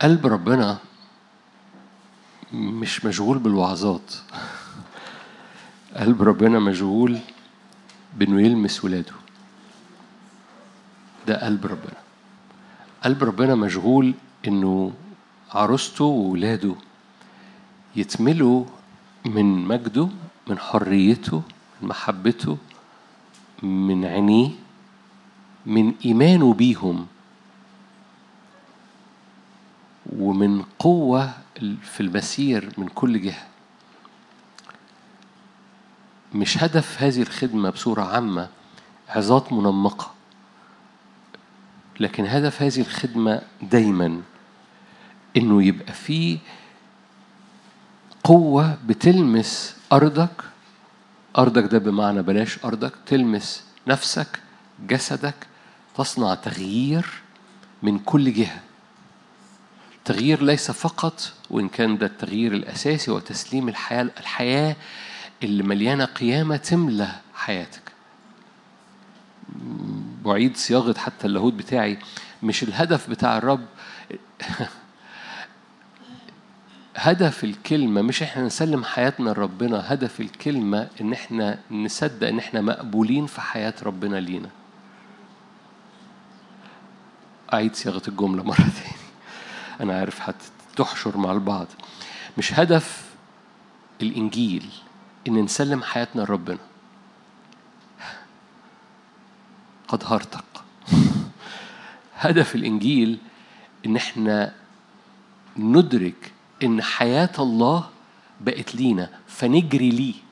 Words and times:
قلب 0.00 0.26
ربنا 0.26 0.78
مش 2.52 3.04
مشغول 3.04 3.38
بالوعظات. 3.38 4.14
قلب 5.96 6.22
ربنا 6.22 6.58
مشغول 6.58 7.18
بانه 8.18 8.42
يلمس 8.42 8.84
ولاده. 8.84 9.12
ده 11.26 11.44
قلب 11.44 11.66
ربنا. 11.66 12.00
قلب 13.04 13.24
ربنا 13.24 13.54
مشغول 13.54 14.14
إنه 14.48 14.92
عروسته 15.52 16.04
وولاده 16.04 16.74
يتملوا 17.96 18.64
من 19.24 19.64
مجده 19.64 20.08
من 20.46 20.58
حريته 20.58 21.42
من 21.82 21.88
محبته 21.88 22.58
من 23.62 24.04
عينيه 24.04 24.50
من 25.66 25.94
إيمانه 26.04 26.54
بيهم. 26.54 27.06
ومن 30.18 30.62
قوة 30.78 31.32
في 31.82 32.00
المسير 32.00 32.72
من 32.78 32.88
كل 32.88 33.20
جهة. 33.22 33.46
مش 36.34 36.62
هدف 36.62 37.02
هذه 37.02 37.22
الخدمة 37.22 37.70
بصورة 37.70 38.02
عامة 38.02 38.48
عظات 39.08 39.52
منمقة 39.52 40.12
لكن 42.00 42.26
هدف 42.26 42.62
هذه 42.62 42.80
الخدمة 42.80 43.42
دايما 43.62 44.22
إنه 45.36 45.62
يبقى 45.62 45.92
فيه 45.92 46.38
قوة 48.24 48.78
بتلمس 48.86 49.76
أرضك. 49.92 50.44
أرضك 51.38 51.64
ده 51.72 51.78
بمعنى 51.78 52.22
بلاش 52.22 52.64
أرضك 52.64 52.92
تلمس 53.06 53.64
نفسك 53.86 54.40
جسدك 54.86 55.46
تصنع 55.96 56.34
تغيير 56.34 57.06
من 57.82 57.98
كل 57.98 58.32
جهة. 58.32 58.60
تغيير 60.06 60.42
ليس 60.42 60.70
فقط 60.70 61.32
وإن 61.50 61.68
كان 61.68 61.98
ده 61.98 62.06
التغيير 62.06 62.52
الأساسي 62.52 63.10
هو 63.10 63.18
تسليم 63.18 63.68
الحياة 63.68 64.08
الحياة 64.18 64.76
اللي 65.42 65.62
مليانة 65.62 66.04
قيامة 66.04 66.56
تملى 66.56 67.08
حياتك. 67.34 67.92
بعيد 70.24 70.56
صياغة 70.56 70.98
حتى 70.98 71.26
اللاهوت 71.26 71.52
بتاعي 71.52 71.98
مش 72.42 72.62
الهدف 72.62 73.10
بتاع 73.10 73.38
الرب. 73.38 73.66
هدف 76.96 77.44
الكلمة 77.44 78.02
مش 78.02 78.22
إحنا 78.22 78.42
نسلم 78.42 78.84
حياتنا 78.84 79.30
لربنا 79.30 79.92
هدف 79.92 80.20
الكلمة 80.20 80.88
إن 81.00 81.12
إحنا 81.12 81.58
نصدق 81.70 82.28
إن 82.28 82.38
إحنا 82.38 82.60
مقبولين 82.60 83.26
في 83.26 83.40
حياة 83.40 83.74
ربنا 83.82 84.16
لينا. 84.16 84.48
أعيد 87.52 87.76
صياغة 87.76 88.02
الجملة 88.08 88.42
مرة 88.42 88.56
تاني 88.82 89.05
أنا 89.80 89.98
عارف 89.98 90.20
هتحشر 90.20 91.16
مع 91.16 91.32
البعض. 91.32 91.66
مش 92.38 92.54
هدف 92.54 93.04
الإنجيل 94.02 94.70
إن 95.28 95.34
نسلم 95.44 95.82
حياتنا 95.82 96.22
لربنا. 96.22 96.58
قد 99.88 100.04
هرتق. 100.04 100.64
هدف 102.16 102.54
الإنجيل 102.54 103.18
إن 103.86 103.96
إحنا 103.96 104.54
ندرك 105.56 106.32
إن 106.62 106.82
حياة 106.82 107.32
الله 107.38 107.88
بقت 108.40 108.74
لينا 108.74 109.10
فنجري 109.26 109.90
ليه. 109.90 110.25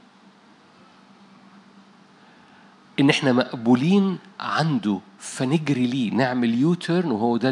إن 3.00 3.10
إحنا 3.10 3.32
مقبولين 3.32 4.18
عنده 4.40 5.00
فنجري 5.18 5.86
ليه 5.86 6.10
نعمل 6.10 6.54
U-turn 6.54 7.10
وهو 7.10 7.36
ده 7.36 7.48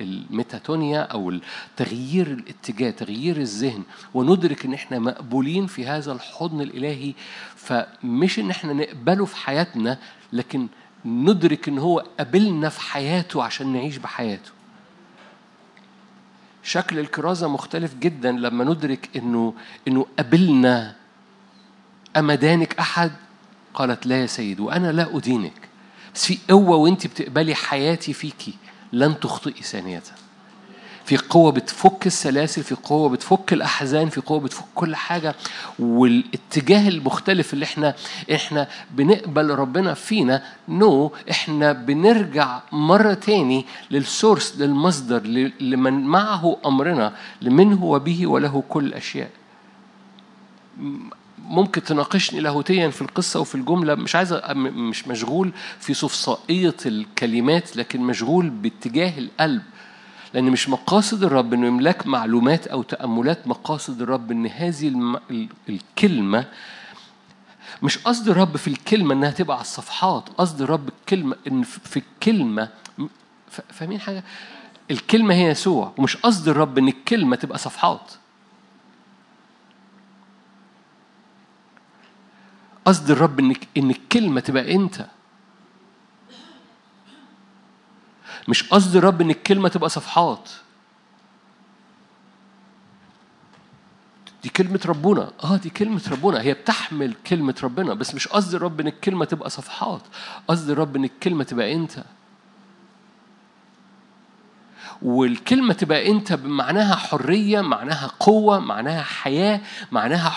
الميتانويا 0.00 1.00
أو 1.00 1.38
تغيير 1.76 2.26
الاتجاه 2.26 2.90
تغيير 2.90 3.36
الذهن. 3.36 3.82
وندرك 4.14 4.64
إن 4.64 4.74
إحنا 4.74 4.98
مقبولين 4.98 5.66
في 5.66 5.86
هذا 5.86 6.12
الحضن 6.12 6.60
الإلهي 6.60 7.14
فمش 7.56 8.38
إن 8.38 8.50
إحنا 8.50 8.72
نقبله 8.72 9.24
في 9.24 9.36
حياتنا 9.36 9.98
لكن 10.32 10.66
ندرك 11.04 11.68
إن 11.68 11.78
هو 11.78 12.04
قابلنا 12.18 12.68
في 12.68 12.80
حياته 12.80 13.42
عشان 13.42 13.72
نعيش 13.72 13.96
بحياته. 13.96 14.50
شكل 16.62 16.98
الكرازة 16.98 17.48
مختلف 17.48 17.94
جدا 17.94 18.32
لما 18.32 18.64
ندرك 18.64 19.10
إنه 19.16 19.54
إنه 19.88 20.06
قابلنا 20.18 20.96
أما 22.16 22.34
دانك 22.34 22.78
أحد 22.78 23.12
قالت 23.74 24.06
لا 24.06 24.20
يا 24.20 24.26
سيد 24.26 24.60
وأنا 24.60 24.92
لا 24.92 25.16
أدينك. 25.16 25.68
بس 26.14 26.26
في 26.26 26.38
قوة 26.50 26.76
وأنت 26.76 27.06
بتقبلي 27.06 27.54
حياتي 27.54 28.12
فيكي 28.12 28.54
لن 28.92 29.20
تخطئي 29.20 29.62
ثانية. 29.62 30.02
في 31.04 31.16
قوة 31.16 31.52
بتفك 31.52 32.06
السلاسل 32.06 32.62
في 32.62 32.74
قوة 32.74 33.08
بتفك 33.08 33.52
الأحزان 33.52 34.08
في 34.08 34.20
قوة 34.20 34.40
بتفك 34.40 34.64
كل 34.74 34.96
حاجة. 34.96 35.34
والاتجاه 35.78 36.88
المختلف 36.88 37.52
اللي 37.54 37.64
إحنا 37.64 37.94
إحنا 38.34 38.68
بنقبل 38.90 39.50
ربنا 39.50 39.94
فينا 39.94 40.42
نو 40.68 41.08
no, 41.08 41.30
إحنا 41.30 41.72
بنرجع 41.72 42.60
مرة 42.72 43.14
تاني 43.14 43.66
للسورس 43.90 44.56
للمصدر 44.58 45.22
لمن 45.60 46.04
معه 46.04 46.56
أمرنا 46.66 47.12
لمنه 47.42 47.84
وبه 47.84 48.26
وله 48.26 48.62
كل 48.68 48.84
الأشياء 48.86 49.30
ممكن 51.50 51.82
تناقشني 51.82 52.40
لاهوتيا 52.40 52.88
في 52.88 53.02
القصة 53.02 53.40
وفي 53.40 53.54
الجملة. 53.54 53.94
مش 53.94 54.16
عايز 54.16 54.32
مش 54.56 55.08
مشغول 55.08 55.52
في 55.80 55.94
صفصائية 55.94 56.76
الكلمات 56.86 57.76
لكن 57.76 58.00
مشغول 58.00 58.50
باتجاه 58.50 59.18
القلب. 59.18 59.62
لأن 60.34 60.44
مش 60.44 60.68
مقاصد 60.68 61.24
الرب 61.24 61.54
إنه 61.54 61.66
يملاك 61.66 62.06
معلومات 62.06 62.66
أو 62.66 62.82
تأملات. 62.82 63.48
مقاصد 63.48 64.02
الرب 64.02 64.30
إن 64.30 64.46
هذه. 64.46 65.18
الكلمة 65.68 66.44
مش 67.82 67.98
قصد 67.98 68.28
الرب 68.28 68.56
في 68.56 68.68
الكلمة 68.68 69.14
إنها 69.14 69.30
تبقى 69.30 69.56
على 69.56 69.64
الصفحات. 69.64 70.28
قصد 70.38 70.62
الرب 70.62 70.88
الكلمة 70.88 71.36
إن 71.48 71.62
في 71.62 71.96
الكلمة 71.96 72.68
فاهمين 73.70 74.00
حاجة؟ 74.00 74.24
الكلمة 74.90 75.34
هي 75.34 75.46
يسوع. 75.50 75.92
ومش 75.98 76.16
قصد 76.16 76.48
الرب 76.48 76.78
إن 76.78 76.88
الكلمة 76.88 77.36
تبقى 77.36 77.58
صفحات. 77.58 78.12
قصد 82.84 83.10
الرب 83.10 83.40
إن 83.40 83.54
إن 83.76 83.90
الكلمة 83.90 84.40
تبقى 84.40 84.74
أنت. 84.74 85.06
مش 88.48 88.62
قصد 88.62 88.96
الرب 88.96 89.20
إن 89.20 89.30
الكلمة 89.30 89.68
تبقى 89.68 89.90
صفحات. 89.90 90.50
دي 94.42 94.48
كلمة 94.48 94.80
ربنا. 94.86 95.32
آه 95.44 95.56
دي 95.56 95.70
كلمة 95.70 96.02
ربنا. 96.10 96.42
هي 96.42 96.54
بتحمل 96.54 97.14
كلمة 97.26 97.54
ربنا 97.62 97.94
بس 97.94 98.14
مش 98.14 98.28
قصد 98.28 98.54
الرب 98.54 98.80
إن 98.80 98.86
الكلمة 98.86 99.24
تبقى 99.24 99.50
صفحات. 99.50 100.02
قصد 100.48 100.70
الرب 100.70 100.96
إن 100.96 101.04
الكلمة 101.04 101.44
تبقى 101.44 101.72
أنت. 101.74 102.04
والكلمة 105.02 105.74
تبقى 105.74 106.10
أنت 106.10 106.32
بمعناها 106.32 106.94
حرية 106.94 107.60
معناها 107.60 108.10
قوة 108.20 108.58
معناها 108.58 109.02
حياة 109.02 109.60
معناها 109.92 110.32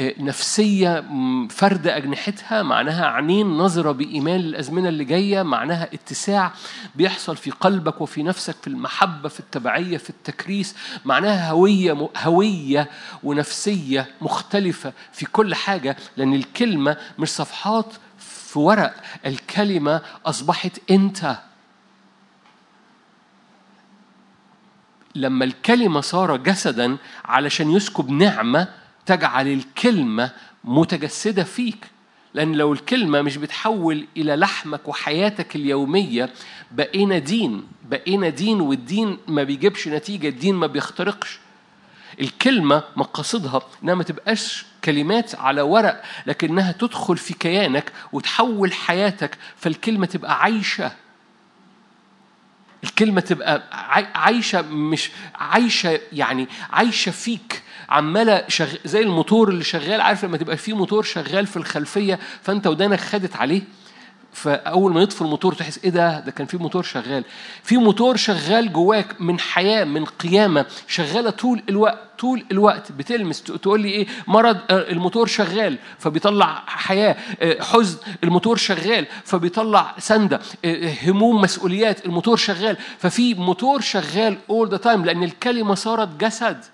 نفسية 0.00 1.04
فرد 1.50 1.86
أجنحتها 1.86 2.62
معناها 2.62 3.06
عينين 3.06 3.46
نظرة 3.46 3.92
بإيمان 3.92 4.40
للأزمنة 4.40 4.88
اللي 4.88 5.04
جاية 5.04 5.42
معناها 5.42 5.88
اتساع 5.94 6.52
بيحصل 6.94 7.36
في 7.36 7.50
قلبك 7.50 8.00
وفي 8.00 8.22
نفسك 8.22 8.56
في 8.62 8.66
المحبة 8.66 9.28
في 9.28 9.40
التبعية 9.40 9.96
في 9.96 10.10
التكريس 10.10 10.74
معناها 11.04 11.50
هوية 11.50 12.08
هوية 12.16 12.90
ونفسية 13.22 14.06
مختلفة 14.20 14.92
في 15.12 15.26
كل 15.26 15.54
حاجة 15.54 15.96
لأن 16.16 16.34
الكلمة 16.34 16.96
مش 17.18 17.28
صفحات 17.28 17.92
في 18.18 18.58
ورق 18.58 18.94
الكلمة 19.26 20.00
أصبحت 20.26 20.78
أنت. 20.90 21.36
لما 25.14 25.44
الكلمة 25.44 26.00
صار 26.00 26.36
جسدا 26.36 26.96
علشان 27.24 27.70
يسكب 27.70 28.10
نعمة 28.10 28.68
تجعل 29.06 29.48
الكلمة 29.48 30.30
متجسدة 30.64 31.44
فيك. 31.44 31.86
لأن 32.34 32.52
لو 32.52 32.72
الكلمة 32.72 33.22
مش 33.22 33.36
بتحول 33.36 34.06
إلى 34.16 34.36
لحمك 34.36 34.88
وحياتك 34.88 35.56
اليومية 35.56 36.30
بقينا 36.70 37.18
دين. 37.18 37.62
بقينا 37.90 38.28
دين 38.28 38.60
والدين 38.60 39.18
ما 39.28 39.42
بيجيبش 39.42 39.88
نتيجة 39.88 40.28
الدين 40.28 40.54
ما 40.54 40.66
بيخترقش. 40.66 41.38
الكلمة 42.20 42.82
مقاصدها 42.96 43.62
إنها 43.84 43.94
ما 43.94 44.02
تبقاش 44.02 44.64
كلمات 44.84 45.34
على 45.34 45.62
ورق 45.62 46.02
لكنها 46.26 46.72
تدخل 46.72 47.16
في 47.16 47.34
كيانك 47.34 47.92
وتحول 48.12 48.72
حياتك 48.72 49.38
فالكلمة 49.56 50.06
تبقى 50.06 50.42
عايشة. 50.42 50.92
الكلمة 52.84 53.20
تبقى 53.20 53.62
عايشة 54.14 54.62
مش 54.62 55.10
عايشة 55.34 56.00
يعني 56.12 56.48
عايشة 56.70 57.10
فيك 57.10 57.62
عمالة 57.88 58.44
شغ... 58.48 58.68
زي 58.84 59.00
الموتور 59.00 59.48
اللي 59.48 59.64
شغال 59.64 60.00
عارف 60.00 60.24
لما 60.24 60.36
تبقى 60.36 60.56
فيه 60.56 60.76
موتور 60.76 61.02
شغال 61.02 61.46
في 61.46 61.56
الخلفية 61.56 62.18
فأنت 62.42 62.66
ودانك 62.66 63.00
خدت 63.00 63.36
عليه؟ 63.36 63.62
فأول 64.32 64.92
ما 64.92 65.02
يطفي 65.02 65.22
الموتور 65.22 65.54
تحس 65.54 65.80
إيه 65.84 65.90
ده؟ 65.90 66.20
ده 66.20 66.30
كان 66.32 66.46
في 66.46 66.56
موتور 66.56 66.82
شغال. 66.82 67.24
في 67.62 67.76
موتور 67.76 68.16
شغال 68.16 68.72
جواك 68.72 69.20
من 69.20 69.40
حياة 69.40 69.84
من 69.84 70.04
قيامة 70.04 70.66
شغالة 70.88 71.30
طول 71.30 71.62
الوقت 71.68 71.98
طول 72.18 72.44
الوقت. 72.52 72.92
بتلمس 72.92 73.42
تقول 73.42 73.80
لي 73.80 73.88
إيه؟ 73.88 74.06
مرض 74.26 74.58
آه، 74.70 74.90
الموتور 74.92 75.26
شغال 75.26 75.78
فبيطلع 75.98 76.62
حياة 76.66 77.16
آه، 77.40 77.62
حزن 77.62 77.98
الموتور 78.24 78.56
شغال 78.56 79.06
فبيطلع 79.24 79.94
سندة 79.98 80.40
آه، 80.64 80.94
هموم 81.04 81.40
مسؤوليات 81.40 82.06
الموتور 82.06 82.36
شغال. 82.36 82.76
ففي 82.98 83.34
موتور 83.34 83.80
شغال 83.80 84.38
all 84.50 84.68
the 84.68 84.76
time 84.76 85.04
لأن 85.04 85.22
الكلمة 85.22 85.74
صارت 85.74 86.08
جسد. 86.20 86.64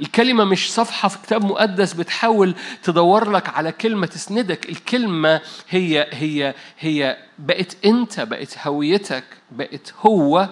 الكلمة 0.00 0.44
مش 0.44 0.72
صفحة 0.72 1.08
في 1.08 1.18
كتاب 1.18 1.44
مقدس 1.44 1.92
بتحاول 1.92 2.54
تدور 2.82 3.30
لك 3.30 3.48
على 3.48 3.72
كلمة 3.72 4.06
تسندك. 4.06 4.68
الكلمة 4.68 5.40
هي 5.68 6.06
هي 6.12 6.54
هي 6.78 7.16
بقت 7.38 7.76
أنت 7.84 8.20
بقت 8.20 8.58
هويتك 8.66 9.24
بقت 9.52 9.94
هو 10.00 10.48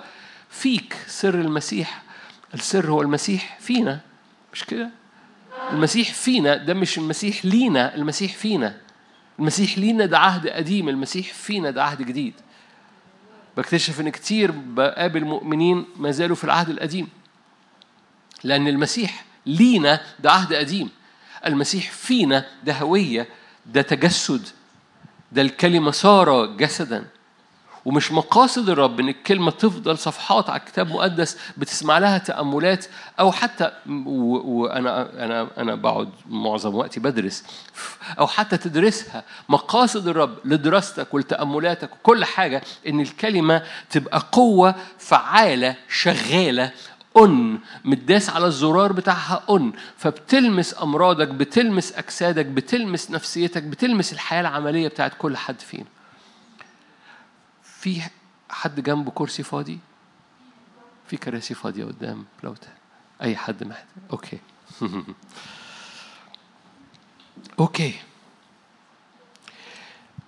فيك. 0.50 0.96
سر 1.06 1.34
المسيح. 1.34 2.02
السر 2.54 2.90
هو 2.90 3.02
المسيح 3.02 3.58
فينا. 3.60 4.00
مش 4.52 4.64
كده؟ 4.64 4.90
المسيح 5.72 6.12
فينا. 6.12 6.56
ده 6.56 6.74
مش 6.74 6.98
المسيح 6.98 7.44
لينا. 7.44 7.94
المسيح 7.94 8.32
فينا. 8.34 8.76
المسيح 9.38 9.78
لينا 9.78 10.06
ده 10.06 10.18
عهد 10.18 10.48
قديم. 10.48 10.88
المسيح 10.88 11.32
فينا 11.32 11.70
ده 11.70 11.84
عهد 11.84 12.02
جديد. 12.02 12.34
بكتشف 13.56 14.00
إن 14.00 14.08
كتير 14.08 14.50
بقابل 14.50 15.24
مؤمنين 15.24 15.84
ما 15.96 16.10
زالوا 16.10 16.36
في 16.36 16.44
العهد 16.44 16.70
القديم. 16.70 17.08
لأن 18.44 18.68
المسيح 18.68 19.24
لينا 19.46 20.00
ده 20.20 20.32
عهد 20.32 20.54
قديم. 20.54 20.90
المسيح 21.46 21.90
فينا 21.90 22.46
ده 22.64 22.72
هوية 22.72 23.28
ده 23.66 23.82
تجسد 23.82 24.48
ده 25.32 25.42
الكلمة 25.42 25.90
صار 25.90 26.46
جسدا. 26.46 27.04
ومش 27.84 28.12
مقاصد 28.12 28.68
الرب 28.68 29.00
إن 29.00 29.08
الكلمة 29.08 29.50
تفضل 29.50 29.98
صفحات 29.98 30.50
على 30.50 30.60
الكتاب 30.60 30.86
المقدس 30.86 31.38
بتسمع 31.56 31.98
لها 31.98 32.18
تأملات 32.18 32.86
أو 33.20 33.32
حتى 33.32 33.70
وأنا 34.06 35.24
أنا 35.24 35.48
أنا 35.58 35.74
بقعد 35.74 36.08
معظم 36.28 36.74
وقتي 36.74 37.00
بدرس 37.00 37.44
أو 38.18 38.26
حتى 38.26 38.56
تدرسها. 38.56 39.24
مقاصد 39.48 40.08
الرب 40.08 40.34
لدراستك 40.44 41.14
ولتأملاتك 41.14 41.92
وكل 41.92 42.24
حاجة 42.24 42.62
إن 42.88 43.00
الكلمة 43.00 43.62
تبقى 43.90 44.22
قوة 44.32 44.74
فعالة 44.98 45.76
شغالة 45.88 46.70
إن 47.16 47.58
متداس 47.84 48.30
على 48.30 48.46
الزرار 48.46 48.92
بتاعها 48.92 49.42
أن 49.50 49.72
فبتلمس 49.96 50.82
أمراضك 50.82 51.28
بتلمس 51.28 51.92
أجسادك 51.92 52.46
بتلمس 52.46 53.10
نفسيتك 53.10 53.62
بتلمس 53.62 54.12
الحياة 54.12 54.40
العملية 54.40 54.88
بتاعت 54.88 55.12
كل 55.18 55.36
حد 55.36 55.60
فينا. 55.60 55.86
في 57.62 58.02
حد 58.50 58.80
جنبه 58.80 59.10
كرسي 59.10 59.42
فاضي؟ 59.42 59.78
في 61.06 61.16
كراسي 61.16 61.54
فاضية 61.54 61.84
قدام 61.84 62.24
لو 62.42 62.54
أي 63.22 63.36
حد 63.36 63.64
محتاج. 63.64 63.86
okay. 64.12 64.38
okay. 67.60 67.94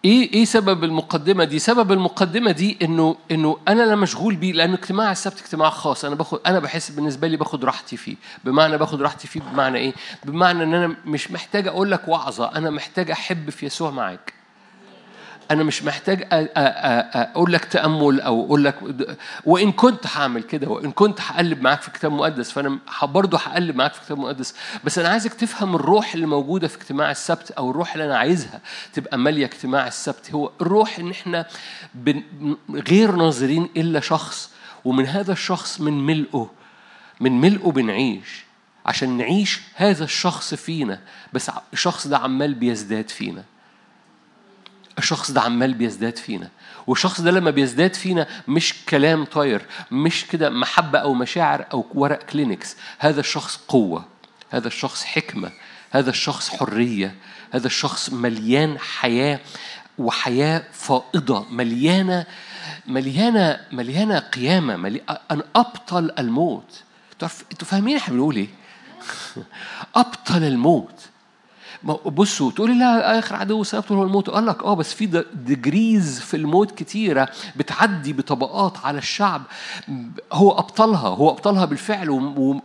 إيه 0.06 0.32
إيه 0.32 0.44
سبب 0.44 0.84
المقدمة 0.84 1.44
دي؟ 1.44 1.58
سبب 1.58 1.92
المقدمة 1.92 2.50
دي 2.50 2.78
إنه 2.82 3.16
إنه 3.30 3.56
أنا 3.68 3.82
لا 3.82 3.96
مشغول 3.96 4.36
بيه 4.36 4.52
لأن 4.52 4.72
اجتماع 4.72 5.12
السبت 5.12 5.40
اجتماع 5.40 5.70
خاص 5.70 6.04
أنا 6.04 6.14
باخد 6.14 6.40
أنا 6.46 6.58
بحس 6.58 6.90
بالنسبة 6.90 7.28
لي 7.28 7.36
باخد 7.36 7.64
راحتي 7.64 7.96
فيه، 7.96 8.16
بمعنى 8.44 8.78
باخد 8.78 9.02
راحتي 9.02 9.28
فيه 9.28 9.40
بمعنى 9.40 9.78
إيه؟ 9.78 9.92
بمعنى 10.24 10.62
إن 10.62 10.74
أنا 10.74 10.96
مش 11.04 11.30
محتاج 11.30 11.68
أقول 11.68 11.90
لك 11.90 12.08
وعظة، 12.08 12.56
أنا 12.56 12.70
محتاج 12.70 13.10
أحب 13.10 13.50
في 13.50 13.66
يسوع 13.66 13.90
معاك. 13.90 14.35
أنا 15.50 15.64
مش 15.64 15.82
محتاج 15.82 16.26
أقول 16.32 17.52
لك 17.52 17.64
تأمل 17.64 18.20
أو 18.20 18.44
أقول 18.44 18.64
لك 18.64 18.75
وإن 19.44 19.72
كنت 19.72 20.06
هعمل 20.06 20.43
كده 20.43 20.69
وإن 20.69 20.90
كنت 20.90 21.20
هقلب 21.20 21.62
معاك 21.62 21.82
في 21.82 21.90
كتاب 21.90 22.12
مقدس 22.12 22.50
فأنا 22.50 22.78
برضه 23.02 23.38
هقلب 23.38 23.76
معاك 23.76 23.94
في 23.94 24.00
كتاب 24.00 24.19
مقدس. 24.19 24.54
بس 24.84 24.98
أنا 24.98 25.08
عايزك 25.08 25.34
تفهم 25.34 25.75
الروح 25.75 26.14
اللي 26.14 26.26
موجودة 26.26 26.69
في 26.69 26.76
اجتماع 26.76 27.10
السبت 27.10 27.50
أو 27.50 27.70
الروح 27.70 27.93
اللي 27.93 28.04
أنا 28.04 28.19
عايزها 28.19 28.60
تبقى 28.93 29.19
مالية 29.19 29.46
اجتماع 29.46 29.87
السبت. 29.87 30.31
هو 30.34 30.50
الروح 30.60 30.98
إن 30.98 31.10
إحنا 31.10 31.46
غير 32.70 33.12
ناظرين 33.16 33.69
إلا 33.76 34.00
شخص 34.00 34.50
ومن 34.84 35.06
هذا 35.06 35.32
الشخص 35.32 35.81
من 35.81 36.06
ملئه 36.06 36.50
من 37.20 37.40
ملئه 37.40 37.70
بنعيش 37.70 38.44
عشان 38.87 39.16
نعيش 39.16 39.60
هذا 39.75 40.04
الشخص 40.04 40.54
فينا. 40.54 41.00
بس 41.32 41.50
الشخص 41.72 42.06
ده 42.06 42.19
عمال 42.19 42.54
بيزداد 42.54 43.08
فينا. 43.08 43.44
الشخص 44.98 45.31
ده 45.31 45.40
عمال 45.40 45.75
بيزداد 45.75 46.16
فينا 46.16 46.48
والشخص 46.87 47.20
ده 47.20 47.31
لما 47.31 47.50
بيزداد 47.50 47.94
فينا 47.94 48.26
مش 48.48 48.75
كلام 48.88 49.25
طاير 49.25 49.62
مش 49.90 50.26
كده 50.26 50.50
محبة 50.50 50.98
أو 50.98 51.14
مشاعر 51.14 51.66
أو 51.72 51.87
ورق 51.94 52.22
كلينكس. 52.22 52.76
هذا 52.98 53.20
الشخص 53.20 53.56
قوة 53.69 54.04
هذا 54.50 54.69
الشخص 54.69 55.04
حكمة 55.04 55.50
هذا 55.90 56.10
الشخص 56.10 56.48
حرية 56.48 57.14
هذا 57.52 57.66
الشخص 57.66 58.10
مليان 58.10 58.78
حياة 58.78 59.40
وحياة 59.98 60.62
فائضة 60.72 61.46
مليانة 61.50 62.26
مليانة 62.87 63.60
مليانة 63.72 64.19
قيامة 64.19 64.76
ملي... 64.76 65.00
أن 65.31 65.42
أبطل 65.56 66.12
الموت. 66.19 66.82
أنتوا 67.22 67.69
فاهمين 67.69 67.96
إحنا 67.96 68.14
بنقول 68.14 68.37
إيه؟ 68.37 68.49
أبطل 69.96 70.44
الموت. 70.44 71.00
بصوا 71.84 72.50
تقولي 72.50 72.75
لا 72.75 73.19
آخر 73.19 73.37
عدو 73.37 73.62
سيبطل 73.64 73.94
هو 73.94 74.02
الموت. 74.02 74.31
قال 74.31 74.46
لك 74.46 74.62
آه 74.62 74.75
بس 74.75 74.94
في 74.94 75.25
ديجريز 75.34 76.20
في 76.20 76.37
الموت 76.37 76.70
كتيرة 76.70 77.28
بتعدي 77.56 78.12
بطبقات 78.12 78.78
على 78.84 78.99
الشعب. 78.99 79.43
هو 80.32 80.50
أبطلها 80.58 81.08
هو 81.08 81.31
أبطلها 81.31 81.64
بالفعل 81.64 82.11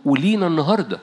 ولينا 0.04 0.46
النهارده. 0.46 0.98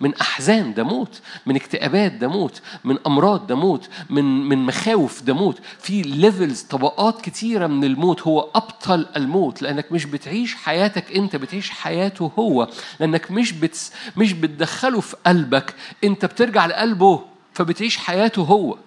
من 0.00 0.14
أحزان 0.14 0.74
ده 0.74 0.82
موت 0.84 1.20
من 1.46 1.56
اكتئابات 1.56 2.12
ده 2.12 2.28
موت 2.28 2.60
من 2.84 2.96
أمراض 3.06 3.46
ده 3.46 3.54
موت 3.54 3.88
من 4.10 4.24
من 4.48 4.58
مخاوف 4.58 5.22
ده 5.22 5.34
موت. 5.34 5.58
في 5.80 6.02
ليفلز 6.02 6.62
طبقات 6.62 7.20
كتيرة 7.20 7.66
من 7.66 7.84
الموت. 7.84 8.22
هو 8.22 8.48
أبطل 8.54 9.06
الموت 9.16 9.62
لأنك 9.62 9.92
مش 9.92 10.04
بتعيش 10.04 10.54
حياتك 10.54 11.12
أنت 11.16 11.36
بتعيش 11.36 11.70
حياته 11.70 12.30
هو. 12.38 12.68
لأنك 13.00 13.30
مش 13.30 13.52
بتس 13.52 13.92
مش 14.16 14.32
بتدخله 14.32 15.00
في 15.00 15.16
قلبك 15.26 15.74
أنت 16.04 16.24
بترجع 16.24 16.66
لقلبه 16.66 17.20
فبتعيش 17.56 17.96
حياته 17.96 18.42
هو. 18.42 18.78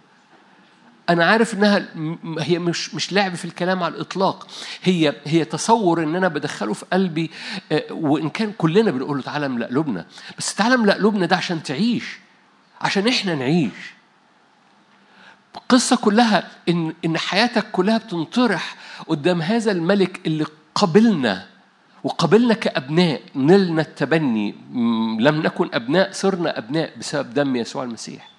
أنا 1.10 1.26
عارف 1.26 1.54
إنها 1.54 1.86
هي 2.40 2.60
مش 2.60 2.96
مش 2.96 3.14
لعب 3.14 3.36
في 3.36 3.46
الكلام 3.46 3.84
على 3.84 3.96
الإطلاق. 3.96 4.48
هي 4.84 5.16
هي 5.26 5.46
تصور 5.46 6.04
إن 6.04 6.16
أنا 6.16 6.28
بدخله 6.28 6.74
في 6.74 6.86
قلبي 6.94 7.32
آه، 7.72 7.84
وإن 7.92 8.30
كان 8.30 8.52
كلنا 8.58 8.92
بنقول 8.92 9.18
له 9.18 9.24
تعالى 9.24 9.46
املأ 9.46 9.68
قلوبنا 9.68 10.06
بس 10.38 10.56
تعالى 10.56 10.76
املأ 10.76 10.94
قلوبنا 10.94 11.26
ده 11.26 11.36
عشان 11.36 11.64
تعيش 11.64 12.20
عشان 12.82 13.08
إحنا 13.08 13.36
نعيش. 13.36 13.94
القصة 15.56 15.96
كلها 15.96 16.48
إن 16.70 16.94
إن 17.06 17.18
حياتك 17.18 17.72
كلها 17.72 17.98
بتنطرح 17.98 18.76
قدام 19.08 19.42
هذا 19.42 19.72
الملك 19.72 20.20
اللي 20.28 20.46
قبلنا 20.76 21.46
وقبلنا 22.04 22.54
كأبناء. 22.54 23.22
نلنا 23.36 23.82
التبني. 23.82 24.56
لم 25.20 25.42
نكن 25.42 25.70
أبناء 25.74 26.12
صرنا 26.12 26.58
أبناء 26.58 26.92
بسبب 26.98 27.34
دم 27.34 27.56
يسوع 27.56 27.84
المسيح. 27.84 28.30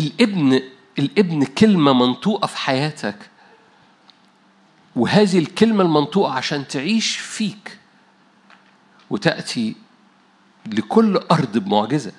الابن 0.00 0.62
الابن 0.98 1.44
كلمة 1.44 1.92
منطوقة 1.92 2.46
في 2.46 2.56
حياتك 2.56 3.16
وهذه 4.96 5.38
الكلمة 5.38 5.82
المنطوقة 5.82 6.32
عشان 6.32 6.68
تعيش 6.68 7.16
فيك 7.16 7.78
وتأتي 9.10 9.76
لكل 10.66 11.16
أرض 11.16 11.58
بمعجزة. 11.58 12.12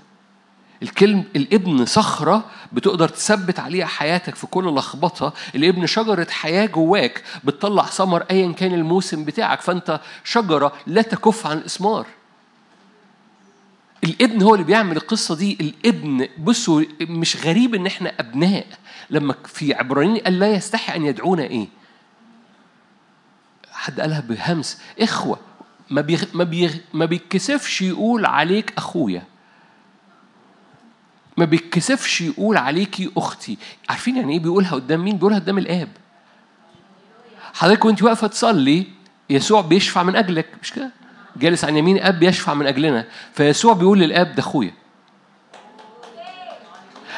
الكلم 0.84 1.24
الابن 1.36 1.86
صخرة 1.86 2.46
بتقدر 2.74 3.10
تثبت 3.10 3.60
عليها 3.60 3.86
حياتك 3.86 4.36
في 4.36 4.48
كل 4.48 4.66
لخبطة. 4.66 5.34
الابن 5.56 5.86
شجرة 5.86 6.28
حياة 6.30 6.66
جواك 6.66 7.24
بتطلع 7.44 7.86
ثمر 7.86 8.24
أيا 8.32 8.52
كان 8.52 8.74
الموسم 8.74 9.26
بتاعك. 9.26 9.62
فأنت 9.62 10.02
شجرة 10.24 10.74
لا 10.88 11.02
تكف 11.02 11.48
عن 11.48 11.58
الإثمار. 11.58 12.06
الابن 14.04 14.42
هو 14.42 14.54
اللي 14.56 14.66
بيعمل 14.66 14.98
القصة 14.98 15.36
دي. 15.36 15.58
الابن 15.62 16.28
بصوا 16.38 16.84
مش 17.02 17.38
غريب 17.46 17.76
إن 17.76 17.86
إحنا 17.86 18.14
أبناء. 18.20 18.66
لما 19.10 19.36
في 19.46 19.74
عبرانيين 19.74 20.18
قال 20.18 20.40
لا 20.40 20.52
يستحي 20.52 20.96
أن 20.96 21.06
يدعونا 21.06 21.44
إيه؟ 21.44 21.68
حد 23.72 24.00
قالها 24.00 24.20
بهمس. 24.20 24.82
إخوة 25.00 25.40
ما 25.90 26.02
بيغ... 26.02 26.24
ما, 26.34 26.44
بيغ... 26.44 26.74
ما 26.94 27.06
بيتكسفش 27.06 27.82
يقول 27.82 28.26
عليك 28.26 28.74
أخويا. 28.78 29.24
ما 31.38 31.46
بيتكسفش 31.46 32.22
يقول 32.22 32.58
عليكي 32.58 33.12
أختي. 33.18 33.58
عارفين 33.90 34.18
يعني 34.18 34.34
إيه 34.34 34.40
بيقولها 34.40 34.72
قدام 34.72 35.04
مين؟ 35.04 35.16
بيقولها 35.16 35.40
قدام 35.40 35.58
الآب. 35.58 35.90
حضرتك 37.54 37.86
وانت 37.86 38.04
واقفة 38.04 38.28
تصلي 38.28 38.88
يسوع 39.30 39.62
بيشفع 39.62 40.04
من 40.04 40.16
أجلك. 40.16 40.48
مش 40.62 40.74
كده؟ 40.74 40.92
جالس 41.36 41.66
عن 41.66 41.78
يمين 41.78 42.04
أب 42.04 42.24
يشفع 42.24 42.54
من 42.54 42.68
أجلنا. 42.68 43.06
فيسوع 43.34 43.74
بيقول 43.74 44.00
للأب 44.00 44.36
ده 44.36 44.40
أخويا. 44.40 44.74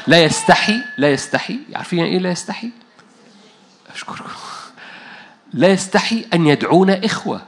لا 0.07 0.23
يستحي 0.23 0.81
لا 0.97 1.11
يستحي. 1.11 1.59
عارفين 1.75 1.99
يعني 1.99 2.11
إيه 2.11 2.19
لا 2.19 2.31
يستحي؟ 2.31 2.69
أشكركم. 3.93 4.29
لا 5.53 5.67
يستحي 5.67 6.25
أن 6.33 6.47
يدعونا 6.47 7.05
إخوة. 7.05 7.41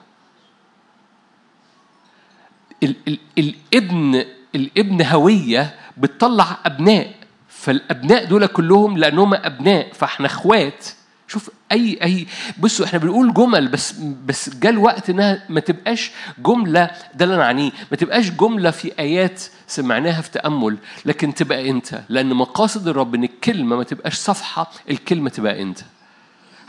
ال 2.83 2.95
ال 3.07 3.19
الابن 3.37 4.25
الابن 4.55 5.01
هوية 5.05 5.75
بتطلع 5.97 6.57
أبناء. 6.65 7.13
فالأبناء 7.49 8.25
دول 8.25 8.45
كلهم 8.47 8.97
لأنهم 8.97 9.33
أبناء. 9.33 9.93
فإحنا 9.93 10.25
إخوات. 10.27 10.85
شوف 11.35 11.49
أي 11.71 11.97
أي 12.03 12.27
بصوا 12.57 12.85
إحنا 12.85 12.99
بنقول 12.99 13.33
جمل 13.33 13.67
بس 13.67 13.93
بس 14.25 14.49
جاء 14.49 14.71
الوقت 14.71 15.09
إنها 15.09 15.43
ما 15.49 15.59
تبقاش 15.59 16.11
جملة 16.39 16.91
ده 17.15 17.25
اللي 17.25 17.35
أنا 17.35 17.43
أعنيه 17.43 17.71
ما 17.91 17.97
تبقاش 17.97 18.29
جملة 18.31 18.71
في 18.71 18.91
آيات 18.99 19.43
سمعناها 19.67 20.21
في 20.21 20.31
تأمل 20.31 20.77
لكن 21.05 21.33
تبقى 21.33 21.69
أنت 21.69 22.01
لأن 22.09 22.33
مقاصد 22.33 22.87
الرب 22.87 23.15
إن 23.15 23.23
الكلمة 23.23 23.75
ما 23.75 23.83
تبقاش 23.83 24.13
صفحة 24.15 24.71
الكلمة 24.89 25.29
تبقى 25.29 25.61
أنت. 25.61 25.79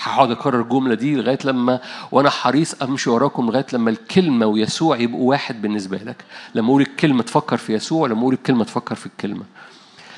هقعد 0.01 0.31
أكرر 0.31 0.61
الجملة 0.61 0.95
دي 0.95 1.15
لغاية 1.15 1.39
لما 1.45 1.81
وأنا 2.13 2.31
حريص 2.31 2.83
أمشي 2.83 3.11
وراكم 3.11 3.47
لغاية 3.47 3.67
لما 3.73 3.91
الكلمة 3.91 4.47
ويسوع 4.47 4.97
يبقوا 4.97 5.29
واحد 5.31 5.63
بالنسبة 5.63 5.97
لك. 5.99 6.25
لما 6.55 6.69
أقول 6.69 6.83
الكلمة 6.83 7.23
تفكر 7.23 7.57
في 7.57 7.73
يسوع 7.73 8.09
لما 8.09 8.21
أقول 8.21 8.35
الكلمة 8.35 8.65
تفكر 8.65 8.95
في 8.95 9.07
الكلمة. 9.07 9.43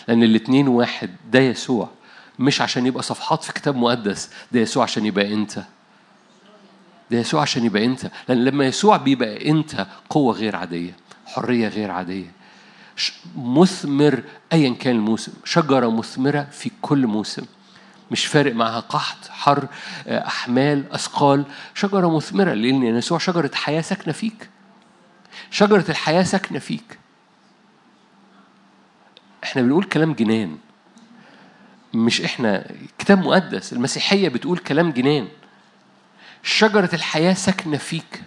لأن 0.09 0.23
الاثنين 0.23 0.69
واحد 0.69 1.11
ده 1.33 1.39
يسوع. 1.41 1.89
مش 2.39 2.61
عشان 2.61 2.87
يبقى 2.87 3.03
صفحات 3.03 3.45
في 3.45 3.53
كتاب 3.53 3.77
مقدس 3.77 4.31
ده 4.53 4.61
يسوع 4.61 4.83
عشان 4.83 5.07
يبقى 5.07 5.35
انت. 5.35 5.59
ده 7.11 7.19
يسوع 7.19 7.43
عشان 7.43 7.65
يبقى 7.65 7.85
انت. 7.85 8.11
لأن 8.29 8.45
لما 8.45 8.67
يسوع 8.67 8.97
بيبقى 8.97 9.51
انت 9.51 9.87
قوة 10.11 10.35
غير 10.35 10.57
عادية 10.57 10.97
حرية 11.27 11.69
غير 11.69 11.91
عادية. 11.91 12.33
مثمر 13.37 14.23
ايا 14.53 14.75
كان 14.75 14.97
الموسم. 14.97 15.33
شجرة 15.45 15.91
مثمرة 15.91 16.43
في 16.53 16.71
كل 16.83 17.07
موسم. 17.07 17.45
مش 18.11 18.27
فارق 18.27 18.55
معها 18.55 18.81
قحط 18.81 19.29
حر 19.29 19.67
أحمال 20.09 20.93
أثقال. 20.93 21.45
شجرة 21.75 22.17
مثمرة 22.17 22.53
لأن 22.55 22.83
يسوع 22.83 23.19
شجرة 23.19 23.51
حياة 23.55 23.81
ساكنة 23.81 24.13
فيك. 24.13 24.49
شجرة 25.51 25.85
الحياة 25.89 26.23
ساكنة 26.23 26.59
فيك. 26.59 26.99
إحنا 29.45 29.63
بنقول 29.63 29.85
كلام 29.85 30.13
جنان. 30.13 30.59
مش 31.95 32.21
إحنا 32.21 32.67
كتاب 32.99 33.19
مقدس 33.19 33.73
المسيحية 33.73 34.29
بتقول 34.29 34.59
كلام 34.59 34.91
جنان. 34.91 35.29
شجرة 36.43 36.91
الحياة 36.93 37.35
ساكنة 37.35 37.77
فيك. 37.77 38.23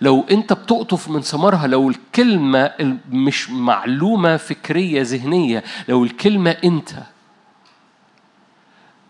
لو 0.00 0.24
أنت 0.30 0.52
بتقطف 0.52 1.08
من 1.08 1.20
ثمرها 1.20 1.66
لو 1.66 1.90
الكلمة 1.90 2.70
مش 3.10 3.50
معلومة 3.50 4.36
فكرية 4.36 5.02
ذهنية 5.02 5.64
لو 5.88 6.04
الكلمة 6.04 6.50
أنت. 6.64 6.90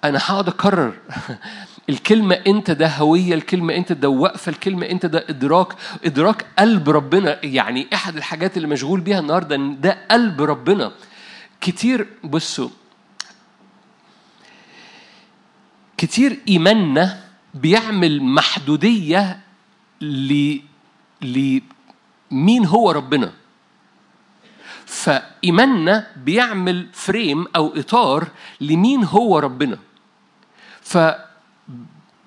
أنا 0.05 0.19
هقعد 0.23 0.49
أكرر. 0.49 0.93
الكلمة 1.89 2.35
أنت 2.47 2.71
ده 2.71 2.89
هوية 2.89 3.35
الكلمة 3.35 3.75
أنت 3.75 3.93
ده 3.93 4.09
وقفة 4.09 4.51
الكلمة 4.51 4.87
أنت 4.87 5.07
ده 5.07 5.25
إدراك. 5.29 5.69
إدراك 6.05 6.47
قلب 6.59 6.91
ربنا. 6.91 7.39
يعني 7.45 7.87
أحد 7.95 8.17
الحاجات 8.17 8.57
اللي 8.57 8.69
مشغول 8.69 9.01
بيها 9.01 9.19
النهارده 9.19 9.57
إن 9.57 9.81
ده 9.81 9.99
قلب 10.11 10.43
ربنا. 10.43 10.93
كتير 11.61 12.07
بصوا 12.25 12.69
كتير 16.01 16.41
إيماننا 16.49 17.21
بيعمل 17.55 18.23
محدودية 18.23 19.41
ل 20.01 20.59
لمين 21.23 22.67
هو 22.67 22.91
ربنا. 22.91 23.33
فإيماننا 24.87 26.07
بيعمل 26.17 26.89
فريم 26.93 27.47
أو 27.57 27.73
إطار 27.77 28.29
لمين 28.61 29.05
هو 29.05 29.39
ربنا. 29.39 29.79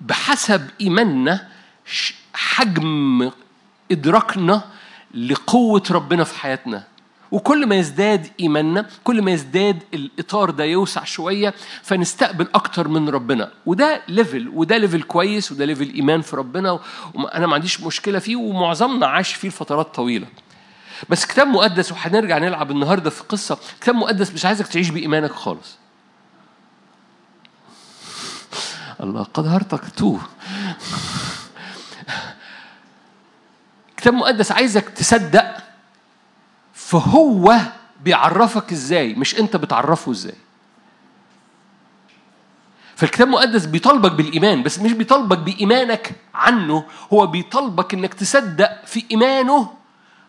فبحسب 0.00 0.70
إيماننا 0.80 1.48
حجم 2.34 3.30
إدراكنا 3.90 4.64
لقوة 5.14 5.82
ربنا 5.90 6.24
في 6.24 6.38
حياتنا. 6.38 6.84
وكل 7.34 7.66
ما 7.66 7.74
يزداد 7.74 8.26
إيماننا 8.40 8.86
كل 9.04 9.22
ما 9.22 9.30
يزداد 9.30 9.82
الإطار 9.94 10.50
ده 10.50 10.64
يوسع 10.64 11.04
شوية 11.04 11.54
فنستقبل 11.82 12.48
أكتر 12.54 12.88
من 12.88 13.08
ربنا. 13.08 13.50
وده 13.66 14.02
level 14.08 14.48
وده 14.48 14.76
level 14.76 15.02
كويس 15.02 15.52
وده 15.52 15.64
level 15.64 15.94
إيمان 15.94 16.20
في 16.20 16.36
ربنا 16.36 16.80
وأنا 17.14 17.46
ما 17.46 17.54
عنديش 17.54 17.80
مشكلة 17.80 18.18
فيه 18.18 18.36
ومعظمنا 18.36 19.06
عاش 19.06 19.34
فيه 19.34 19.48
لفترات 19.48 19.94
طويلة. 19.94 20.26
بس 21.08 21.26
كتاب 21.26 21.46
مقدس 21.46 21.92
وهنرجع 21.92 22.38
نلعب 22.38 22.70
النهارده 22.70 23.10
في 23.10 23.22
قصة 23.22 23.58
كتاب 23.80 23.94
مقدس 23.94 24.32
مش 24.32 24.44
عايزك 24.44 24.66
تعيش 24.66 24.88
بإيمانك 24.90 25.32
خالص. 25.32 25.78
الله 29.00 29.22
قد 29.22 29.46
هرتك 29.46 29.80
تو. 29.96 30.18
كتاب 33.96 34.14
مقدس 34.14 34.52
عايزك 34.52 34.88
تصدق 34.88 35.64
فهو 36.94 37.56
بيعرفك 38.04 38.72
إزاي 38.72 39.14
مش 39.14 39.38
أنت 39.38 39.56
بتعرفه 39.56 40.12
إزاي. 40.12 40.34
فالكتاب 42.96 43.26
المقدس 43.26 43.66
بيطالبك 43.66 44.12
بالإيمان 44.12 44.62
بس 44.62 44.78
مش 44.78 44.92
بيطالبك 44.92 45.38
بإيمانك 45.38 46.12
عنه 46.34 46.84
هو 47.12 47.26
بيطالبك 47.26 47.94
إنك 47.94 48.14
تصدق 48.14 48.84
في 48.86 49.04
إيمانه 49.10 49.74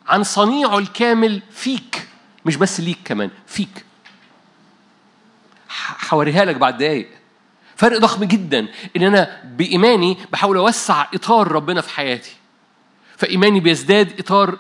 عن 0.08 0.24
صنيعه 0.24 0.78
الكامل 0.78 1.42
فيك 1.52 2.08
مش 2.46 2.56
بس 2.56 2.80
ليك 2.80 2.98
كمان 3.06 3.30
فيك. 3.48 3.86
هوريها 6.10 6.46
لك 6.46 6.56
بعد 6.56 6.78
دقايق. 6.78 7.10
فرق 7.76 7.98
ضخم 7.98 8.24
جدا 8.24 8.68
إن 8.98 9.04
أنا 9.04 9.42
بإيماني 9.44 10.18
بحاول 10.32 10.58
أوسع 10.58 11.06
إطار 11.14 11.52
ربنا 11.52 11.82
في 11.82 11.90
حياتي. 11.90 12.36
فإيماني 13.18 13.60
بيزداد 13.60 14.20
إطار 14.20 14.58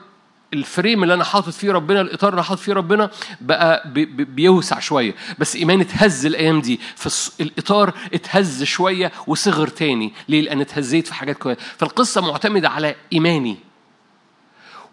الفريم 0.55 1.03
اللي 1.03 1.13
أنا 1.13 1.24
حاطط 1.24 1.50
فيه 1.50 1.71
ربنا 1.71 2.01
الإطار 2.01 2.29
اللي 2.29 2.39
أنا 2.39 2.47
حاطط 2.47 2.62
فيه 2.62 2.74
ربنا 2.74 3.09
بقى 3.41 3.89
بي 3.91 4.05
بيوسع 4.05 4.79
شوية. 4.79 5.15
بس 5.39 5.55
ايماني 5.55 5.81
اتهز 5.81 6.25
الأيام 6.25 6.62
دي 6.62 6.79
فالاطار 6.95 7.93
اتهز 8.13 8.63
شوية 8.63 9.12
وصغر 9.27 9.67
تاني. 9.67 10.13
ليه؟ 10.29 10.41
لأن 10.41 10.62
اتهزيت 10.62 11.07
في 11.07 11.13
حاجات 11.13 11.38
كويسة. 11.38 11.62
فالقصة 11.77 12.21
معتمدة 12.21 12.69
على 12.69 12.95
إيماني. 13.13 13.57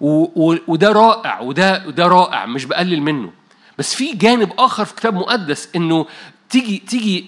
وده 0.00 0.92
رائع 0.92 1.40
وده 1.40 1.84
وده 1.86 2.06
رائع 2.06 2.46
مش 2.46 2.64
بقلل 2.64 3.02
منه. 3.02 3.32
بس 3.78 3.94
في 3.94 4.12
جانب 4.12 4.52
آخر 4.58 4.84
في 4.84 4.94
كتاب 4.94 5.14
مقدس 5.14 5.68
إنه 5.76 6.06
تيجي 6.50 6.78
تيجي 6.78 7.26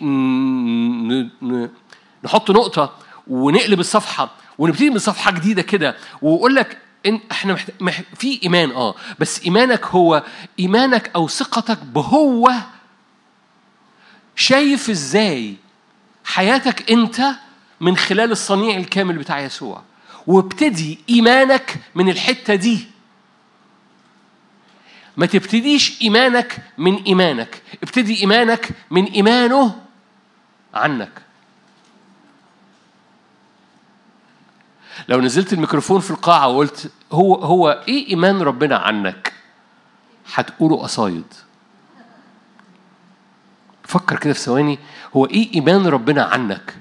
نحط 2.24 2.50
نقطة 2.50 2.92
ونقلب 3.26 3.80
الصفحة 3.80 4.30
ونبتدي 4.58 4.90
من 4.90 4.98
صفحة 4.98 5.30
جديدة 5.30 5.62
كده. 5.62 5.96
واقول 6.22 6.54
لك 6.54 6.78
إن 7.06 7.20
إحنا 7.32 7.52
محت... 7.52 7.70
مح... 7.80 8.02
في 8.16 8.40
إيمان 8.42 8.70
آه. 8.70 8.94
بس 9.18 9.44
إيمانك 9.44 9.84
هو 9.86 10.24
إيمانك 10.60 11.10
أو 11.14 11.28
ثقتك 11.28 11.78
بهو 11.84 12.52
شايف 14.36 14.90
إزاي 14.90 15.56
حياتك 16.24 16.90
أنت 16.90 17.22
من 17.80 17.96
خلال 17.96 18.32
الصنيع 18.32 18.76
الكامل 18.76 19.18
بتاع 19.18 19.40
يسوع. 19.40 19.82
وابتدي 20.26 20.98
إيمانك 21.10 21.76
من 21.94 22.08
الحتة 22.08 22.54
دي. 22.54 22.86
ما 25.16 25.26
تبتديش 25.26 26.02
إيمانك 26.02 26.56
من 26.78 27.02
إيمانك 27.02 27.62
ابتدي 27.82 28.20
إيمانك 28.20 28.68
من 28.90 29.04
إيمانه 29.04 29.80
عنك. 30.74 31.22
لو 35.08 35.20
نزلت 35.20 35.52
الميكروفون 35.52 36.00
في 36.00 36.10
القاعة 36.10 36.48
وقلت 36.48 36.90
هو 37.12 37.34
هو 37.34 37.82
إيه 37.88 38.08
إيمان 38.08 38.42
ربنا 38.42 38.76
عنك؟ 38.76 39.32
هتقولوا 40.34 40.82
قصايد. 40.82 41.24
فكر 43.82 44.18
كده 44.18 44.32
في 44.32 44.40
ثواني 44.40 44.78
هو 45.16 45.26
إيه 45.26 45.54
إيمان 45.54 45.86
ربنا 45.86 46.22
عنك؟ 46.22 46.74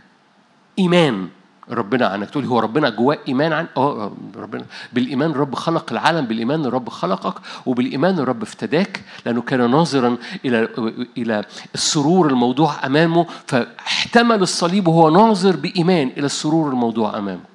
إيمان 0.80 1.28
ربنا 1.70 2.08
عنك 2.08 2.30
تقول 2.30 2.46
هو 2.46 2.60
ربنا 2.60 2.90
جواه 2.90 3.18
إيمان 3.28 3.54
عن 3.54 3.68
آه 3.78 4.12
ربنا 4.36 4.66
بالإيمان 4.94 5.32
الرب 5.32 5.56
خلق 5.56 5.92
العالم 5.92 6.26
بالإيمان 6.26 6.66
الرب 6.66 6.90
خلقك 6.90 7.34
وبالإيمان 7.66 8.20
الرب 8.20 8.42
افتداك 8.42 9.04
لأنه 9.26 9.42
كان 9.42 9.72
ناظرا 9.72 10.18
إلى 10.46 10.70
إلى 11.18 11.44
السرور 11.76 12.28
الموضوع 12.28 12.86
أمامه 12.86 13.26
فاحتمل 13.48 14.42
الصليب 14.42 14.88
وهو 14.88 15.10
ناظر 15.10 15.56
بإيمان 15.56 16.08
إلى 16.18 16.26
السرور 16.26 16.70
الموضوع 16.70 17.18
أمامه 17.18 17.53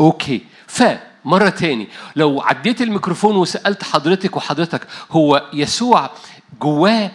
أوكي. 0.00 0.40
فمرة 0.66 1.48
تاني 1.48 1.88
لو 2.16 2.40
عديت 2.40 2.82
الميكروفون 2.82 3.36
وسألت 3.36 3.84
حضرتك 3.84 4.36
وحضرتك 4.36 4.86
هو 5.10 5.42
يسوع 5.52 6.10
جواه 6.62 7.10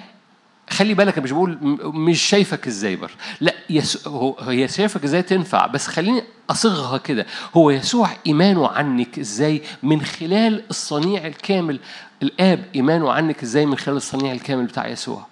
خلي 0.70 0.94
بالك 0.94 1.14
أنا 1.14 1.24
مش 1.24 1.32
بقول 1.32 1.58
مش 1.84 2.22
شايفك 2.22 2.68
إزاي 2.68 2.96
بر 2.96 3.12
لا 3.42 3.54
يس... 3.70 4.08
هو 4.08 4.40
هي 4.40 4.68
شايفك 4.68 5.04
إزاي 5.04 5.22
تنفع 5.22 5.66
بس 5.68 5.88
خليني 5.88 6.24
أصيغها 6.50 6.98
كده. 6.98 7.26
هو 7.58 7.70
يسوع 7.70 8.10
إيمانه 8.28 8.68
عنك 8.68 9.20
إزاي 9.20 9.62
من 9.84 10.02
خلال 10.02 10.64
الصنيع 10.70 11.28
الكامل؟ 11.28 11.80
الآب 12.24 12.66
إيمانه 12.76 13.12
عنك 13.12 13.44
إزاي 13.44 13.66
من 13.66 13.78
خلال 13.78 13.98
الصنيع 13.98 14.32
الكامل 14.34 14.66
بتاع 14.66 14.88
يسوع؟ 14.88 15.26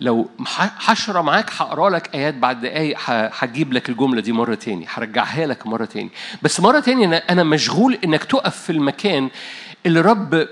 لو 0.00 0.30
ح- 0.44 0.90
هشرى 0.90 1.22
معاك 1.22 1.50
هقرأ 1.56 1.90
لك 1.90 2.14
آيات 2.14 2.34
بعد 2.34 2.60
دقايق 2.60 2.96
هجيب 3.08 3.72
لك 3.72 3.88
الجملة 3.88 4.20
دي 4.20 4.32
مرة 4.32 4.54
تاني 4.54 4.86
هرجعها 4.88 5.46
لك 5.46 5.66
مرة 5.66 5.84
تاني. 5.84 6.10
بس 6.42 6.60
مرة 6.60 6.80
تاني 6.80 7.16
أنا 7.16 7.42
مشغول 7.44 7.98
إنك 8.04 8.24
تقف 8.24 8.56
في 8.62 8.70
المكان 8.72 9.30
اللي 9.86 10.00
رب 10.00 10.34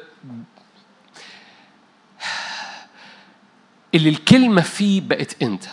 اللي 3.94 4.08
الكلمة 4.08 4.62
فيه 4.62 5.00
بقت 5.00 5.42
أنت. 5.42 5.64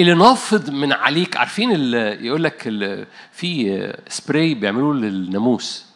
اللي 0.00 0.14
نافض 0.14 0.70
من 0.70 0.92
عليك 0.92 1.36
عارفين 1.36 1.70
ال- 1.74 2.24
يقول 2.26 2.44
لك 2.44 2.62
في 3.32 3.92
سبراي 4.08 4.54
بيعملوه 4.54 4.94
للناموس 4.94 5.86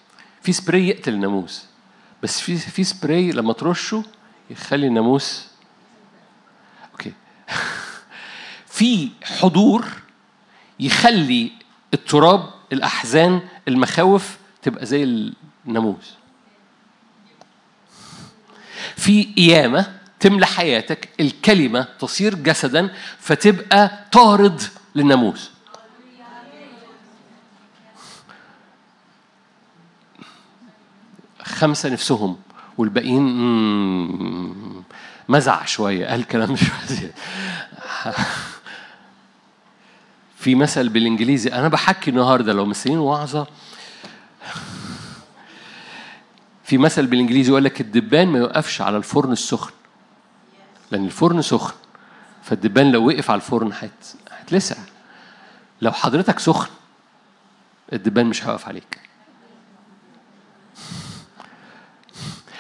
في 0.42 0.52
سبراي 0.52 0.88
يقتل 0.88 1.14
الناموس 1.14 1.64
بس 2.23 2.40
في 2.40 2.56
في 2.56 2.85
سبراي 2.85 3.30
لما 3.32 3.52
ترشه 3.52 4.04
يخلي 4.50 4.87
الناموس. 4.87 5.49
okay. 6.93 7.12
في 8.76 9.11
حضور 9.25 9.87
يخلي 10.81 11.52
التراب 11.95 12.50
الأحزان 12.73 13.40
المخاوف 13.69 14.38
تبقى 14.62 14.87
زي 14.87 15.33
الناموس. 15.67 16.14
في 18.97 19.23
قيامة 19.23 19.99
تملى 20.21 20.47
حياتك 20.47 21.09
الكلمة 21.21 21.83
تصير 21.99 22.35
جسدا 22.35 22.95
فتبقى 23.19 24.05
طارد 24.12 24.62
للناموس. 24.95 25.50
خمسة 31.43 31.88
نفسهم. 31.88 32.48
والباقيين 32.78 33.25
مزع 35.28 35.64
شوية 35.64 36.06
قال 36.06 36.25
كلام 36.25 36.52
مش. 36.52 36.61
في 40.37 40.54
مثل 40.54 40.88
بالإنجليزي 40.88 41.52
أنا 41.52 41.68
بحكي 41.68 42.11
النهارده 42.11 42.52
لو 42.52 42.64
مستنيين 42.66 42.99
وعظة. 42.99 43.47
في 46.64 46.78
مثل 46.78 47.06
بالإنجليزي 47.06 47.50
يقول 47.50 47.64
لك 47.64 47.80
الدبان 47.80 48.28
ما 48.28 48.38
يوقفش 48.38 48.80
على 48.80 48.97
الفرن 48.97 49.32
السخن. 49.32 49.70
لأن 50.90 51.04
الفرن 51.04 51.42
سخن 51.42 51.75
فالدبان 52.42 52.92
لو 52.92 53.06
وقف 53.08 53.30
على 53.30 53.37
الفرن 53.37 53.73
هت- 53.73 54.14
هتلسع 54.30 54.76
لو 55.82 55.92
حضرتك 55.92 56.38
سخن 56.38 56.68
الدبان 57.92 58.26
مش 58.26 58.44
هيقف 58.47 58.68
عليك. 58.68 59.00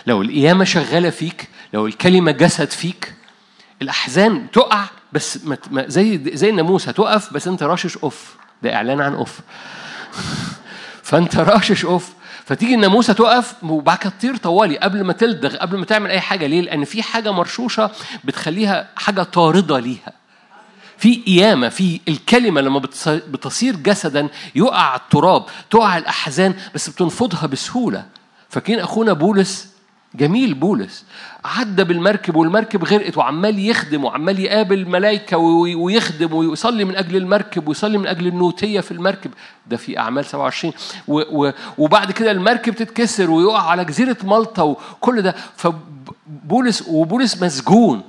لو 0.08 0.22
القيامة 0.22 0.64
شغالة 0.64 1.10
فيك 1.10 1.48
لو 1.72 1.86
الكلمة 1.86 2.30
جسد 2.30 2.70
فيك 2.70 3.14
الأحزان 3.82 4.50
تقع 4.50 4.84
بس 5.12 5.38
ما 5.46 5.84
زي 5.88 6.20
زي 6.36 6.50
الناموس 6.50 6.88
هتقف 6.88 7.32
بس 7.32 7.48
أنت 7.48 7.62
راشش 7.62 7.96
أوف. 7.96 8.36
ده 8.62 8.74
إعلان 8.74 9.00
عن 9.00 9.14
أوف. 9.14 9.40
فأنت 11.02 11.36
راشش 11.36 11.84
أوف. 11.84 12.12
فتيجي 12.44 12.74
الناموسة 12.74 13.12
تقف 13.12 13.54
وبعد 13.64 13.98
كده 13.98 14.10
تطير 14.10 14.36
طوالي 14.36 14.78
قبل 14.78 15.04
ما 15.04 15.12
تلدغ 15.12 15.56
قبل 15.56 15.78
ما 15.78 15.84
تعمل 15.84 16.10
أي 16.10 16.20
حاجة. 16.20 16.46
ليه؟ 16.46 16.60
لأن 16.60 16.84
في 16.84 17.02
حاجة 17.02 17.32
مرشوشة 17.32 17.90
بتخليها 18.24 18.88
حاجة 18.96 19.22
طاردة 19.22 19.78
ليها. 19.78 20.12
في 20.98 21.14
قيامة 21.14 21.68
في 21.68 22.00
الكلمة 22.08 22.60
لما 22.60 22.80
بتص- 22.80 23.08
بتصير 23.08 23.76
جسدا 23.76 24.28
يقع 24.54 24.96
التراب 24.96 25.46
تقع 25.70 25.98
الأحزان 25.98 26.54
بس 26.74 26.90
بتنفضها 26.90 27.46
بسهولة. 27.46 28.06
فاكرين 28.50 28.80
أخونا 28.80 29.12
بولس 29.12 29.68
جميل 30.14 30.54
بولس. 30.54 31.04
عدى 31.44 31.84
بالمركب 31.84 32.36
والمركب 32.36 32.84
غرقت 32.84 33.16
وعمال 33.18 33.58
يخدم 33.58 34.04
وعمال 34.04 34.38
يقابل 34.40 34.88
ملائكة 34.88 35.36
وي- 35.36 35.74
ويخدم 35.74 36.34
ويصلي 36.34 36.84
من 36.84 36.96
أجل 36.96 37.16
المركب 37.16 37.68
ويصلي 37.68 37.98
من 37.98 38.06
أجل 38.06 38.26
النوتية 38.26 38.80
في 38.80 38.92
المركب. 38.92 39.30
ده 39.66 39.76
في 39.76 39.98
أعمال 39.98 40.24
27 40.24 40.74
و 41.08 41.20
و 41.46 41.52
وبعد 41.78 42.12
كده 42.12 42.30
المركب 42.30 42.74
تتكسر 42.74 43.30
ويقع 43.30 43.70
على 43.70 43.84
جزيرة 43.84 44.16
مالطا 44.24 44.62
وكل 44.62 45.22
ده. 45.22 45.34
فبولس 45.56 46.84
وبولس 46.88 47.42
مسجون. 47.42 48.02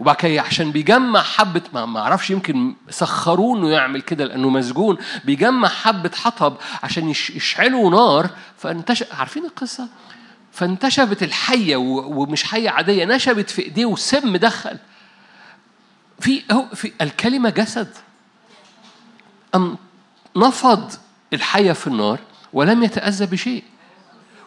وبعد 0.00 0.16
كده 0.16 0.42
عشان 0.42 0.70
بيجمع 0.70 1.22
حبة 1.22 1.62
ما 1.86 2.00
أعرفش 2.00 2.30
يمكن 2.30 2.74
سخروه 2.90 3.58
إنه 3.58 3.70
يعمل 3.70 4.00
كده 4.02 4.24
لأنه 4.24 4.48
مسجون. 4.48 4.96
بيجمع 5.24 5.68
حبة 5.68 6.10
حطب 6.14 6.54
عشان 6.82 7.08
يش- 7.08 7.30
يشعلوا 7.30 7.90
نار. 7.90 8.30
فانتشر 8.58 9.06
عارفين 9.18 9.44
القصة؟ 9.44 9.88
فانتشبت 10.54 11.22
الحية 11.22 11.76
ومش 11.76 12.44
حية 12.44 12.70
عادية 12.70 13.04
نشبت 13.04 13.50
في 13.50 13.62
إيديه 13.62 13.84
وسم 13.84 14.36
دخل. 14.36 14.78
في 16.20 16.42
في 16.74 16.92
الكلمة 17.00 17.50
جسد. 17.50 17.88
أم 19.54 19.76
نفض 20.36 20.92
الحية 21.32 21.72
في 21.72 21.86
النار 21.86 22.20
ولم 22.52 22.82
يتأذى 22.82 23.26
بشيء. 23.26 23.64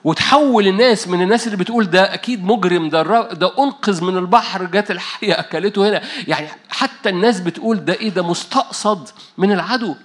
وتحول 0.04 0.68
الناس 0.68 1.08
من 1.08 1.22
الناس 1.22 1.48
اللي 1.48 1.58
بتقول 1.58 1.90
ده 1.90 2.14
أكيد 2.14 2.44
مجرم 2.46 2.90
ده 2.90 3.04
ده 3.34 3.64
أنقذ 3.64 4.04
من 4.04 4.18
البحر 4.18 4.66
جت 4.66 4.92
الحية 4.92 5.40
أكلته 5.40 5.90
هنا. 5.90 6.02
يعني 6.28 6.48
حتى 6.70 7.10
الناس 7.10 7.40
بتقول 7.40 7.86
ده 7.86 7.94
إيه؟ 7.94 8.10
ده 8.10 8.22
مستقصد 8.22 9.10
من 9.38 9.52
العدو. 9.52 9.96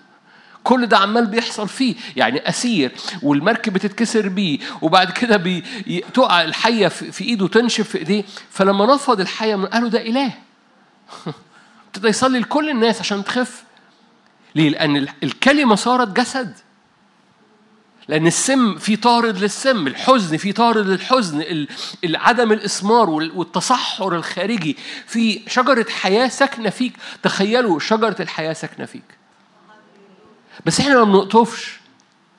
كل 0.64 0.86
ده 0.86 0.98
عمال 0.98 1.26
بيحصل 1.26 1.68
فيه. 1.68 1.94
يعني 2.16 2.48
أسير 2.48 2.92
والمركب 3.22 3.72
بتتكسر 3.72 4.28
بيه 4.28 4.58
وبعد 4.82 5.10
كده 5.10 5.36
بي 5.36 5.64
الحية 6.44 6.88
في 6.88 7.12
في 7.12 7.24
إيده 7.24 7.48
تنشف 7.48 7.88
في 7.88 7.98
إيديه. 7.98 8.24
فلما 8.50 8.94
نفض 8.94 9.20
الحية 9.20 9.54
من 9.56 9.66
قالوا 9.66 9.88
ده 9.88 10.00
إله. 10.00 10.32
ابتدى 11.86 12.08
يصلي 12.08 12.38
لكل 12.38 12.70
الناس 12.70 13.00
عشان 13.00 13.24
تخف. 13.24 13.64
ليه؟ 14.54 14.68
لأن 14.70 14.96
ال- 14.96 15.08
الكلمة 15.22 15.74
صارت 15.74 16.08
جسد. 16.08 16.54
لأن 18.08 18.26
السم 18.26 18.78
في 18.78 18.96
طارد 18.96 19.38
للسم 19.38 19.86
الحزن 19.86 20.36
في 20.36 20.52
طارد 20.52 20.86
للحزن 20.86 21.66
عدم 22.04 22.52
الإسمار 22.52 23.10
وال- 23.10 23.32
والتصحر 23.34 24.16
الخارجي. 24.16 24.76
في 25.06 25.40
شجرة 25.48 25.86
حياة 25.90 26.28
ساكنة 26.28 26.70
فيك. 26.70 26.92
تخيلوا 27.22 27.78
شجرة 27.80 28.16
الحياة 28.20 28.52
ساكنة 28.52 28.86
فيك. 28.86 29.21
بس 30.66 30.80
إحنا 30.80 30.94
ما 30.94 31.04
بنقطفش. 31.04 31.80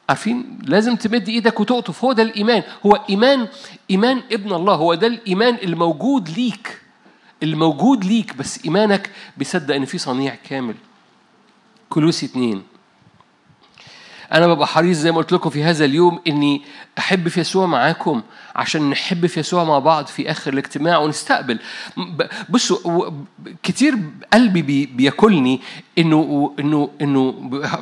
عارفين؟ 0.09 0.59
لازم 0.63 0.95
تمد 0.95 1.29
إيدك 1.29 1.59
وتقطف. 1.59 2.03
هو 2.03 2.13
ده 2.13 2.23
الإيمان. 2.23 2.63
هو 2.85 3.05
إيمان 3.09 3.47
إيمان 3.91 4.21
ابن 4.31 4.53
الله. 4.53 4.75
هو 4.75 4.93
ده 4.93 5.07
الإيمان 5.07 5.55
اللي 5.55 5.75
موجود 5.75 6.29
ليك 6.29 6.81
اللي 7.43 7.55
موجود 7.55 8.05
ليك. 8.05 8.35
بس 8.35 8.65
إيمانك 8.65 9.09
بيصدق 9.37 9.75
إن 9.75 9.85
في 9.85 9.97
صنيع 9.97 10.35
كامل. 10.49 10.75
كلوسي 11.89 12.25
اتنين. 12.25 12.63
أنا 14.33 14.47
ببقى 14.47 14.67
حريص 14.67 14.97
زي 14.97 15.11
ما 15.11 15.17
قلت 15.17 15.31
لكم 15.31 15.49
في 15.49 15.63
هذا 15.63 15.85
اليوم 15.85 16.19
إني 16.27 16.61
أحب 16.99 17.27
في 17.27 17.39
يسوع 17.39 17.65
معاكم 17.65 18.21
عشان 18.55 18.89
نحب 18.89 19.25
في 19.25 19.39
يسوع 19.39 19.63
مع 19.63 19.79
بعض 19.79 20.05
في 20.07 20.31
آخر 20.31 20.53
الاجتماع 20.53 20.97
ونستقبل. 20.97 21.59
بصوا 22.49 23.11
كتير 23.63 23.95
قلبي 24.33 24.61
بي- 24.61 24.85
بياكلني 24.85 25.61
إنه 25.97 26.53
إنه 26.59 26.89
إنه 27.01 27.31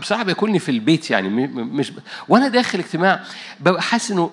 بصراحة 0.01 0.23
بياكلني 0.23 0.59
في 0.59 0.69
البيت 0.71 1.11
يعني 1.11 1.29
مش 1.47 1.91
وأنا 2.27 2.47
داخل 2.47 2.79
اجتماع 2.79 3.23
ببقى 3.59 3.81
حاسس 3.81 4.11
إنه 4.11 4.29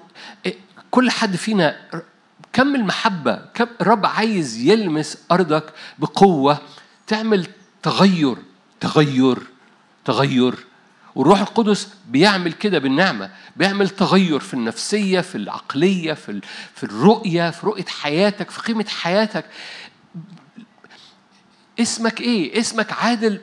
إيه، 0.47 0.55
كل 0.91 1.11
حد 1.11 1.37
فينا 1.37 1.77
كم 2.53 2.75
المحبة 2.75 3.41
كم 3.55 3.67
الرب 3.81 4.07
عايز 4.07 4.57
يلمس 4.59 5.19
أرضك 5.33 5.65
بقوة 5.99 6.59
تعمل 7.07 7.47
تغير 7.83 8.37
تغير 8.81 9.39
تغير. 10.05 10.55
والروح 11.19 11.41
القدس 11.41 11.89
بيعمل 12.09 12.53
كده 12.53 12.79
بالنعمة 12.79 13.31
بيعمل 13.57 13.89
تغير 13.89 14.41
في 14.41 14.55
النفسية 14.55 15.21
في 15.21 15.35
العقلية 15.35 16.13
في 16.13 16.41
في 16.75 16.85
الرؤية 16.85 17.51
في 17.51 17.67
رؤية 17.67 17.85
حياتك 17.85 18.51
في 18.51 18.61
قيمة 18.61 18.85
حياتك. 18.89 19.45
اسمك 21.81 22.21
إيه؟ 22.21 22.61
اسمك 22.61 22.93
عادل. 22.93 23.41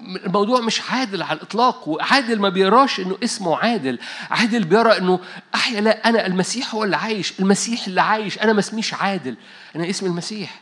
الموضوع 0.00 0.60
مش 0.60 0.80
عادل 0.90 1.22
على 1.22 1.36
الإطلاق 1.36 1.88
وعادل 1.88 2.40
ما 2.40 2.48
بيراش 2.48 3.00
إنه 3.00 3.18
اسمه 3.24 3.56
عادل. 3.56 3.98
عادل 4.30 4.64
بيرى 4.64 4.98
إنه 4.98 5.20
احيا 5.54 5.80
لا 5.80 6.08
أنا 6.08 6.26
المسيح 6.26 6.74
هو 6.74 6.84
اللي 6.84 6.96
عايش 6.96 7.40
المسيح 7.40 7.86
اللي 7.86 8.02
عايش 8.02 8.38
أنا 8.38 8.52
ما 8.52 8.60
اسميش 8.60 8.94
عادل. 8.94 9.36
أنا 9.76 9.90
اسمي 9.90 10.08
المسيح. 10.08 10.60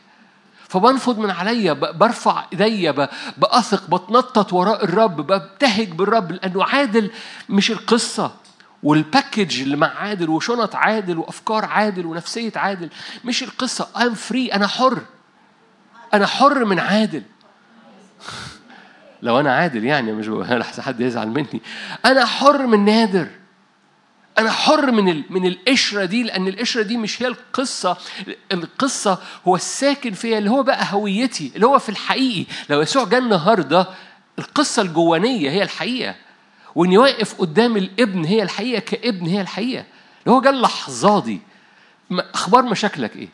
فبنفض 0.69 1.19
من 1.19 1.29
عليا 1.31 1.73
برفع 1.73 2.43
ايديا 2.53 2.91
ب- 2.91 3.09
بأثق 3.37 3.87
بتنطط 3.95 4.53
وراء 4.53 4.83
الرب 4.83 5.15
ببتهج 5.21 5.89
بالرب 5.91 6.31
لأنه 6.31 6.63
عادل 6.63 7.11
مش 7.49 7.71
القصة. 7.71 8.31
وال 8.83 9.00
package 9.00 9.61
اللي 9.61 9.77
مع 9.77 9.87
عادل 9.87 10.29
وشنط 10.29 10.75
عادل 10.75 11.17
وأفكار 11.17 11.65
عادل 11.65 12.05
ونفسية 12.05 12.51
عادل 12.55 12.89
مش 13.25 13.43
القصة. 13.43 13.87
I'm 13.97 14.13
free 14.13 14.47
أنا 14.47 14.67
حر. 14.67 14.99
أنا 16.13 16.25
حر 16.27 16.65
من 16.65 16.79
عادل. 16.79 17.23
لو 19.21 19.39
أنا 19.39 19.55
عادل 19.55 19.85
يعني 19.85 20.11
مش 20.11 20.29
حد 20.79 20.99
يزعل 21.01 21.27
مني. 21.27 21.61
أنا 22.05 22.25
حر 22.25 22.67
من 22.67 22.85
نادر. 22.85 23.27
أنا 24.39 24.51
حر 24.51 24.91
من 24.91 25.09
ال... 25.09 25.23
من 25.29 25.45
القشرة 25.45 26.05
دي 26.05 26.23
لأن 26.23 26.47
القشرة 26.47 26.81
دي 26.81 26.97
مش 26.97 27.21
هي 27.21 27.27
القصة. 27.27 27.97
القصة 28.51 29.17
هو 29.47 29.55
الساكن 29.55 30.13
فيها 30.13 30.37
اللي 30.37 30.49
هو 30.49 30.63
بقى 30.63 30.87
هويتي 30.91 31.51
اللي 31.55 31.65
هو 31.65 31.79
في 31.79 31.89
الحقيقي. 31.89 32.45
لو 32.69 32.81
يسوع 32.81 33.03
جه 33.03 33.17
النهارده 33.17 33.87
القصة 34.39 34.81
الجوانية 34.81 35.51
هي 35.51 35.63
الحقيقة. 35.63 36.15
واني 36.75 36.97
واقف 36.97 37.33
قدام 37.33 37.77
الابن 37.77 38.25
هي 38.25 38.43
الحقيقة 38.43 38.79
كابن 38.79 39.25
هي 39.25 39.41
الحقيقة. 39.41 39.85
اللي 40.25 40.35
هو 40.35 40.41
جه 40.41 40.49
اللحظة 40.49 41.21
دي. 41.23 41.41
أخبار 42.11 42.63
مشاكلك 42.63 43.15
إيه؟ 43.15 43.29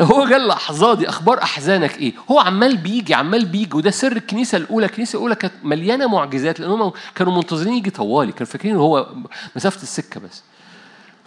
لو 0.00 0.06
هو 0.06 0.26
جه 0.26 0.36
اللحظه 0.36 0.94
دي 0.94 1.08
أخبار 1.08 1.42
أحزانك 1.42 1.98
إيه؟ 1.98 2.12
هو 2.30 2.38
عمال 2.38 2.76
بيجي 2.76 3.14
عمال 3.14 3.44
بيجي 3.44 3.76
وده 3.76 3.90
سر 3.90 4.12
الكنيسة 4.12 4.58
الأولى. 4.58 4.86
الكنيسة 4.86 5.16
الأولى 5.16 5.34
كانت 5.34 5.54
مليانة 5.62 6.06
معجزات 6.06 6.60
لأن 6.60 6.70
هم 6.70 6.92
كانوا 7.14 7.36
منتظرين 7.36 7.74
يجي 7.74 7.90
طوالي 7.90 8.32
كانوا 8.32 8.46
فاكرين 8.46 8.76
هو 8.76 9.08
مسافة 9.56 9.82
السكة 9.82 10.20
بس. 10.20 10.42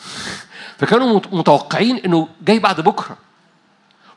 فكانوا 0.77 1.21
متوقعين 1.31 1.97
إنه 1.97 2.27
جاي 2.41 2.59
بعد 2.59 2.81
بكرة. 2.81 3.17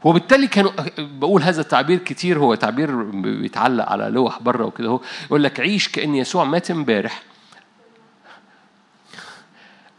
وبالتالي 0.05 0.47
كانوا 0.47 0.73
بقول 0.99 1.43
هذا 1.43 1.61
التعبير 1.61 1.99
كتير 1.99 2.39
هو 2.39 2.55
تعبير 2.55 3.03
بيتعلق 3.13 3.85
على 3.89 4.05
لوح 4.05 4.43
بره 4.43 4.65
وكده 4.65 4.89
هو 4.89 5.01
يقول 5.27 5.45
لك 5.45 5.61
عيش 5.61 5.89
كأن 5.89 6.15
يسوع 6.15 6.45
مات 6.45 6.71
امبارح. 6.71 7.23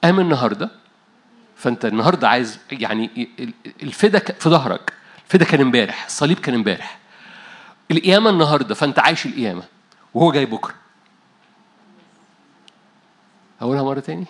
قام 0.04 0.20
النهارده 0.20 0.70
فانت 1.58 1.86
النهارده 1.86 2.30
عايز 2.30 2.60
يعني 2.72 3.30
الفدا 3.84 4.20
في 4.20 4.50
ظهرك. 4.50 4.94
الفدا 5.26 5.46
كان 5.46 5.62
امبارح 5.62 6.06
الصليب 6.06 6.40
كان 6.40 6.56
امبارح. 6.56 6.98
القيامة 7.92 8.30
النهارده 8.30 8.76
فانت 8.76 9.00
عايش 9.00 9.26
القيامة 9.26 9.64
وهو 10.14 10.32
جاي 10.32 10.46
بكرة. 10.46 10.74
هقولها 13.62 13.84
مرة 13.84 14.00
تاني. 14.00 14.26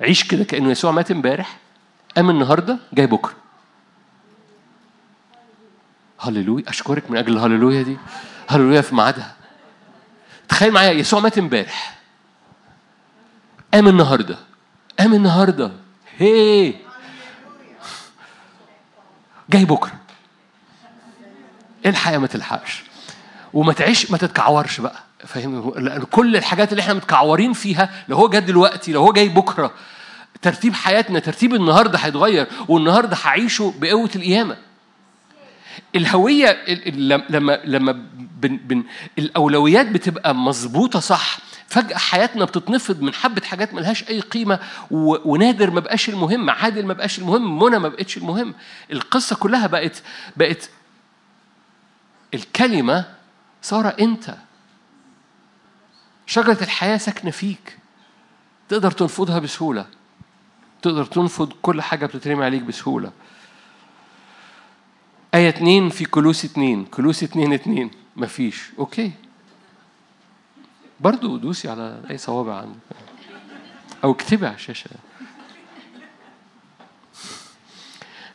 عيش 0.00 0.24
كده 0.24 0.44
كأنه 0.44 0.70
يسوع 0.70 0.90
مات 0.90 1.10
امبارح 1.10 1.58
قام 2.16 2.30
النهارده 2.30 2.78
جاي 2.92 3.06
بكرة. 3.06 3.34
هللويا. 6.20 6.64
أشكرك 6.68 7.10
من 7.10 7.16
أجل 7.16 7.32
الهللويا 7.32 7.82
دي. 7.82 7.96
هللويا 8.48 8.80
في 8.80 8.94
ميعادها. 8.94 9.36
تخيل 10.48 10.72
معايا 10.72 10.90
يسوع 10.90 11.20
مات 11.20 11.38
امبارح. 11.38 11.98
قام 13.74 13.88
النهارده. 13.88 14.38
قام 14.98 15.14
النهارده. 15.14 15.72
هي. 16.18 16.74
جاي 19.50 19.64
بكرة. 19.64 19.92
الحق 21.86 22.14
ما 22.14 22.26
تلحقش. 22.26 22.82
وما 23.52 23.72
تعيش 23.72 24.10
ما 24.10 24.18
تتكعورش 24.18 24.80
بقى. 24.80 25.02
فاهم؟ 25.26 25.70
كل 26.10 26.36
الحاجات 26.36 26.72
اللي 26.72 26.80
إحنا 26.82 26.94
متكعورين 26.94 27.52
فيها 27.52 28.04
لو 28.08 28.16
هو 28.16 28.28
جاي 28.28 28.40
دلوقتي 28.40 28.92
لو 28.92 29.00
هو 29.02 29.12
جاي 29.12 29.28
بكرة 29.28 29.70
ترتيب 30.42 30.74
حياتنا 30.74 31.18
ترتيب 31.18 31.54
النهارده 31.54 31.98
هيتغير 31.98 32.46
والنهاردة 32.68 33.16
هعيشه 33.24 33.74
بقوة 33.78 34.10
القيامة. 34.16 34.56
الهوية 35.96 36.64
لما 37.28 37.60
لما 37.64 37.92
بن 38.40 38.56
بن 38.56 38.84
الأولويات 39.18 39.86
بتبقى 39.86 40.34
مظبوطة 40.34 41.00
صح 41.00 41.38
فجأة 41.68 41.96
حياتنا 41.96 42.44
بتتنفض 42.44 43.02
من 43.02 43.14
حبة 43.14 43.42
حاجات 43.42 43.74
ملهاش 43.74 44.08
أي 44.08 44.20
قيمة 44.20 44.58
ونادر 44.90 45.70
ما 45.70 45.80
بقاش 45.80 46.08
المهم 46.08 46.50
عادل 46.50 46.86
ما 46.86 46.94
بقاش 46.94 47.18
المهم 47.18 47.62
منى 47.62 47.78
ما 47.78 47.88
بقتش 47.88 48.16
المهم. 48.16 48.54
القصة 48.92 49.36
كلها 49.36 49.66
بقت 49.66 50.02
بقت 50.36 50.70
الكلمة 52.34 53.04
صار 53.62 53.94
أنت. 54.00 54.36
شجرة 56.26 56.58
الحياة 56.62 56.96
ساكنة 56.96 57.30
فيك. 57.30 57.78
تقدر 58.68 58.90
تنفضها 58.90 59.38
بسهولة. 59.38 59.86
تقدر 60.82 61.04
تنفض 61.04 61.52
كل 61.62 61.82
حاجة 61.82 62.06
بتترمي 62.06 62.44
عليك 62.44 62.62
بسهولة. 62.62 63.12
آية 65.34 65.48
اتنين 65.48 65.88
في 65.88 66.04
كلوس 66.04 66.44
اتنين. 66.44 66.84
كلوس 66.84 67.22
اتنين 67.22 67.52
اتنين. 67.52 67.90
مفيش. 68.16 68.70
أوكي. 68.78 69.12
برضو 71.04 71.36
دوسي 71.36 71.68
على 71.68 72.02
أي 72.10 72.18
صوابع 72.18 72.60
عندك. 72.60 72.78
أو 74.04 74.12
اكتبي 74.12 74.46
على 74.46 74.54
الشاشة. 74.54 74.90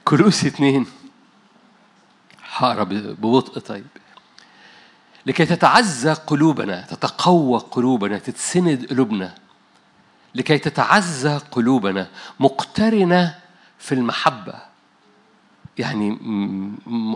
كلوس 0.06 0.46
اتنين. 0.46 0.86
هقرا 2.54 2.84
ببطء 2.84 3.60
طيب. 3.60 3.86
لكي 5.26 5.46
تتعزى 5.46 6.14
قلوبنا 6.14 6.82
تتقوى 6.82 7.60
قلوبنا 7.60 8.18
تتسند 8.18 8.86
قلوبنا. 8.90 9.36
لكي 10.36 10.58
تتعزى 10.58 11.38
قلوبنا 11.52 12.10
مقترنة 12.40 13.40
في 13.80 13.92
المحبة. 13.96 14.54
يعني 15.78 16.18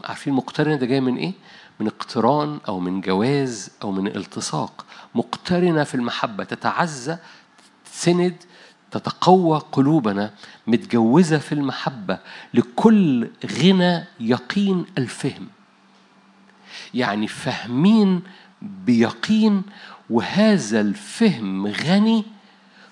عارفين 0.05 0.33
مقترنة 0.33 0.75
ده 0.75 0.85
جاي 0.85 1.01
من 1.01 1.17
إيه؟ 1.17 1.33
من 1.79 1.87
اقتران 1.87 2.59
أو 2.67 2.79
من 2.79 3.01
جواز 3.01 3.71
أو 3.83 3.91
من 3.91 4.07
التصاق. 4.07 4.85
مقترنة 5.15 5.83
في 5.83 5.95
المحبة 5.95 6.43
تتعزى 6.43 7.17
تسند 7.85 8.35
تتقوى 8.91 9.61
قلوبنا 9.71 10.33
متجوزة 10.67 11.37
في 11.37 11.51
المحبة 11.51 12.19
لكل 12.53 13.27
غنى 13.45 14.03
يقين 14.19 14.85
الفهم. 14.97 15.47
يعني 16.93 17.27
فاهمين 17.27 18.21
بيقين 18.61 19.63
وهذا 20.09 20.81
الفهم 20.81 21.67
غني 21.67 22.25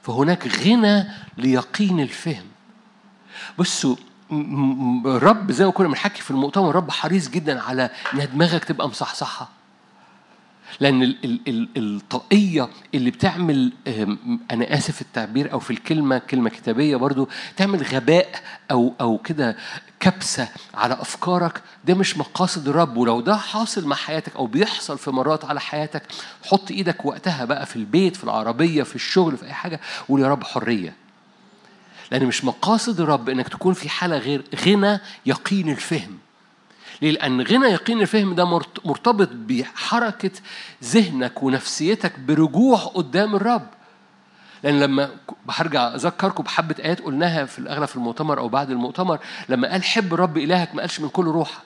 فهناك 0.01 0.47
غنى 0.47 1.05
ليقين 1.37 1.99
الفهم. 1.99 2.45
بصوا 3.59 3.95
الرب 5.05 5.51
زي 5.51 5.65
ما 5.65 5.71
كنا 5.71 5.87
بنحكي 5.87 6.21
في 6.21 6.31
المؤتمر 6.31 6.69
الرب 6.69 6.91
حريص 6.91 7.29
جدا 7.29 7.61
على 7.61 7.89
ان 8.13 8.27
دماغك 8.33 8.63
تبقى 8.63 8.89
مصحصحة. 8.89 9.49
لأن 10.79 11.03
ال 11.03 11.17
ال 11.25 11.39
ال 11.47 11.69
الطاقية 11.95 12.69
اللي 12.95 13.11
بتعمل 13.11 13.71
أنا 14.51 14.73
آسف 14.77 14.95
في 14.95 15.01
التعبير 15.01 15.51
أو 15.53 15.59
في 15.59 15.71
الكلمة 15.71 16.17
كلمة 16.17 16.49
كتابية 16.49 16.95
برضو 16.95 17.29
تعمل 17.57 17.83
غباء 17.83 18.29
أو 18.71 18.93
أو 19.01 19.17
كده 19.17 19.57
كبسة 19.99 20.47
على 20.73 20.93
أفكارك 20.93 21.61
ده 21.85 21.93
مش 21.93 22.17
مقاصد 22.17 22.67
الرب 22.67 22.97
ولو 22.97 23.21
ده 23.21 23.35
حاصل 23.37 23.85
مع 23.87 23.95
حياتك 23.95 24.35
أو 24.35 24.47
بيحصل 24.47 24.97
في 24.97 25.11
مرات 25.11 25.45
على 25.45 25.59
حياتك 25.61 26.03
حط 26.45 26.71
إيدك 26.71 27.05
وقتها 27.05 27.45
بقى 27.45 27.65
في 27.65 27.75
البيت 27.75 28.15
في 28.15 28.23
العربية 28.23 28.83
في 28.83 28.95
الشغل 28.95 29.37
في 29.37 29.45
أي 29.45 29.53
حاجة 29.53 29.79
قول 30.09 30.21
يا 30.21 30.27
رب 30.27 30.43
حرية 30.43 30.93
لأن 32.11 32.25
مش 32.25 32.45
مقاصد 32.45 33.01
الرب 33.01 33.29
إنك 33.29 33.47
تكون 33.49 33.73
في 33.73 33.89
حالة 33.89 34.17
غير 34.17 34.43
غنى 34.65 34.99
يقين 35.25 35.69
الفهم. 35.69 36.17
ليه؟ 37.01 37.11
لأن 37.11 37.41
غنى 37.41 37.65
يقين 37.65 38.01
الفهم 38.01 38.35
ده 38.35 38.45
مرتبط 38.85 39.29
بحركة 39.33 40.31
ذهنك 40.83 41.43
ونفسيتك 41.43 42.19
برجوع 42.19 42.77
قدام 42.77 43.35
الرب. 43.35 43.67
لأن 44.63 44.79
لما 44.79 45.09
هرجع 45.49 45.95
أذكركم 45.95 46.43
بحبة 46.43 46.75
آيات 46.79 47.01
قلناها 47.01 47.45
في 47.45 47.59
الأغلب 47.59 47.85
في 47.85 47.95
المؤتمر 47.95 48.39
أو 48.39 48.47
بعد 48.49 48.69
المؤتمر 48.69 49.19
لما 49.49 49.71
قال 49.71 49.83
حب 49.83 50.13
الرب 50.13 50.37
إلهك 50.37 50.75
ما 50.75 50.81
قالش 50.81 50.99
من 50.99 51.09
كل 51.09 51.25
روحك. 51.25 51.63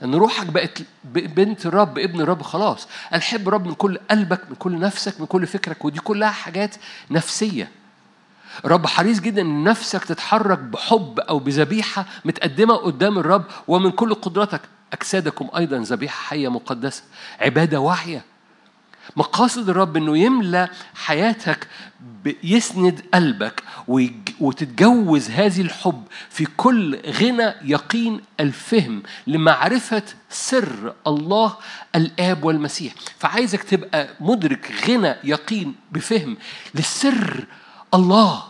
لأن 0.00 0.14
روحك 0.14 0.46
بقت 0.46 0.82
بنت 1.04 1.66
الرب 1.66 1.98
ابن 1.98 2.20
الرب 2.20 2.42
خلاص. 2.42 2.88
قال 3.12 3.22
حب 3.22 3.48
الرب 3.48 3.66
من 3.66 3.74
كل 3.74 3.98
قلبك 4.10 4.40
من 4.50 4.56
كل 4.56 4.78
نفسك 4.78 5.20
من 5.20 5.26
كل 5.26 5.46
فكرك 5.46 5.84
ودي 5.84 6.00
كلها 6.00 6.30
حاجات 6.30 6.74
نفسية. 7.10 7.70
الرب 8.64 8.86
حريص 8.86 9.20
جدا 9.20 9.42
إن 9.42 9.64
نفسك 9.64 10.04
تتحرك 10.04 10.58
بحب 10.58 11.20
أو 11.20 11.38
بذبيحة 11.38 12.06
متقدمة 12.24 12.74
قدام 12.74 13.18
الرب 13.18 13.44
ومن 13.68 13.90
كل 13.90 14.14
قدرتك 14.14 14.60
أجسادكم 14.92 15.48
أيضا 15.56 15.78
ذبيحة 15.78 16.22
حية 16.28 16.48
مقدسة 16.48 17.02
عبادة 17.40 17.80
واعية. 17.80 18.24
مقاصد 19.16 19.68
الرب 19.68 19.96
إنه 19.96 20.18
يملى 20.18 20.68
حياتك 20.94 21.68
يسند 22.42 23.00
قلبك 23.14 23.62
وتتجوز 24.40 25.30
هذه 25.30 25.60
الحب 25.60 26.02
في 26.30 26.46
كل 26.56 26.98
غنى 27.06 27.54
يقين 27.64 28.20
الفهم 28.40 29.02
لمعرفة 29.26 30.02
سر 30.30 30.94
الله 31.06 31.56
الآب 31.94 32.44
والمسيح. 32.44 32.94
فعايزك 33.18 33.62
تبقى 33.62 34.08
مدرك 34.20 34.72
غنى 34.88 35.14
يقين 35.24 35.74
بفهم 35.92 36.36
للسر 36.74 37.44
الله. 37.94 38.42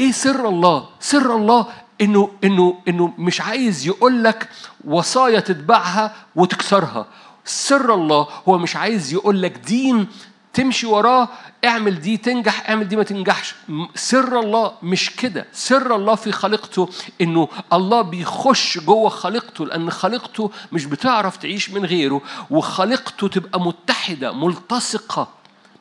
إيه 0.00 0.12
سر 0.12 0.48
الله؟ 0.48 0.88
سر 1.00 1.36
الله 1.36 1.66
إنه 2.00 2.30
إنه 2.44 2.78
إنه 2.88 3.12
مش 3.18 3.40
عايز 3.40 3.86
يقول 3.86 4.24
لك 4.24 4.48
وصايا 4.84 5.40
تتبعها 5.40 6.14
وتكسرها. 6.36 7.06
سر 7.44 7.94
الله 7.94 8.28
هو 8.48 8.58
مش 8.58 8.76
عايز 8.76 9.12
يقول 9.12 9.42
لك 9.42 9.52
دين 9.58 10.08
تمشي 10.52 10.86
وراه 10.86 11.28
اعمل 11.64 12.00
دي 12.00 12.16
تنجح 12.16 12.68
اعمل 12.70 12.88
دي 12.88 12.96
ما 12.96 13.02
تنجحش. 13.02 13.54
سر 13.94 14.40
الله 14.40 14.72
مش 14.82 15.16
كده. 15.16 15.46
سر 15.52 15.96
الله 15.96 16.14
في 16.14 16.32
خليقته 16.32 16.88
إنه 17.20 17.48
الله 17.72 18.02
بيخش 18.02 18.78
جوه 18.78 19.08
خليقته 19.08 19.66
لأن 19.66 19.90
خليقته 19.90 20.50
مش 20.72 20.84
بتعرف 20.84 21.36
تعيش 21.36 21.70
من 21.70 21.84
غيره 21.84 22.20
وخليقته 22.50 23.28
تبقى 23.28 23.60
متحدة 23.60 24.32
ملتصقة. 24.32 25.28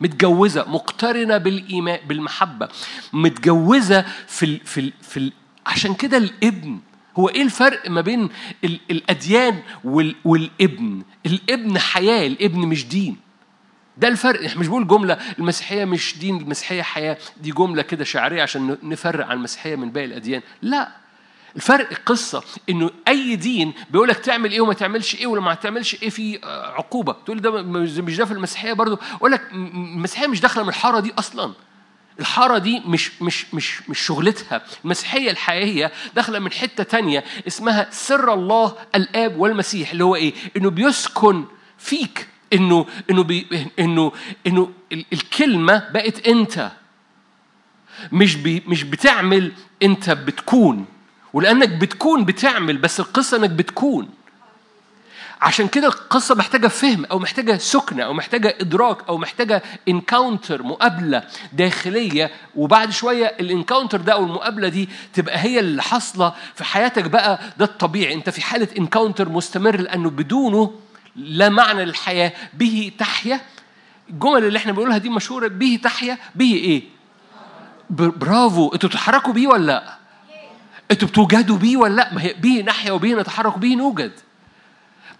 متجوزة 0.02 0.66
مقترنة 0.70 1.38
بالإيمان 1.38 2.00
بالمحبة 2.08 2.70
متجوزة 3.14 4.06
في 4.28 4.46
ال 4.46 4.60
في 4.66 4.80
ال 4.80 4.94
في 5.02 5.18
ال 5.18 5.32
عشان 5.66 5.94
كده 5.94 6.18
الابن 6.18 6.80
هو 7.18 7.30
إيه 7.30 7.42
الفرق 7.42 7.90
ما 7.90 8.02
بين 8.02 8.30
ال 8.64 8.80
الأديان 8.92 9.60
وال 9.84 10.16
والابن؟ 10.26 11.02
الابن 11.26 11.80
حياة 11.80 12.28
الابن 12.28 12.60
مش 12.60 12.88
دين. 12.88 13.18
ده 13.98 14.08
الفرق 14.08 14.46
إحنا 14.46 14.60
مش 14.62 14.68
بقول 14.68 14.88
جملة 14.88 15.18
المسيحية 15.40 15.86
مش 15.86 16.18
دين 16.20 16.38
المسيحية 16.38 16.82
حياة 16.82 17.18
دي 17.42 17.52
جملة 17.52 17.82
كده 17.82 18.04
شعرية 18.04 18.42
عشان 18.42 18.78
نفرق 18.84 19.26
عن 19.26 19.38
المسيحية 19.38 19.76
من 19.76 19.92
باقي 19.92 20.06
الأديان. 20.06 20.42
لا. 20.62 21.05
الفرق 21.56 21.90
القصة 21.92 22.44
إنه 22.70 22.90
أي 23.08 23.36
دين 23.36 23.74
بيقول 23.90 24.08
لك 24.10 24.18
تعمل 24.20 24.52
إيه 24.52 24.62
وما 24.62 24.74
تعملش 24.74 25.16
إيه 25.16 25.28
ولما 25.28 25.46
ما 25.46 25.54
تعملش 25.54 26.04
إيه 26.04 26.10
في 26.10 26.40
آه، 26.44 26.66
عقوبة، 26.72 27.14
تقول 27.26 27.42
ده 27.42 27.62
مش 27.62 28.18
ده 28.18 28.26
في 28.26 28.32
المسيحية 28.32 28.74
برضه، 28.74 29.00
أقول 29.14 29.32
لك 29.32 29.42
المسيحية 29.54 30.28
مش 30.28 30.42
داخلة 30.42 30.64
من 30.64 30.70
الحارة 30.70 31.00
دي 31.00 31.14
أصلاً. 31.20 31.54
الحارة 32.20 32.58
دي 32.58 32.80
مش 32.86 33.22
مش 33.22 33.54
مش 33.54 33.90
مش 33.90 34.00
شغلتها، 34.00 34.62
المسيحية 34.86 35.32
الحقيقية 35.32 35.92
داخلة 36.16 36.40
من 36.40 36.52
حتة 36.52 36.84
تانية 36.84 37.24
اسمها 37.48 37.88
سر 37.92 38.34
الله 38.34 38.76
الآب 38.96 39.38
والمسيح 39.40 39.92
اللي 39.92 40.04
هو 40.04 40.16
إيه؟ 40.16 40.34
إنه 40.58 40.70
بيسكن 40.70 41.46
فيك، 41.78 42.28
إنه 42.54 42.86
إنه 43.12 43.24
بي 43.24 43.68
إنه 43.80 44.12
إنه 44.48 44.72
ال- 44.92 45.06
الكلمة 45.14 45.90
بقت 45.94 46.28
أنت. 46.28 46.72
مش 48.12 48.36
بي 48.36 48.64
مش 48.68 48.84
بتعمل 48.84 49.52
أنت 49.84 50.10
بتكون 50.10 50.86
ولأنك 51.36 51.70
بتكون 51.70 52.26
بتعمل 52.26 52.78
بس 52.78 53.00
القصة 53.00 53.38
إنك 53.38 53.50
بتكون. 53.50 54.10
عشان 55.42 55.68
كده 55.68 55.88
القصة 55.88 56.36
محتاجة 56.36 56.68
فهم 56.68 57.06
أو 57.06 57.20
محتاجة 57.20 57.58
سكنة 57.58 58.04
أو 58.04 58.14
محتاجة 58.14 58.56
إدراك 58.62 58.98
أو 59.10 59.18
محتاجة 59.18 59.64
encounter 59.88 60.64
مقابلة 60.64 61.24
داخلية. 61.54 62.32
وبعد 62.56 62.92
شوية 62.92 63.26
ال 63.26 63.33
encounter 63.33 64.02
ده 64.02 64.14
أو 64.14 64.24
المقابلة 64.24 64.68
دي 64.68 64.90
تبقى 65.14 65.38
هي 65.40 65.60
اللي 65.60 65.84
حاصلة 65.84 66.34
في 66.56 66.64
حياتك 66.64 67.04
بقى. 67.04 67.40
ده 67.58 67.66
الطبيعي. 67.66 68.14
أنت 68.14 68.30
في 68.30 68.42
حالة 68.42 68.68
encounter 68.78 69.30
مستمر 69.30 69.76
لأنه 69.76 70.10
بدونه 70.10 70.72
لا 71.16 71.50
معنى 71.50 71.86
للحياة. 71.86 72.34
به 72.54 72.92
تحيا. 73.00 73.42
الجمل 74.10 74.44
اللي 74.46 74.58
إحنا 74.58 74.72
بنقولها 74.72 74.98
دي 74.98 75.10
مشهورة. 75.10 75.48
به 75.48 75.80
تحيا. 75.84 76.18
به؟ 76.36 76.82
ب- 77.90 78.20
برافو 78.20 78.74
أنتوا 78.74 78.90
بتتحركوا 78.90 79.34
بيه 79.34 79.48
ولا 79.48 79.66
لأ؟ 79.66 79.95
أنتوا 80.92 81.08
بتوجدوا 81.08 81.58
بيه 81.58 81.78
ولا 81.78 81.94
لا؟ 81.96 82.14
ما 82.14 82.22
هي 82.22 82.34
بيه 82.34 82.64
نحيا 82.64 82.92
وبيه 82.92 83.16
نتحرك 83.16 83.56
وبيه 83.56 83.76
نوجد. 83.76 84.12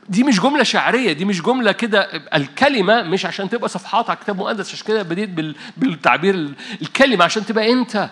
دي 0.10 0.24
مش 0.24 0.40
جملة 0.40 0.64
شعرية 0.64 1.14
دي 1.14 1.26
مش 1.26 1.42
جملة 1.42 1.72
كده. 1.72 2.02
الكلمة 2.36 3.02
مش 3.04 3.26
عشان 3.26 3.50
تبقى 3.50 3.70
صفحات 3.70 4.10
على 4.10 4.20
كتاب 4.24 4.38
مقدس 4.38 4.74
عشان 4.74 4.88
كده 4.88 5.04
بديت 5.04 5.30
بال- 5.30 5.56
بالتعبير 5.78 6.36
ال- 6.36 6.54
الكلمة 6.82 7.26
عشان 7.26 7.46
تبقى 7.46 7.72
أنت. 7.72 8.10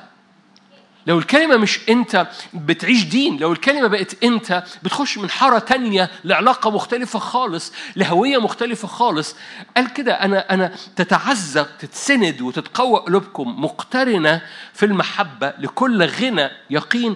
لو 1.07 1.19
الكلمة 1.19 1.57
مش 1.57 1.79
أنت 1.89 2.27
بتعيش 2.53 3.03
دين. 3.03 3.37
لو 3.37 3.51
الكلمة 3.51 3.87
بقت 3.87 4.23
أنت 4.23 4.63
بتخش 4.83 5.17
من 5.17 5.29
حارة 5.29 5.59
تانية 5.59 6.09
لعلاقة 6.23 6.71
مختلفة 6.71 7.19
خالص 7.19 7.73
لهوية 7.95 8.37
مختلفة 8.37 8.87
خالص. 8.87 9.35
قال 9.77 9.93
كده 9.93 10.13
أنا 10.13 10.53
أنا 10.53 10.71
تتعزى 10.95 11.65
تتسند 11.79 12.41
وتتقوى 12.41 12.99
قلوبكم 12.99 13.61
مقترنة 13.63 14.41
في 14.73 14.85
المحبة 14.85 15.53
لكل 15.59 16.03
غنى 16.03 16.49
يقين. 16.69 17.15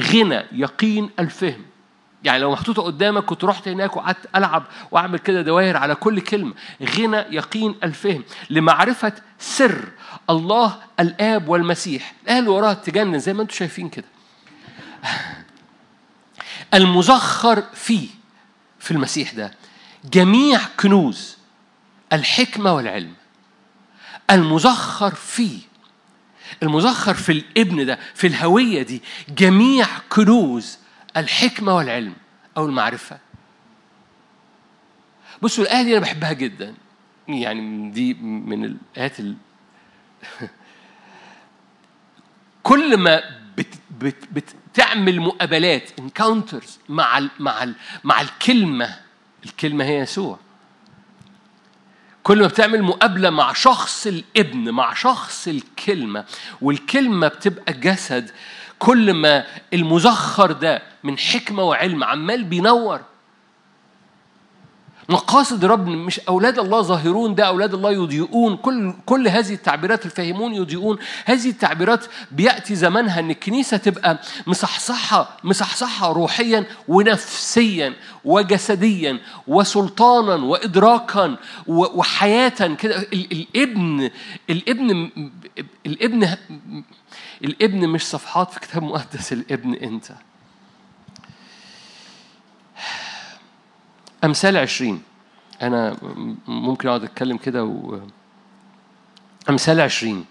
غنى 0.00 0.42
يقين 0.52 1.10
الفهم. 1.18 1.62
يعني 2.24 2.38
لو 2.38 2.52
محطوطة 2.52 2.82
قدامك 2.82 3.24
كنت 3.24 3.44
رحت 3.44 3.68
هناك 3.68 3.96
وقعدت 3.96 4.28
ألعب 4.36 4.64
وأعمل 4.90 5.18
كده 5.18 5.42
دوائر 5.42 5.76
على 5.76 5.94
كل 5.94 6.20
كلمة 6.20 6.54
غنى 6.82 7.16
يقين 7.16 7.74
الفهم. 7.82 8.24
لمعرفة 8.50 9.12
سر 9.38 9.88
الله 10.30 10.76
الآب 11.00 11.48
والمسيح. 11.48 12.14
الآية 12.24 12.38
اللي 12.38 12.50
وراها 12.50 12.74
تجنن 12.74 13.18
زي 13.18 13.32
ما 13.34 13.42
أنتم 13.42 13.54
شايفين 13.54 13.88
كده. 13.88 14.06
المزخر 16.74 17.62
فيه 17.74 18.08
في 18.78 18.90
المسيح 18.90 19.32
ده 19.32 19.54
جميع 20.04 20.60
كنوز 20.80 21.36
الحكمة 22.12 22.72
والعلم. 22.72 23.14
المزخر 24.30 25.14
فيه 25.14 25.58
المزخر 26.62 27.14
في 27.14 27.32
الابن 27.32 27.86
ده 27.86 27.98
في 28.14 28.26
الهوية 28.26 28.82
دي 28.82 29.02
جميع 29.28 29.86
كنوز 30.08 30.78
الحكمة 31.16 31.76
والعلم 31.76 32.14
أو 32.56 32.66
المعرفة. 32.66 33.18
بصوا 35.42 35.64
الآية 35.64 35.82
دي 35.82 35.92
أنا 35.92 36.00
بحبها 36.00 36.32
جدا. 36.32 36.74
يعني 37.28 37.90
دي 37.90 38.14
من 38.14 38.64
الآيات 38.64 39.20
ال... 39.20 39.36
كل 42.62 42.96
ما 42.96 43.22
بت 43.56 43.74
بت 44.00 44.16
بتعمل 44.32 45.20
مقابلات 45.20 45.90
انكاونترز 45.98 46.78
مع 46.88 47.18
ال 47.18 47.30
مع 47.38 47.62
ال 47.62 47.74
مع 48.04 48.20
الكلمة 48.20 48.96
الكلمة 49.44 49.84
هي 49.84 49.98
يسوع. 49.98 50.38
كل 52.26 52.40
ما 52.40 52.46
بتعمل 52.46 52.82
مقابلة 52.82 53.30
مع 53.30 53.52
شخص 53.52 54.06
الابن 54.06 54.70
مع 54.70 54.94
شخص 54.94 55.48
الكلمة 55.48 56.24
والكلمة 56.60 57.28
بتبقى 57.28 57.72
جسد. 57.72 58.30
كل 58.78 59.14
ما 59.14 59.44
المزخر 59.72 60.52
ده 60.52 60.82
من 61.04 61.18
حكمة 61.18 61.62
وعلم 61.62 62.04
عمال 62.04 62.44
بينور. 62.44 63.00
مقاصد 65.08 65.64
رب 65.64 65.88
مش 65.88 66.20
أولاد 66.20 66.58
الله 66.58 66.80
ظاهرون 66.82 67.34
ده 67.34 67.44
أولاد 67.46 67.74
الله 67.74 67.92
يضيئون. 67.92 68.56
كل 68.56 68.94
كل 69.06 69.28
هذه 69.28 69.54
التعبيرات 69.54 70.06
الفاهمون 70.06 70.54
يضيئون. 70.54 70.98
هذه 71.24 71.50
التعبيرات 71.50 72.04
بيأتي 72.30 72.74
زمانها 72.74 73.20
إن 73.20 73.30
الكنيسة 73.30 73.76
تبقى 73.76 74.18
مصحصحة 74.46 75.36
مصحصحة 75.44 76.12
روحيا 76.12 76.64
ونفسيا 76.88 77.94
وجسديا 78.24 79.18
وسلطانا 79.46 80.34
وإدراكا 80.34 81.36
وحياة 81.66 82.48
كده. 82.78 82.96
ال- 82.98 83.32
الابن 83.56 84.10
الابن 84.50 85.10
الابن 85.86 86.36
الابن 87.44 87.88
مش 87.88 88.02
صفحات 88.06 88.50
في 88.52 88.60
كتاب 88.60 88.82
مقدس 88.82 89.32
الابن 89.32 89.74
أنت. 89.74 90.04
أمثال 94.26 94.56
عشرين. 94.56 95.02
أنا 95.62 95.96
ممكن 96.46 96.88
أقعد 96.88 97.04
أتكلم 97.04 97.36
كده 97.36 97.64
و... 97.64 98.00
أمثال 99.50 99.80
عشرين. 99.80 100.24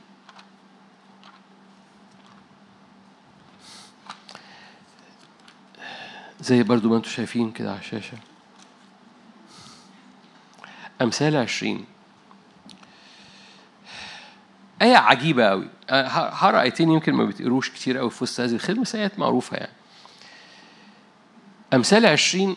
زي 6.41 6.63
برضو 6.63 6.89
ما 6.89 6.97
أنتم 6.97 7.10
شايفين 7.10 7.51
كده 7.51 7.69
على 7.69 7.79
الشاشة. 7.79 8.17
أمثال 11.01 11.36
عشرين. 11.36 11.86
آية 14.81 14.97
عجيبة 14.97 15.45
أوي. 15.45 15.67
أه، 15.89 16.08
ه- 16.08 16.29
هقرأ 16.29 16.62
آيتين 16.62 16.91
يمكن 16.91 17.13
ما 17.13 17.25
بتقروش 17.25 17.69
كتير 17.69 17.99
أوي 17.99 18.10
في 18.10 18.23
وسط 18.23 18.39
هذه 18.39 18.51
الخدمة 18.55 18.81
بس 18.81 18.95
آيات 18.95 19.19
معروفة 19.19 19.58
يعني. 19.58 19.73
أمثال 21.73 22.05
عشرين 22.05 22.55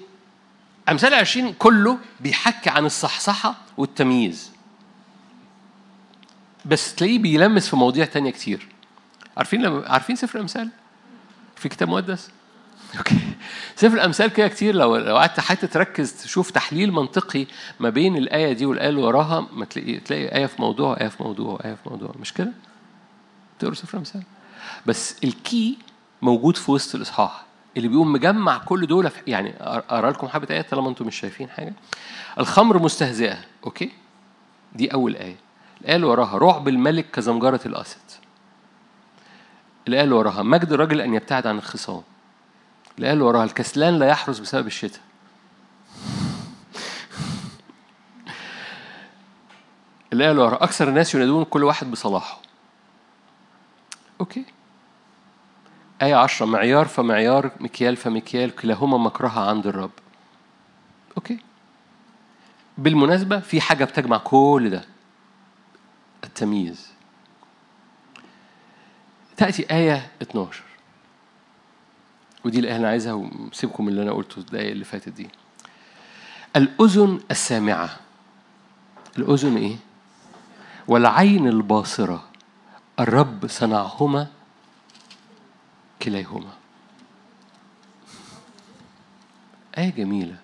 أمثال 0.90 1.14
عشرين 1.14 1.52
كله 1.52 1.98
بيحكي 2.20 2.70
عن 2.70 2.86
الصحصحة 2.86 3.54
والتمييز. 3.76 4.52
بس 6.64 6.94
تلاقيه 6.94 7.18
بيلمس 7.18 7.68
في 7.68 7.76
مواضيع 7.76 8.04
تانية 8.04 8.30
كتير. 8.30 8.68
عارفين 9.36 9.62
لما 9.62 9.88
عارفين 9.88 10.16
سفر 10.16 10.34
الأمثال؟ 10.34 10.68
في 11.56 11.68
كتاب 11.68 11.88
مقدس؟ 11.88 12.30
أوكي. 12.98 13.18
سفر 13.76 13.94
الأمثال 13.94 14.26
كده 14.26 14.48
كتير. 14.48 14.74
لو 14.74 14.96
لو 14.96 15.16
قعدت 15.16 15.40
حتى 15.40 15.66
تركز 15.66 16.12
تشوف 16.12 16.50
تحليل 16.50 16.92
منطقي 16.92 17.46
ما 17.80 17.90
بين 17.90 18.16
الآية 18.16 18.52
دي 18.52 18.66
والآية 18.66 18.88
اللي 18.88 19.00
وراها 19.00 19.48
ما 19.52 19.64
تلاقي 19.64 20.00
تلاقي 20.00 20.36
آية 20.36 20.46
في 20.46 20.62
موضوع 20.62 21.00
آية 21.00 21.08
في 21.08 21.22
موضوع 21.22 21.60
آية 21.64 21.74
في 21.74 21.90
موضوع. 21.90 22.14
مش 22.20 22.32
كده؟ 22.32 22.52
تقروا 23.58 23.74
سفر 23.74 23.94
الأمثال. 23.94 24.22
بس 24.86 25.16
ال 25.24 25.38
key 25.38 25.78
موجود 26.22 26.56
في 26.56 26.70
وسط 26.70 26.94
الإصحاح. 26.94 27.47
اللي 27.76 27.88
بيقوم 27.88 28.12
مجمع 28.12 28.58
كل 28.58 28.86
دول 28.86 29.10
يعني 29.26 29.54
أقرا 29.60 30.10
لكم 30.10 30.28
حبة 30.28 30.46
آيات 30.50 30.70
طالما 30.70 30.88
أنتم 30.88 31.06
مش 31.06 31.20
شايفين 31.20 31.50
حاجة. 31.50 31.72
الخمر 32.38 32.78
مستهزئة 32.82 33.38
okay? 33.64 33.92
دي 34.74 34.92
أول 34.92 35.16
آية. 35.16 35.36
الآية 35.80 35.96
اللي 35.96 36.06
وراها 36.06 36.38
رعب 36.38 36.68
الملك 36.68 37.10
كزمجره 37.10 37.60
الأسد. 37.66 38.00
الآية 39.88 40.04
اللي 40.04 40.14
وراها 40.14 40.42
مجد 40.42 40.72
الرجل 40.72 41.00
أن 41.00 41.14
يبتعد 41.14 41.46
عن 41.46 41.58
الخصام. 41.58 42.02
الآية 42.98 43.12
اللي 43.12 43.24
وراها 43.24 43.44
الكسلان 43.44 43.98
لا 43.98 44.06
يحرس 44.06 44.38
بسبب 44.38 44.66
الشتاء. 44.66 45.00
الآية 50.12 50.30
اللي 50.30 50.42
ورا 50.42 50.64
أكثر 50.64 50.88
الناس 50.88 51.14
ينادون 51.14 51.44
كل 51.44 51.64
واحد 51.64 51.90
بصلاحه. 51.90 52.40
okay? 54.20 54.44
آية 56.02 56.14
عشرة 56.14 56.46
معيار 56.46 56.86
فمعيار 56.88 57.50
مكيال 57.60 57.96
فمكيال 57.96 58.56
كلاهما 58.56 58.98
مكرهة 58.98 59.48
عند 59.50 59.66
الرب. 59.66 59.90
okay. 61.16 61.38
بالمناسبة 62.78 63.40
في 63.40 63.60
حاجة 63.60 63.84
بتجمع 63.84 64.18
كل 64.18 64.70
ده. 64.70 64.84
التمييز. 66.24 66.88
تأتي 69.36 69.70
آية 69.70 70.10
12 70.22 70.62
ودي 72.44 72.58
الآية 72.58 72.76
أنا 72.76 72.88
عايزها 72.88 73.12
وسيبكم 73.12 73.84
من 73.84 73.90
اللي 73.92 74.02
أنا 74.02 74.12
قلته 74.12 74.38
الدقايق 74.38 74.70
اللي 74.70 74.84
فاتت 74.84 75.08
دي. 75.08 75.28
الأذن 76.56 77.20
السامعة. 77.30 77.96
الأذن 79.18 79.56
إيه؟ 79.56 79.76
والعين 80.88 81.48
الباصرة. 81.48 82.24
الرب 83.00 83.46
صنعهما 83.46 84.26
كليهما 86.02 86.50
آية 89.78 89.90
جميلة. 89.90 90.36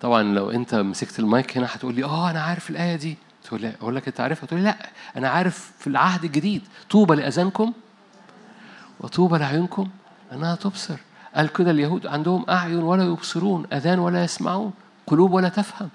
طبعا 0.00 0.22
لو 0.22 0.50
أنت 0.50 0.74
مسكت 0.74 1.18
المايك 1.18 1.56
هنا 1.56 1.66
هتقول 1.66 1.94
لي 1.94 2.04
آه 2.04 2.30
أنا 2.30 2.42
عارف 2.42 2.70
الآية 2.70 2.96
دي. 2.96 3.16
تقول 3.44 3.60
لي 3.60 3.74
أقول 3.80 3.96
لك 3.96 4.08
أنت 4.08 4.20
عارفها؟ 4.20 4.46
تقول 4.46 4.60
لي 4.60 4.66
لا 4.66 4.90
أنا 5.16 5.28
عارف 5.28 5.72
في 5.78 5.86
العهد 5.86 6.24
الجديد. 6.24 6.62
طوبى 6.90 7.14
لأذانكم 7.14 7.72
وطوبى 9.00 9.38
لعيونكم 9.38 9.88
أنها 10.32 10.54
تبصر. 10.54 10.96
قال 11.34 11.52
كده 11.52 11.70
اليهود 11.70 12.06
عندهم 12.06 12.44
أعين 12.50 12.82
ولا 12.82 13.04
يبصرون 13.04 13.66
أذان 13.72 13.98
ولا 13.98 14.24
يسمعون 14.24 14.72
قلوب 15.06 15.32
ولا 15.32 15.48
تفهم. 15.48 15.88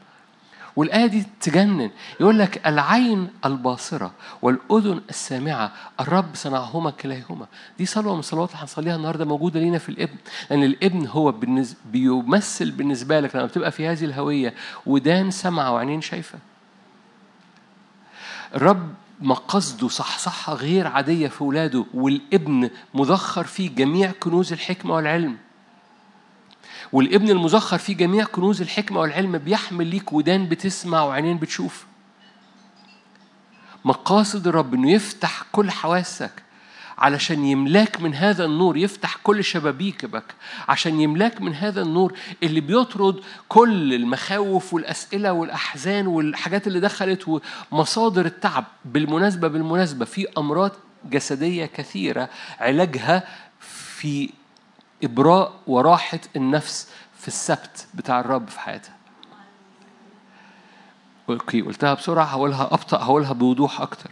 والآية 0.75 1.05
دي 1.05 1.23
تجنن. 1.41 1.91
يقول 2.19 2.39
لك 2.39 2.67
العين 2.67 3.27
الباصرة 3.45 4.11
والأذن 4.41 5.01
السامعة 5.09 5.71
الرب 5.99 6.25
صنعهما 6.35 6.91
كليهما 6.91 7.47
دي 7.77 7.85
صلوة 7.85 8.13
من 8.13 8.19
الصلوات 8.19 8.49
اللي 8.51 8.61
هنصليها 8.61 8.95
النهاردة 8.95 9.25
موجودة 9.25 9.59
لينا 9.59 9.77
في 9.77 9.89
الإبن 9.89 10.15
لأن 10.49 10.63
الإبن 10.63 11.07
هو 11.07 11.31
بالنسبة 11.31 11.77
بيمثل 11.91 12.71
بالنسبة 12.71 13.19
لك 13.19 13.35
لما 13.35 13.45
بتبقى 13.45 13.71
في 13.71 13.87
هذه 13.87 14.05
الهوية. 14.05 14.53
ودان 14.85 15.31
سمع 15.31 15.69
وعينين 15.69 16.01
شايفة. 16.01 16.39
الرب 18.55 18.93
مقصده 19.21 19.87
صحصحة 19.87 20.53
غير 20.53 20.87
عادية 20.87 21.27
في 21.27 21.43
ولاده 21.43 21.85
والإبن 21.93 22.69
مذخر 22.93 23.43
فيه 23.43 23.69
جميع 23.75 24.11
كنوز 24.19 24.53
الحكمة 24.53 24.95
والعلم. 24.95 25.37
والابن 26.91 27.29
المزخر 27.29 27.77
فيه 27.77 27.95
جميع 27.95 28.25
كنوز 28.25 28.61
الحكمة 28.61 28.99
والعلم 28.99 29.37
بيحمل 29.37 29.87
ليك 29.87 30.13
ودان 30.13 30.49
بتسمع 30.49 31.03
وعينين 31.03 31.37
بتشوف. 31.37 31.85
مقاصد 33.85 34.47
الرب 34.47 34.73
إنه 34.73 34.91
يفتح 34.91 35.43
كل 35.51 35.71
حواسك 35.71 36.31
علشان 36.97 37.45
يملاك 37.45 38.01
من 38.01 38.15
هذا 38.15 38.45
النور 38.45 38.77
يفتح 38.77 39.15
كل 39.23 39.43
شبابيكك 39.43 40.23
عشان 40.69 41.01
يملاك 41.01 41.41
من 41.41 41.53
هذا 41.55 41.81
النور 41.81 42.13
اللي 42.43 42.59
بيطرد 42.61 43.19
كل 43.49 43.93
المخاوف 43.93 44.73
والأسئلة 44.73 45.31
والأحزان 45.33 46.07
والحاجات 46.07 46.67
اللي 46.67 46.79
دخلت 46.79 47.41
ومصادر 47.71 48.25
التعب. 48.25 48.65
بالمناسبة 48.85 49.47
بالمناسبة 49.47 50.05
في 50.05 50.27
أمراض 50.37 50.71
جسدية 51.09 51.65
كثيرة 51.65 52.29
علاجها 52.59 53.23
في 53.59 54.29
إبراء 55.05 55.53
وراحة 55.67 56.19
النفس 56.35 56.89
في 57.19 57.27
السبت 57.27 57.87
بتاع 57.93 58.19
الرب 58.19 58.47
في 58.47 58.59
حياتها. 58.59 58.95
أوكي 61.29 61.61
قلتها 61.61 61.93
بسرعة 61.93 62.23
هقولها 62.23 62.63
أبطأ 62.71 62.97
هقولها 62.97 63.33
بوضوح 63.33 63.81
أكتر. 63.81 64.11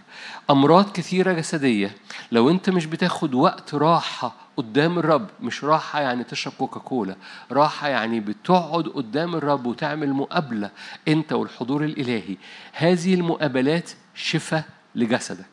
أمراض 0.49 0.91
كثيرة 0.91 1.33
جسدية 1.33 1.95
لو 2.31 2.49
أنت 2.49 2.69
مش 2.69 2.85
بتاخد 2.85 3.33
وقت 3.33 3.75
راحة 3.75 4.35
قدام 4.57 4.99
الرب 4.99 5.27
مش 5.41 5.63
راحة 5.63 6.01
يعني 6.01 6.23
تشرب 6.23 6.53
كوكاكولا 6.53 7.15
راحة 7.51 7.87
يعني 7.87 8.19
بتقعد 8.19 8.87
قدام 8.87 9.35
الرب 9.35 9.65
وتعمل 9.65 10.13
مقابلة 10.13 10.69
أنت 11.07 11.33
والحضور 11.33 11.83
الإلهي 11.83 12.37
هذه 12.73 13.13
المقابلات 13.13 13.91
شفاء 14.15 14.63
لجسدك. 14.95 15.52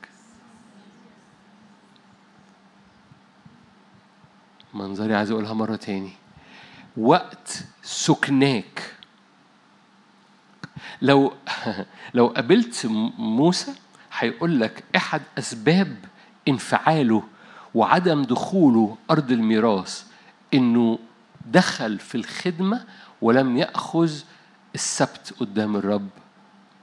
منظري 4.74 5.14
عايز 5.14 5.30
أقولها 5.30 5.52
مرة 5.52 5.76
تاني. 5.76 6.12
وقت 6.96 7.64
سكناك. 7.82 8.94
لو 11.02 11.32
لو 12.14 12.26
قابلت 12.26 12.86
موسى 13.18 13.74
هيقول 14.18 14.60
لك 14.60 14.84
أحد 14.96 15.22
أسباب 15.38 15.96
انفعاله 16.48 17.22
وعدم 17.74 18.22
دخوله 18.22 18.96
أرض 19.10 19.30
الميراث 19.32 20.04
إنه 20.54 20.98
دخل 21.46 21.98
في 21.98 22.14
الخدمة 22.14 22.84
ولم 23.22 23.56
يأخذ 23.56 24.12
السبت 24.74 25.34
قدام 25.40 25.76
الرب 25.76 26.08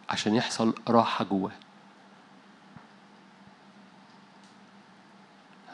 عشان 0.10 0.36
يحصل 0.36 0.74
راحة 0.88 1.26
جواه. 1.26 1.52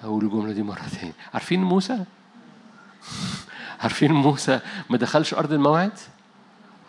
هقول 0.04 0.26
الجملة 0.26 0.52
دي 0.54 0.64
مرة 0.64 0.82
تاني 1.02 1.14
عارفين 1.34 1.64
موسى 1.64 2.04
عارفين 3.80 4.12
موسى 4.12 4.60
ما 4.90 4.98
دخلش 4.98 5.34
أرض 5.34 5.54
الموعد 5.54 5.92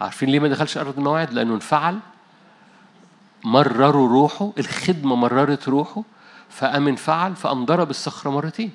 عارفين 0.01 0.29
ليه 0.29 0.41
ما 0.41 0.49
دخلش 0.49 0.77
أرض 0.79 0.99
الموعد؟ 0.99 1.33
لأنه 1.33 1.55
انفعل 1.55 1.99
مرروا 3.45 4.09
روحه 4.09 4.53
الخدمة 4.59 5.17
مررت 5.17 5.69
روحه 5.69 6.03
فقام 6.51 6.89
انفعل 6.89 7.37
فقام 7.37 7.65
ضرب 7.65 7.91
الصخرة 7.91 8.31
مرتين 8.31 8.73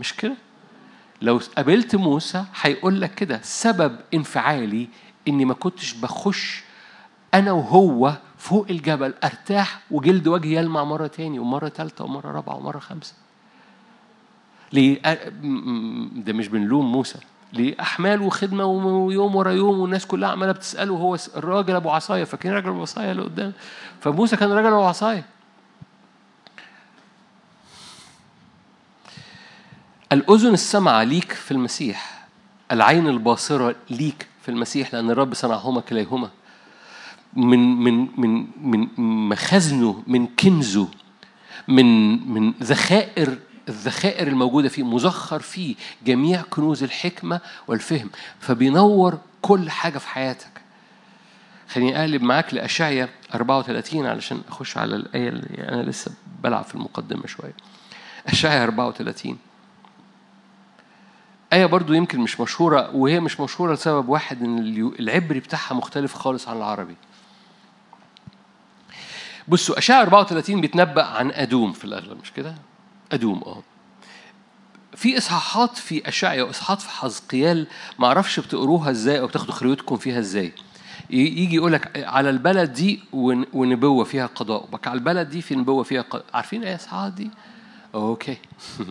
مش 0.00 0.16
كده؟ 0.16 0.34
لو 1.22 1.40
قابلت 1.56 1.96
موسى 1.96 2.44
هيقول 2.60 3.00
لك 3.00 3.14
كده 3.14 3.40
سبب 3.42 3.96
انفعالي 4.14 4.88
إني 5.28 5.44
ما 5.44 5.54
كنتش 5.54 5.92
بخش 5.94 6.62
أنا 7.34 7.52
وهو 7.52 8.16
فوق 8.38 8.66
الجبل 8.70 9.14
أرتاح 9.24 9.80
وجلد 9.90 10.28
وجهي 10.28 10.54
يلمع 10.56 10.84
مرة 10.84 11.06
تاني 11.06 11.38
ومرة 11.38 11.68
تالتة 11.68 12.04
ومرة 12.04 12.32
رابعة 12.32 12.56
ومرة 12.56 12.78
خمسة 12.78 13.14
ليه؟ 13.14 13.25
ده 14.72 16.32
مش 16.32 16.48
بنلوم 16.48 16.92
موسى. 16.92 17.18
لأحمال 17.52 18.22
وخدمة 18.22 18.64
ويوم 18.64 19.36
ورا 19.36 19.50
يوم 19.50 19.80
والناس 19.80 20.06
كلها 20.06 20.28
عمالة 20.28 20.52
بتسأله 20.52 20.94
هو 20.94 21.16
الراجل 21.36 21.74
أبو 21.74 21.90
عصاية 21.90 22.24
فاكرين 22.24 22.54
راجل 22.54 22.68
أبو 22.68 22.82
عصاية 22.82 23.10
اللي 23.12 23.22
قدام؟ 23.22 23.52
فموسى 24.00 24.36
كان 24.36 24.52
راجل 24.52 24.66
أبو 24.66 24.82
عصاية. 24.82 25.24
الأذن 30.12 30.52
السمعة 30.52 31.02
ليك 31.02 31.32
في 31.32 31.50
المسيح 31.50 32.26
العين 32.72 33.08
الباصرة 33.08 33.74
ليك 33.90 34.28
في 34.42 34.48
المسيح 34.48 34.94
لأن 34.94 35.10
الرب 35.10 35.34
صنعهما 35.34 35.80
كليهما. 35.80 36.30
من 37.34 37.76
من 37.76 38.08
من 38.16 38.46
من 38.62 38.88
مخزنه 39.28 40.02
من 40.06 40.26
كنزه 40.26 40.88
من 41.68 41.86
من 42.32 42.52
ذخائر 42.62 43.38
الذخائر 43.68 44.28
الموجودة 44.28 44.68
فيه 44.68 44.82
مزخر 44.82 45.40
فيه 45.40 45.74
جميع 46.06 46.42
كنوز 46.50 46.82
الحكمة 46.82 47.40
والفهم 47.68 48.10
فبينور 48.40 49.18
كل 49.42 49.70
حاجة 49.70 49.98
في 49.98 50.08
حياتك. 50.08 50.50
خليني 51.68 52.00
أقلب 52.00 52.22
معاك 52.22 52.54
لأشعية 52.54 53.08
34 53.34 54.06
علشان 54.06 54.42
أخش 54.48 54.78
على 54.78 54.96
الآية 54.96 55.28
اللي 55.28 55.68
أنا 55.68 55.82
لسه 55.82 56.12
بلعب 56.42 56.64
في 56.64 56.74
المقدمة 56.74 57.26
شوية. 57.26 57.52
أشعية 58.26 58.64
34 58.64 59.38
آية 61.52 61.66
برضو 61.66 61.92
يمكن 61.92 62.20
مش 62.20 62.40
مشهورة 62.40 62.96
وهي 62.96 63.20
مش 63.20 63.40
مشهورة 63.40 63.74
لسبب 63.74 64.08
واحد 64.08 64.42
إن 64.42 64.58
العبري 65.00 65.40
بتاعها 65.40 65.74
مختلف 65.74 66.14
خالص 66.14 66.48
عن 66.48 66.56
العربي. 66.56 66.96
بصوا 69.48 69.78
أشعية 69.78 70.00
34 70.02 70.60
بيتنبأ 70.60 71.04
عن 71.04 71.30
أدوم 71.30 71.72
في 71.72 71.84
الأغلب 71.84 72.20
مش 72.22 72.32
كده؟ 72.32 72.54
أدوم 73.12 73.42
آه. 73.46 73.62
في 74.96 75.18
إصحاحات 75.18 75.78
في 75.78 76.08
اشعيا 76.08 76.42
واصحاحات 76.42 76.80
في 76.80 76.90
حزقيال 76.90 77.66
ما 77.98 78.06
أعرفش 78.06 78.40
بتقروها 78.40 78.90
إزاي 78.90 79.20
أو 79.20 79.26
بتاخدوا 79.26 79.54
خلوتكم 79.54 79.96
فيها 79.96 80.18
إزاي. 80.18 80.52
يجي 81.10 81.56
يقول 81.56 81.72
لك 81.72 82.04
على 82.06 82.30
البلد 82.30 82.72
دي 82.72 83.00
ونبوة 83.52 84.04
فيها 84.04 84.26
قضاء. 84.26 84.66
بك 84.66 84.88
على 84.88 84.98
البلد 84.98 85.30
دي 85.30 85.42
في 85.42 85.54
نبوة 85.54 85.82
فيها 85.82 86.02
قضاء. 86.02 86.24
عارفين 86.34 86.64
إيه 86.64 86.74
إصحاحات 86.74 87.12
دي؟ 87.12 87.30
أوكي. 87.94 88.36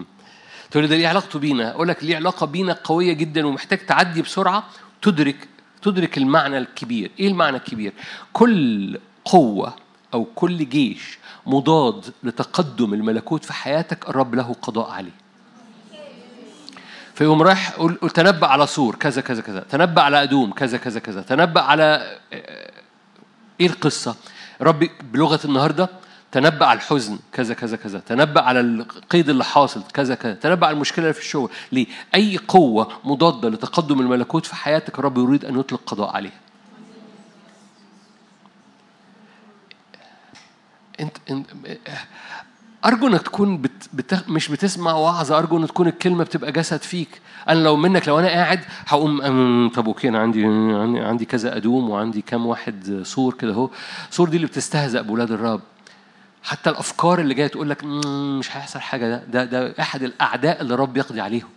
تقول 0.71 0.83
لي 0.83 0.89
ده 0.89 0.95
ليه 0.97 1.07
علاقته 1.07 1.39
بينا؟ 1.39 1.71
أقول 1.71 1.87
لك 1.87 2.03
ليه 2.03 2.15
علاقة 2.15 2.45
بينا 2.45 2.73
قوية 2.83 3.13
جدا 3.13 3.47
ومحتاج 3.47 3.77
تعدي 3.85 4.21
بسرعة 4.21 4.67
تدرك 5.01 5.47
تدرك 5.81 6.17
المعنى 6.17 6.57
الكبير. 6.57 7.11
إيه 7.19 7.27
المعنى 7.27 7.57
الكبير؟ 7.57 7.93
كل 8.33 8.99
قوة 9.25 9.75
أو 10.13 10.23
كل 10.23 10.69
جيش 10.69 11.17
مضاد 11.45 12.05
لتقدم 12.23 12.93
الملكوت 12.93 13.45
في 13.45 13.53
حياتك 13.53 14.09
الرب 14.09 14.35
له 14.35 14.55
قضاء 14.61 14.89
عليه. 14.89 15.11
فيقوم 17.13 17.41
رايح 17.41 17.71
قول 17.71 17.97
تنبأ 18.13 18.47
على 18.47 18.67
سور 18.67 18.95
كذا 18.95 19.21
كذا 19.21 19.41
كذا. 19.41 19.59
تنبأ 19.69 20.01
على 20.01 20.23
أدوم 20.23 20.51
كذا 20.51 20.77
كذا 20.77 20.99
كذا. 20.99 21.21
تنبأ 21.21 21.61
على 21.61 22.17
إيه 23.61 23.67
القصة؟ 23.67 24.15
رب 24.61 24.89
بلغة 25.13 25.39
النهارده 25.45 25.89
تنبأ 26.31 26.65
على 26.65 26.77
الحزن 26.77 27.19
كذا 27.33 27.53
كذا 27.53 27.77
كذا. 27.77 27.99
تنبأ 27.99 28.41
على 28.41 28.59
القيد 28.59 29.29
اللي 29.29 29.43
حاصل 29.43 29.83
كذا 29.93 30.15
كذا. 30.15 30.33
تنبأ 30.33 30.67
على 30.67 30.73
المشكلة 30.73 31.05
اللي 31.05 31.13
في 31.13 31.19
الشغل. 31.19 31.49
ليه؟ 31.71 31.87
أي 32.15 32.37
قوة 32.47 32.91
مضادة 33.03 33.49
لتقدم 33.49 33.99
الملكوت 33.99 34.45
في 34.45 34.55
حياتك 34.55 34.99
الرب 34.99 35.17
يريد 35.17 35.45
أن 35.45 35.59
يطلق 35.59 35.81
قضاء 35.85 36.15
عليها. 36.15 36.44
انت, 40.99 41.17
انت 41.29 41.47
ارجو 42.85 43.07
انك 43.07 43.21
تكون 43.21 43.57
بت 43.61 43.89
بت 43.93 44.29
مش 44.29 44.47
بتسمع 44.47 44.93
وعظ 44.93 45.31
ارجو 45.31 45.57
ان 45.57 45.67
تكون 45.67 45.87
الكلمة 45.87 46.23
بتبقى 46.23 46.51
جسد 46.51 46.81
فيك. 46.81 47.21
أنا 47.49 47.59
لو 47.59 47.75
منك 47.75 48.07
لو 48.07 48.19
أنا 48.19 48.27
قاعد 48.27 48.59
هقوم 48.87 49.21
أم، 49.21 49.69
طب 49.75 49.85
okay 49.87 50.07
أنا 50.09 50.19
عندي 50.19 50.45
عندي- 50.45 51.25
كذا 51.25 51.57
أدوم 51.57 51.89
وعندي 51.89 52.21
كام 52.21 52.45
واحد 52.45 53.01
سور 53.05 53.33
كده 53.33 53.53
اهو. 53.53 53.69
سور 54.11 54.29
دي 54.29 54.35
اللي 54.35 54.47
بتستهزأ 54.47 55.01
بولاد 55.01 55.31
الرب. 55.31 55.61
حتى 56.43 56.69
الأفكار 56.69 57.19
اللي 57.19 57.33
جاية 57.33 57.47
تقول 57.47 57.69
لك 57.69 57.83
"مم، 57.83 58.39
مش 58.39 58.57
هيحصل 58.57 58.79
حاجة 58.79 59.05
ده. 59.07 59.23
ده 59.25 59.45
ده 59.45 59.73
أحد 59.79 60.03
الأعداء 60.03 60.61
اللي 60.61 60.73
الرب 60.73 60.97
يقضي 60.97 61.21
عليهم. 61.21 61.49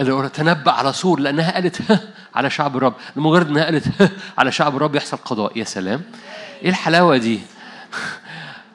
اللي 0.00 0.28
تنبأ 0.28 0.72
على 0.72 0.92
سور 0.92 1.20
لأنها 1.20 1.50
قالت 1.54 1.90
ها 1.92 2.00
على 2.34 2.50
شعب 2.50 2.76
الرب. 2.76 2.94
لمجرد 3.16 3.48
إنها 3.48 3.64
قالت 3.64 4.02
ها 4.02 4.10
على 4.38 4.52
شعب 4.52 4.76
الرب 4.76 4.94
يحصل 4.94 5.16
قضاء. 5.16 5.58
يا 5.58 5.64
سلام. 5.64 6.02
إيه 6.62 6.68
الحلاوة 6.70 7.16
دي؟ 7.16 7.40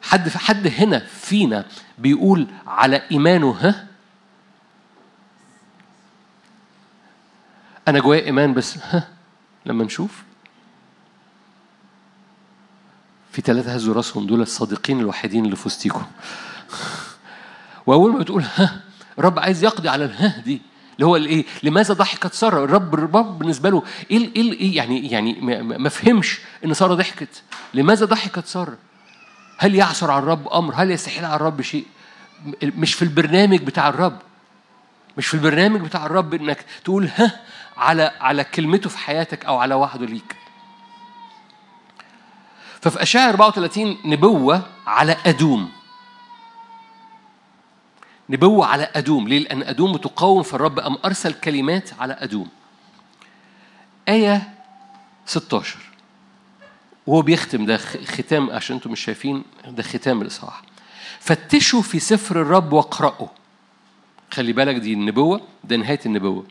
حد 0.01 0.29
حد 0.29 0.67
هنا 0.77 0.99
فينا 0.99 1.65
بيقول 1.97 2.47
على 2.67 3.01
إيمانه 3.11 3.51
ها؟ 3.51 3.87
أنا 7.87 7.99
جوايا 7.99 8.25
إيمان 8.25 8.53
بس 8.53 8.77
ها؟ 8.77 9.07
لما 9.65 9.83
نشوف. 9.83 10.23
في 13.31 13.41
ثلاثة 13.41 13.73
هزوا 13.73 13.93
راسهم 13.93 14.27
دول 14.27 14.41
الصادقين 14.41 14.99
الوحيدين 14.99 15.45
اللي 15.45 15.55
في 15.55 15.65
وسطيكم. 15.67 16.05
وأول 17.85 18.11
ما 18.13 18.19
بتقول 18.19 18.43
ها؟ 18.55 18.81
الرب 19.19 19.39
عايز 19.39 19.63
يقضي 19.63 19.89
على 19.89 20.05
الها 20.05 20.39
دي 20.45 20.61
اللي 20.95 21.05
هو 21.05 21.15
الإيه؟ 21.15 21.45
لماذا 21.63 21.93
ضحكت 21.93 22.33
ساره 22.33 22.63
الرب 22.63 22.93
الرب 22.93 23.39
بالنسبة 23.39 23.69
له 23.69 23.83
إيه 24.11 24.17
ال- 24.17 24.35
إيه 24.59 24.75
يعني 24.77 25.07
يعني 25.11 25.33
ما 25.61 25.89
فهمش 25.89 26.39
إن 26.65 26.73
سارة 26.73 26.93
ضحكت. 26.95 27.41
لماذا 27.73 28.05
ضحكت 28.05 28.45
سارة؟ 28.45 28.77
هل 29.57 29.75
يعثر 29.75 30.11
على 30.11 30.23
الرب 30.23 30.47
أمر؟ 30.47 30.73
هل 30.75 30.91
يستحيل 30.91 31.25
على 31.25 31.35
الرب 31.35 31.61
شيء؟ 31.61 31.85
مش 32.63 32.93
في 32.93 33.01
البرنامج 33.01 33.59
بتاع 33.61 33.89
الرب. 33.89 34.19
مش 35.17 35.27
في 35.27 35.33
البرنامج 35.33 35.81
بتاع 35.81 36.05
الرب 36.05 36.33
إنك 36.33 36.65
تقول 36.83 37.09
ها 37.15 37.39
على 37.77 38.11
على 38.19 38.43
كلمته 38.43 38.89
في 38.89 38.97
حياتك 38.97 39.45
أو 39.45 39.57
على 39.57 39.75
وعده 39.75 40.05
ليك. 40.05 40.35
ففي 42.81 43.01
أشعياء 43.03 43.29
34 43.29 43.97
نبوة 44.05 44.61
على 44.87 45.17
أدوم. 45.25 45.71
نبوة 48.29 48.65
على 48.65 48.89
أدوم. 48.95 49.27
ليه؟ 49.27 49.39
لأن 49.39 49.63
أدوم 49.63 49.93
بتقاوم 49.93 50.43
فالرب 50.43 50.79
أم 50.79 50.97
أرسل 51.05 51.33
كلمات 51.33 51.89
على 51.99 52.13
أدوم. 52.13 52.49
آية 54.09 54.53
16 55.25 55.77
وهو 57.07 57.21
بيختم 57.21 57.65
ده 57.65 57.77
ختام 58.05 58.49
عشان 58.49 58.75
أنتم 58.75 58.91
مش 58.91 58.99
شايفين 58.99 59.43
ده 59.67 59.83
ختام 59.83 60.21
الإصحاح. 60.21 60.61
فتشوا 61.19 61.81
في 61.81 61.99
سفر 61.99 62.41
الرب 62.41 62.73
واقرأوا. 62.73 63.27
خلي 64.31 64.53
بالك 64.53 64.75
دي 64.75 64.93
النبوة 64.93 65.41
ده 65.63 65.75
نهاية 65.75 65.99
النبوة. 66.05 66.45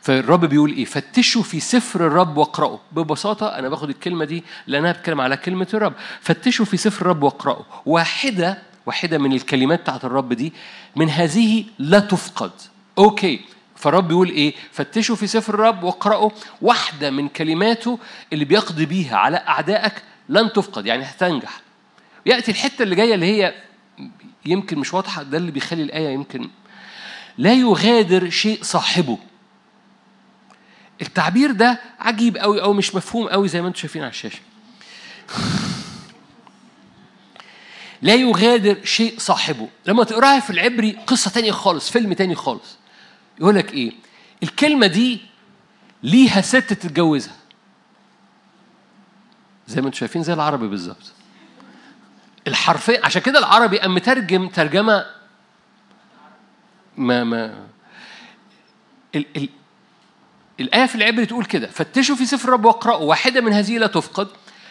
فالرب 0.00 0.44
بيقول 0.44 0.72
إيه؟ 0.72 0.84
فتشوا 0.84 1.42
في 1.42 1.60
سفر 1.60 2.06
الرب 2.06 2.36
واقرأوا. 2.36 2.78
ببساطة 2.92 3.46
أنا 3.58 3.68
باخد 3.68 3.88
الكلمة 3.88 4.24
دي 4.24 4.44
لأنها 4.66 4.92
بتكلم 4.92 5.20
على 5.20 5.36
كلمة 5.36 5.68
الرب. 5.74 5.92
فتشوا 6.20 6.64
في 6.64 6.76
سفر 6.76 7.02
الرب 7.02 7.22
واقرأوا. 7.22 7.64
واحدة 7.86 8.58
واحدة 8.86 9.18
من 9.18 9.32
الكلمات 9.32 9.80
بتاعت 9.80 10.04
الرب 10.04 10.32
دي 10.32 10.52
من 10.96 11.10
هذه 11.10 11.64
لا 11.78 11.98
تفقد. 12.00 12.50
أوكي. 12.98 13.40
فالرب 13.82 14.08
بيقول 14.08 14.28
إيه؟ 14.28 14.54
فتشوا 14.72 15.16
في 15.16 15.26
سفر 15.26 15.54
الرب 15.54 15.82
واقرأوا 15.82 16.30
واحدة 16.60 17.10
من 17.10 17.28
كلماته 17.28 17.98
اللي 18.32 18.44
بيقضي 18.44 18.86
بيها 18.86 19.16
على 19.16 19.36
أعدائك 19.36 20.02
لن 20.28 20.52
تفقد. 20.52 20.86
يعني 20.86 21.04
هتنجح. 21.04 21.60
يأتي 22.26 22.50
الحتة 22.50 22.82
اللي 22.82 22.94
جاية 22.94 23.14
اللي 23.14 23.26
هي 23.26 23.54
يمكن 24.46 24.78
مش 24.78 24.94
واضحة 24.94 25.22
ده 25.22 25.38
اللي 25.38 25.50
بيخلي 25.50 25.82
الآية 25.82 26.08
يمكن 26.08 26.50
لا 27.38 27.52
يغادر 27.52 28.30
شيء 28.30 28.58
صاحبه. 28.62 29.18
التعبير 31.02 31.50
ده 31.50 31.80
عجيب 32.00 32.36
قوي 32.36 32.62
أو 32.62 32.72
مش 32.72 32.94
مفهوم 32.94 33.28
قوي 33.28 33.48
زي 33.48 33.62
ما 33.62 33.68
أنتم 33.68 33.78
شايفين 33.78 34.02
على 34.02 34.10
الشاشة. 34.10 34.40
لا 38.02 38.14
يغادر 38.14 38.84
شيء 38.84 39.14
صاحبه. 39.18 39.68
لما 39.86 40.04
تقراها 40.04 40.40
في 40.40 40.50
العبري 40.50 40.98
قصة 41.06 41.30
تانية 41.30 41.52
خالص 41.52 41.90
فيلم 41.90 42.12
تاني 42.12 42.34
خالص. 42.34 42.81
يقول 43.40 43.54
لك 43.54 43.72
إيه؟ 43.72 43.92
الكلمة 44.42 44.86
دي 44.86 45.20
ليها 46.02 46.40
ست 46.40 46.56
تتجوزها. 46.56 47.36
زي 49.66 49.80
ما 49.80 49.86
أنتم 49.86 49.98
شايفين 49.98 50.22
زي 50.22 50.32
العربي 50.32 50.68
بالظبط. 50.68 51.12
الحرفين 52.46 53.04
عشان 53.04 53.22
كده 53.22 53.38
العربي 53.38 53.78
قام 53.78 53.94
مترجم 53.94 54.48
ترجمة 54.48 55.06
ما 56.96 57.24
ما. 57.24 57.66
ال 59.14 59.26
ال 59.36 59.48
الآية 60.60 60.86
في 60.86 60.94
العبري 60.94 61.26
تقول 61.26 61.44
كده 61.44 61.66
فتشوا 61.66 62.16
في 62.16 62.26
سفر 62.26 62.48
الرب 62.48 62.64
واقرأوا 62.64 63.08
واحدة 63.08 63.40
من 63.40 63.52
هذه 63.52 63.78
لا 63.78 63.86
تفقد. 63.86 64.28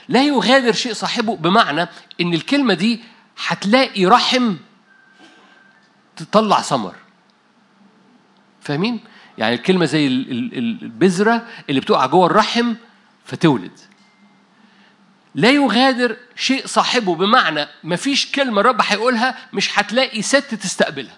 لا 0.07 0.24
يغادر 0.24 0.72
شيء 0.72 0.93
صاحبه. 0.93 1.36
بمعنى 1.36 1.88
إن 2.22 2.34
الكلمة 2.34 2.74
دي 2.74 3.03
هتلاقي 3.47 4.05
رحم 4.05 4.55
تطلع 6.16 6.62
ثمر. 6.62 6.95
فاهمين؟ 8.62 8.99
يعني 9.38 9.55
الكلمة 9.55 9.86
زي 9.86 10.07
ال- 10.07 10.32
ال- 10.32 10.57
ال- 10.57 10.82
البذرة 10.84 11.47
اللي 11.70 11.82
بتقع 11.82 12.05
جوه 12.05 12.26
الرحم 12.26 12.74
فتولد 13.26 13.80
لا 15.36 15.49
يغادر 15.49 16.18
شيء 16.36 16.68
صاحبه 16.68 17.16
بمعنى 17.16 17.68
مفيش 17.84 18.32
كلمة 18.32 18.62
الرب 18.62 18.82
هيقولها 18.82 19.36
مش 19.53 19.80
هتلاقي 19.80 20.22
ست 20.22 20.55
تستقبلها 20.55 21.18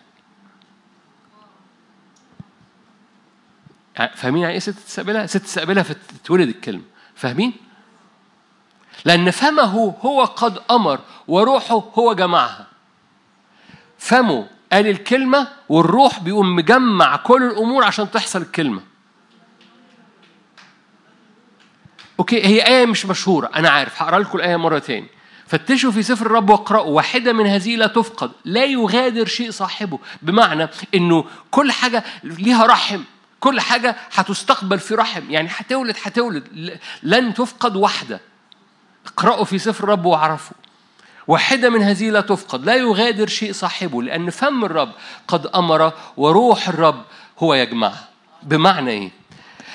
يعني 3.96 4.16
فاهمين 4.16 4.42
يعني 4.42 4.54
إيه 4.54 4.60
ست 4.60 4.70
تستقبلها؟ 4.70 5.26
ست 5.26 5.38
تستقبلها 5.38 5.84
فتتولد 5.84 6.48
الكلمة 6.50 6.84
فاهمين؟ 7.16 7.54
لأن 9.06 9.32
فمه 9.32 9.96
هو 10.02 10.24
قد 10.24 10.60
أمر 10.72 11.00
وروحه 11.28 11.76
هو 11.76 12.14
جمعها 12.14 12.68
فمه 13.98 14.48
قال 14.74 14.88
الكلمة 14.88 15.48
والروح 15.70 16.20
بيقوم 16.20 16.56
مجمع 16.56 17.16
كل 17.16 17.44
الأمور 17.44 17.84
عشان 17.84 18.12
تحصل 18.12 18.42
الكلمة. 18.42 18.82
أوكي 22.20 22.46
هي 22.46 22.68
آية 22.68 22.86
مش 22.86 23.06
مشهورة 23.06 23.50
أنا 23.56 23.70
عارف 23.70 24.02
هقرأ 24.02 24.20
لكم 24.20 24.38
الآية 24.38 24.56
مرة 24.56 24.80
تاني. 24.80 25.08
فتشوا 25.48 25.92
في 25.92 26.04
سفر 26.04 26.26
الرب 26.26 26.50
واقرأوا 26.50 26.96
واحدة 26.96 27.34
من 27.34 27.48
هذه 27.48 27.76
لا 27.76 27.88
تفقد 27.88 28.32
لا 28.46 28.66
يغادر 28.66 29.26
شيء 29.26 29.52
صاحبه. 29.52 30.00
بمعنى 30.22 30.70
إنه 30.96 31.26
كل 31.52 31.72
حاجة 31.72 32.04
ليها 32.24 32.66
رحم 32.66 33.02
كل 33.40 33.62
حاجة 33.62 33.96
هتستقبل 34.14 34.80
في 34.80 34.96
رحم. 34.96 35.32
يعني 35.32 35.50
هتولد 35.52 35.96
هتولد 36.04 36.78
لن 37.04 37.34
تفقد 37.34 37.76
واحدة. 37.76 38.22
اقرأوا 39.06 39.46
في 39.46 39.60
سفر 39.60 39.84
الرب 39.84 40.06
واعرفوا. 40.06 40.58
واحدة 41.28 41.70
من 41.70 41.82
هذه 41.82 42.10
لا 42.10 42.22
تفقد 42.22 42.66
لا 42.66 42.76
يغادر 42.76 43.28
شيء 43.28 43.54
صاحبه 43.54 44.04
لأن 44.04 44.30
فم 44.30 44.66
الرب 44.66 44.92
قد 45.28 45.48
أمر 45.48 45.94
وروح 46.18 46.68
الرب 46.68 47.04
هو 47.40 47.54
يجمعها 47.54 48.08
بمعنى 48.44 48.92
إيه؟ 48.92 49.12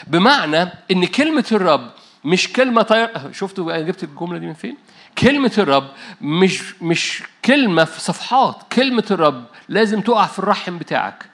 بمعنى 0.06 0.68
إن 0.90 1.04
كلمة 1.06 1.44
الرب 1.52 1.90
مش 2.24 2.52
كلمة 2.52 2.82
طير 2.82 3.32
شفتوا 3.32 3.78
جبت 3.78 4.04
الجملة 4.04 4.38
دي 4.38 4.46
من 4.46 4.54
فين؟ 4.54 4.76
كلمة 5.18 5.52
الرب 5.58 5.88
مش 6.20 6.82
مش 6.82 7.22
كلمة 7.44 7.84
في 7.84 8.00
صفحات 8.00 8.56
كلمة 8.72 9.04
الرب 9.10 9.44
لازم 9.68 10.00
تقع 10.00 10.26
في 10.26 10.38
الرحم 10.38 10.78
بتاعك 10.78 11.24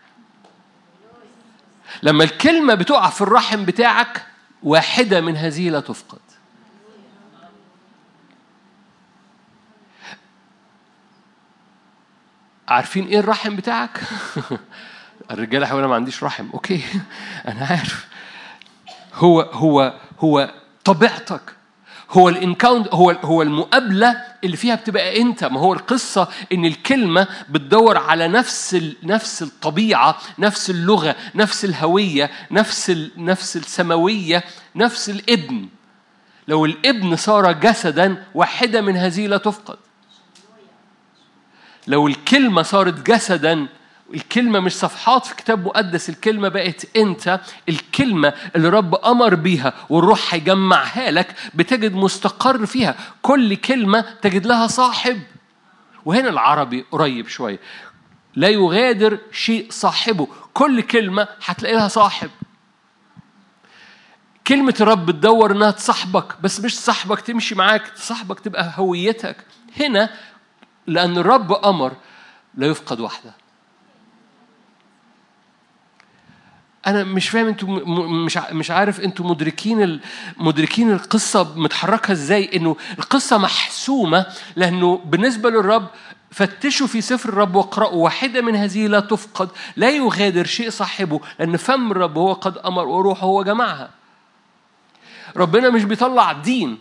لما 2.02 2.24
الكلمة 2.24 2.74
بتقع 2.74 3.10
في 3.10 3.20
الرحم 3.20 3.64
بتاعك 3.64 4.26
واحدة 4.62 5.20
من 5.20 5.36
هذه 5.36 5.70
لا 5.70 5.80
تفقد 5.80 6.18
عارفين 12.68 13.06
إيه 13.06 13.18
الرحم 13.18 13.56
بتاعك؟ 13.56 14.00
الرجاله 15.30 15.66
حوالي 15.66 15.88
ما 15.88 15.94
عنديش 15.94 16.24
رحم، 16.24 16.50
okay 16.54 16.80
أنا 17.48 17.66
عارف. 17.66 18.06
هو 19.14 19.40
هو 19.40 19.94
هو 20.20 20.54
طبيعتك 20.84 21.40
هو 22.10 22.28
ال 22.28 22.34
encounter 22.34 22.88
هو 22.94 23.10
هو 23.10 23.42
المقابلة 23.42 24.16
اللي 24.44 24.56
فيها 24.56 24.74
بتبقى 24.74 25.20
أنت 25.20 25.44
ما 25.44 25.60
هو 25.60 25.72
القصة 25.72 26.28
إن 26.52 26.64
الكلمة 26.64 27.26
بتدور 27.48 27.98
على 27.98 28.28
نفس. 28.28 28.76
نفس 29.02 29.42
الطبيعة 29.42 30.16
نفس 30.38 30.70
اللغة 30.70 31.16
نفس 31.34 31.64
الهوية 31.64 32.30
نفس. 32.50 32.90
نفس 33.16 33.56
السماوية 33.56 34.44
نفس 34.76 35.10
الإبن 35.10 35.68
لو 36.48 36.64
الإبن 36.64 37.16
صار 37.16 37.52
جسدا 37.52 38.24
واحدة 38.34 38.80
من 38.80 38.96
هذه 38.96 39.26
لا 39.26 39.36
تفقد 39.36 39.76
لو 41.86 42.06
الكلمة 42.08 42.62
صارت 42.62 43.06
جسدا 43.10 43.66
الكلمة 44.14 44.60
مش 44.60 44.72
صفحات 44.72 45.26
في 45.26 45.34
كتاب 45.34 45.66
مقدس 45.66 46.08
الكلمة 46.08 46.48
بقت 46.48 46.96
أنت 46.96 47.40
الكلمة 47.68 48.34
اللي 48.56 48.68
رب 48.68 48.94
أمر 48.94 49.34
بيها 49.34 49.72
والروح 49.88 50.34
هيجمعها 50.34 51.10
لك 51.10 51.34
بتجد 51.54 51.94
مستقر 51.94 52.66
فيها. 52.66 52.94
كل 53.22 53.54
كلمة 53.54 54.04
تجد 54.22 54.46
لها 54.46 54.66
صاحب. 54.66 55.20
وهنا 56.04 56.28
العربي 56.28 56.84
قريب 56.92 57.28
شوية. 57.28 57.60
لا 58.36 58.48
يغادر 58.48 59.18
شيء 59.32 59.66
صاحبه. 59.70 60.28
كل 60.54 60.80
كلمة 60.82 61.28
هتلاقي 61.44 61.74
لها 61.74 61.88
صاحب. 61.88 62.30
كلمة 64.46 64.74
الرب 64.80 65.10
تدور 65.10 65.52
إنها 65.52 65.70
تصاحبك 65.70 66.40
بس 66.42 66.60
مش 66.60 66.78
صاحبك 66.78 67.20
تمشي 67.20 67.54
معاك 67.54 67.92
صاحبك 67.96 68.40
تبقى 68.40 68.72
هويتك. 68.76 69.36
هنا 69.80 70.10
لأن 70.86 71.18
الرب 71.18 71.52
أمر 71.52 71.92
لا 72.54 72.66
يفقد 72.66 73.00
واحدة 73.00 73.34
أنا 76.86 77.04
مش 77.04 77.28
فاهم 77.28 77.46
أنتوا 77.46 77.68
مش 78.08 78.36
مش 78.36 78.70
عارف 78.70 79.00
أنتوا 79.00 79.26
مدركين 79.26 80.00
مدركين 80.36 80.92
القصة 80.92 81.58
متحركة 81.58 82.12
إزاي؟ 82.12 82.56
إنه 82.56 82.76
القصة 82.98 83.38
محسومة 83.38 84.26
لأنه 84.56 85.00
بالنسبة 85.04 85.50
للرب 85.50 85.86
فتشوا 86.30 86.86
في 86.86 87.00
سفر 87.00 87.28
الرب 87.28 87.54
واقرأوا 87.54 88.04
واحدة 88.04 88.40
من 88.40 88.56
هذه 88.56 88.86
لا 88.86 89.00
تفقد 89.00 89.48
لا 89.76 89.90
يغادر 89.90 90.44
شيء 90.46 90.70
صاحبه 90.70 91.20
لأن 91.38 91.56
فم 91.56 91.90
الرب 91.90 92.18
هو 92.18 92.32
قد 92.32 92.58
أمر 92.58 92.88
وروحه 92.88 93.26
هو 93.26 93.42
جمعها. 93.42 93.90
ربنا 95.36 95.70
مش 95.70 95.84
بيطلع 95.84 96.32
دين. 96.32 96.78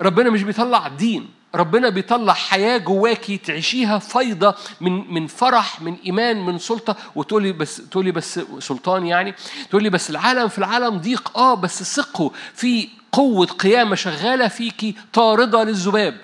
ربنا 0.00 0.30
مش 0.30 0.42
بيطلع 0.42 0.88
دين. 0.88 1.30
ربنا 1.54 1.88
بيطلع 1.88 2.32
حياة 2.32 2.78
جواكي 2.78 3.36
تعيشيها 3.38 3.98
فيضة 3.98 4.54
من 4.80 5.14
من 5.14 5.26
فرح 5.26 5.80
من 5.80 5.96
إيمان 6.06 6.46
من 6.46 6.58
سلطة. 6.58 6.96
وتقولي 7.14 7.52
بس 7.52 7.76
تقولي 7.76 8.10
بس 8.10 8.40
سلطان 8.58 9.06
يعني 9.06 9.34
تقولي 9.70 9.90
بس 9.90 10.10
العالم 10.10 10.48
في 10.48 10.58
العالم 10.58 10.98
ضيق. 10.98 11.38
آه 11.38 11.54
بس 11.54 11.82
ثقوا 11.96 12.30
في 12.54 12.88
قوة 13.12 13.46
قيامة 13.46 13.94
شغالة 13.94 14.48
فيكي 14.48 14.94
طاردة 15.12 15.64
للذباب. 15.64 16.16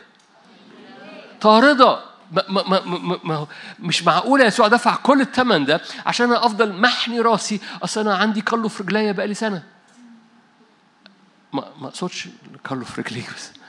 طاردة. 1.41 2.01
ما 2.33 2.45
ما 2.49 2.81
ما 2.85 3.19
ما 3.25 3.47
مش 3.81 4.05
معقولة 4.05 4.45
يسوع 4.45 4.69
دفع 4.69 4.97
كل 4.97 5.21
الثمن 5.21 5.65
ده 5.65 5.81
عشان 6.07 6.27
أنا 6.27 6.47
أفضل 6.47 6.73
محني 6.73 7.21
راسي. 7.21 7.61
أصل 7.83 8.01
أنا 8.01 8.15
عندي 8.15 8.41
كله 8.41 8.69
في 8.69 8.83
رجليا 8.83 9.13
بقالي 9.13 9.35
سنة. 9.35 9.63
ما 11.53 11.65
ما 11.81 11.89
أقصدش 11.89 12.29
كله 12.67 12.85
في 12.85 13.01
رجلي 13.01 13.23
بس. 13.37 13.60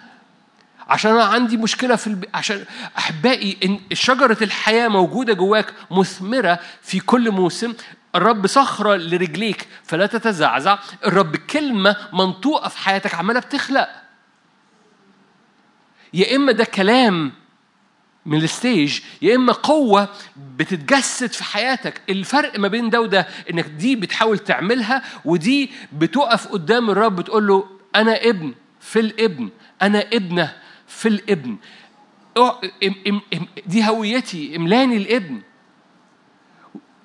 عشان 0.92 1.12
أنا 1.12 1.24
عندي 1.24 1.58
مشكلة 1.58 1.96
في 1.96 2.08
الب... 2.08 2.26
عشان 2.34 2.66
أحبائي 2.98 3.58
إن 3.66 3.80
شجرة 3.94 4.38
الحياة 4.42 4.88
موجودة 4.88 5.34
جواك 5.34 5.74
مثمرة 5.92 6.60
في 6.82 7.00
كل 7.00 7.32
موسم 7.32 7.74
الرب 8.16 8.48
صخرة 8.48 8.96
لرجليك 8.96 9.68
فلا 9.84 10.06
تتزعزع 10.06 10.80
الرب 11.06 11.36
كلمة 11.36 11.96
منطوقة 12.14 12.70
في 12.70 12.78
حياتك 12.78 13.16
عمالة 13.16 13.40
بتخلق. 13.40 13.88
يا 16.14 16.36
إما 16.36 16.52
ده 16.52 16.64
كلام 16.64 17.32
من 18.26 18.44
ال 18.44 18.53
stage 18.53 19.00
يا 19.22 19.36
إما 19.36 19.54
قوة 19.54 20.10
بتتجسد 20.58 21.32
في 21.32 21.44
حياتك. 21.44 22.02
الفرق 22.10 22.60
ما 22.60 22.68
بين 22.68 22.90
ده 22.90 23.02
وده 23.02 23.28
إنك 23.52 23.66
دي 23.66 23.96
بتحاول 23.96 24.40
تعملها 24.40 25.02
ودي 25.26 25.72
بتقف 25.94 26.48
قدام 26.48 26.90
الرب 26.90 27.16
بتقول 27.16 27.48
له 27.48 27.66
أنا 27.96 28.16
ابن 28.30 28.54
في 28.80 29.00
الابن 29.00 29.50
أنا 29.82 30.00
ابنة. 30.14 30.61
في 30.92 31.08
الابن. 31.08 31.58
دي 33.66 33.88
هويتي 33.90 34.56
إملاني 34.56 34.98
الابن. 34.98 35.42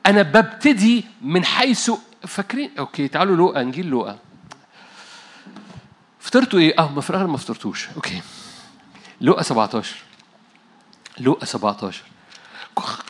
أنا 0.07 0.23
ببتدي 0.23 1.05
من 1.23 1.45
حيث 1.45 1.91
فاكرين؟ 2.27 2.71
okay 2.79 3.09
تعالوا 3.09 3.37
لوقا 3.37 3.61
انجيل 3.61 3.87
لوقا. 3.87 4.19
فطرتوا 6.21 6.59
إيه؟ 6.59 6.75
آه 6.79 6.93
ما 6.93 7.03
الأغلب 7.11 7.29
ما 7.31 7.37
فطرتوش. 7.37 7.89
okay. 7.97 8.23
لوقا 9.21 9.43
17 9.43 9.97
لوقا 11.19 11.45
17 11.45 12.03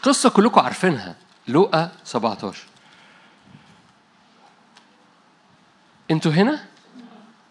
قصة 0.03 0.31
كلكم 0.31 0.61
عارفينها. 0.61 1.17
لوقا 1.49 1.93
17 2.05 2.65
أنتوا 6.11 6.33
هنا؟ 6.33 6.65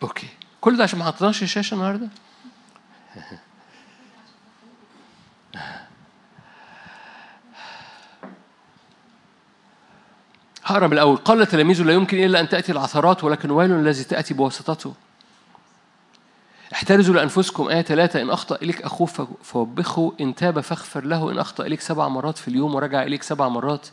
okay. 0.03 0.27
كل 0.61 0.77
ده 0.77 0.83
عشان 0.83 0.99
ما 0.99 1.05
حطيناش 1.05 1.43
الشاشة 1.43 1.73
النهارده؟ 1.73 2.07
هقرا 10.65 10.87
من 10.87 10.93
الأول 10.93 11.17
قال 11.17 11.47
تلاميذه 11.47 11.83
لا 11.83 11.93
يمكن 11.93 12.23
إلا 12.23 12.39
أن 12.39 12.49
تأتي 12.49 12.71
العثرات 12.71 13.23
ولكن 13.23 13.51
ويل 13.51 13.71
الذي 13.71 14.03
تأتي 14.03 14.33
بواسطته؟ 14.33 14.93
احترزوا 16.73 17.15
لأنفسكم. 17.15 17.67
آية 17.67 17.81
ثلاثة. 17.81 18.21
إن 18.21 18.29
أخطأ 18.29 18.55
إليك 18.55 18.81
أخوه 18.81 19.07
فوبخه. 19.43 20.13
إن 20.21 20.35
تاب 20.35 20.59
فاغفر 20.59 21.05
له. 21.05 21.31
إن 21.31 21.37
أخطأ 21.37 21.65
إليك 21.65 21.81
سبع 21.81 22.07
مرات 22.07 22.37
في 22.37 22.47
اليوم 22.47 22.75
ورجع 22.75 23.03
إليك 23.03 23.23
سبع 23.23 23.47
مرات 23.47 23.87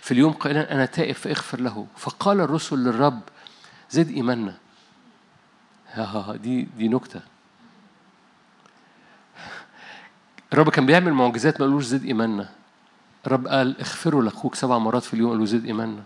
في 0.00 0.10
اليوم 0.10 0.32
قائلا 0.32 0.72
أنا 0.72 0.86
تائب 0.86 1.14
فاغفر 1.14 1.60
له. 1.60 1.86
فقال 1.96 2.40
الرسل 2.40 2.76
للرب 2.76 3.20
زد 3.90 4.10
إيماننا. 4.10 4.54
دي 6.42 6.62
دي 6.62 6.88
نكتة. 6.88 7.20
الرب 10.52 10.68
كان 10.68 10.86
بيعمل 10.86 11.12
معجزات 11.12 11.60
ما 11.60 11.66
قالوش 11.66 11.84
زد 11.84 12.04
إيماننا. 12.04 12.48
الرب 13.26 13.46
قال 13.46 13.78
اغفروا 13.80 14.22
لأخوك 14.22 14.54
سبع 14.54 14.78
مرات 14.78 15.02
في 15.02 15.14
اليوم 15.14 15.30
قالوا 15.30 15.46
زد 15.46 15.64
إيماننا. 15.64 16.02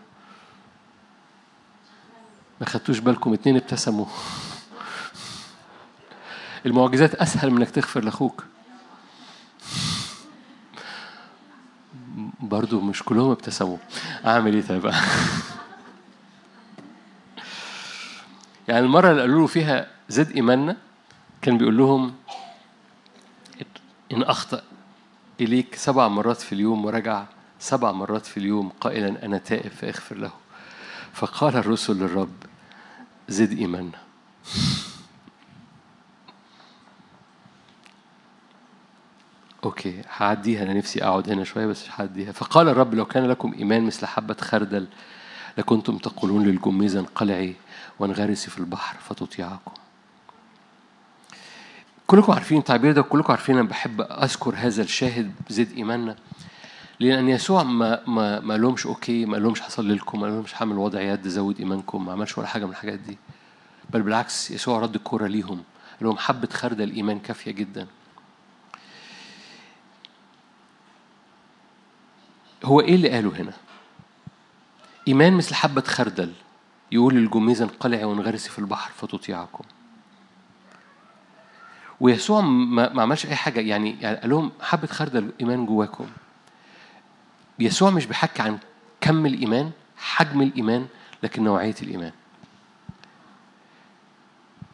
ما 2.61 2.67
خدتوش 2.67 2.99
بالكم 2.99 3.33
اتنين 3.33 3.57
ابتسموا 3.57 4.07
المعجزات 6.67 7.15
أسهل 7.15 7.51
من 7.51 7.57
إنك 7.57 7.71
تغفر 7.71 8.05
لأخوك. 8.05 8.45
برضو 12.41 12.81
مش 12.81 13.03
كلهم 13.03 13.31
ابتسموا. 13.31 13.79
أعمل 14.27 14.55
إيه 14.55 14.63
طيب؟ 14.63 14.93
يعني 18.69 18.87
المرة 18.87 19.11
اللي 19.11 19.21
قالوا 19.21 19.41
له 19.41 19.47
فيها 19.47 19.87
زد 20.09 20.31
إيماننا 20.31 20.77
كان 21.43 21.59
بيقول 21.59 21.77
لهم 21.77 22.15
إن 24.15 24.23
أخطأ 24.23 24.63
إليك 25.41 25.75
سبع 25.75 26.09
مرات 26.09 26.41
في 26.41 26.53
اليوم 26.53 26.85
ورجع 26.85 27.25
سبع 27.59 27.93
مرات 27.93 28.27
في 28.27 28.37
اليوم 28.37 28.69
قائلا 28.81 29.25
أنا 29.25 29.39
تائب 29.39 29.71
فاغفر 29.71 30.17
له. 30.17 30.31
فقال 31.13 31.57
الرسل 31.57 31.97
للرب 31.97 32.35
زد 33.29 33.59
إيماننا. 33.59 33.99
أوكي 39.65 40.03
هعديها 40.17 40.63
أنا 40.63 40.73
نفسي 40.73 41.05
أقعد 41.05 41.31
هنا 41.31 41.45
شوية 41.45 41.67
بس 41.67 41.85
هعديها. 41.91 42.33
فقال 42.33 42.69
الرب 42.69 42.95
لو 42.95 43.05
كان 43.05 43.27
لكم 43.27 43.53
إيمان 43.53 43.83
مثل 43.83 44.07
حبة 44.07 44.37
خردل 44.41 44.87
لكنتم 45.59 45.99
تقولون 45.99 46.45
للجميزة 46.45 47.01
انقلعي 47.01 47.55
وانغرسي 47.99 48.51
في 48.51 48.59
البحر 48.59 48.97
فتطيعكم. 48.99 49.73
كلكم 52.07 52.33
عارفين 52.33 52.59
التعبير 52.59 52.93
ده 52.93 53.03
كلكم 53.03 53.33
عارفين 53.33 53.59
أنا 53.59 53.69
بحب 53.69 54.01
أذكر 54.01 54.55
هذا 54.57 54.83
الشاهد 54.83 55.33
زد 55.49 55.73
إيماننا 55.73 56.17
لأن 57.01 57.29
يسوع 57.29 57.63
ما 57.63 58.01
ما 58.07 58.41
ما 58.41 58.57
لهمش 58.57 58.87
أوكي 58.87 59.27
ما 59.27 59.37
لهمش 59.37 59.61
حصل 59.61 59.95
لكم 59.95 60.21
ما 60.21 60.27
لهمش 60.27 60.53
حامل 60.53 60.79
وضع 60.79 61.01
يد 61.01 61.29
زود 61.29 61.59
إيمانكم 61.59 62.05
ما 62.07 62.13
عملش 62.13 62.39
ولا 62.39 62.47
حاجة 62.47 62.65
من 62.65 62.71
الحاجات 62.71 62.99
دي. 62.99 63.19
بل 63.91 64.03
بالعكس 64.03 64.51
يسوع 64.51 64.79
رد 64.79 64.95
الكوره 64.95 65.27
ليهم 65.27 65.63
قال 66.01 66.09
لهم 66.09 66.17
حبة 66.19 66.49
خردل 66.53 66.85
الإيمان 66.85 67.21
كافية 67.21 67.51
جدا. 67.51 67.87
هو 72.65 72.81
إيه 72.81 72.95
اللي 72.95 73.09
قاله 73.11 73.41
هنا؟ 73.41 73.53
إيمان 75.09 75.33
مثل 75.33 75.55
حبة 75.55 75.83
خردل 75.83 76.33
يقول 76.93 77.15
للجميزه 77.15 77.65
انقلعي 77.65 78.05
وانغرسي 78.05 78.51
في 78.51 78.59
البحر 78.59 78.93
فتطيعكم. 78.97 79.65
ويسوع 82.05 82.41
ما 82.41 83.03
عملش 83.03 83.27
أي 83.27 83.37
حاجة. 83.37 83.61
يعني, 83.61 83.97
يعني 84.01 84.17
قال 84.17 84.31
لهم 84.31 84.53
حبة 84.61 84.87
خردل 84.87 85.33
ايمان 85.41 85.67
جواكم. 85.67 86.07
يسوع 87.59 87.91
مش 87.91 88.07
بيحكي 88.07 88.43
عن 88.43 88.59
كم 89.01 89.27
الإيمان 89.27 89.71
حجم 89.97 90.43
الإيمان 90.43 90.87
لكن 91.23 91.45
نوعية 91.45 91.75
الإيمان. 91.83 92.13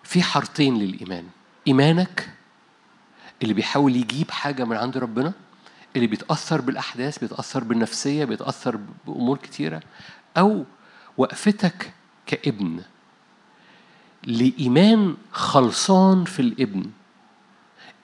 في 0.03 0.23
حارتين 0.23 0.79
للإيمان. 0.79 1.25
إيمانك 1.67 2.31
اللي 3.43 3.55
بيحاول 3.55 3.97
يجيب 3.97 4.31
حاجة 4.31 4.65
من 4.65 4.77
عند 4.77 4.99
ربنا 4.99 5.33
اللي 5.97 6.07
بيتأثر 6.07 6.61
بالأحداث 6.61 7.19
بيتأثر 7.19 7.65
بالنفسية 7.65 8.25
بيتأثر 8.25 8.79
بأمور 9.07 9.37
كتيرة 9.39 9.83
أو 10.39 10.65
وقفتك 11.17 11.93
كابن. 12.27 12.83
لإيمان 14.25 15.17
خلصان 15.33 16.25
في 16.25 16.41
الابن. 16.41 16.91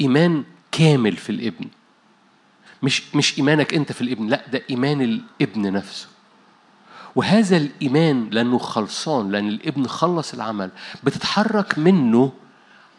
إيمان 0.01 0.45
كامل 0.73 1.17
في 1.17 1.31
الابن. 1.31 1.67
مش 2.83 3.15
مش 3.15 3.39
إيمانك 3.39 3.75
أنت 3.75 3.93
في 3.93 4.01
الابن 4.01 4.27
لا 4.27 4.43
ده 4.53 4.63
إيمان 4.71 5.01
الابن 5.01 5.73
نفسه. 5.73 6.09
وهذا 7.17 7.57
الإيمان 7.57 8.29
لأنه 8.31 8.59
خلصان 8.59 9.31
لأن 9.31 9.49
الابن 9.49 9.87
خلص 9.87 10.35
العمل 10.35 10.71
بتتحرك 11.05 11.79
منه 11.79 12.33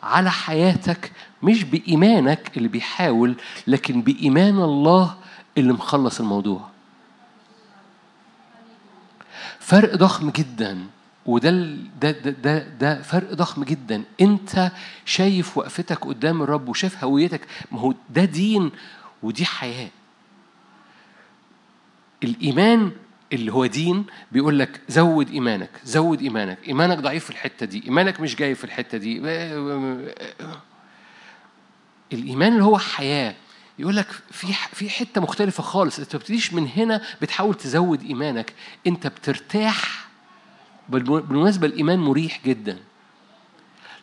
على 0.03 0.31
حياتك 0.31 1.11
مش 1.43 1.63
بإيمانك 1.63 2.57
اللي 2.57 2.67
بيحاول 2.67 3.35
لكن 3.67 4.01
بإيمان 4.01 4.55
الله 4.61 5.17
اللي 5.57 5.73
مخلص 5.73 6.19
الموضوع. 6.19 6.67
فرق 9.59 9.95
ضخم 9.95 10.29
جدا. 10.29 10.85
وده 11.27 11.49
ده, 12.01 12.11
ده 12.11 12.29
ده 12.31 12.59
ده 12.59 13.01
فرق 13.01 13.33
ضخم 13.33 13.63
جدا. 13.63 14.03
انت 14.21 14.71
شايف 15.05 15.57
وقفتك 15.57 16.05
قدام 16.05 16.41
الرب 16.41 16.69
وشايف 16.69 17.03
هويتك 17.03 17.41
ما 17.71 17.79
هو 17.79 17.93
ده 18.09 18.25
دين 18.25 18.71
ودي 19.23 19.45
حياة. 19.45 19.89
الإيمان 22.23 22.91
اللي 23.33 23.53
هو 23.53 23.65
دين 23.65 24.05
بيقول 24.31 24.59
لك 24.59 24.81
زود 24.89 25.29
إيمانك 25.29 25.69
زود 25.83 26.21
إيمانك. 26.21 26.57
إيمانك 26.67 26.97
ضعيف 26.97 27.23
في 27.23 27.29
الحتة 27.29 27.65
دي 27.65 27.83
إيمانك 27.85 28.19
مش 28.19 28.35
جاي 28.35 28.55
في 28.55 28.63
الحتة 28.63 28.97
دي. 28.97 29.17
الإيمان 32.13 32.53
اللي 32.53 32.63
هو 32.63 32.77
حياة 32.77 33.35
يقول 33.79 33.95
لك 33.95 34.07
في 34.31 34.47
في 34.73 34.89
حتة 34.89 35.21
مختلفة 35.21 35.63
خالص. 35.63 35.99
أنت 35.99 36.15
ما 36.15 36.19
بتبتديش 36.19 36.53
من 36.53 36.67
هنا 36.75 37.01
بتحاول 37.21 37.55
تزود 37.55 38.03
إيمانك. 38.03 38.53
أنت 38.87 39.07
بترتاح 39.07 40.06
بالمناسبة 40.89 41.67
الإيمان 41.67 41.99
مريح 41.99 42.41
جدا. 42.45 42.77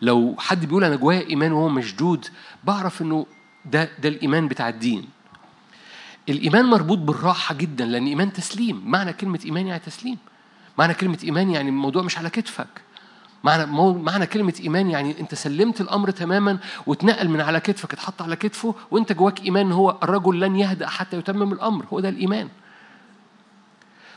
لو 0.02 0.34
حد 0.38 0.66
بيقول 0.66 0.84
أنا 0.84 0.96
جوايا 0.96 1.26
إيمان 1.26 1.52
وهو 1.52 1.68
مشدود 1.68 2.26
بعرف 2.64 3.02
إنه 3.02 3.26
ده 3.64 3.88
ده 3.98 4.08
الإيمان 4.08 4.48
بتاع 4.48 4.68
الدين. 4.68 5.08
الإيمان 6.28 6.64
مربوط 6.64 6.98
بالراحة 6.98 7.54
جدا 7.54 7.84
لأن 7.84 8.06
إيمان 8.06 8.32
تسليم. 8.32 8.82
معنى 8.86 9.12
كلمة 9.12 9.40
إيمان 9.44 9.66
يعني 9.66 9.82
تسليم. 9.86 10.18
معنى 10.78 10.94
كلمة 10.94 11.18
إيمان 11.24 11.50
يعني 11.50 11.68
الموضوع 11.68 12.02
مش 12.02 12.18
على 12.18 12.30
كتفك. 12.30 12.82
معنى 13.44 13.66
معنى 13.92 14.26
كلمة 14.26 14.54
إيمان 14.60 14.90
يعني 14.90 15.20
أنت 15.20 15.34
سلمت 15.34 15.80
الأمر 15.80 16.10
تماما 16.10 16.58
واتنقل 16.86 17.28
من 17.28 17.40
على 17.40 17.60
كتفك 17.60 17.92
اتحط 17.92 18.22
على 18.22 18.36
كتفه 18.36 18.74
وأنت 18.90 19.12
جواك 19.12 19.42
إيمان 19.42 19.72
هو 19.72 19.98
الرجل 20.02 20.40
لن 20.40 20.56
يهدأ 20.56 20.86
حتى 20.86 21.18
يتمم 21.18 21.52
الأمر. 21.52 21.84
هو 21.92 22.00
ده 22.00 22.08
الإيمان. 22.08 22.48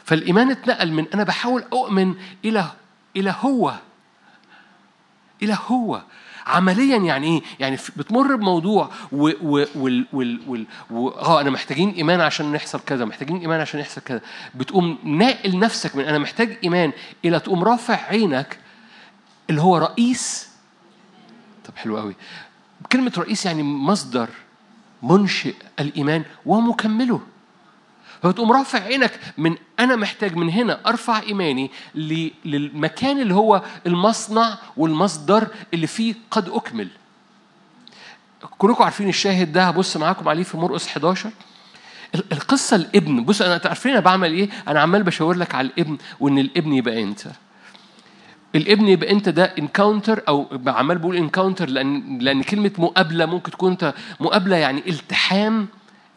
فالإيمان 0.07 0.51
اتنقل 0.51 0.91
من 0.91 1.05
أنا 1.13 1.23
بحاول 1.23 1.63
أؤمن 1.73 2.15
إلى 2.45 2.71
إلى 3.15 3.35
هو. 3.39 3.73
إلى 5.43 5.57
هو. 5.67 6.01
عمليا 6.45 6.97
يعني 6.97 7.27
إيه؟ 7.27 7.41
يعني 7.59 7.77
بتمر 7.97 8.35
بموضوع 8.35 8.89
و 9.11 9.29
و 9.41 9.65
وال 9.75 10.05
وال 10.13 10.39
وال 10.47 10.65
و 10.89 11.09
آه 11.09 11.41
أنا 11.41 11.49
محتاجين 11.49 11.89
إيمان 11.89 12.21
عشان 12.21 12.55
يحصل 12.55 12.79
كذا، 12.79 13.05
محتاجين 13.05 13.37
إيمان 13.37 13.61
عشان 13.61 13.79
يحصل 13.79 14.01
كذا، 14.01 14.21
بتقوم 14.55 14.97
ناقل 15.03 15.59
نفسك 15.59 15.95
من 15.95 16.03
أنا 16.03 16.17
محتاج 16.17 16.57
إيمان 16.63 16.91
إلى 17.25 17.39
تقوم 17.39 17.63
رافع 17.63 17.95
عينك 17.95 18.59
اللي 19.49 19.61
هو 19.61 19.77
رئيس. 19.77 20.49
طب 21.65 21.77
حلو 21.77 21.97
قوي. 21.97 22.15
كلمة 22.91 23.13
رئيس 23.17 23.45
يعني 23.45 23.63
مصدر 23.63 24.29
منشئ 25.03 25.55
الإيمان 25.79 26.23
ومكمله. 26.45 27.21
فتقوم 28.23 28.51
رافع 28.51 28.79
عينك 28.79 29.19
من 29.37 29.55
أنا 29.79 29.95
محتاج 29.95 30.35
من 30.35 30.49
هنا 30.49 30.79
أرفع 30.87 31.19
إيماني 31.21 31.71
للمكان 32.45 33.19
اللي 33.21 33.33
هو 33.33 33.61
المصنع 33.87 34.57
والمصدر 34.77 35.47
اللي 35.73 35.87
فيه 35.87 36.15
قد 36.31 36.49
أكمل. 36.49 36.87
كلكم 38.57 38.83
عارفين 38.83 39.09
الشاهد 39.09 39.51
ده 39.51 39.63
هبص 39.63 39.97
معاكم 39.97 40.29
عليه 40.29 40.43
في 40.43 40.57
مرقس 40.57 40.87
11 40.87 41.29
القصة 42.31 42.75
الابن 42.75 43.23
بص 43.23 43.41
أنا 43.41 43.61
عارفين 43.65 43.91
أنا 43.91 43.99
بعمل 43.99 44.33
إيه؟ 44.33 44.49
أنا 44.67 44.79
عمال 44.81 45.03
بشاور 45.03 45.35
لك 45.35 45.55
على 45.55 45.67
الابن 45.67 45.97
وإن 46.19 46.39
الابن 46.39 46.73
يبقى 46.73 47.03
أنت. 47.03 47.21
الابن 48.55 48.87
يبقى 48.87 49.11
أنت 49.11 49.29
ده 49.29 49.43
encounter 49.59 50.21
أو 50.27 50.47
عمال 50.67 50.97
بقول 50.97 51.15
encounter 51.15 51.69
لأن 51.69 52.17
لأن 52.19 52.43
كلمة 52.43 52.71
مقابلة 52.77 53.25
ممكن 53.25 53.51
تكون 53.51 53.71
أنت 53.71 53.93
مقابلة 54.19 54.55
يعني 54.55 54.83
التحام 54.89 55.67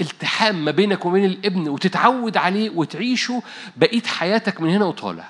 التحام 0.00 0.64
ما 0.64 0.70
بينك 0.70 1.06
وبين 1.06 1.24
الابن 1.24 1.68
وتتعود 1.68 2.36
عليه 2.36 2.70
وتعيشه 2.70 3.42
بقيه 3.76 4.02
حياتك 4.02 4.60
من 4.60 4.70
هنا 4.70 4.84
وطالع 4.84 5.28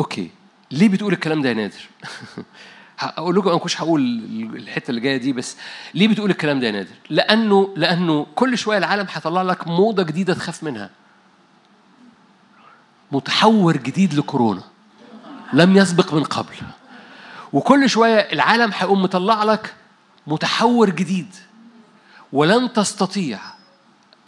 okay 0.00 0.30
ليه 0.70 0.88
بتقول 0.88 1.12
الكلام 1.12 1.42
ده 1.42 1.48
يا 1.48 1.54
نادر 1.54 1.88
هقول 3.00 3.36
لكم 3.36 3.48
أنا 3.48 3.58
كنتش 3.58 3.80
هقول 3.80 4.00
الحتة 4.56 4.90
اللي 4.90 5.00
جاية 5.00 5.16
دي 5.16 5.32
بس 5.32 5.56
ليه 5.94 6.08
بتقول 6.08 6.30
الكلام 6.30 6.60
ده 6.60 6.66
يا 6.66 6.72
نادر؟ 6.72 6.94
لأنه 7.10 7.74
لأنه 7.76 8.26
كل 8.34 8.58
شوية 8.58 8.78
العالم 8.78 9.06
هيطلع 9.12 9.42
لك 9.42 9.68
موضة 9.68 10.02
جديدة 10.02 10.34
تخاف 10.34 10.62
منها. 10.62 10.90
متحور 13.12 13.76
جديد 13.76 14.14
لكورونا 14.14 14.62
لم 15.52 15.76
يسبق 15.76 16.14
من 16.14 16.24
قبل. 16.24 16.54
وكل 17.52 17.90
شوية 17.90 18.18
العالم 18.18 18.70
هيقوم 18.74 19.02
مطلع 19.02 19.44
لك 19.44 19.74
متحور 20.26 20.90
جديد 20.90 21.34
ولن 22.32 22.72
تستطيع 22.72 23.38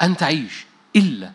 أن 0.03 0.17
تعيش 0.17 0.67
إلا 0.97 1.33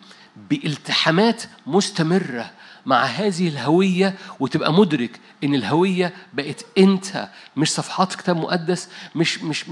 بإلتحامات 0.50 1.44
مستمرة 1.68 2.52
مع 2.86 3.04
هذه 3.04 3.48
الهوية 3.48 4.16
وتبقى 4.40 4.74
مدرك 4.74 5.20
إن 5.44 5.56
الهوية 5.56 6.14
بقت 6.34 6.66
أنت 6.78 7.30
مش 7.58 7.72
صفحات 7.72 8.16
كتاب 8.16 8.38
مقدس 8.38 8.90
مش 9.16 9.44
مش 9.44 9.70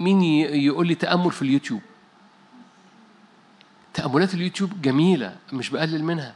مين 0.00 0.22
يقول 0.22 0.86
لي 0.86 0.94
تأمل 0.94 1.32
في 1.32 1.42
اليوتيوب؟ 1.42 1.80
تأملات 3.94 4.34
اليوتيوب 4.34 4.82
جميلة 4.82 5.36
مش 5.52 5.70
بقلل 5.70 6.04
منها 6.04 6.34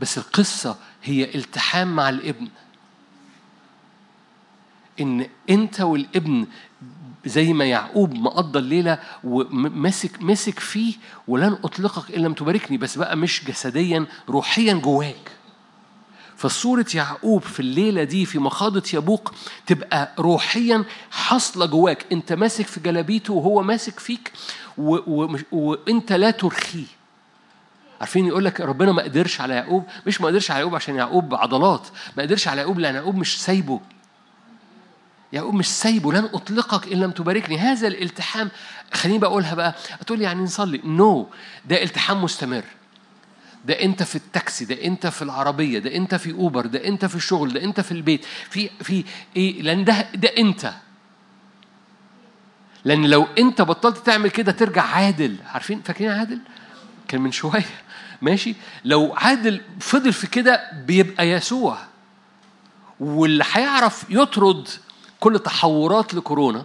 بس 0.00 0.18
القصة 0.18 0.76
هي 1.02 1.34
التحام 1.34 1.96
مع 1.96 2.08
الابن. 2.08 2.48
إن 5.00 5.26
أنت 5.50 5.80
والابن 5.80 6.46
زي 7.26 7.52
ما 7.52 7.64
يعقوب 7.64 8.14
مقضى 8.14 8.58
الليلة 8.58 8.98
وماسك 9.24 10.22
مسك 10.22 10.58
فيه 10.58 10.94
ولن 11.28 11.58
أطلقك 11.64 12.14
إن 12.14 12.22
لم 12.22 12.34
تباركني 12.34 12.76
بس 12.76 12.98
بقى 12.98 13.16
مش 13.16 13.44
جسديا 13.44 14.06
روحيا 14.28 14.74
جواك. 14.74 15.30
فصورة 16.36 16.86
يعقوب 16.94 17.42
في 17.42 17.60
الليلة 17.60 18.04
دي 18.04 18.26
في 18.26 18.38
مخاضة 18.38 18.82
يبوق 18.94 19.32
تبقى 19.66 20.14
روحيا 20.18 20.84
حاصلة 21.10 21.66
جواك. 21.66 22.06
أنت 22.12 22.32
ماسك 22.32 22.66
في 22.66 22.80
جلابيته 22.80 23.34
وهو 23.34 23.62
ماسك 23.62 23.98
فيك. 24.00 24.32
وأنت 25.52 26.12
لا 26.12 26.30
ترخيه. 26.30 26.84
عارفين 28.00 28.26
يقول 28.26 28.44
لك 28.44 28.60
ربنا 28.60 28.92
ما 28.92 29.02
قدرش 29.02 29.40
على 29.40 29.54
يعقوب؟ 29.54 29.84
مش 30.06 30.20
ما 30.20 30.26
قدرش 30.26 30.50
على 30.50 30.58
يعقوب 30.60 30.74
عشان 30.74 30.96
يعقوب 30.96 31.34
عضلات. 31.34 31.86
ما 32.16 32.22
قدرش 32.22 32.48
على 32.48 32.60
يعقوب 32.60 32.78
لأن 32.78 32.94
يعقوب 32.94 33.16
مش 33.16 33.42
سايبه. 33.42 33.80
يعقوب 35.32 35.54
مش 35.54 35.66
سايبه 35.66 36.12
لن 36.12 36.24
أطلقك 36.24 36.92
إن 36.92 37.00
لم 37.00 37.10
تباركني. 37.10 37.58
هذا 37.58 37.88
الالتحام 37.88 38.50
خليني 38.92 39.18
بقولها 39.18 39.54
بقى. 39.54 39.74
تقول 40.06 40.18
لي 40.18 40.24
يعني 40.24 40.42
نصلي. 40.42 40.80
نو 40.84 41.24
no. 41.30 41.34
ده 41.68 41.82
التحام 41.82 42.24
مستمر. 42.24 42.64
ده 43.64 43.82
أنت 43.82 44.02
في 44.02 44.16
التاكسي 44.16 44.64
ده 44.64 44.84
أنت 44.84 45.06
في 45.06 45.22
العربية 45.22 45.78
ده 45.78 45.96
أنت 45.96 46.14
في 46.14 46.32
أوبر 46.32 46.66
ده 46.66 46.88
أنت 46.88 47.04
في 47.04 47.14
الشغل 47.14 47.52
ده 47.52 47.64
أنت 47.64 47.80
في 47.80 47.92
البيت. 47.92 48.24
في 48.50 48.70
في 48.82 49.04
إيه؟ 49.36 49.62
لأن 49.62 49.84
ده 49.84 50.06
ده 50.14 50.28
أنت. 50.38 50.72
لأن 52.84 53.06
لو 53.06 53.26
أنت 53.38 53.62
بطلت 53.62 54.06
تعمل 54.06 54.30
كده 54.30 54.52
ترجع 54.52 54.82
عادل. 54.82 55.36
عارفين؟ 55.46 55.82
فاكرين 55.82 56.10
عادل؟ 56.10 56.38
كان 57.08 57.20
من 57.20 57.32
شوية. 57.32 57.66
ماشي؟ 58.22 58.54
لو 58.84 59.14
عادل 59.16 59.60
فضل 59.80 60.12
في 60.12 60.26
كده 60.26 60.70
بيبقى 60.86 61.28
يسوع. 61.28 61.78
واللي 63.00 63.44
هيعرف 63.52 64.04
يطرد 64.10 64.68
كل 65.20 65.38
تحورات 65.38 66.14
لكورونا 66.14 66.64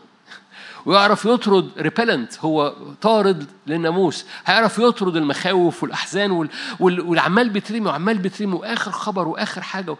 ويعرف 0.85 1.25
يطرد 1.25 1.69
ريبلنت 1.77 2.39
هو 2.39 2.75
طارد 3.01 3.47
للناموس 3.67 4.25
هيعرف 4.45 4.79
يطرد 4.79 5.15
المخاوف 5.15 5.83
والأحزان 5.83 6.31
وال... 6.31 6.49
وال... 6.79 7.01
والعمال 7.01 7.49
بيترمي 7.49 7.89
وعمال 7.89 8.17
بيترمي 8.17 8.53
وآخر 8.53 8.91
خبر 8.91 9.27
وآخر 9.27 9.61
حاجة 9.61 9.95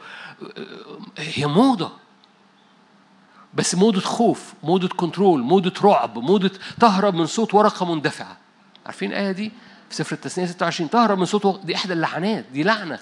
هي 1.18 1.45
موضة. 1.45 1.91
بس 3.53 3.76
موضة 3.76 3.99
خوف 4.01 4.53
موضة 4.64 4.88
كنترول 4.88 5.41
موضة 5.41 5.74
رعب 5.84 6.18
موضة 6.20 6.51
تهرب 6.80 7.16
من 7.16 7.26
صوت 7.26 7.53
ورقة 7.53 7.93
مندفعة. 7.93 8.38
عارفين 8.86 9.12
الآية 9.12 9.32
دي؟ 9.32 9.51
في 9.89 9.95
سفر 9.95 10.16
التثنية 10.16 10.45
26 10.45 10.89
تهرب 10.89 11.18
من 11.20 11.26
صوت 11.26 11.60
دي 11.66 11.76
إحدى 11.76 11.93
اللعنات 11.93 12.45
دي 12.53 12.64
لعنة. 12.64 12.99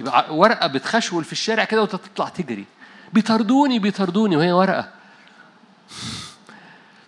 يبقى 0.00 0.36
ورقة 0.36 0.66
بتخشول 0.66 1.24
في 1.24 1.32
الشارع 1.32 1.64
كده 1.64 1.82
وتطلع 1.82 2.28
تجري. 2.28 2.64
بيطردوني 3.12 3.78
بيطردوني 3.78 4.36
وهي 4.36 4.52
ورقة. 4.52 4.88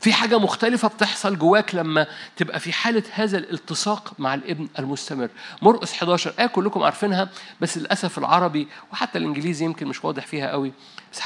في 0.01 0.13
حاجة 0.13 0.39
مختلفة 0.39 0.89
بتحصل 0.89 1.39
جواك 1.39 1.75
لما 1.75 2.07
تبقى 2.37 2.61
في 2.61 2.73
حالة 2.73 3.03
هذا 3.13 3.39
الالتصاق 3.39 4.13
مع 4.19 4.35
الابن 4.35 4.69
المستمر. 4.79 5.29
مرقس 5.63 5.93
11 5.93 6.35
آية 6.39 6.47
كلكم 6.47 6.83
عارفينها 6.83 7.29
بس 7.61 7.79
للأسف 7.79 8.19
العربي 8.19 8.69
وحتى 8.93 9.19
الإنجليزي 9.19 9.65
يمكن 9.65 9.87
مش 9.87 10.05
واضح 10.05 10.27
فيها 10.27 10.51
قوي. 10.51 10.73
بس 11.13 11.21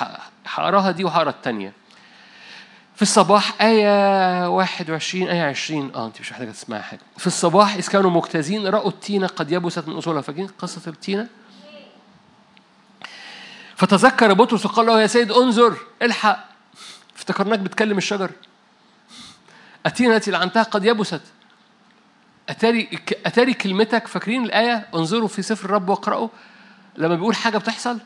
هقراها 0.46 0.90
دي 0.90 1.04
وهقرا 1.04 1.30
التانية. 1.30 1.72
في 2.96 3.02
الصباح 3.02 3.62
آية 3.62 4.48
21 4.48 5.28
آية 5.28 5.42
20 5.42 5.94
آه 5.94 6.06
أنت 6.06 6.20
مش 6.20 6.32
محتاجة 6.32 6.50
تسمعي 6.50 6.82
حاجة 6.82 7.00
في 7.18 7.26
الصباح 7.26 7.74
إذ 7.74 7.88
كانوا 7.88 8.10
مجتازين 8.10 8.66
رأوا 8.66 8.88
التينة 8.88 9.26
قد 9.26 9.52
يبست 9.52 9.88
من 9.88 9.96
أصولها. 9.96 10.20
فاكرين 10.22 10.46
قصة 10.46 10.80
التينة؟ 10.86 11.26
فتذكر 13.78 14.32
بطرس 14.32 14.66
وقال 14.66 14.86
له 14.86 15.00
يا 15.00 15.06
سيد 15.06 15.32
انظر 15.32 15.76
الحق. 16.02 16.44
افتكرناك 17.16 17.58
بتكلم 17.58 17.98
الشجر. 17.98 18.30
أتينا 19.86 20.16
التي 20.16 20.30
لعنتها 20.30 20.62
قد 20.62 20.84
يبست. 20.84 21.20
أتاري 22.48 22.98
أتاري 23.26 23.54
كلمتك 23.54 24.06
فاكرين 24.06 24.44
الآية؟ 24.44 24.88
انظروا 24.94 25.28
في 25.28 25.42
سفر 25.42 25.64
الرب 25.64 25.88
واقرأوا. 25.88 26.28
لما 26.96 27.14
بيقول 27.14 27.34
حاجة 27.34 27.58
بتحصل 27.58 27.98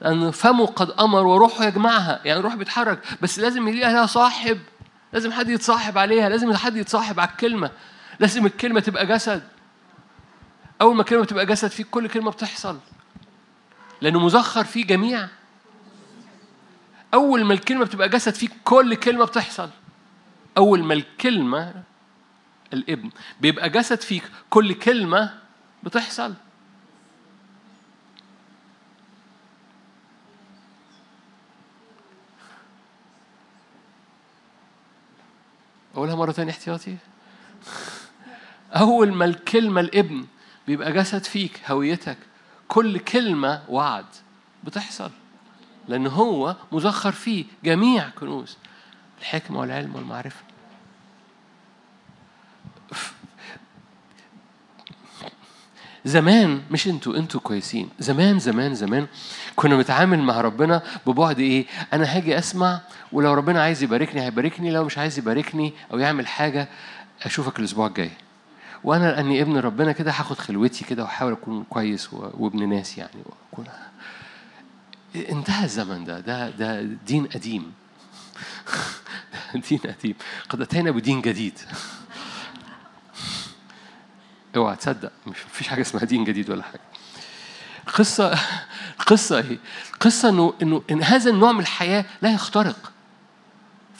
لأن 0.00 0.30
فمه 0.30 0.66
قد 0.66 0.90
أمر 0.90 1.26
وروحه 1.26 1.64
يجمعها 1.64 2.20
يعني 2.24 2.40
الروح 2.40 2.54
بيتحرك 2.54 2.98
بس 3.22 3.38
لازم 3.38 3.68
يلاقي 3.68 3.92
لها 3.92 4.06
صاحب. 4.06 4.58
لازم 5.12 5.32
حد 5.32 5.48
يتصاحب 5.48 5.98
عليها 5.98 6.28
لازم 6.28 6.56
حد 6.56 6.76
يتصاحب 6.76 7.20
على 7.20 7.30
الكلمة. 7.30 7.70
لازم 8.20 8.46
الكلمة 8.46 8.80
تبقى 8.80 9.06
جسد. 9.06 9.42
أول 10.80 10.94
ما 10.94 11.00
الكلمة 11.00 11.24
تبقى 11.24 11.46
جسد 11.46 11.68
فيك 11.68 11.86
كل 11.90 12.08
كلمة 12.08 12.30
بتحصل. 12.30 12.78
لأنه 14.02 14.18
مزخر 14.18 14.64
فيه 14.64 14.86
جميع. 14.86 15.28
أول 17.14 17.44
ما 17.44 17.54
الكلمة 17.54 17.84
بتبقى 17.84 18.08
جسد 18.08 18.34
فيك 18.34 18.52
كل 18.64 18.94
كلمة 18.94 19.24
بتحصل. 19.24 19.70
أول 20.56 20.84
ما 20.84 20.94
الكلمة 20.94 21.82
الابن 22.72 23.10
بيبقى 23.40 23.70
جسد 23.70 24.00
فيك 24.00 24.22
كل 24.50 24.74
كلمة 24.74 25.38
بتحصل. 25.82 26.34
أقولها 35.94 36.14
مرة 36.14 36.32
تانية 36.32 36.50
احتياطي. 36.50 36.96
أول 38.72 39.12
ما 39.12 39.24
الكلمة 39.24 39.80
الابن 39.80 40.26
بيبقى 40.66 40.92
جسد 40.92 41.24
فيك 41.24 41.60
هويتك. 41.70 42.18
كل 42.72 42.98
كلمة 42.98 43.62
وعد 43.68 44.04
بتحصل 44.64 45.10
لأن 45.88 46.06
هو 46.06 46.56
مزخر 46.72 47.12
فيه 47.12 47.44
جميع 47.64 48.08
كنوز 48.08 48.56
الحكمة 49.20 49.60
والعلم 49.60 49.94
والمعرفة. 49.94 50.42
زمان 56.04 56.62
مش 56.70 56.88
أنتوا 56.88 57.16
أنتوا 57.16 57.40
كويسين. 57.40 57.88
زمان 57.98 58.38
زمان 58.38 58.74
زمان 58.74 59.06
كنا 59.56 59.76
بنتعامل 59.76 60.18
مع 60.18 60.40
ربنا 60.40 60.82
ببعد 61.06 61.38
إيه؟ 61.38 61.66
أنا 61.92 62.04
هاجي 62.04 62.38
أسمع 62.38 62.80
ولو 63.12 63.34
ربنا 63.34 63.62
عايز 63.62 63.82
يباركني 63.82 64.22
هيباركني 64.22 64.70
لو 64.70 64.84
مش 64.84 64.98
عايز 64.98 65.18
يباركني 65.18 65.72
أو 65.92 65.98
يعمل 65.98 66.26
حاجة 66.26 66.68
أشوفك 67.22 67.58
الأسبوع 67.58 67.86
الجاي. 67.86 68.10
وأنا 68.84 69.12
لأني 69.12 69.42
ابن 69.42 69.56
ربنا 69.56 69.92
كده 69.92 70.10
هاخد 70.10 70.38
خلوتي 70.38 70.84
كده 70.84 71.02
وأحاول 71.02 71.32
أكون 71.32 71.64
كويس 71.70 72.12
وابن 72.12 72.68
ناس 72.68 72.98
يعني. 72.98 73.22
واكون 73.24 73.66
انتهى 75.14 75.64
الزمن 75.64 76.04
ده. 76.04 76.20
ده 76.20 76.50
ده 76.50 76.82
دين 76.82 77.26
قديم. 77.26 77.72
دين 79.68 79.78
قديم. 79.78 80.14
قد 80.48 80.60
أتينا 80.60 80.90
بدين 80.90 81.20
جديد. 81.20 81.58
اوعى 84.56 84.76
تصدق. 84.76 85.12
مش 85.26 85.36
فيش 85.52 85.68
حاجة 85.68 85.80
اسمها 85.80 86.04
دين 86.04 86.24
جديد 86.24 86.50
ولا 86.50 86.62
حاجة. 86.62 86.80
قصة 87.94 88.38
قصة 89.06 89.38
إيه؟ 89.38 89.58
قصة 90.00 90.28
انه 90.28 90.54
إنه 90.62 90.82
إن 90.90 91.02
هذا 91.02 91.30
النوع 91.30 91.52
من 91.52 91.60
الحياة 91.60 92.04
لا 92.22 92.32
يخترق. 92.32 92.91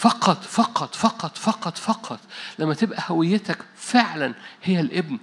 فقط 0.03 0.43
فقط 0.45 0.95
فقط 0.95 1.37
فقط 1.39 1.79
فقط 1.79 2.21
لما 2.59 2.75
تبقى 2.75 3.03
هويتك 3.09 3.59
فعلا 3.77 4.35
هي 4.63 4.81
الابن. 4.81 5.19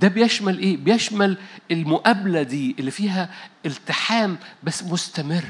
ده 0.00 0.08
بيشمل 0.08 0.58
إيه؟ 0.58 0.76
بيشمل 0.76 1.36
المقابلة 1.70 2.42
دي 2.42 2.76
اللي 2.78 2.90
فيها 2.90 3.28
التحام 3.66 4.38
بس 4.62 4.84
مستمر. 4.84 5.44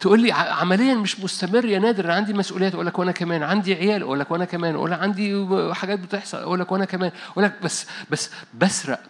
تقول 0.00 0.20
لي 0.20 0.32
عمليا 0.32 0.94
مش 0.94 1.20
مستمر 1.20 1.64
يا 1.64 1.78
نادر 1.78 2.04
أنا 2.04 2.14
عندي 2.14 2.32
مسؤوليات 2.32 2.74
أقول 2.74 2.86
لك 2.86 2.98
وأنا 2.98 3.12
كمان. 3.12 3.42
عندي 3.42 3.74
عيال 3.74 4.02
أقول 4.02 4.20
لك 4.20 4.30
وأنا 4.30 4.44
كمان. 4.44 4.74
أقول 4.74 4.90
لك 4.90 4.98
عندي 4.98 5.46
حاجات 5.72 5.98
بتحصل 5.98 6.38
أقول 6.38 6.60
لك 6.60 6.72
وأنا 6.72 6.84
كمان. 6.84 7.10
أقول 7.32 7.44
لك 7.44 7.62
بس 7.62 7.86
بس 8.10 8.30
بسرق. 8.54 9.00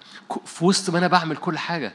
في 0.47 0.65
وسط 0.65 0.91
ما 0.91 0.99
أنا 0.99 1.07
بعمل 1.07 1.37
كل 1.37 1.59
حاجة 1.59 1.93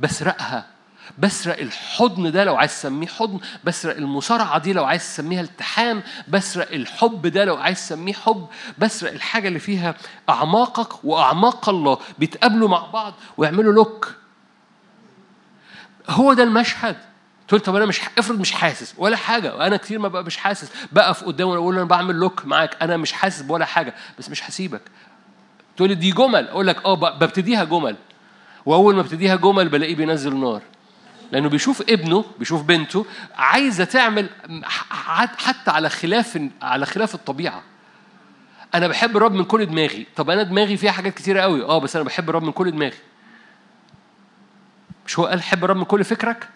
بسرقها. 0.00 0.73
بسرق 1.18 1.58
الحضن 1.60 2.30
ده 2.32 2.44
لو 2.44 2.56
عايز 2.56 2.72
تسميه 2.72 3.06
حضن 3.06 3.40
بسرق 3.64 3.96
المصارعة 3.96 4.58
دي 4.58 4.72
لو 4.72 4.84
عايز 4.84 5.02
تسميها 5.02 5.40
التحام 5.40 6.02
بسرق 6.28 6.72
الحب 6.72 7.26
ده 7.26 7.44
لو 7.44 7.56
عايز 7.56 7.78
تسميه 7.86 8.12
حب 8.12 8.46
بسرق 8.78 9.12
الحاجة 9.12 9.48
اللي 9.48 9.58
فيها 9.58 9.94
أعماقك 10.28 11.04
وأعماق 11.04 11.68
الله 11.68 11.98
بيتقابلوا 12.18 12.68
مع 12.68 12.86
بعض 12.86 13.14
ويعملوا 13.36 13.72
لوك. 13.72 14.14
هو 16.08 16.32
ده 16.32 16.42
المشهد. 16.42 16.96
تقول 17.48 17.60
طب 17.60 17.76
أنا 17.76 17.86
مش 17.86 18.00
افرض 18.18 18.40
مش 18.40 18.52
حاسس 18.52 18.94
ولا 18.98 19.16
حاجة 19.16 19.56
وأنا 19.56 19.76
كتير 19.76 19.98
ما 19.98 20.08
بقى 20.08 20.24
مش 20.24 20.36
حاسس. 20.36 20.72
بقف 20.92 21.24
قدامه 21.24 21.50
واقول 21.52 21.74
أنا 21.74 21.84
بعمل 21.84 22.14
لوك 22.14 22.46
معاك 22.46 22.82
أنا 22.82 22.96
مش 22.96 23.12
حاسس 23.12 23.42
بولا 23.42 23.64
حاجة 23.64 23.94
بس 24.18 24.30
مش 24.30 24.50
هسيبك. 24.50 24.82
تقول 25.76 25.88
لي 25.88 25.94
دي 25.94 26.10
جمل 26.12 26.48
أقول 26.48 26.66
لك 26.66 26.84
آه 26.84 26.94
ببتديها 26.94 27.64
جمل. 27.64 27.96
وأول 28.66 28.94
ما 28.94 29.00
ابتديها 29.00 29.36
جمل 29.36 29.68
بلاقيه 29.68 29.96
بينزل 29.96 30.36
نار. 30.36 30.62
لأنه 31.32 31.48
بيشوف 31.48 31.82
ابنه 31.88 32.24
بيشوف 32.38 32.62
بنته 32.62 33.06
عايزة 33.36 33.84
تعمل 33.84 34.30
حتى 35.36 35.70
على 35.70 35.90
خلاف 35.90 36.48
على 36.62 36.86
خلاف 36.86 37.14
الطبيعة. 37.14 37.62
أنا 38.74 38.88
بحب 38.88 39.16
الرب 39.16 39.32
من 39.32 39.44
كل 39.44 39.66
دماغي. 39.66 40.06
طب 40.16 40.30
أنا 40.30 40.42
دماغي 40.42 40.76
فيها 40.76 40.92
حاجات 40.92 41.14
كتيرة 41.14 41.40
قوي 41.40 41.62
آه 41.64 41.78
بس 41.78 41.96
أنا 41.96 42.04
بحب 42.04 42.30
الرب 42.30 42.42
من 42.42 42.52
كل 42.52 42.70
دماغي. 42.70 42.96
مش 45.06 45.18
هو 45.18 45.26
قال 45.26 45.42
حب 45.42 45.64
الرب 45.64 45.76
من 45.76 45.84
كل 45.84 46.04
فكرك؟ 46.04 46.48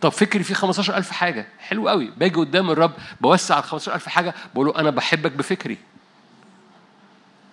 طب 0.00 0.08
فكري 0.08 0.42
فيه 0.42 0.54
15000 0.54 1.10
حاجة. 1.10 1.46
حلو 1.58 1.88
قوي 1.88 2.10
باجي 2.16 2.34
قدام 2.34 2.70
الرب 2.70 2.92
بوسع 3.20 3.58
ال 3.58 3.64
15000 3.64 4.08
حاجة 4.08 4.34
بقول 4.54 4.66
له 4.66 4.78
أنا 4.78 4.90
بحبك 4.90 5.32
بفكري. 5.32 5.78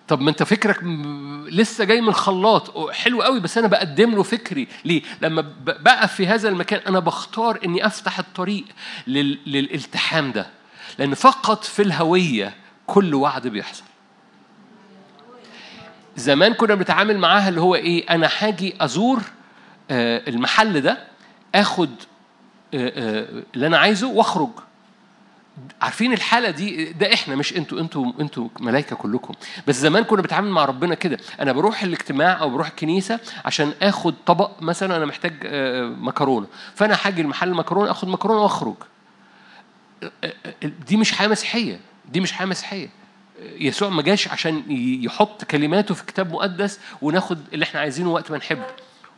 طب 0.08 0.20
ما 0.20 0.30
انت 0.30 0.42
فكرك 0.42 0.80
لسه 1.50 1.84
جاي 1.84 2.00
من 2.00 2.08
الخلاط. 2.08 2.90
حلو 2.90 3.22
قوي 3.22 3.40
بس 3.40 3.58
أنا 3.58 3.66
بقدم 3.66 4.10
له 4.14 4.22
فكري. 4.22 4.68
ليه؟ 4.84 5.02
لما 5.22 5.44
بقف 5.64 6.14
في 6.14 6.26
هذا 6.26 6.48
المكان 6.48 6.80
أنا 6.86 6.98
بختار 6.98 7.58
إني 7.64 7.86
أفتح 7.86 8.18
الطريق 8.18 8.64
لل... 9.06 9.38
للالتحام 9.46 10.32
ده. 10.32 10.46
لأن 10.98 11.14
فقط 11.14 11.64
في 11.64 11.82
الهوية 11.82 12.54
كل 12.86 13.14
وعد 13.14 13.46
بيحصل. 13.46 13.84
زمان 16.16 16.52
كنا 16.54 16.74
بنتعامل 16.74 17.18
معاها 17.18 17.48
اللي 17.48 17.60
هو 17.60 17.74
إيه 17.74 18.10
أنا 18.10 18.30
هاجي 18.38 18.74
أزور 18.80 19.22
المحل 19.90 20.80
ده 20.80 20.98
آخد 21.54 21.90
اللي 22.74 23.66
أنا 23.66 23.78
عايزه 23.78 24.08
وأخرج. 24.08 24.50
عارفين 25.82 26.12
الحالة 26.12 26.50
دي؟ 26.50 26.92
ده 26.92 27.14
إحنا 27.14 27.36
مش 27.36 27.56
أنتوا. 27.56 27.80
أنتوا 27.80 28.12
أنتوا 28.20 28.48
ملائكة 28.60 28.96
كلكم. 28.96 29.34
بس 29.66 29.76
زمان 29.76 30.04
كنا 30.04 30.22
بنتعامل 30.22 30.50
مع 30.50 30.64
ربنا 30.64 30.94
كده. 30.94 31.18
أنا 31.40 31.52
بروح 31.52 31.82
الاجتماع 31.82 32.40
أو 32.40 32.50
بروح 32.50 32.68
الكنيسة 32.68 33.20
عشان 33.44 33.72
آخد 33.82 34.14
طبق 34.26 34.50
مثلا 34.62 34.96
أنا 34.96 35.06
محتاج 35.06 35.32
مكرونة. 35.98 36.46
فأنا 36.74 36.98
هاجي 37.02 37.20
المحل 37.22 37.48
المكرونة 37.48 37.90
آخد 37.90 38.08
مكرونة 38.08 38.40
وأخرج. 38.42 38.74
دي 40.88 40.96
مش 40.96 41.12
حياة 41.12 41.28
مسيحية. 41.28 41.80
دي 42.12 42.20
مش 42.20 42.32
حياة 42.32 42.46
مسيحية. 42.46 42.88
يسوع 43.42 43.88
ما 43.88 44.02
جاش 44.02 44.28
عشان 44.28 44.62
يحط 45.02 45.44
كلماته 45.44 45.94
في 45.94 46.04
كتاب 46.04 46.32
مقدس 46.32 46.80
وناخد 47.02 47.38
اللي 47.52 47.62
إحنا 47.62 47.80
عايزينه 47.80 48.10
وقت 48.10 48.30
ما 48.30 48.36
نحب. 48.38 48.62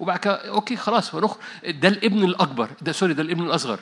وبعد 0.00 0.18
كده 0.18 0.48
أوكي 0.48 0.76
خلاص 0.76 1.14
هنخرج. 1.14 1.38
ده 1.68 1.88
الابن 1.88 2.24
الأكبر. 2.24 2.70
ده 2.82 2.92
sorry 2.92 3.14
ده 3.14 3.22
الابن 3.22 3.42
الأصغر. 3.42 3.80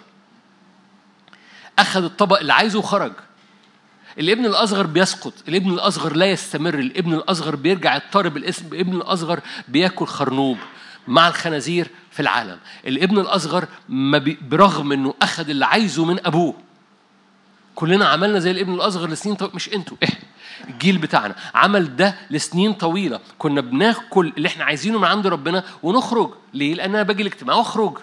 أخذ 1.78 2.04
الطبق 2.04 2.38
اللي 2.40 2.52
عايزه 2.52 2.78
وخرج. 2.78 3.12
الابن 4.18 4.46
الأصغر 4.46 4.86
بيسقط 4.86 5.32
الابن 5.48 5.70
الأصغر 5.70 6.16
لا 6.16 6.26
يستمر 6.26 6.74
الابن 6.78 7.14
الأصغر 7.14 7.56
بيرجع 7.56 7.96
يضطرب 7.96 8.36
الاسم 8.36 8.66
الابن 8.66 8.96
الأصغر 8.96 9.40
بياكل 9.68 10.06
خرنوب 10.06 10.58
مع 11.08 11.28
الخنازير 11.28 11.90
في 12.10 12.20
العالم. 12.20 12.58
الابن 12.86 13.18
الأصغر 13.18 13.64
ما 13.88 14.18
بي... 14.18 14.38
برغم 14.50 14.92
إنه 14.92 15.14
أخذ 15.22 15.50
اللي 15.50 15.66
عايزه 15.66 16.04
من 16.04 16.26
أبوه. 16.26 16.54
كلنا 17.74 18.08
عملنا 18.08 18.38
زي 18.38 18.50
الابن 18.50 18.74
الأصغر 18.74 19.08
لسنين 19.10 19.34
طو... 19.36 19.48
مش 19.54 19.72
أنتوا 19.74 19.96
إحنا 20.04 20.18
الجيل 20.68 20.98
بتاعنا 20.98 21.34
عمل 21.54 21.96
ده 21.96 22.14
لسنين 22.30 22.72
طويلة. 22.72 23.20
كنا 23.38 23.60
بناكل 23.60 24.32
اللي 24.36 24.48
إحنا 24.48 24.64
عايزينه 24.64 24.98
من 24.98 25.04
عند 25.04 25.26
ربنا 25.26 25.64
ونخرج. 25.82 26.30
ليه؟ 26.54 26.74
لأن 26.74 26.94
أنا 26.94 27.02
باجي 27.02 27.22
الاجتماع 27.22 27.56
وأخرج. 27.56 27.98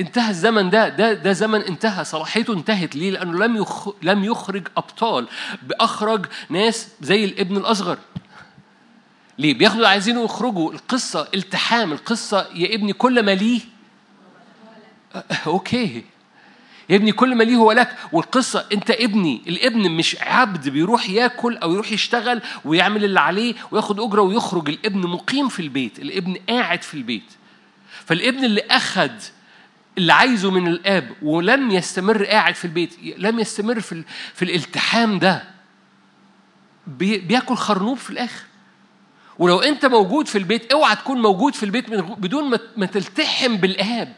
انتهى 0.00 0.30
الزمن 0.30 0.70
ده 0.70 0.88
ده 0.88 1.12
ده 1.12 1.32
زمن 1.32 1.60
انتهى 1.60 2.04
صلاحيته 2.04 2.52
انتهت. 2.52 2.96
ليه؟ 2.96 3.10
لأنه 3.10 3.38
لم 3.46 3.56
يخ 3.56 3.88
لم 4.02 4.24
يخرج 4.24 4.68
أبطال 4.76 5.28
بأخرج 5.62 6.26
ناس 6.50 6.88
زي 7.00 7.24
الابن 7.24 7.56
الأصغر. 7.56 7.98
ليه؟ 9.38 9.54
بياخدوا 9.54 9.88
عايزينه 9.88 10.24
يخرجوا 10.24 10.72
القصة 10.72 11.28
التحام 11.34 11.92
القصة 11.92 12.46
يا 12.54 12.74
ابني 12.74 12.92
كل 12.92 13.22
ما 13.24 13.30
ليه. 13.34 13.60
أوكي. 15.46 16.04
يا 16.90 16.96
ابني 16.96 17.12
كل 17.12 17.34
ما 17.34 17.44
ليه 17.44 17.56
هو 17.56 17.72
لك. 17.72 17.96
والقصة 18.12 18.66
أنت 18.72 18.90
ابني 18.90 19.42
الابن 19.48 19.90
مش 19.90 20.16
عبد 20.20 20.68
بيروح 20.68 21.10
ياكل 21.10 21.56
أو 21.56 21.72
يروح 21.72 21.92
يشتغل 21.92 22.42
ويعمل 22.64 23.04
اللي 23.04 23.20
عليه 23.20 23.54
وياخد 23.70 24.00
أجرة 24.00 24.22
ويخرج. 24.22 24.68
الابن 24.68 25.00
مقيم 25.00 25.48
في 25.48 25.60
البيت 25.62 25.98
الابن 25.98 26.36
قاعد 26.48 26.82
في 26.82 26.94
البيت. 26.94 27.32
فالابن 28.06 28.44
اللي 28.44 28.60
أخد 28.60 29.12
اللي 29.98 30.12
عايزه 30.12 30.50
من 30.50 30.66
الآب 30.66 31.10
ولم 31.22 31.70
يستمر 31.70 32.24
قاعد 32.24 32.54
في 32.54 32.64
البيت 32.64 32.94
لم 33.18 33.40
يستمر 33.40 33.80
في, 33.80 34.04
في 34.34 34.44
الالتحام 34.44 35.18
ده. 35.18 35.44
بياكل 36.86 37.54
خرنوب 37.54 37.96
في 37.98 38.10
الآخر. 38.10 38.44
ولو 39.38 39.58
أنت 39.60 39.86
موجود 39.86 40.28
في 40.28 40.38
البيت 40.38 40.72
اوعى 40.72 40.96
تكون 40.96 41.22
موجود 41.22 41.54
في 41.54 41.62
البيت 41.62 41.90
بدون 41.90 42.58
ما 42.76 42.86
تلتحم 42.86 43.56
بالآب. 43.56 44.14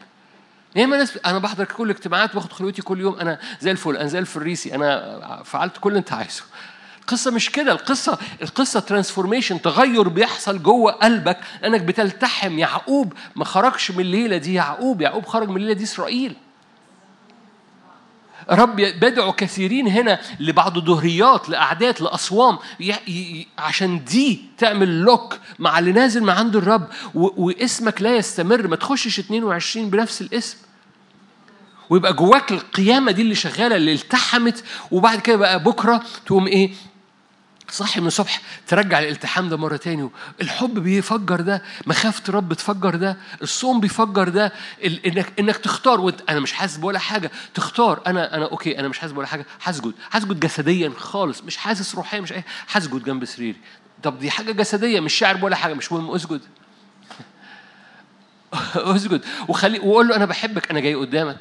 ياما 0.75 0.97
ناس 0.97 1.17
أنا 1.25 1.37
بحضر 1.39 1.65
كل 1.65 1.83
الاجتماعات 1.83 2.33
باخد 2.35 2.51
خلوتي 2.51 2.81
كل 2.81 2.99
يوم 2.99 3.15
أنا 3.15 3.39
زي 3.61 3.71
الفل 3.71 3.97
أنا 3.97 4.07
زي 4.07 4.19
الفريسي 4.19 4.75
أنا 4.75 5.41
فعلت 5.45 5.77
كل 5.77 5.89
اللي 5.89 5.99
أنت 5.99 6.13
عايزه. 6.13 6.43
القصة 7.03 7.31
مش 7.31 7.49
كده 7.49 7.71
القصة 7.71 8.17
القصة 8.41 8.79
ترانسفورميشن 8.79 9.61
تغير 9.61 10.07
بيحصل 10.07 10.63
جوه 10.63 10.91
قلبك 10.91 11.37
انك 11.65 11.81
بتلتحم 11.81 12.59
يعقوب 12.59 13.13
ما 13.35 13.45
خرجش 13.45 13.91
من 13.91 13.99
الليلة 13.99 14.37
دي 14.37 14.53
يعقوب 14.53 15.01
يعقوب 15.01 15.25
خرج 15.25 15.49
من 15.49 15.55
الليلة 15.57 15.73
دي 15.73 15.83
إسرائيل. 15.83 16.35
رب 18.49 18.75
بدعو 18.75 19.31
كثيرين 19.33 19.87
هنا 19.87 20.19
لبعض 20.39 20.77
الدهريات 20.77 21.49
لأعداد 21.49 22.01
لأصوام 22.01 22.57
عشان 23.57 24.03
دي 24.03 24.41
تعمل 24.57 24.99
لوك 25.01 25.37
مع 25.59 25.79
اللي 25.79 25.91
نازل 25.91 26.23
من 26.23 26.29
عند 26.29 26.55
الرب 26.55 26.87
واسمك 27.13 28.01
لا 28.01 28.15
يستمر 28.15 28.67
ما 28.67 28.75
تخشش 28.75 29.19
22 29.19 29.89
بنفس 29.89 30.21
الاسم. 30.21 30.57
ويبقى 31.89 32.13
جواك 32.13 32.51
القيامة 32.51 33.11
دي 33.11 33.21
اللي 33.21 33.35
شغالة 33.35 33.75
اللي 33.75 33.93
التحمت 33.93 34.63
وبعد 34.91 35.19
كده 35.19 35.35
بقى 35.35 35.63
بكرة 35.63 36.03
تقوم 36.25 36.47
إيه؟ 36.47 36.71
صحي 37.69 38.01
من 38.01 38.07
الصبح 38.07 38.41
ترجع 38.67 38.99
الالتحام 38.99 39.49
ده 39.49 39.57
مرة 39.57 39.77
تاني 39.77 40.09
الحب 40.41 40.79
بيفجر 40.79 41.41
ده 41.41 41.63
مخافة 41.87 42.33
رب 42.33 42.53
تفجر 42.53 42.95
ده 42.95 43.17
الصوم 43.41 43.79
بيفجر 43.79 44.29
ده 44.29 44.53
انك 44.85 45.39
إنك 45.39 45.57
تختار 45.57 45.99
وانت 46.01 46.21
أنا 46.29 46.39
مش 46.39 46.53
حاسس 46.53 46.77
بولا 46.77 46.99
حاجة 46.99 47.31
تختار 47.53 48.01
أنا 48.07 48.35
أنا 48.37 48.45
أوكي 48.45 48.79
أنا 48.79 48.87
مش 48.87 48.99
حاسس 48.99 49.13
بولا 49.13 49.27
حاجة 49.27 49.45
هسجد 49.63 49.93
هسجد 50.11 50.39
جسديا 50.39 50.93
خالص 50.97 51.41
مش 51.41 51.57
حاسس 51.57 51.95
روحيا 51.95 52.19
مش 52.21 52.33
اي 52.33 52.43
هسجد 52.71 53.03
جنب 53.03 53.25
سريري. 53.25 53.57
طب 54.03 54.19
دي 54.19 54.31
حاجة 54.31 54.51
جسدية 54.51 54.99
مش 54.99 55.13
شاعر 55.13 55.37
بولا 55.37 55.55
حاجة 55.55 55.73
مش 55.73 55.91
مهم 55.91 56.11
اسجد. 56.11 56.41
اسجد. 58.75 59.21
وخلي 59.47 59.79
وقول 59.79 60.07
له 60.07 60.15
أنا 60.15 60.25
بحبك 60.25 60.71
أنا 60.71 60.79
جاي 60.79 60.95
قدامك. 60.95 61.37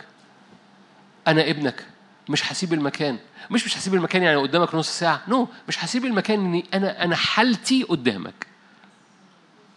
أنا 1.29 1.51
ابنك. 1.51 1.87
مش 2.29 2.53
هسيب 2.53 2.73
المكان. 2.73 3.19
مش 3.51 3.65
مش 3.67 3.79
هسيب 3.79 3.95
المكان 3.95 4.23
يعني 4.23 4.37
قدامك 4.37 4.75
نص 4.75 4.99
ساعة. 4.99 5.23
no 5.29 5.45
no. 5.47 5.49
مش 5.69 5.85
هسيب 5.85 6.05
المكان 6.05 6.45
إني 6.45 6.65
أنا 6.75 7.05
أنا 7.05 7.17
حالتي 7.17 7.83
قدامك. 7.83 8.47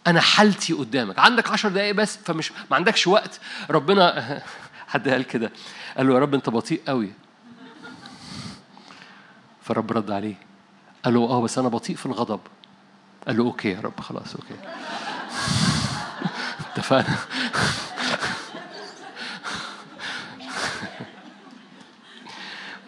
أنا 0.06 0.20
حالتي 0.20 0.72
قدامك. 0.72 1.18
عندك 1.18 1.50
عشر 1.50 1.68
دقايق 1.68 1.94
بس 1.94 2.16
فمش 2.16 2.52
ما 2.70 2.76
عندكش 2.76 3.06
وقت. 3.06 3.40
ربنا 3.70 4.42
حد 4.88 5.08
قال 5.08 5.22
كده. 5.22 5.50
قال 5.96 6.08
له 6.08 6.14
يا 6.14 6.18
رب 6.18 6.34
أنت 6.34 6.50
بطيء 6.50 6.80
قوي 6.88 7.12
فرب 9.62 9.92
رد 9.92 10.10
عليه. 10.10 10.34
قال 11.04 11.14
له 11.14 11.20
آه 11.20 11.40
بس 11.42 11.58
أنا 11.58 11.68
بطيء 11.68 11.96
في 11.96 12.06
الغضب. 12.06 12.40
قال 13.26 13.36
له 13.36 13.44
okay 13.44 13.68
يا 13.68 13.80
رب 13.80 14.00
خلاص 14.00 14.34
okay. 14.34 14.54
اتفقنا؟ 16.76 17.16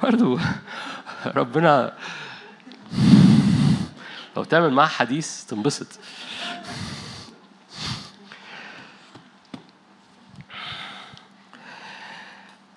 برضو. 0.03 0.39
ربنا 1.27 1.93
لو 4.37 4.45
تعمل 4.45 4.73
معاه 4.73 4.87
حديث 4.87 5.45
تنبسط. 5.45 5.87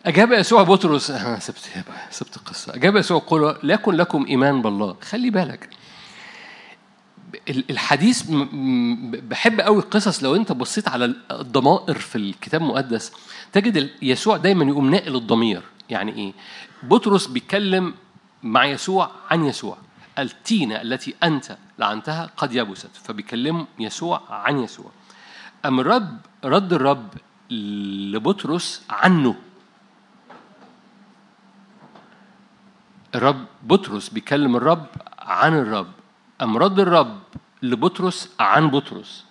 أجاب 0.06 0.32
يسوع 0.32 0.64
بطرس 0.64 1.12
سبت 1.48 1.70
سبت 2.10 2.38
القصة. 2.38 2.76
أجاب 2.76 2.96
يسوع 2.96 3.20
قل 3.20 3.58
ليكن 3.64 3.94
لكم 3.94 4.26
إيمان 4.26 4.62
بالله. 4.62 4.96
خلي 5.02 5.30
بالك. 5.30 5.70
الحديث 7.50 8.24
بحب 9.30 9.62
قوي 9.62 9.80
القصص 9.80 10.24
لو 10.24 10.36
أنت 10.36 10.52
بصيت 10.52 10.88
على 10.88 11.16
الضمائر 11.32 12.00
في 12.00 12.16
الكتاب 12.16 12.62
المقدس 12.62 13.12
تجد 13.52 13.90
يسوع 14.02 14.38
دايما 14.38 14.66
يقوم 14.66 14.90
ناقل 14.90 15.16
الضمير. 15.16 15.62
يعني 15.90 16.16
إيه؟ 16.16 16.34
بطرس 16.84 17.28
بيتكلم 17.28 17.94
مع 18.44 18.66
يسوع 18.66 19.12
عن 19.32 19.46
يسوع. 19.46 19.78
التينة 20.20 20.82
التي 20.82 21.16
أنت 21.24 21.58
لعنتها 21.80 22.30
قد 22.38 22.56
يبست 22.56 22.96
فبيكلم 22.96 23.68
يسوع 23.80 24.22
عن 24.30 24.60
يسوع. 24.60 24.92
أم 25.66 25.80
الرب 25.80 26.18
رد 26.44 26.74
الرب 26.74 27.10
لبطرس 27.52 28.86
عنه. 28.90 29.36
الرب 33.16 33.46
بطرس 33.64 34.10
بيكلم 34.10 34.56
الرب 34.56 34.86
عن 35.20 35.54
الرب. 35.54 35.92
أم 36.42 36.58
رد 36.58 36.80
الرب 36.80 37.20
لبطرس 37.62 38.30
عن 38.40 38.70
بطرس؟ 38.70 39.26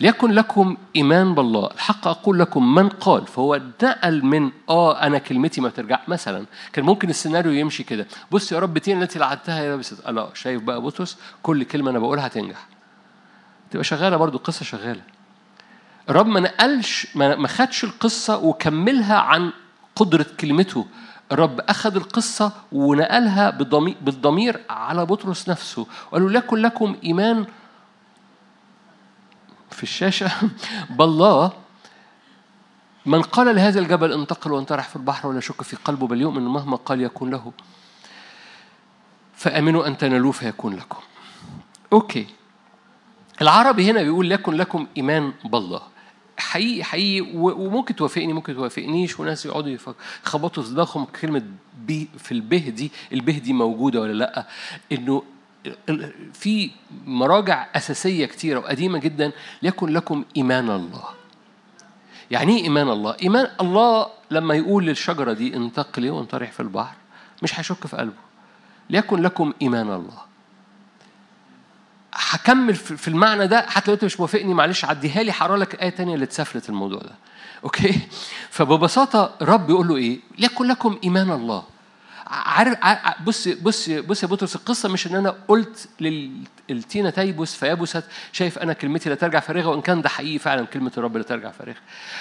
ليكن 0.00 0.30
لكم 0.30 0.76
إيمان 0.96 1.34
بالله. 1.34 1.70
الحق 1.74 2.08
أقول 2.08 2.38
لكم 2.38 2.74
من 2.74 2.88
قال 2.88 3.26
فهو 3.26 3.60
نقل 3.82 4.24
من 4.24 4.50
آه 4.68 5.02
أنا 5.02 5.18
كلمتي 5.18 5.60
ما 5.60 5.68
ترجع. 5.68 6.00
مثلا 6.08 6.46
كان 6.72 6.84
ممكن 6.84 7.10
السيناريو 7.10 7.52
يمشي 7.52 7.82
كده. 7.82 8.06
بص 8.30 8.52
يا 8.52 8.58
رب 8.58 8.78
تين 8.78 9.02
التي 9.02 9.18
لعنتها 9.18 9.62
يا 9.62 9.76
بس 9.76 9.94
لا 10.08 10.28
شايف 10.34 10.62
بقى 10.62 10.80
بطرس 10.80 11.18
كل 11.42 11.64
كلمة 11.64 11.90
أنا 11.90 11.98
بقولها 11.98 12.26
هتنجح. 12.26 12.66
تبقى 13.70 13.84
شغالة 13.84 14.16
برضو 14.16 14.38
القصة 14.38 14.64
شغالة. 14.64 15.02
الرب 16.08 16.26
ما 16.26 16.40
نقلش 16.40 17.06
ما 17.14 17.48
خدش 17.48 17.84
القصة 17.84 18.38
وكملها 18.44 19.16
عن 19.16 19.52
قدرة 19.96 20.26
كلمته. 20.40 20.86
الرب 21.32 21.60
أخذ 21.60 21.96
القصة 21.96 22.52
ونقلها 22.72 23.50
بالضمير 24.00 24.60
على 24.70 25.06
بطرس 25.06 25.48
نفسه. 25.48 25.86
وقال 26.10 26.22
له 26.22 26.30
لكم 26.62 26.96
إيمان 27.04 27.46
في 29.80 29.84
الشاشة. 29.84 30.30
بالله. 30.98 31.52
من 33.06 33.22
قال 33.22 33.54
لهذا 33.56 33.80
الجبل 33.80 34.12
انتقل 34.12 34.52
وانطرح 34.52 34.88
في 34.88 34.96
البحر 34.96 35.28
ولا 35.28 35.40
شك 35.40 35.62
في 35.62 35.76
قلبه 35.76 36.06
بل 36.06 36.20
يؤمن 36.20 36.42
مهما 36.42 36.76
قال 36.76 37.00
يكون 37.00 37.30
له. 37.30 37.52
فأمنوا 39.34 39.86
أن 39.86 39.96
تنالوه 39.96 40.32
فيكون 40.32 40.74
لكم. 40.76 40.98
أوكي. 41.92 42.26
العربي 43.42 43.90
هنا 43.90 44.02
بيقول 44.02 44.30
لكن 44.30 44.52
لكم 44.52 44.86
إيمان 44.96 45.32
بالله. 45.44 45.82
حقيقي 46.38 46.84
حقيقي. 46.84 47.30
وممكن 47.36 47.96
توافقني 47.96 48.32
ممكن 48.32 48.54
توافقنيش. 48.54 49.20
وناس 49.20 49.46
يقعدوا 49.46 49.76
يخبطوا 50.26 50.62
في 50.62 50.70
دماغهم 50.70 51.04
كلمة 51.04 51.42
بي 51.78 52.08
في 52.18 52.32
البه 52.32 52.68
دي. 52.68 52.92
البه 53.12 53.38
دي 53.38 53.52
موجودة 53.52 54.00
ولا 54.00 54.12
لأ؟ 54.12 54.46
إنه 54.92 55.22
في 56.34 56.70
مراجع 57.06 57.66
أساسية 57.76 58.26
كتيرة 58.26 58.58
وقديمة 58.58 58.98
جدا 58.98 59.32
ليكن 59.62 59.88
لكم 59.88 60.24
إيمان 60.36 60.70
الله. 60.70 61.04
يعني 62.30 62.56
إيه 62.56 62.62
إيمان 62.62 62.88
الله؟ 62.88 63.16
إيمان 63.22 63.50
الله 63.60 64.06
لما 64.30 64.54
يقول 64.54 64.86
للشجرة 64.86 65.32
دي 65.32 65.56
انتقلي 65.56 66.10
وانطرح 66.10 66.52
في 66.52 66.60
البحر 66.60 66.94
مش 67.42 67.60
هيشك 67.60 67.86
في 67.86 67.96
قلبه. 67.96 68.12
ليكن 68.90 69.22
لكم 69.22 69.52
إيمان 69.62 69.92
الله. 69.92 70.18
هكمل 72.14 72.74
في 72.74 73.08
المعنى 73.08 73.46
ده 73.46 73.66
حتى 73.68 73.90
لو 73.90 73.94
أنت 73.94 74.04
مش 74.04 74.20
موافقني 74.20 74.54
معلش 74.54 74.84
عديها 74.84 75.22
لي 75.22 75.32
هقرأ 75.32 75.56
لك 75.56 75.82
آية 75.82 75.88
تانية 75.90 76.14
اللي 76.14 76.24
اتسفلت 76.24 76.68
الموضوع 76.68 76.98
ده. 77.00 77.14
okay؟ 77.64 78.00
فببساطة 78.50 79.34
رب 79.42 79.70
يقول 79.70 79.88
له 79.88 79.96
إيه؟ 79.96 80.20
ليكن 80.38 80.66
لكم 80.66 80.98
إيمان 81.04 81.30
الله. 81.30 81.64
عارف 82.30 82.78
بص 83.24 83.48
بص 83.48 83.88
بص 83.90 84.22
يا 84.22 84.28
بطرس 84.28 84.56
القصة 84.56 84.88
مش 84.88 85.06
إن 85.06 85.14
أنا 85.14 85.36
قلت 85.48 85.88
للتينة 86.70 87.10
تيبس 87.10 87.54
فيبست 87.54 88.04
شايف 88.32 88.58
أنا 88.58 88.72
كلمتي 88.72 89.08
لا 89.08 89.14
ترجع 89.14 89.40
فارغة 89.40 89.68
وإن 89.68 89.80
كان 89.80 90.02
ده 90.02 90.08
حقيقي 90.08 90.38
فعلا 90.38 90.66
كلمة 90.66 90.92
الرب 90.98 91.16
لا 91.16 91.22
ترجع 91.22 91.50
فارغة. 91.50 91.76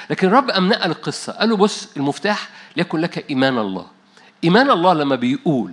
لكن 0.10 0.28
الرب 0.28 0.50
قام 0.50 0.68
نقل 0.68 0.92
القصة 0.92 1.34
قال 1.34 1.50
له 1.50 1.58
بص 1.58 1.98
المفتاح 1.98 2.50
ليكن 2.78 3.00
لك 3.00 3.30
إيمان 3.30 3.58
الله. 3.58 3.88
إيمان 4.44 4.70
الله 4.72 4.94
لما 4.94 5.16
بيقول 5.16 5.72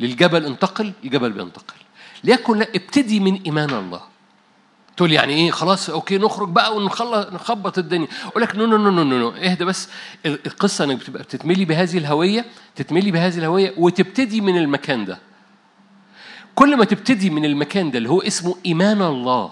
للجبل 0.00 0.46
انتقل 0.46 0.92
الجبل 1.04 1.32
بينتقل. 1.32 1.74
ليكن 2.24 2.62
ابتدي 2.62 3.20
من 3.20 3.42
إيمان 3.42 3.70
الله. 3.70 4.13
تقول 4.96 5.12
يعني 5.12 5.34
إيه؟ 5.34 5.50
خلاص 5.50 5.90
okay 5.90 6.18
نخرج 6.18 6.48
بقى 6.48 6.76
ونخلص 6.76 7.26
نخبط 7.32 7.78
الدنيا. 7.78 8.08
أقول 8.26 8.42
لك 8.42 8.56
no 8.56 8.66
no 8.66 8.76
no 8.76 8.90
no 8.90 9.04
no 9.04 9.28
اهدى 9.28 9.64
بس. 9.64 9.88
القصة 10.26 10.84
إنك 10.84 10.96
بتبقى 10.96 11.22
بتتملي 11.22 11.64
بهذه 11.64 11.98
الهوية 11.98 12.44
تتملي 12.76 13.10
بهذه 13.10 13.38
الهوية 13.38 13.74
وتبتدي 13.76 14.40
من 14.40 14.58
المكان 14.58 15.04
ده. 15.04 15.18
كل 16.54 16.76
ما 16.76 16.84
تبتدي 16.84 17.30
من 17.30 17.44
المكان 17.44 17.90
ده 17.90 17.98
اللي 17.98 18.08
هو 18.10 18.20
اسمه 18.20 18.56
إيمان 18.66 19.02
الله. 19.02 19.50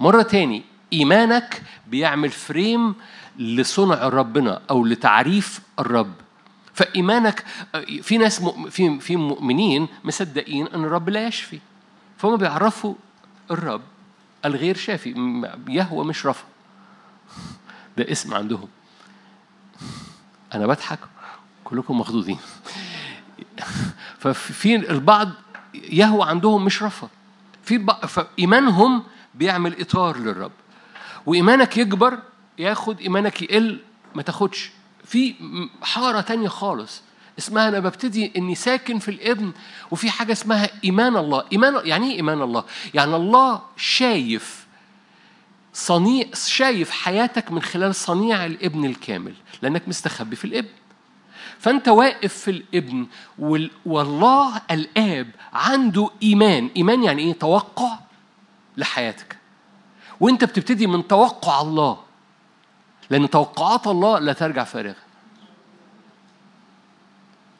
مرة 0.00 0.22
تاني 0.22 0.62
إيمانك 0.92 1.62
بيعمل 1.88 2.30
frame 2.30 2.94
لصنع 3.38 4.08
ربنا 4.08 4.62
أو 4.70 4.84
لتعريف 4.84 5.60
الرب. 5.78 6.12
فإيمانك 6.74 7.44
في 8.02 8.18
ناس 8.18 8.42
في 8.70 9.00
في 9.00 9.16
مؤمنين 9.16 9.88
مصدقين 10.04 10.66
إن 10.66 10.84
الرب 10.84 11.08
لا 11.08 11.26
يشفي. 11.26 11.58
فهم 12.18 12.36
بيعرفوا 12.36 12.94
الرب 13.52 13.82
الغير 14.44 14.76
شافي 14.76 15.14
يهوى 15.68 16.04
مش 16.04 16.26
رفع 16.26 16.44
ده 17.96 18.12
اسم 18.12 18.34
عندهم. 18.34 18.68
أنا 20.54 20.66
بضحك 20.66 20.98
كلكم 21.64 22.00
مخضوضين. 22.00 22.38
ففي 24.20 24.76
البعض 24.76 25.30
يهوى 25.74 26.28
عندهم 26.28 26.64
مش 26.64 26.82
رفع 26.82 27.08
في 27.64 27.86
فإيمانهم 28.08 29.04
بيعمل 29.34 29.80
إطار 29.80 30.16
للرب. 30.16 30.52
وإيمانك 31.26 31.76
يكبر 31.76 32.18
ياخد 32.58 33.00
إيمانك 33.00 33.42
يقل 33.42 33.80
ما 34.14 34.22
تاخدش. 34.22 34.70
في 35.04 35.34
حارة 35.82 36.20
تانية 36.20 36.48
خالص. 36.48 37.02
اسمها 37.38 37.68
أنا 37.68 37.78
ببتدي 37.78 38.32
إني 38.36 38.54
ساكن 38.54 38.98
في 38.98 39.10
الابن 39.10 39.52
وفي 39.90 40.10
حاجة 40.10 40.32
اسمها 40.32 40.70
إيمان 40.84 41.16
الله. 41.16 41.44
إيمان 41.52 41.80
يعني 41.84 42.10
إيه 42.10 42.16
إيمان 42.16 42.42
الله؟ 42.42 42.64
يعني 42.94 43.16
الله 43.16 43.62
شايف 43.76 44.66
صنيع 45.74 46.26
شايف 46.34 46.90
حياتك 46.90 47.52
من 47.52 47.62
خلال 47.62 47.94
صنيع 47.94 48.46
الابن 48.46 48.84
الكامل 48.84 49.34
لأنك 49.62 49.88
مستخبي 49.88 50.36
في 50.36 50.44
الابن. 50.44 50.68
فأنت 51.58 51.88
واقف 51.88 52.34
في 52.34 52.50
الابن 52.50 53.06
والله 53.86 54.62
الآب 54.70 55.30
عنده 55.52 56.10
إيمان. 56.22 56.70
إيمان 56.76 57.04
يعني 57.04 57.22
إيه؟ 57.22 57.32
توقع 57.32 57.98
لحياتك. 58.76 59.36
وأنت 60.20 60.44
بتبتدي 60.44 60.86
من 60.86 61.08
توقع 61.08 61.60
الله. 61.60 61.98
لأن 63.10 63.30
توقعات 63.30 63.86
الله 63.86 64.18
لا 64.18 64.32
ترجع 64.32 64.64
فارغة. 64.64 65.11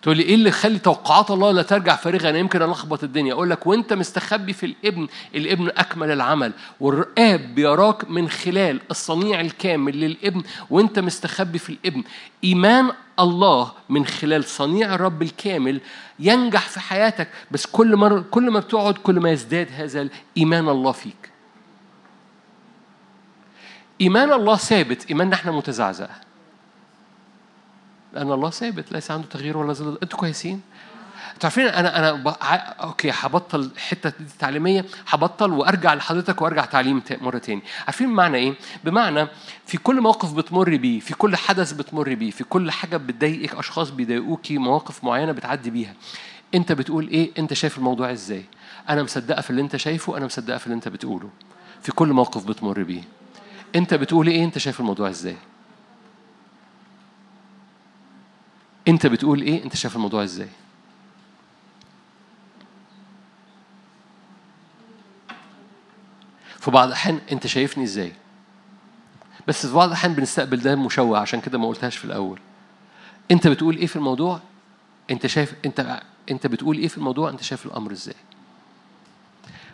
تقول 0.02 0.16
لي 0.16 0.22
إيه 0.22 0.34
اللي 0.34 0.48
يخلي 0.48 0.78
توقعات 0.78 1.30
الله 1.30 1.50
لا 1.50 1.62
ترجع 1.62 1.96
فارغة؟ 1.96 2.30
أنا 2.30 2.38
يمكن 2.38 2.62
ألخبط 2.62 3.04
الدنيا. 3.04 3.32
أقول 3.32 3.50
لك 3.50 3.66
وأنت 3.66 3.92
مستخبي 3.92 4.52
في 4.52 4.66
الإبن 4.66 5.08
الإبن 5.34 5.68
أكمل 5.68 6.10
العمل. 6.10 6.52
والاب 6.80 7.54
بيراك 7.54 8.10
من 8.10 8.28
خلال 8.28 8.80
الصنيع 8.90 9.40
الكامل 9.40 10.00
للإبن 10.00 10.42
وأنت 10.70 10.98
مستخبي 10.98 11.58
في 11.58 11.70
الإبن. 11.70 12.02
إيمان 12.44 12.92
الله 13.20 13.72
من 13.88 14.06
خلال 14.06 14.44
صنيع 14.44 14.94
الرب 14.94 15.22
الكامل 15.22 15.80
ينجح 16.18 16.68
في 16.68 16.80
حياتك. 16.80 17.28
بس 17.50 17.66
كل 17.66 17.96
مره 17.96 18.24
كل 18.30 18.50
ما 18.50 18.60
بتقعد 18.60 18.94
كل 18.94 19.20
ما 19.20 19.30
يزداد 19.30 19.68
هذا 19.76 20.08
الإيمان 20.36 20.68
الله 20.68 20.92
فيك. 20.92 21.30
إيمان 24.00 24.32
الله 24.32 24.56
ثابت 24.56 25.06
إيماننا 25.10 25.34
إحنا 25.34 25.52
متزعزع. 25.52 26.08
لأن 28.12 28.32
الله 28.32 28.50
ثابت 28.50 28.92
ليس 28.92 29.10
عنده 29.10 29.26
تغيير 29.28 29.56
ولا 29.56 29.72
زل 29.72 29.98
أنتوا 30.02 30.18
كويسين؟ 30.18 30.60
أنتوا 31.34 31.44
عارفين 31.44 31.66
أنا 31.66 31.98
أنا 31.98 32.12
ب... 32.12 32.34
أوكي 32.80 33.10
هبطل 33.14 33.60
الحتة 33.60 34.12
دي 34.18 34.24
تعليميه 34.38 34.84
هبطل 35.08 35.52
وأرجع 35.52 35.94
لحضرتك 35.94 36.42
وأرجع 36.42 36.64
تعليم 36.64 37.02
مرة 37.20 37.38
تاني. 37.38 37.62
عارفين 37.86 38.06
بمعنى 38.06 38.36
إيه؟ 38.36 38.54
بمعنى 38.84 39.26
في 39.66 39.78
كل 39.78 40.00
موقف 40.00 40.32
بتمر 40.32 40.76
بيه 40.76 41.00
في 41.00 41.14
كل 41.14 41.36
حدث 41.36 41.72
بتمر 41.72 42.14
بيه 42.14 42.30
في 42.30 42.44
كل 42.44 42.70
حاجة 42.70 42.96
بتضايقك 42.96 43.54
أشخاص 43.54 43.90
بيضايقوكي 43.90 44.58
مواقف 44.58 45.04
معينة 45.04 45.32
بتعدي 45.32 45.70
بيها 45.70 45.94
أنت 46.54 46.72
بتقول 46.72 47.08
إيه؟ 47.08 47.30
أنت 47.38 47.54
شايف 47.54 47.78
الموضوع 47.78 48.12
إزاي؟ 48.12 48.44
أنا 48.88 49.02
مصدقة 49.02 49.40
في 49.40 49.50
اللي 49.50 49.62
أنت 49.62 49.76
شايفه 49.76 50.16
أنا 50.16 50.26
مصدقة 50.26 50.58
في 50.58 50.66
اللي 50.66 50.74
أنت 50.74 50.88
بتقوله. 50.88 51.30
في 51.82 51.92
كل 51.92 52.08
موقف 52.08 52.44
بتمر 52.46 52.82
بيه. 52.82 53.02
أنت 53.76 53.94
بتقول 53.94 54.26
إيه؟ 54.26 54.44
أنت 54.44 54.58
شايف 54.58 54.80
الموضوع 54.80 55.08
إزاي؟ 55.10 55.36
انت 58.88 59.06
بتقول 59.06 59.42
إيه؟ 59.42 59.64
انت 59.64 59.76
شايف 59.76 59.96
الموضوع 59.96 60.22
إزاي؟ 60.22 60.48
في 66.58 66.70
بعض 66.70 66.86
الأحيان 66.86 67.20
انت 67.32 67.46
شايفني 67.46 67.84
إزاي؟ 67.84 68.12
بس 69.48 69.66
في 69.66 69.74
بعض 69.74 69.88
الأحيان 69.88 70.14
بنستقبل 70.14 70.56
ده 70.60 70.76
مشوه 70.76 71.18
عشان 71.18 71.40
كده 71.40 71.58
ما 71.58 71.68
قلتهاش 71.68 71.96
في 71.96 72.04
الأول. 72.04 72.38
انت 73.30 73.48
بتقول 73.48 73.76
إيه 73.76 73.86
في 73.86 73.96
الموضوع؟ 73.96 74.40
انت 75.10 75.26
شايف 75.26 75.54
انت 75.64 76.00
انت 76.30 76.46
بتقول 76.46 76.76
إيه 76.78 76.88
في 76.88 76.98
الموضوع؟ 76.98 77.30
انت 77.30 77.42
شايف 77.42 77.66
الأمر 77.66 77.92
إزاي؟ 77.92 78.14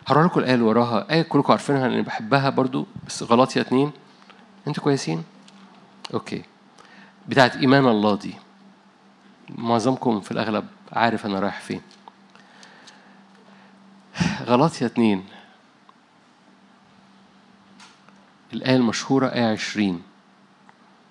هقرا 0.07 0.25
لكم 0.27 0.39
الآية 0.39 0.53
اللي 0.53 0.65
وراها. 0.65 1.11
آية 1.11 1.21
كلكم 1.21 1.51
عارفينها 1.51 1.87
لاني 1.87 2.01
بحبها 2.01 2.49
برضو 2.49 2.85
بس 3.07 3.23
غلطيه 3.23 3.61
اتنين. 3.61 3.91
أنتوا 4.67 4.83
كويسين؟ 4.83 5.23
أوكي. 6.13 6.43
بتاعت 7.27 7.55
إيمان 7.57 7.87
الله 7.87 8.15
دي. 8.15 8.33
معظمكم 9.57 10.21
في 10.21 10.31
الأغلب 10.31 10.67
عارف 10.91 11.25
أنا 11.25 11.39
رايح 11.39 11.59
فين. 11.59 11.81
غلطية 14.41 14.85
اتنين. 14.85 15.25
الآية 18.53 18.75
المشهورة 18.75 19.27
آية 19.27 19.51
عشرين. 19.51 20.01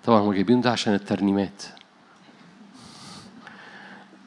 طبعا 0.05 0.20
هم 0.20 0.32
جايبين 0.32 0.61
ده 0.61 0.70
عشان 0.70 0.95
الترنيمات. 0.95 1.62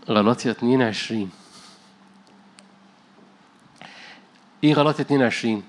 غلطية 0.10 0.52
اتنين 0.52 0.82
عشرين. 0.82 1.30
إيه 4.64 4.74
غلطية 4.74 5.04
اتنين 5.04 5.22
عشرين؟ 5.22 5.64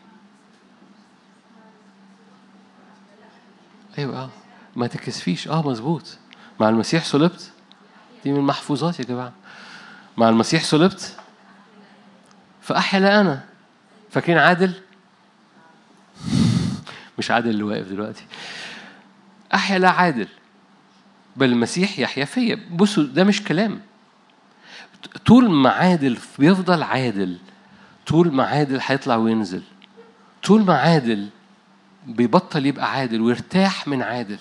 أيوه 3.98 4.18
آه. 4.24 4.30
ما 4.76 4.86
تكسفيش 4.86 5.48
آه 5.48 5.68
مظبوط. 5.68 6.18
مع 6.60 6.68
المسيح 6.68 7.04
صلبت 7.04 7.51
دي 8.24 8.32
من 8.32 8.38
المحفوظات 8.38 9.00
يا 9.00 9.04
جماعة. 9.04 9.32
مع 10.16 10.28
المسيح 10.28 10.64
صلبت 10.64 11.16
فأحيا 12.62 13.20
أنا. 13.20 13.44
فاكرين 14.10 14.38
عادل؟ 14.38 14.74
مش 17.18 17.30
عادل 17.30 17.50
اللي 17.50 17.62
واقف 17.62 17.88
دلوقتي. 17.88 18.24
أحيا 19.54 19.78
لا 19.78 19.90
عادل. 19.90 20.28
بل 21.36 21.52
المسيح 21.52 21.98
يحيا 21.98 22.24
فيا. 22.24 22.60
بصوا 22.70 23.04
ده 23.04 23.24
مش 23.24 23.44
كلام. 23.44 23.80
طول 25.26 25.50
ما 25.50 25.70
عادل 25.70 26.18
بيفضل 26.38 26.82
عادل 26.82 27.38
طول 28.06 28.34
ما 28.34 28.44
عادل 28.44 28.80
هيطلع 28.82 29.16
وينزل 29.16 29.62
طول 30.42 30.64
ما 30.64 30.78
عادل 30.78 31.28
بيبطل 32.06 32.66
يبقى 32.66 32.92
عادل 32.92 33.20
ويرتاح 33.20 33.88
من 33.88 34.02
عادل 34.02 34.38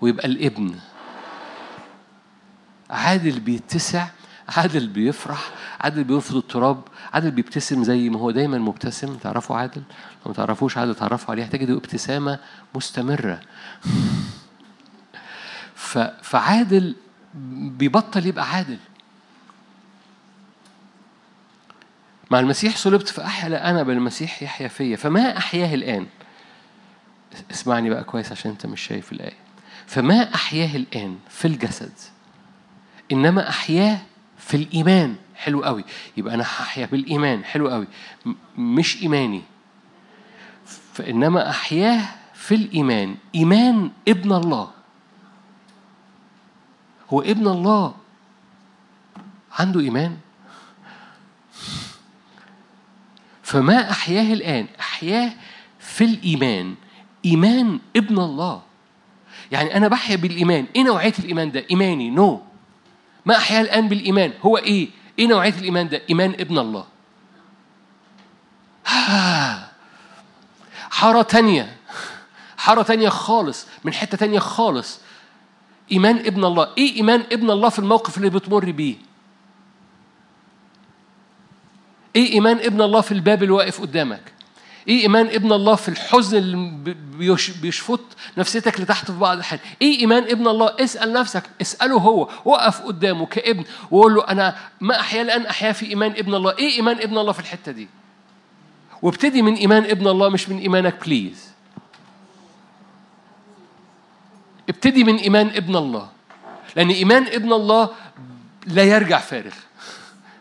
ويبقى 0.00 0.26
الابن. 0.26 0.74
عادل 2.92 3.40
بيتسع 3.40 4.06
عادل 4.48 4.88
بيفرح 4.88 5.50
عادل 5.80 6.04
بيرفض 6.04 6.36
التراب 6.36 6.82
عادل 7.12 7.30
بيبتسم 7.30 7.84
زي 7.84 8.08
ما 8.08 8.18
هو 8.18 8.30
دايما 8.30 8.58
مبتسم. 8.58 9.16
تعرفوا 9.16 9.56
عادل؟ 9.56 9.82
لو 10.26 10.26
ما 10.26 10.32
تعرفوش 10.32 10.78
عادل 10.78 10.94
تعرفوا 10.94 11.34
عليه. 11.34 11.44
هتجدوا 11.44 11.76
ابتسامة 11.76 12.38
مستمرة. 12.74 13.40
فعادل 16.22 16.94
بيبطل 17.78 18.26
يبقى 18.26 18.50
عادل. 18.50 18.78
مع 22.30 22.40
المسيح 22.40 22.76
صلبت 22.76 23.08
فأحيا 23.08 23.70
أنا 23.70 23.82
بل 23.82 23.92
المسيح 23.92 24.42
يحيا 24.42 24.68
فيا. 24.68 24.96
فما 24.96 25.36
أحياه 25.38 25.74
الآن؟ 25.74 26.06
اسمعني 27.50 27.90
بقى 27.90 28.04
كويس 28.04 28.32
عشان 28.32 28.50
أنت 28.50 28.66
مش 28.66 28.80
شايف 28.80 29.12
الآية. 29.12 29.36
فما 29.86 30.34
أحياه 30.34 30.76
الآن 30.76 31.18
في 31.28 31.48
الجسد؟ 31.48 31.92
إنما 33.12 33.48
أحياه 33.48 33.98
في 34.38 34.56
الإيمان. 34.56 35.16
حلو 35.36 35.64
قوي. 35.64 35.84
يبقى 36.16 36.34
أنا 36.34 36.42
هحيا 36.42 36.86
بالإيمان 36.86 37.44
حلو 37.44 37.68
قوي. 37.68 37.86
مش 38.58 39.02
إيماني. 39.02 39.42
فإنما 40.94 41.50
أحياه 41.50 42.08
في 42.34 42.54
الإيمان. 42.54 43.16
إيمان 43.34 43.90
ابن 44.08 44.32
الله. 44.32 44.70
هو 47.10 47.20
ابن 47.20 47.48
الله. 47.48 47.94
عنده 49.58 49.80
إيمان. 49.80 50.16
فما 53.42 53.90
أحياه 53.90 54.32
الآن؟ 54.32 54.66
أحياه 54.80 55.32
في 55.78 56.04
الإيمان. 56.04 56.74
إيمان 57.24 57.80
ابن 57.96 58.18
الله. 58.18 58.62
يعني 59.52 59.76
أنا 59.76 59.88
بحيا 59.88 60.16
بالإيمان. 60.16 60.66
إيه 60.76 60.82
نوعية 60.82 61.14
الإيمان 61.18 61.50
ده؟ 61.52 61.66
إيماني. 61.70 62.10
نو 62.10 62.36
no. 62.36 62.51
ما 63.26 63.36
أحيا 63.36 63.60
الآن 63.60 63.88
بالإيمان. 63.88 64.32
هو 64.42 64.56
إيه؟ 64.56 64.88
إيه 65.18 65.26
نوعية 65.26 65.54
الإيمان 65.58 65.88
ده؟ 65.88 66.02
إيمان 66.10 66.30
ابن 66.30 66.58
الله. 66.58 66.84
حارة 70.90 71.22
تانية. 71.22 71.76
حارة 72.56 72.82
تانية 72.82 73.08
خالص. 73.08 73.66
من 73.84 73.92
حتة 73.92 74.16
تانية 74.16 74.38
خالص. 74.38 75.00
إيمان 75.92 76.16
ابن 76.16 76.44
الله. 76.44 76.68
إيه 76.78 76.96
إيمان 76.96 77.20
ابن 77.32 77.50
الله 77.50 77.68
في 77.68 77.78
الموقف 77.78 78.16
اللي 78.16 78.30
بتمر 78.30 78.70
بيه؟ 78.70 78.96
إيه 82.16 82.32
إيمان 82.32 82.56
ابن 82.56 82.82
الله 82.82 83.00
في 83.00 83.12
الباب 83.12 83.42
اللي 83.42 83.54
واقف 83.54 83.80
قدامك؟ 83.80 84.32
إيه 84.88 85.02
إيمان 85.02 85.26
ابن 85.26 85.52
الله 85.52 85.74
في 85.74 85.88
الحزن 85.88 86.38
اللي 86.38 86.94
بيشفط 87.62 88.00
نفسيتك 88.38 88.80
لتحت 88.80 89.10
في 89.10 89.18
بعض 89.18 89.38
الحال؟ 89.38 89.58
إيه 89.82 90.00
إيمان 90.00 90.22
ابن 90.22 90.48
الله؟ 90.48 90.74
اسأل 90.80 91.12
نفسك 91.12 91.42
اسأله 91.60 91.96
هو 91.96 92.28
وقف 92.44 92.80
قدامه 92.80 93.26
كابن 93.26 93.64
وقول 93.90 94.14
له 94.14 94.28
أنا 94.28 94.56
ما 94.80 95.00
أحيا 95.00 95.22
الآن 95.22 95.46
أحيا 95.46 95.72
في 95.72 95.86
إيمان 95.86 96.10
ابن 96.10 96.34
الله. 96.34 96.58
إيه 96.58 96.76
إيمان 96.76 96.96
ابن 96.96 97.18
الله 97.18 97.32
في 97.32 97.40
الحتة 97.40 97.72
دي؟ 97.72 97.88
وابتدي 99.02 99.42
من 99.42 99.54
إيمان 99.54 99.84
ابن 99.84 100.08
الله 100.08 100.28
مش 100.28 100.48
من 100.48 100.58
إيمانك 100.58 101.04
بليز 101.06 101.52
ابتدي 104.68 105.04
من 105.04 105.16
إيمان 105.16 105.46
ابن 105.46 105.76
الله 105.76 106.08
لأن 106.76 106.90
إيمان 106.90 107.26
ابن 107.26 107.52
الله 107.52 107.88
لا 108.66 108.84
يرجع 108.84 109.18
فارغ. 109.18 109.54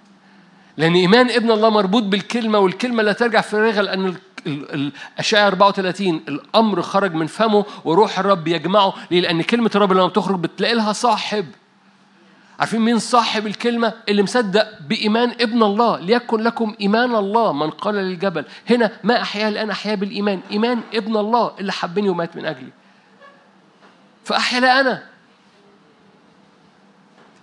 لأن 0.77 0.95
إيمان 0.95 1.29
ابن 1.29 1.51
الله 1.51 1.69
مربوط 1.69 2.03
بالكلمة 2.03 2.59
والكلمة 2.59 3.03
لا 3.03 3.13
ترجع 3.13 3.41
فارغة 3.41 3.81
لأن 3.81 4.15
الأشعة 4.47 5.47
34 5.47 6.15
الأمر 6.27 6.81
خرج 6.81 7.13
من 7.13 7.27
فمه 7.27 7.65
وروح 7.85 8.19
الرب 8.19 8.47
يجمعه. 8.47 8.93
ليه؟ 9.11 9.21
لأن 9.21 9.41
كلمة 9.41 9.71
الرب 9.75 9.93
لما 9.93 10.07
بتخرج 10.07 10.39
بتلاقي 10.39 10.73
لها 10.73 10.93
صاحب. 10.93 11.45
عارفين 12.59 12.81
مين 12.81 12.99
صاحب 12.99 13.47
الكلمة؟ 13.47 13.93
اللي 14.09 14.23
مصدق 14.23 14.67
بإيمان 14.81 15.29
ابن 15.41 15.63
الله 15.63 15.99
ليكن 15.99 16.39
لكم 16.39 16.75
إيمان 16.81 17.15
الله 17.15 17.53
من 17.53 17.69
قال 17.69 17.95
للجبل. 17.95 18.45
هنا 18.69 18.91
ما 19.03 19.21
أحيا 19.21 19.47
الآن 19.47 19.69
أحيا 19.69 19.95
بالإيمان. 19.95 20.41
إيمان 20.51 20.81
ابن 20.93 21.17
الله 21.17 21.51
اللي 21.59 21.71
حبني 21.71 22.09
ومات 22.09 22.35
من 22.35 22.45
أجلي. 22.45 22.69
فأحيا 24.25 24.81
أنا. 24.81 25.03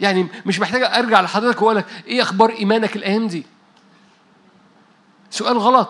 يعني 0.00 0.28
مش 0.46 0.60
محتاج 0.60 0.82
أرجع 0.82 1.20
لحضرتك 1.20 1.62
وأقول 1.62 1.76
لك 1.76 1.86
إيه 2.06 2.22
أخبار 2.22 2.50
إيمانك 2.50 2.96
الأيام 2.96 3.26
دي؟ 3.26 3.46
سؤال 5.30 5.58
غلط. 5.58 5.88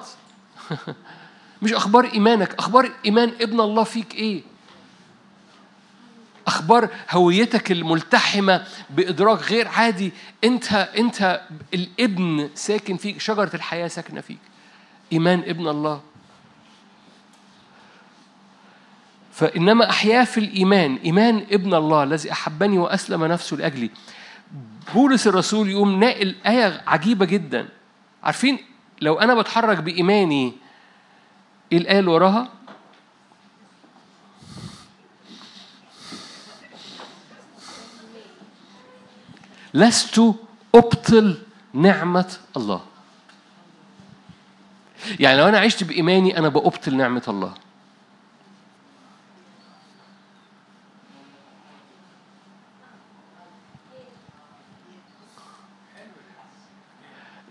مش 1.62 1.72
أخبار 1.72 2.04
إيمانك 2.04 2.54
أخبار 2.54 2.90
إيمان 3.06 3.32
ابن 3.40 3.60
الله 3.60 3.84
فيك 3.84 4.14
إيه؟ 4.14 4.42
أخبار 6.48 6.88
هويتك 7.10 7.72
الملتحمة 7.72 8.64
بإدراك 8.90 9.42
غير 9.42 9.68
عادي 9.68 10.12
أنت 10.44 10.72
أنت 10.72 11.40
الابن 11.74 12.50
ساكن 12.54 12.96
فيك 12.96 13.20
شجرة 13.20 13.50
الحياة 13.54 13.88
ساكنة 13.88 14.20
فيك. 14.20 14.38
إيمان 15.12 15.40
ابن 15.40 15.68
الله. 15.68 16.00
فإنما 19.32 19.90
أحيا 19.90 20.24
في 20.24 20.40
الإيمان 20.40 20.98
إيمان 21.04 21.46
ابن 21.50 21.74
الله 21.74 22.02
الذي 22.02 22.32
أحبني 22.32 22.78
وأسلم 22.78 23.24
نفسه 23.24 23.56
لأجلي. 23.56 23.90
بولس 24.94 25.26
الرسول 25.26 25.68
يقوم 25.68 26.00
ناقل 26.00 26.34
آية 26.46 26.82
عجيبة 26.86 27.26
جدا. 27.26 27.68
عارفين 28.22 28.58
لو 29.00 29.14
أنا 29.18 29.34
بتحرك 29.34 29.78
بإيماني 29.78 30.52
إيه 31.72 31.98
اللي 31.98 32.10
وراها؟ 32.10 32.48
لست 39.74 40.20
أبطل 40.74 41.38
نعمة 41.72 42.36
الله 42.56 42.80
يعني 45.20 45.38
لو 45.38 45.48
أنا 45.48 45.58
عشت 45.58 45.84
بإيماني 45.84 46.38
أنا 46.38 46.48
بأبطل 46.48 46.96
نعمة 46.96 47.22
الله 47.28 47.54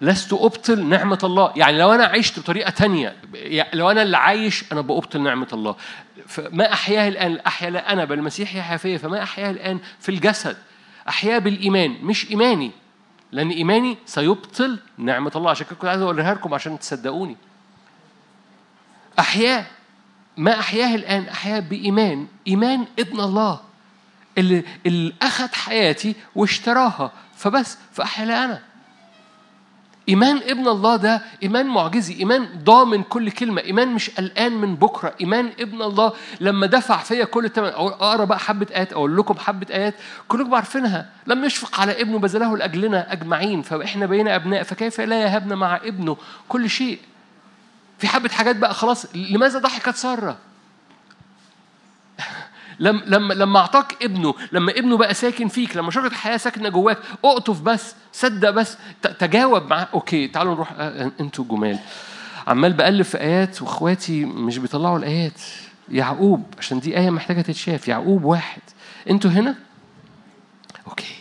لست 0.02 0.34
أبطل 0.34 0.86
نعمة 0.86 1.20
الله. 1.24 1.54
يعني 1.56 1.78
لو 1.78 1.94
أنا 1.94 2.06
عشت 2.06 2.40
بطريقة 2.40 2.70
تانية 2.70 3.16
لو 3.74 3.92
أنا 3.92 4.02
اللي 4.02 4.18
عايش 4.18 4.72
أنا 4.72 4.82
بأبطل 4.82 5.22
نعمة 5.22 5.48
الله. 5.54 5.76
فما 6.28 6.74
أحياه 6.74 7.08
الآن؟ 7.08 7.40
أحيا 7.48 7.70
لا 7.70 7.94
أنا 7.94 8.06
بل 8.06 8.20
المسيح 8.20 8.56
يحيا 8.56 8.78
فيا. 8.78 8.98
فما 8.98 9.24
أحياه 9.24 9.52
الآن؟ 9.52 9.80
في 10.00 10.10
الجسد. 10.10 10.58
أحياه 11.10 11.40
بالإيمان. 11.40 11.98
مش 12.02 12.32
إيماني. 12.32 12.72
لأن 13.32 13.50
إيماني 13.50 13.98
سيبطل 14.06 14.80
نعمة 14.98 15.32
الله. 15.36 15.50
عشان 15.50 15.66
كده 15.66 15.76
كنت 15.76 15.90
عايز 15.90 16.02
أقولها 16.02 16.34
لكم 16.34 16.54
عشان 16.54 16.80
تصدقوني. 16.80 17.38
أحياه. 19.20 19.66
ما 20.38 20.60
أحياه 20.60 20.96
الآن؟ 20.96 21.24
أحياه 21.30 21.60
بإيمان. 21.60 22.28
إيمان 22.48 22.86
ابن 23.00 23.20
الله. 23.20 23.60
اللي, 24.38 24.64
اللي 24.86 25.14
أخذ 25.22 25.54
حياتي 25.54 26.16
واشتراها. 26.36 27.12
فبس. 27.36 27.78
فأحيا 27.94 28.46
أنا. 28.46 28.62
إيمان 30.10 30.38
ابن 30.38 30.68
الله 30.68 30.96
ده 30.96 31.22
إيمان 31.44 31.66
معجزي 31.68 32.14
إيمان 32.20 32.48
ضامن 32.64 33.04
كل 33.04 33.32
كلمة 33.32 33.62
إيمان 33.62 33.88
مش 33.88 34.10
قلقان 34.10 34.54
من 34.54 34.76
بكرة 34.76 35.14
إيمان 35.22 35.52
ابن 35.60 35.82
الله 35.82 36.14
لما 36.40 36.68
دفع 36.68 36.98
فيا 36.98 37.26
كل 37.26 37.46
التمن 37.46 37.68
أقرأ 37.68 38.26
بقى 38.26 38.40
حبة 38.40 38.68
آيات 38.76 38.94
أقول 38.94 39.18
لكم 39.18 39.34
حبة 39.38 39.68
آيات 39.74 39.94
كلكم 40.28 40.56
عارفينها 40.56 41.10
لم 41.28 41.46
يشفق 41.46 41.80
على 41.80 42.02
ابنه 42.02 42.20
بذله 42.20 42.58
لأجلنا 42.58 43.14
أجمعين 43.14 43.62
فإحنا 43.62 44.06
بقينا 44.06 44.36
أبناء 44.36 44.64
فكيف 44.64 45.02
لا 45.02 45.22
يهبنا 45.24 45.56
مع 45.56 45.76
ابنه؟ 45.76 46.18
كل 46.48 46.70
شيء. 46.70 47.00
في 48.00 48.08
حبة 48.08 48.30
حاجات 48.30 48.56
بقى 48.56 48.74
خلاص 48.74 49.06
لماذا 49.16 49.60
ضحكت 49.60 49.96
سارة؟ 49.96 50.38
لما 52.80 53.02
لما 53.06 53.34
لما 53.34 53.60
اعطاك 53.60 54.04
ابنه 54.04 54.34
لما 54.52 54.72
ابنه 54.72 54.98
بقى 54.98 55.14
ساكن 55.14 55.48
فيك 55.48 55.78
لما 55.78 55.92
شجرة 55.92 56.08
الحياة 56.08 56.38
ساكنة 56.38 56.70
جواك 56.70 56.98
اقطف 57.26 57.62
بس 57.62 57.96
صدق 58.14 58.50
بس 58.50 58.78
تجاوب 59.20 59.70
معاه. 59.70 59.88
okay 59.94 60.28
تعالوا 60.28 60.54
نروح 60.56 60.72
آه، 60.72 61.06
آه، 61.06 61.12
أنتوا 61.20 61.46
جمال. 61.46 61.80
عمال 62.48 62.74
بقلب 62.74 63.02
في 63.02 63.18
آيات 63.20 63.62
وإخواتي 63.62 64.26
مش 64.26 64.58
بيطلعوا 64.58 64.98
الآيات. 64.98 65.42
يعقوب 65.90 66.44
عشان 66.58 66.80
دي 66.80 66.98
آية 66.98 67.10
محتاجة 67.10 67.42
تتشاف. 67.42 67.88
يعقوب 67.88 68.24
واحد. 68.24 68.62
أنتوا 69.10 69.32
هنا؟ 69.32 69.56
okay. 70.88 71.16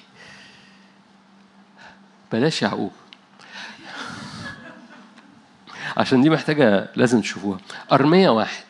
بلاش 2.32 2.62
يعقوب. 2.62 2.92
عشان 5.96 6.20
دي 6.22 6.30
محتاجة 6.30 6.88
لازم 6.96 7.20
تشوفوها. 7.20 7.58
أرمية 7.92 8.30
واحد. 8.30 8.64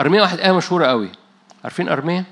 أرمية 0.00 0.22
واحد 0.22 0.38
آية 0.40 0.52
مشهورة 0.52 0.86
قوي. 0.86 1.10
عارفين 1.68 1.88
أرمية؟ 1.88 2.24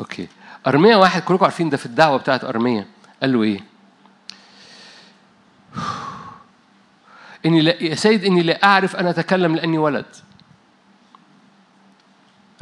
أوكي 0.00 0.28
أرمية 0.66 0.96
واحد 0.96 1.22
كلكم 1.22 1.44
عارفين 1.44 1.70
ده 1.70 1.76
في 1.76 1.86
الدعوة 1.86 2.16
بتاعت 2.16 2.44
أرمية 2.44 2.86
قال 3.20 3.32
له 3.32 3.42
إيه؟ 3.42 3.60
إني 7.46 7.60
لا 7.60 7.82
يا 7.82 7.94
سيد 7.94 8.24
إني 8.24 8.42
لا 8.42 8.64
أعرف 8.64 8.96
أن 8.96 9.06
أتكلم 9.06 9.56
لأني 9.56 9.78
ولد 9.78 10.06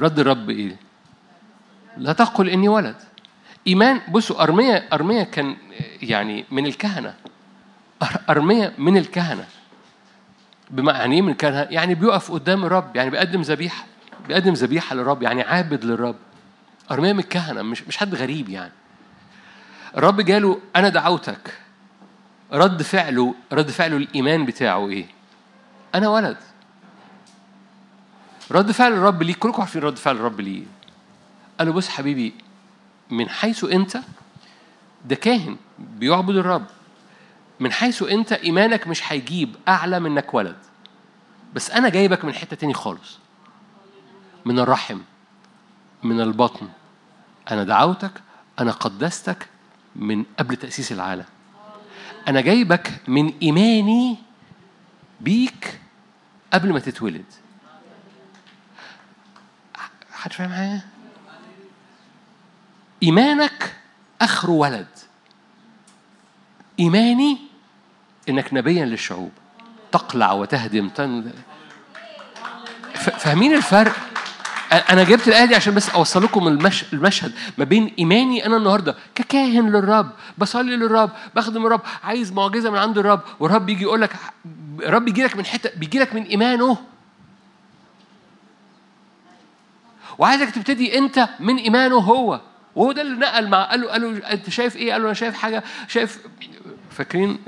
رد 0.00 0.18
الرب 0.18 0.50
إيه؟ 0.50 0.76
لا 1.96 2.12
تقل 2.12 2.48
إني 2.48 2.68
ولد 2.68 2.96
إيمان 3.66 4.00
بصوا 4.08 4.42
أرمية 4.42 4.88
أرمية 4.92 5.22
كان 5.22 5.56
يعني 6.02 6.44
من 6.50 6.66
الكهنة 6.66 7.14
أرمية 8.30 8.72
من 8.78 8.96
الكهنة 8.96 9.46
بمعنى 10.70 11.14
إيه 11.14 11.22
من 11.22 11.32
الكهنة؟ 11.32 11.66
يعني 11.70 11.94
بيقف 11.94 12.32
قدام 12.32 12.64
الرب 12.64 12.96
يعني 12.96 13.10
بيقدم 13.10 13.40
ذبيحة 13.40 13.84
بيقدم 14.28 14.52
ذبيحة 14.52 14.94
للرب 14.96 15.22
يعني 15.22 15.42
عابد 15.42 15.84
للرب. 15.84 16.16
أرميا 16.90 17.12
من 17.12 17.18
الكهنة 17.18 17.62
مش 17.62 17.82
مش 17.82 17.96
حد 17.96 18.14
غريب 18.14 18.48
يعني. 18.48 18.72
الرب 19.96 20.20
جاله 20.20 20.60
أنا 20.76 20.88
دعوتك. 20.88 21.58
رد 22.52 22.82
فعله 22.82 23.34
رد 23.52 23.70
فعله 23.70 23.96
الإيمان 23.96 24.46
بتاعه 24.46 24.88
إيه؟ 24.88 25.06
أنا 25.94 26.08
ولد. 26.08 26.36
رد 28.50 28.70
فعل 28.70 28.92
الرب 28.92 29.22
ليه 29.22 29.34
كلكم 29.34 29.62
عارفين 29.62 29.82
رد 29.82 29.96
فعل 29.96 30.16
الرب 30.16 30.40
ليه. 30.40 30.62
قال 31.58 31.68
له 31.68 31.72
بص 31.74 31.88
حبيبي 31.88 32.34
من 33.10 33.28
حيث 33.28 33.64
أنت 33.64 33.98
ده 35.04 35.14
كاهن 35.14 35.56
بيعبد 35.78 36.36
الرب. 36.36 36.66
من 37.60 37.72
حيث 37.72 38.02
أنت 38.02 38.32
إيمانك 38.32 38.86
مش 38.86 39.12
هيجيب 39.12 39.56
أعلى 39.68 40.00
منك 40.00 40.34
ولد. 40.34 40.56
بس 41.54 41.70
أنا 41.70 41.88
جايبك 41.88 42.24
من 42.24 42.34
حتة 42.34 42.56
تاني 42.56 42.74
خالص. 42.74 43.17
من 44.44 44.58
الرحم 44.58 44.98
من 46.02 46.20
البطن. 46.20 46.68
أنا 47.50 47.64
دعوتك 47.64 48.12
أنا 48.60 48.72
قدستك 48.72 49.48
من 49.96 50.24
قبل 50.38 50.56
تأسيس 50.56 50.92
العالم. 50.92 51.24
أنا 52.28 52.40
جايبك 52.40 53.00
من 53.08 53.32
إيماني 53.42 54.16
بيك 55.20 55.80
قبل 56.52 56.72
ما 56.72 56.78
تتولد. 56.78 57.24
حد 60.12 60.32
فاهم 60.32 60.52
حاجة؟ 60.52 60.80
إيمانك 63.02 63.76
آخره 64.20 64.50
ولد. 64.50 64.88
إيماني 66.80 67.38
إنك 68.28 68.54
نبيا 68.54 68.84
للشعوب. 68.84 69.32
تقلع 69.92 70.32
وتهدم 70.32 70.88
تن... 70.88 71.32
فاهمين 72.94 73.54
الفرق؟ 73.54 74.07
أنا 74.72 75.04
جبت 75.04 75.28
الآية 75.28 75.44
دي 75.44 75.54
عشان 75.54 75.74
بس 75.74 75.90
أوصل 75.90 76.24
لكم 76.24 76.48
المش... 76.48 76.84
المشهد 76.92 77.32
ما 77.58 77.64
بين 77.64 77.94
إيماني 77.98 78.46
أنا 78.46 78.56
النهارده 78.56 78.94
ككاهن 79.14 79.68
للرب 79.70 80.10
بصلي 80.38 80.76
للرب 80.76 81.10
بخدم 81.36 81.66
الرب 81.66 81.80
عايز 82.04 82.32
معجزة 82.32 82.70
من 82.70 82.78
عند 82.78 82.98
الرب 82.98 83.20
والرب 83.40 83.68
يجي 83.68 83.82
يقول 83.82 84.00
لك 84.00 84.16
الرب 84.78 85.08
يجي 85.08 85.24
لك 85.24 85.36
من 85.36 85.44
حتة 85.44 85.70
بيجي 85.76 85.98
لك 85.98 86.14
من 86.14 86.22
إيمانه. 86.22 86.76
وعايزك 90.18 90.50
تبتدي 90.50 90.98
أنت 90.98 91.28
من 91.40 91.56
إيمانه 91.56 91.96
هو. 91.96 92.40
وهو 92.76 92.92
ده 92.92 93.02
اللي 93.02 93.16
نقل 93.16 93.48
مع 93.48 93.64
قال 93.64 93.80
له 93.80 93.88
قال 93.88 94.02
له 94.02 94.32
أنت 94.32 94.50
شايف 94.50 94.76
إيه؟ 94.76 94.92
قال 94.92 95.00
له 95.00 95.06
أنا 95.06 95.14
شايف 95.14 95.34
حاجة 95.34 95.64
شايف 95.88 96.18
فاكرين؟ 96.90 97.38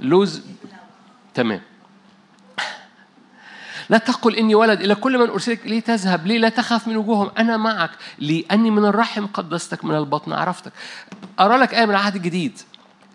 لوز؟ 0.00 0.42
تمام. 1.34 1.60
لا 3.90 3.98
تقل 3.98 4.36
إني 4.36 4.54
ولد 4.54 4.80
إلى 4.80 4.94
كل 4.94 5.18
من 5.18 5.30
أرسلك 5.30 5.66
إليه 5.66 5.80
تذهب 5.80 6.26
ليه 6.26 6.38
لا 6.38 6.48
تخاف 6.48 6.88
من 6.88 6.96
وجوههم 6.96 7.30
أنا 7.38 7.56
معك 7.56 7.90
لأني 8.18 8.70
من 8.70 8.84
الرحم 8.84 9.26
قدستك 9.26 9.84
من 9.84 9.94
البطن 9.94 10.32
عرفتك. 10.32 10.72
أرى 11.40 11.56
لك 11.56 11.74
آية 11.74 11.84
من 11.84 11.90
العهد 11.90 12.16
الجديد 12.16 12.58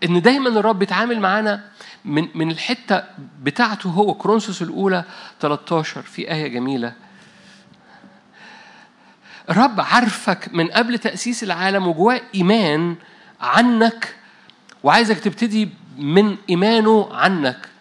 إن 0.03 0.21
دايما 0.21 0.49
الرب 0.49 0.79
بيتعامل 0.79 1.19
معانا 1.19 1.63
من 2.05 2.27
من 2.35 2.51
الحتة 2.51 3.03
بتاعته 3.43 3.89
هو 3.89 4.13
كرونسوس 4.13 4.61
الأولى 4.61 5.03
13 5.39 6.01
في 6.01 6.31
آية 6.31 6.47
جميلة. 6.47 6.93
الرب 9.49 9.81
عارفك 9.81 10.49
من 10.53 10.67
قبل 10.67 10.97
تأسيس 10.97 11.43
العالم 11.43 11.87
وجواه 11.87 12.21
إيمان 12.35 12.95
عنك 13.41 14.15
وعايزك 14.83 15.19
تبتدي 15.19 15.69
من 15.97 16.37
إيمانه 16.49 17.09
عنك. 17.13 17.72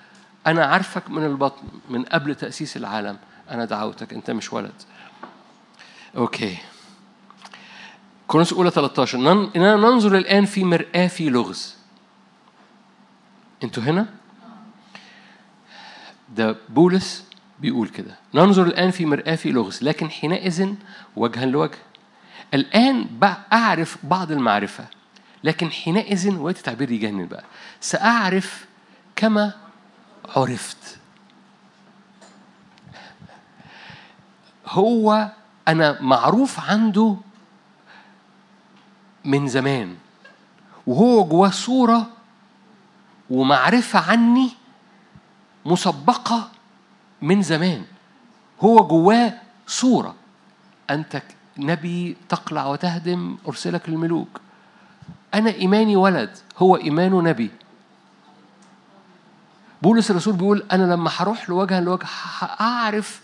أنا 0.47 0.65
عارفك 0.65 1.11
من 1.11 1.25
البطن 1.25 1.63
من 1.91 2.03
قبل 2.05 2.35
تأسيس 2.35 2.77
العالم. 2.77 3.19
أنا 3.51 3.65
دعوتك 3.65 4.13
أنت 4.13 4.31
مش 4.31 4.53
ولد. 4.53 4.73
أوكي. 6.17 6.59
كورنثوس 8.27 8.53
الأولى 8.53 8.71
13 8.71 9.19
إننا 9.57 9.77
ننظر 9.77 10.17
الآن 10.17 10.45
في 10.45 10.65
مرآة 10.65 11.07
في 11.07 11.31
لغز. 11.31 11.77
أنتوا 13.65 13.83
هنا؟ 13.83 14.07
ده 16.37 16.57
بولس 16.69 17.25
بيقول 17.61 17.89
كده. 17.89 18.17
ننظر 18.35 18.67
الآن 18.67 18.91
في 18.91 19.07
مرآة 19.07 19.35
في 19.35 19.53
لغز 19.53 19.83
لكن 19.83 20.11
حينئذ 20.11 20.75
وجها 21.17 21.47
لوجه. 21.47 21.79
الآن 22.55 23.07
أعرف 23.53 23.97
بعض 24.03 24.33
المعرفة 24.33 24.85
لكن 25.45 25.71
حينئذ 25.71 26.37
وقت 26.37 26.59
تعبير 26.59 26.91
يجنن 26.91 27.27
بقى. 27.27 27.45
سأعرف 27.81 28.67
كما 29.17 29.62
عرفت. 30.37 30.99
هو 34.67 35.31
أنا 35.69 36.03
معروف 36.03 36.61
عنده 36.61 37.17
من 39.25 39.49
زمان 39.49 39.97
وهو 40.87 41.25
جواه 41.25 41.51
صورة 41.51 42.07
ومعرفة 43.31 44.11
عني 44.11 44.51
مسبقة 45.67 46.49
من 47.23 47.43
زمان. 47.43 47.85
هو 48.61 48.87
جواه 48.87 49.35
صورة. 49.67 50.15
أنت 50.91 51.23
نبي 51.59 52.17
تقلع 52.29 52.67
وتهدم 52.67 53.37
أرسلك 53.49 53.89
للملوك. 53.89 54.41
أنا 55.35 55.51
إيماني 55.51 55.97
ولد 55.97 56.39
هو 56.59 56.77
إيمانه 56.77 57.23
نبي. 57.23 57.51
بولس 59.83 60.11
الرسول 60.11 60.35
بيقول 60.37 60.67
أنا 60.73 60.93
لما 60.93 61.11
هروح 61.17 61.49
لوجها 61.51 61.81
لوجه 61.81 62.07
هأعرف 62.39 63.21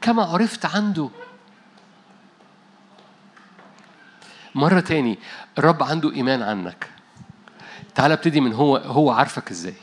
كما 0.00 0.22
عرفت 0.24 0.66
عنده. 0.66 1.10
مرة 4.54 4.80
تاني 4.80 5.18
الرب 5.58 5.82
عنده 5.82 6.12
إيمان 6.12 6.42
عنك. 6.42 6.90
تعال 7.94 8.12
ابتدي 8.12 8.40
من 8.40 8.52
هو 8.52 8.76
هو 8.76 9.10
عارفك 9.10 9.50
إزاي. 9.50 9.74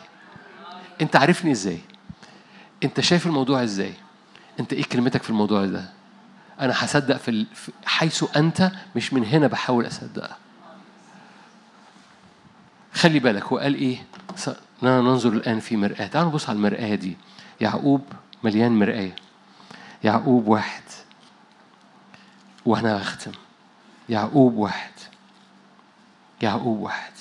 أنت 1.01 1.15
عارفني 1.15 1.51
إزاي؟ 1.51 1.80
أنت 2.84 2.99
شايف 2.99 3.26
الموضوع 3.27 3.63
إزاي؟ 3.63 3.93
أنت 4.59 4.73
إيه 4.73 4.84
كلمتك 4.84 5.23
في 5.23 5.30
الموضوع 5.30 5.65
ده؟ 5.65 5.89
أنا 6.59 6.73
هصدق 6.77 7.17
في 7.17 7.45
حيث 7.85 8.23
أنت 8.38 8.71
مش 8.95 9.13
من 9.13 9.26
هنا 9.26 9.47
بحاول 9.47 9.88
اصدقها 9.88 10.38
خلي 12.93 13.19
بالك 13.19 13.43
هو 13.43 13.57
قال 13.57 13.76
إيه؟ 13.76 14.05
اننا 14.84 15.01
ننظر 15.01 15.30
الآن 15.34 15.60
في 15.60 15.77
مرآة. 15.77 16.07
تعالوا 16.07 16.30
نبص 16.30 16.49
على 16.49 16.56
المرآة 16.56 16.95
دي. 16.95 17.18
يعقوب 17.61 18.01
مليان 18.43 18.80
مرآة. 18.80 19.11
يعقوب 20.03 20.47
واحد. 20.47 20.84
وأنا 22.65 23.01
هختم 23.01 23.31
يعقوب 24.10 24.53
واحد. 24.53 24.91
يعقوب 26.41 26.80
واحد. 26.80 27.11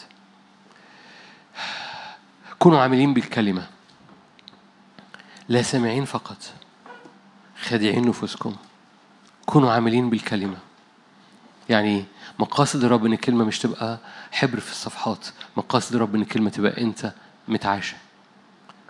كونوا 2.59 2.81
عاملين 2.81 3.15
بالكلمة. 3.15 3.67
لا 5.49 5.63
سامعين 5.63 6.05
فقط. 6.05 6.37
خادعين 7.61 8.09
نفوسكم. 8.09 8.57
كونوا 9.47 9.73
عاملين 9.73 10.11
بالكلمة. 10.11 10.57
يعني 11.69 12.05
مقاصد 12.39 12.85
الرب 12.85 13.07
ان 13.07 13.13
الكلمة 13.13 13.45
مش 13.45 13.59
تبقى 13.59 13.99
حبر 14.33 14.61
في 14.61 14.71
الصفحات. 14.71 15.27
مقاصد 15.57 15.95
الرب 15.95 16.15
ان 16.15 16.23
الكلمة 16.23 16.51
تبقى 16.51 16.83
أنت 16.83 17.13
متعاشة 17.49 17.97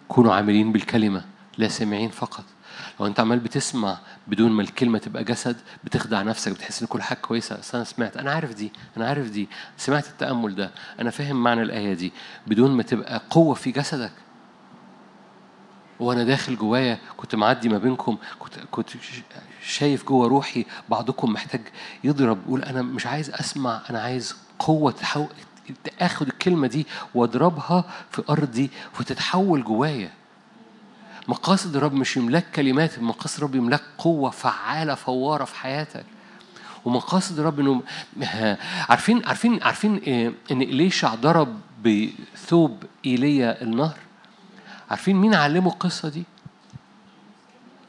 كونوا 0.09 0.35
عاملين 0.35 0.73
بالكلمة 0.73 1.25
لا 1.59 1.69
سامعين 1.69 2.11
فقط. 2.11 2.45
لو 3.01 3.07
أنت 3.07 3.21
عمال 3.21 3.39
بتسمع 3.39 3.99
بدون 4.27 4.53
ما 4.53 4.63
الكلمة 4.63 4.99
تبقى 4.99 5.25
جسد 5.25 5.57
بتخدع 5.85 6.23
نفسك 6.23 6.53
بتحس 6.53 6.83
إن 6.83 6.89
كل 6.89 7.03
حاجة 7.03 7.19
كويسة. 7.19 7.59
أصل 7.59 7.77
أنا 7.79 7.85
سمعت 7.85 8.17
أنا 8.17 8.33
عارف 8.33 8.55
دي 8.55 8.73
أنا 8.97 9.09
عارف 9.09 9.31
دي. 9.31 9.49
سمعت 9.77 10.07
التأمل 10.07 10.55
ده. 10.55 10.71
أنا 11.01 11.11
فاهم 11.11 11.43
معنى 11.43 11.63
الآية 11.63 11.95
دي. 11.95 12.13
بدون 12.47 12.71
ما 12.71 12.83
تبقى 12.83 13.23
قوة 13.31 13.55
في 13.55 13.71
جسدك. 13.71 14.13
وأنا 16.01 16.25
داخل 16.25 16.57
جوايا 16.57 16.99
كنت 17.17 17.35
معدي 17.35 17.69
ما 17.69 17.79
بينكم 17.79 18.17
كنت 18.39 18.55
كنت 18.71 18.89
شايف 19.63 20.05
جوا 20.05 20.27
روحي 20.27 20.65
بعضكم 20.89 21.33
محتاج 21.33 21.61
يضرب 22.05 22.39
يقول 22.47 22.63
أنا 22.63 22.83
مش 22.83 23.07
عايز 23.07 23.31
أسمع 23.31 23.83
أنا 23.91 24.01
عايز 24.01 24.37
قوة 24.59 24.95
اخد 26.01 26.27
الكلمة 26.29 26.67
دي 26.67 26.87
واضربها 27.15 27.85
في 28.11 28.23
أرضي 28.31 28.71
وتتحول 29.01 29.65
جوايا. 29.65 30.11
مقاصد 31.29 31.77
الرب 31.77 31.93
مش 31.93 32.17
يملاك 32.17 32.47
كلمات 32.55 32.99
مقاصد 32.99 33.37
الرب 33.37 33.55
يملاك 33.55 33.83
قوة 33.99 34.31
فعالة 34.31 34.95
فوارة 34.95 35.45
في 35.45 35.57
حياتك. 35.57 36.05
ومقاصد 36.85 37.39
الرب 37.39 37.61
إنه 37.61 37.83
عارفين 38.91 39.23
عارفين 39.27 39.63
عارفين 39.63 39.95
إن 40.51 40.63
إليشع 40.63 41.15
ضرب 41.15 41.61
بثوب 41.85 42.85
إيليا 43.07 43.63
النهر. 43.63 43.97
عارفين 44.91 45.17
مين 45.17 45.35
علمه 45.35 45.71
القصة 45.71 46.09
دي؟ 46.09 46.25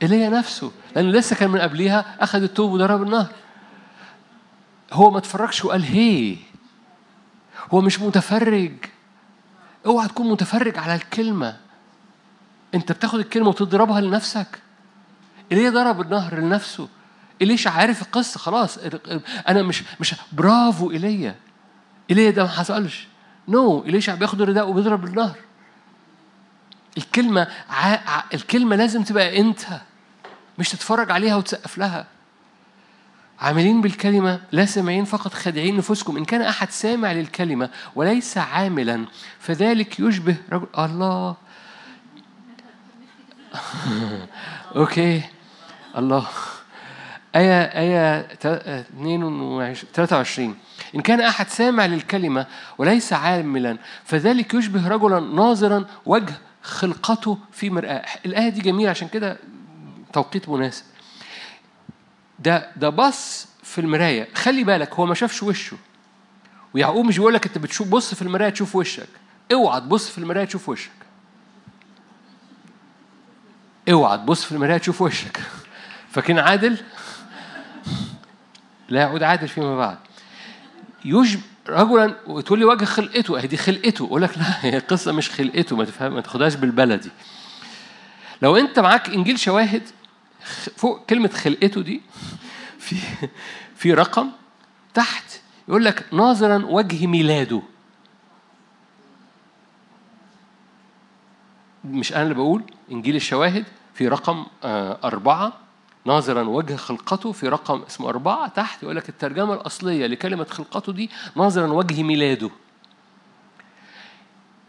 إيليا 0.02 0.30
نفسه 0.30 0.72
لأنه 0.96 1.12
لسه 1.12 1.36
كان 1.36 1.50
من 1.50 1.60
قبليها 1.60 2.16
أخذ 2.20 2.44
التوب 2.44 2.72
وضرب 2.72 3.04
النهر. 3.04 3.28
هو 4.94 5.12
ما 5.12 5.18
اتفرجش 5.18 5.66
وقال 5.66 5.84
هي. 5.84 6.36
هو 7.72 7.82
مش 7.82 8.00
متفرج. 8.00 8.72
اوعى 9.86 10.08
تكون 10.08 10.30
متفرج 10.30 10.78
على 10.78 10.96
الكلمة. 10.96 11.58
انت 12.76 12.92
بتاخد 12.92 13.20
الكلمة 13.20 13.48
وتضربها 13.50 14.02
لنفسك. 14.02 14.60
ايليا 15.52 15.70
ضرب 15.70 16.02
النهر 16.02 16.40
لنفسه. 16.40 16.90
إليش 17.42 17.68
عارف 17.68 18.02
القصة 18.02 18.40
خلاص 18.40 18.80
أنا 19.48 19.64
مش 19.64 19.84
مش 20.00 20.16
برافو 20.32 20.92
إيليا 20.92 21.36
إيليا 22.10 22.32
ده 22.32 22.44
ما 22.44 22.50
حصلش. 22.50 23.08
نو 23.48 23.82
no. 23.82 23.86
إليش 23.86 24.10
بياخد 24.10 24.42
الرداء 24.42 24.70
وبيضرب 24.70 25.06
النهر. 25.06 25.36
الكلمة 26.98 27.48
ع... 27.70 28.24
الكلمة 28.34 28.76
لازم 28.76 29.04
تبقى 29.04 29.40
أنت. 29.40 29.62
مش 30.58 30.70
تتفرج 30.70 31.12
عليها 31.12 31.36
وتسقف 31.36 31.78
لها. 31.78 32.08
عاملين 33.40 33.82
بالكلمة 33.82 34.42
لا 34.52 34.66
سامعين 34.66 35.06
فقط 35.06 35.34
خادعين 35.34 35.78
نفوسكم. 35.78 36.18
إن 36.18 36.26
كان 36.26 36.42
أحد 36.42 36.72
سامع 36.72 37.12
للكلمة 37.12 37.70
وليس 37.96 38.38
عاملا 38.38 39.06
فذلك 39.40 40.00
يشبه 40.00 40.36
رجل 40.52 40.68
الله. 40.80 41.36
أوكي. 44.76 45.22
الله. 45.98 46.28
آية 47.36 47.62
آية 47.62 48.28
23 49.94 50.56
إن 50.96 51.02
كان 51.02 51.22
أحد 51.22 51.48
سامع 51.50 51.86
للكلمة 51.86 52.46
وليس 52.78 53.14
عاملا 53.14 53.78
فذلك 54.06 54.54
يشبه 54.54 54.88
رجلا 54.88 55.20
ناظرا 55.20 55.86
وجه 56.06 56.34
خلقته 56.64 57.38
في 57.52 57.70
مرآة. 57.70 58.06
الآية 58.26 58.50
دي 58.50 58.62
جميلة 58.62 58.90
عشان 58.90 59.08
كده 59.08 59.38
توقيت 60.14 60.50
مناسب. 60.50 60.84
ده 62.40 62.72
ده 62.76 62.90
بص 62.90 63.48
في 63.64 63.82
المراية. 63.82 64.28
خلي 64.36 64.64
بالك 64.64 64.94
هو 64.94 65.06
ما 65.06 65.14
شافش 65.14 65.44
وشه. 65.44 65.78
ويعقوب 66.74 67.06
مش 67.06 67.18
بيقول 67.18 67.34
لك 67.34 67.46
انت 67.46 67.58
بتشوف 67.58 67.88
بص 67.88 68.14
في 68.16 68.22
المراية 68.22 68.50
تشوف 68.50 68.76
وشك. 68.76 69.08
اوعى 69.54 69.82
تبص 69.82 70.10
في 70.10 70.18
المراية 70.18 70.46
تشوف 70.46 70.70
وشك. 70.70 70.92
اوعى 73.90 74.18
تبص 74.18 74.44
في 74.44 74.52
المراية 74.52 74.78
تشوف 74.78 75.02
وشك. 75.02 75.40
فاكرين 76.12 76.40
عادل؟ 76.40 76.78
لا 78.90 79.02
يعود 79.02 79.24
عادل 79.24 79.48
فيما 79.48 79.78
بعد. 79.78 79.98
يشبه 81.06 81.42
رجلا 81.70 82.16
وتقول 82.28 82.60
لي 82.60 82.66
وجه 82.66 82.86
خلقته. 82.86 83.40
أهي 83.40 83.48
دي 83.48 83.58
خلقته. 83.58 84.06
أقول 84.06 84.22
لك 84.22 84.38
لا 84.38 84.66
هي 84.66 84.78
القصة 84.78 85.12
مش 85.12 85.30
خلقته. 85.30 85.76
ما 85.76 85.86
تفهم 85.86 86.14
ما 86.14 86.22
تاخدهاش 86.22 86.56
بالبلدي. 86.56 87.10
لو 88.42 88.58
أنت 88.58 88.80
معاك 88.80 89.10
إنجيل 89.10 89.40
شواهد 89.40 89.84
فوق 90.78 91.06
كلمة 91.06 91.30
خلقته 91.30 91.82
دي 91.82 92.02
في 92.80 92.96
في 93.76 93.94
رقم 93.94 94.30
تحت. 94.94 95.24
يقول 95.68 95.86
لك 95.86 96.06
ناظرا 96.14 96.66
وجه 96.66 97.08
ميلاده. 97.08 97.62
مش 101.86 102.14
أنا 102.14 102.24
اللي 102.24 102.34
بقول 102.34 102.64
إنجيل 102.92 103.16
الشواهد 103.16 103.66
في 103.94 104.08
رقم 104.08 104.46
آه، 104.64 104.98
أربعة. 105.04 105.54
ناظرا 106.06 106.44
وجه 106.44 106.76
خلقته 106.76 107.32
في 107.32 107.48
رقم 107.50 107.82
اسمه 107.88 108.10
أربعة. 108.10 108.48
تحت 108.48 108.84
يقول 108.84 108.96
لك 108.96 109.10
الترجمة 109.10 109.54
الأصلية 109.54 110.08
لكلمة 110.08 110.44
خلقته 110.44 110.94
دي 110.94 111.10
ناظرا 111.36 111.68
وجه 111.68 112.04
ميلاده. 112.04 112.50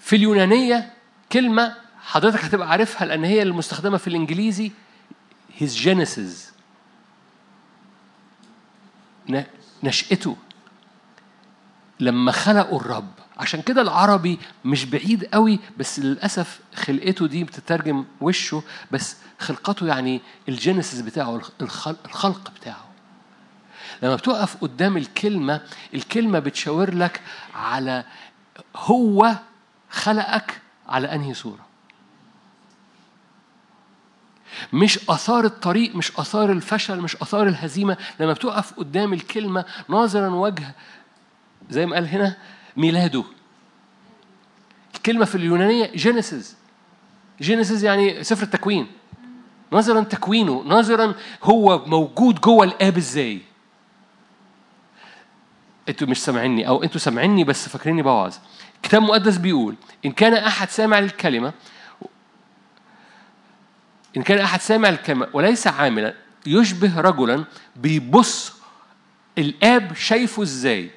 في 0.01 0.16
اليونانية 0.16 0.93
كلمة 1.32 1.74
حضرتك 2.02 2.44
هتبقى 2.44 2.69
عارفها 2.70 3.07
لأن 3.07 3.24
هي 3.24 3.43
المستخدمة 3.43 3.97
في 3.97 4.09
الإنجليزي. 4.09 4.73
His 5.59 5.75
genesis. 5.85 6.51
نشأته. 9.83 10.37
لما 12.01 12.33
خلقوا 12.33 12.81
الرب. 12.81 13.11
عشان 13.39 13.63
كده 13.63 13.83
العربي 13.83 14.39
مش 14.65 14.85
بعيد 14.85 15.25
قوي 15.25 15.59
بس 15.79 15.99
للأسف 15.99 16.61
خلقته 16.75 17.27
دي 17.27 17.45
بتترجم 17.45 18.05
وشه 18.21 18.63
بس 18.91 19.17
خلقته 19.39 19.87
يعني 19.87 20.21
الجينيسيس 20.49 21.01
بتاعه 21.01 21.41
الخلق 22.07 22.51
بتاعه. 22.61 22.85
لما 24.03 24.17
بتقف 24.17 24.57
قدام 24.57 24.97
الكلمة 24.97 25.61
الكلمة 25.95 26.39
بتشاور 26.39 26.95
لك 26.95 27.21
على 27.55 28.05
هو 28.77 29.37
خلقك 29.91 30.61
على 30.89 31.15
أنهي 31.15 31.35
صورة. 31.35 31.70
مش 34.73 35.11
آثار 35.11 35.45
الطريق 35.45 35.97
مش 35.97 36.13
آثار 36.17 36.53
الفشل 36.53 37.01
مش 37.01 37.17
آثار 37.17 37.49
الهزيمة 37.49 37.97
لما 38.21 38.33
بتقف 38.33 38.73
قدام 38.75 39.13
الكلمة 39.13 39.65
ناظرا 39.89 40.29
وجه 40.29 40.75
زي 41.71 41.87
ما 41.87 41.95
قال 41.95 42.09
هنا 42.09 42.37
ميلاده. 42.77 43.25
الكلمة 44.95 45.25
في 45.25 45.35
اليونانية 45.35 45.91
جينيسيس 45.95 46.57
جينيسيس 47.41 47.83
يعني 47.83 48.25
سفر 48.25 48.43
التكوين. 48.43 48.87
نظرا 49.73 50.01
تكوينه 50.01 50.63
نظرا 50.67 51.15
هو 51.43 51.87
موجود 51.87 52.41
جوه 52.41 52.65
الآب 52.65 52.97
إزاي. 52.97 53.41
أنتوا 55.89 56.07
مش 56.07 56.23
سامعيني 56.23 56.69
أو 56.69 56.83
أنتوا 56.83 57.01
سامعيني 57.01 57.45
بس 57.45 57.69
فاكريني 57.69 58.03
بوعظ. 58.03 58.35
الكتاب 58.77 59.03
المقدس 59.03 59.37
بيقول 59.37 59.75
إن 60.05 60.13
كان 60.13 60.35
أحد 60.35 60.71
سامع 60.71 60.99
للكلمه 60.99 61.53
إن 64.16 64.23
كان 64.23 64.39
أحد 64.39 64.61
سامع 64.61 64.89
للكلمه 64.89 65.28
وليس 65.32 65.66
عاملا 65.66 66.15
يشبه 66.47 67.01
رجلا 67.01 67.45
بيبص 67.77 68.53
الآب 69.39 69.95
شايفه 69.95 70.43
إزاي؟ 70.43 70.91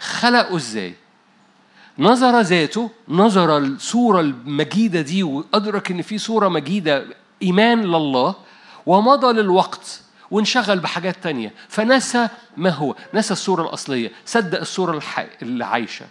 خلقه 0.00 0.56
إزاي؟ 0.56 0.94
نظر 1.98 2.40
ذاته 2.40 2.90
نظر 3.08 3.58
الصورة 3.58 4.20
المجيدة 4.20 5.00
دي 5.00 5.22
وأدرك 5.22 5.90
إن 5.90 6.02
في 6.02 6.18
صورة 6.18 6.48
مجيدة 6.48 7.06
إيمان 7.42 7.82
لله 7.82 8.34
ومضى 8.86 9.32
للوقت 9.32 10.00
وانشغل 10.30 10.78
بحاجات 10.78 11.16
تانية. 11.22 11.52
فنسى 11.68 12.28
ما 12.56 12.70
هو 12.70 12.96
نسى 13.14 13.32
الصورة 13.32 13.62
الأصلية 13.62 14.12
صدق 14.26 14.60
الصورة 14.60 15.02
اللي 15.42 15.64
عايشة. 15.64 16.06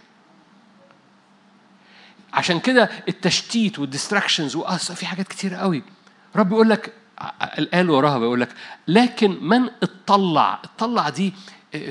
عشان 2.32 2.60
كده 2.60 2.90
التشتيت 3.08 3.78
والديستراكشنز 3.78 4.56
في 4.76 5.06
حاجات 5.06 5.28
كتير 5.28 5.54
قوي. 5.54 5.82
رب 6.36 6.52
يقول 6.52 6.70
لك 6.70 6.92
الآل 7.58 7.90
وراها 7.90 8.18
بيقول 8.18 8.40
لك 8.40 8.48
لكن 8.88 9.38
من 9.42 9.68
اطلع؟ 9.82 10.58
اطلع 10.64 11.08
دي 11.08 11.32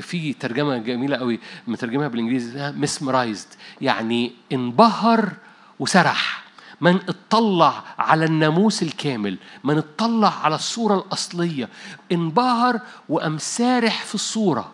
في 0.01 0.33
ترجمة 0.33 0.77
جميلة 0.77 1.17
قوي 1.17 1.39
مترجمها 1.67 2.07
بالإنجليزي 2.07 2.71
mesmerized 2.71 3.47
يعني 3.81 4.31
انبهر 4.51 5.31
وسرح. 5.79 6.45
من 6.81 6.99
اطلع 7.09 7.83
على 7.99 8.25
الناموس 8.25 8.83
الكامل 8.83 9.37
من 9.63 9.77
اطلع 9.77 10.33
على 10.43 10.55
الصورة 10.55 10.95
الأصلية. 10.99 11.69
انبهر 12.11 12.79
وقام 13.09 13.37
سارح 13.37 14.03
في 14.03 14.15
الصورة. 14.15 14.71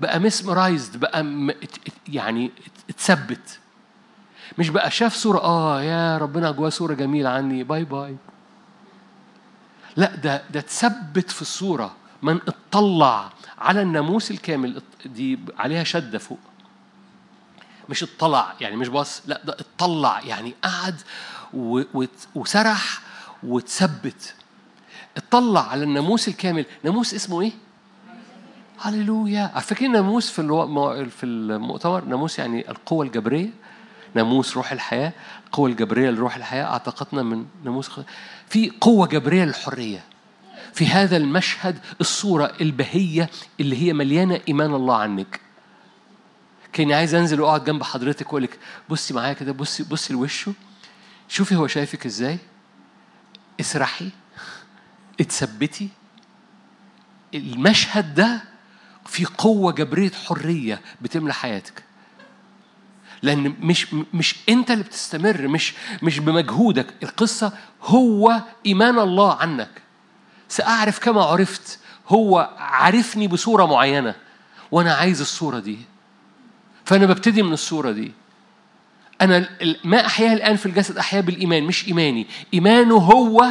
بقى 0.00 0.20
mesmerized 0.20 0.96
بقى 0.96 1.52
يعني 2.08 2.50
اتثبت. 2.90 3.58
مش 4.58 4.68
بقى 4.68 4.90
شاف 4.90 5.14
صورة 5.14 5.38
آه 5.38 5.82
يا 5.82 6.18
ربنا 6.18 6.50
جواه 6.50 6.68
صورة 6.68 6.94
جميلة 6.94 7.30
عني. 7.30 7.62
bye 7.64 7.84
bye. 7.84 8.16
لا 9.96 10.14
ده 10.16 10.42
ده 10.50 10.60
اتثبت 10.60 11.30
في 11.30 11.42
الصورة 11.42 11.96
من 12.22 12.40
اطلع 12.48 13.30
على 13.58 13.82
الناموس 13.82 14.30
الكامل. 14.30 14.82
دي 15.06 15.38
عليها 15.58 15.84
شدة 15.84 16.18
فوق. 16.18 16.38
مش 17.88 18.02
اطلع 18.02 18.54
يعني 18.60 18.76
مش 18.76 18.88
بص 18.88 19.22
لا 19.26 19.40
ده 19.44 19.56
اطلع 19.60 20.20
يعني 20.20 20.54
قعد 20.64 21.00
وسرح 22.34 23.00
وتثبت. 23.42 24.34
اطلع 25.16 25.70
على 25.70 25.84
الناموس 25.84 26.28
الكامل. 26.28 26.64
ناموس 26.84 27.14
اسمه 27.14 27.40
إيه؟ 27.40 27.52
هللويا. 28.78 29.46
فاكرين 29.46 29.92
ناموس 29.92 30.30
في 30.30 30.42
في 31.18 31.26
المؤتمر؟ 31.26 32.04
ناموس 32.04 32.38
يعني 32.38 32.70
القوة 32.70 33.06
الجبرية. 33.06 33.50
ناموس 34.14 34.56
روح 34.56 34.72
الحياة 34.72 35.12
القوة 35.46 35.70
الجبرية 35.70 36.10
لروح 36.10 36.36
الحياة 36.36 36.64
أعتقدنا 36.64 37.22
من 37.22 37.46
ناموس 37.64 37.90
في 38.48 38.72
قوة 38.80 39.06
جبرية 39.06 39.44
للحرية 39.44 40.04
في 40.74 40.86
هذا 40.86 41.16
المشهد 41.16 41.78
الصورة 42.00 42.52
البهية 42.60 43.30
اللي 43.60 43.82
هي 43.82 43.92
مليانة 43.92 44.40
إيمان 44.48 44.74
الله 44.74 44.96
عنك. 44.96 45.40
كأني 46.72 46.94
عايز 46.94 47.14
أنزل 47.14 47.40
وأقعد 47.40 47.64
جنب 47.64 47.82
حضرتك 47.82 48.26
وأقول 48.26 48.42
لك 48.42 48.58
بصي 48.88 49.14
معايا 49.14 49.32
كده 49.32 49.52
بصي 49.52 49.82
بصي 49.82 50.12
لوشه. 50.12 50.52
شوفي 51.28 51.56
هو 51.56 51.66
شايفك 51.66 52.06
إزاي. 52.06 52.38
اسرحي. 53.60 54.10
اتثبتي. 55.20 55.88
المشهد 57.34 58.14
ده 58.14 58.44
في 59.06 59.24
قوة 59.24 59.72
جبرية 59.72 60.10
حرية 60.10 60.80
بتملى 61.02 61.34
حياتك. 61.34 61.82
لأن 63.22 63.54
مش 63.60 63.94
مش 64.14 64.34
أنت 64.48 64.70
اللي 64.70 64.84
بتستمر 64.84 65.48
مش 65.48 65.74
مش 66.02 66.18
بمجهودك. 66.18 66.86
القصة 67.02 67.52
هو 67.82 68.42
إيمان 68.66 68.98
الله 68.98 69.34
عنك. 69.34 69.70
سأعرف 70.48 70.98
كما 70.98 71.22
عرفت. 71.22 71.78
هو 72.08 72.50
عارفني 72.58 73.28
بصورة 73.28 73.64
معينة 73.66 74.14
وأنا 74.70 74.94
عايز 74.94 75.20
الصورة 75.20 75.58
دي. 75.58 75.78
فأنا 76.84 77.06
ببتدي 77.06 77.42
من 77.42 77.52
الصورة 77.52 77.90
دي. 77.90 78.12
أنا 79.20 79.48
ما 79.84 80.06
أحياه 80.06 80.32
الآن 80.32 80.56
في 80.56 80.66
الجسد 80.66 80.98
أحياه 80.98 81.20
بالإيمان 81.20 81.62
مش 81.62 81.88
إيماني. 81.88 82.26
إيمانه 82.54 82.96
هو 82.96 83.46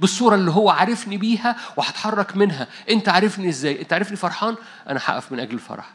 بالصورة 0.00 0.34
اللي 0.34 0.50
هو 0.50 0.70
عارفني 0.70 1.16
بيها 1.16 1.56
وهتحرك 1.76 2.36
منها. 2.36 2.66
أنت 2.90 3.08
عارفني 3.08 3.48
إزاي؟ 3.48 3.80
أنت 3.82 3.92
عارفني 3.92 4.16
فرحان؟ 4.16 4.54
أنا 4.88 5.00
هقف 5.04 5.32
من 5.32 5.40
أجل 5.40 5.54
الفرح. 5.54 5.90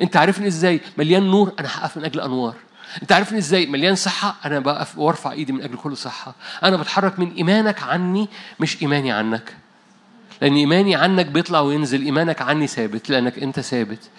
أنت 0.00 0.16
عارفني 0.16 0.46
إزاي؟ 0.46 0.80
مليان 0.98 1.22
نور 1.22 1.52
أنا 1.60 1.68
هقف 1.72 1.96
من 1.96 2.04
أجل 2.04 2.20
أنوار. 2.20 2.54
انت 3.02 3.12
عارفني 3.12 3.38
إزاي؟ 3.38 3.66
مليان 3.66 3.94
صحة 3.94 4.36
أنا 4.44 4.58
بقف 4.58 4.98
وارفع 4.98 5.32
ايدي 5.32 5.52
من 5.52 5.62
أجل 5.62 5.76
كل 5.76 5.96
صحة. 5.96 6.34
أنا 6.62 6.76
بتحرك 6.76 7.18
من 7.18 7.32
ايمانك 7.32 7.82
عني 7.82 8.28
مش 8.60 8.82
ايماني 8.82 9.12
عنك. 9.12 9.56
لأن 10.42 10.56
إيماني 10.56 10.94
عنك 10.94 11.26
بيطلع 11.26 11.60
وينزل 11.60 12.02
إيمانك 12.04 12.42
عني 12.42 12.66
ثابت 12.66 13.10
لأنك 13.10 13.38
أنت 13.38 13.60
ثابت. 13.60 14.10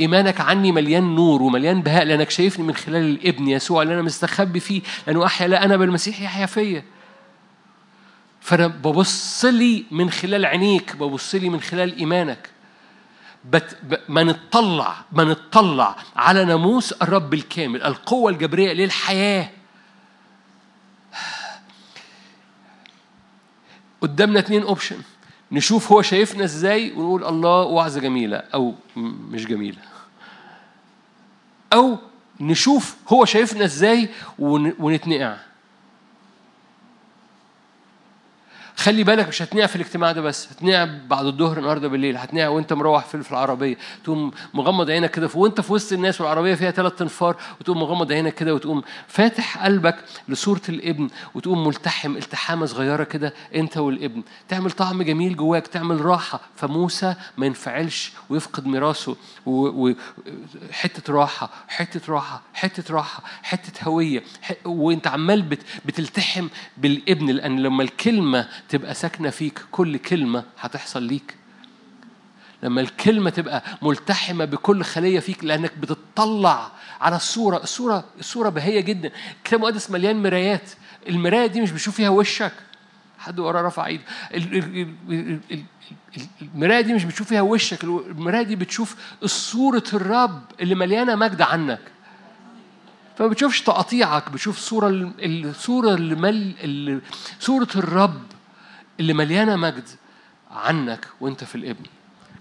إيمانك 0.00 0.40
عني 0.40 0.72
مليان 0.72 1.14
نور 1.14 1.42
ومليان 1.42 1.82
بهاء 1.82 2.04
لأنك 2.04 2.30
شايفني 2.30 2.66
من 2.66 2.74
خلال 2.74 3.02
الابن 3.02 3.48
يسوع 3.48 3.82
اللي 3.82 3.94
أنا 3.94 4.02
مستخبي 4.02 4.60
فيه. 4.60 4.82
لأنه 5.06 5.26
أحيا 5.26 5.48
لا 5.48 5.64
أنا 5.64 5.76
بالمسيح 5.76 6.20
يحيا 6.20 6.46
فيا. 6.46 6.84
فأنا 8.40 8.66
ببص 8.66 9.44
لي 9.44 9.84
من 9.90 10.10
خلال 10.10 10.46
عينيك 10.46 10.96
ببص 10.96 11.34
لي 11.34 11.48
من 11.48 11.60
خلال 11.60 11.98
إيمانك. 11.98 12.48
بت 13.44 13.76
ما 14.08 14.22
نطلع 14.22 14.96
ما 15.12 15.24
نطلع 15.24 15.96
على 16.16 16.44
ناموس 16.44 16.92
الرب 16.92 17.34
الكامل 17.34 17.82
القوة 17.82 18.30
الجبرية 18.30 18.72
للحياة. 18.72 19.50
قدامنا 24.00 24.38
اتنين 24.38 24.62
اوبشن 24.62 24.98
نشوف 25.52 25.92
هو 25.92 26.02
شايفنا 26.02 26.44
إزاي 26.44 26.92
ونقول 26.92 27.24
الله 27.24 27.62
وعظة 27.62 28.00
جميلة 28.00 28.36
أو 28.36 28.74
مش 28.96 29.46
جميلة. 29.46 29.78
أو 31.72 31.98
نشوف 32.40 32.96
هو 33.08 33.24
شايفنا 33.24 33.64
إزاي 33.64 34.08
ونتنقع. 34.38 35.36
خلي 38.82 39.04
بالك 39.04 39.28
مش 39.28 39.42
هتنقع 39.42 39.66
في 39.66 39.76
الاجتماع 39.76 40.12
ده 40.12 40.20
بس 40.20 40.48
هتنقع 40.52 40.84
بعد 41.08 41.26
الظهر 41.26 41.58
النهارده 41.58 41.88
بالليل 41.88 42.16
هتنقع 42.16 42.48
وانت 42.48 42.72
مروح 42.72 43.04
في 43.06 43.30
العربية 43.30 43.76
تقوم 44.04 44.30
مغمض 44.54 44.90
عينك 44.90 45.10
كده 45.10 45.28
وانت 45.34 45.60
في 45.60 45.72
وسط 45.72 45.92
الناس 45.92 46.20
والعربية 46.20 46.54
فيها 46.54 46.70
ثلاث 46.70 47.02
انفار 47.02 47.36
وتقوم 47.60 47.80
مغمض 47.80 48.12
عينك 48.12 48.34
كده 48.34 48.54
وتقوم 48.54 48.82
فاتح 49.08 49.64
قلبك 49.64 49.96
لصورة 50.28 50.60
الابن 50.68 51.08
وتقوم 51.34 51.66
ملتحم 51.66 52.16
التحامة 52.16 52.66
صغيرة 52.66 53.04
كده 53.04 53.34
انت 53.54 53.76
والابن. 53.76 54.22
تعمل 54.48 54.70
طعم 54.70 55.02
جميل 55.02 55.36
جواك 55.36 55.66
تعمل 55.66 56.04
راحة. 56.04 56.40
فموسى 56.56 57.14
ما 57.38 57.46
ينفعلش 57.46 58.12
ويفقد 58.30 58.66
ميراثه 58.66 59.16
وحته 59.46 61.12
راحة 61.12 61.50
حتة 61.68 62.12
راحة 62.12 62.42
حتة 62.54 62.94
راحة 62.94 63.22
حتة 63.42 63.84
هوية 63.84 64.22
وانت 64.64 65.06
عمال 65.06 65.42
بت- 65.42 65.62
بتلتحم 65.84 66.48
بالابن 66.76 67.30
لأن 67.30 67.58
لما 67.62 67.82
الكلمة 67.82 68.48
تبقى 68.72 68.94
ساكنة 68.94 69.30
فيك 69.30 69.62
كل 69.70 69.96
كلمة 69.96 70.44
هتحصل 70.60 71.02
ليك. 71.02 71.34
لما 72.62 72.80
الكلمة 72.80 73.30
تبقى 73.30 73.62
ملتحمة 73.82 74.44
بكل 74.44 74.82
خلية 74.84 75.20
فيك 75.20 75.44
لأنك 75.44 75.72
بتطلع 75.78 76.70
على 77.00 77.16
الصورة. 77.16 77.56
الصورة 77.56 78.04
الصورة 78.20 78.48
بهية 78.48 78.80
جدا. 78.80 79.10
الكتاب 79.38 79.60
المقدس 79.60 79.90
مليان 79.90 80.22
مرايات. 80.22 80.70
المراية 81.08 81.46
دي 81.46 81.60
مش 81.60 81.70
بتشوف 81.70 81.94
فيها 81.96 82.08
وشك. 82.08 82.52
حد 83.18 83.38
وراه 83.38 83.62
رفع 83.62 83.86
إيده. 83.86 84.02
ال- 84.34 84.54
ال- 84.56 84.64
ال- 84.64 84.94
ال- 85.10 85.40
ال- 85.50 85.62
ال- 86.16 86.26
المراية 86.54 86.80
دي 86.80 86.94
مش 86.94 87.04
بتشوف 87.04 87.28
فيها 87.28 87.40
وشك. 87.40 87.84
المراية 87.84 88.42
دي 88.42 88.56
بتشوف 88.56 88.96
صورة 89.24 89.84
الرب 89.94 90.42
اللي 90.60 90.74
مليانة 90.74 91.14
مجد 91.14 91.42
عنك. 91.42 91.80
فما 93.18 93.26
بتشوفش 93.28 93.60
تقاطيعك 93.62 94.30
بتشوف 94.30 94.58
صورة 94.58 94.88
ال- 94.88 95.46
الصورة 95.48 95.94
اللي 95.94 96.14
مل 96.14 97.00
صورة 97.40 97.68
الرب. 97.76 98.22
اللي 99.02 99.12
مليانة 99.12 99.56
مجد 99.56 99.88
عنك 100.50 101.08
وانت 101.20 101.44
في 101.44 101.54
الابن. 101.54 101.84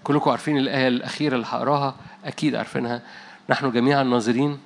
كلكم 0.03 0.29
عارفين 0.29 0.57
الآية 0.57 0.87
الأخيرة 0.87 1.35
اللي 1.35 1.45
هقراها؟ 1.49 1.95
أكيد 2.25 2.55
عارفينها. 2.55 3.01
نحن 3.49 3.71
جميعا 3.71 4.03
ناظرين. 4.03 4.59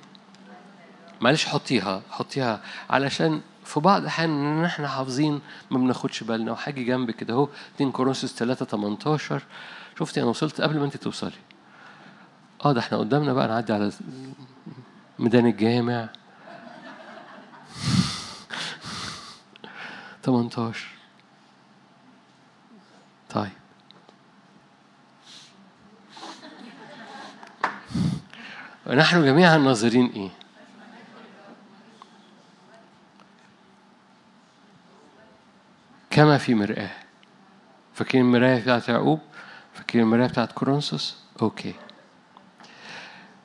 معلش 1.20 1.46
حطيها 1.46 2.02
حطيها 2.10 2.60
علشان 2.90 3.40
في 3.64 3.80
بعض 3.80 4.00
الأحيان 4.00 4.30
إن 4.30 4.64
إحنا 4.64 4.88
حافظين 4.88 5.40
ما 5.70 5.78
بناخدش 5.78 6.22
بالنا. 6.24 6.52
وحاجة 6.52 6.82
جنب 6.82 7.10
كده 7.10 7.34
أهو 7.34 7.48
2 7.76 7.92
كورنثوس 7.92 8.34
3 8.34 8.66
18 8.66 9.42
شفتي 9.98 10.20
أنا 10.20 10.28
وصلت 10.30 10.60
قبل 10.60 10.78
ما 10.78 10.84
أنت 10.84 10.96
توصلي. 10.96 11.32
آه 12.64 12.72
ده 12.72 12.80
إحنا 12.80 12.98
قدامنا 12.98 13.32
بقى 13.32 13.48
نعدي 13.48 13.72
على 13.72 13.92
ميدان 15.18 15.46
الجامع. 15.46 16.08
18 20.22 20.95
طيب. 23.36 23.50
ونحن 28.86 29.24
جميعا 29.24 29.56
ناظرين 29.56 30.06
إيه؟ 30.06 30.30
كما 36.10 36.38
في 36.38 36.54
مرآة. 36.54 36.90
فاكرين 37.94 38.24
المراية 38.24 38.60
بتاعت 38.60 38.88
يعقوب؟ 38.88 39.20
فاكرين 39.74 40.04
المراية 40.04 40.28
بتاعت 40.28 40.52
كورنثوس؟ 40.52 41.16
أوكي. 41.42 41.74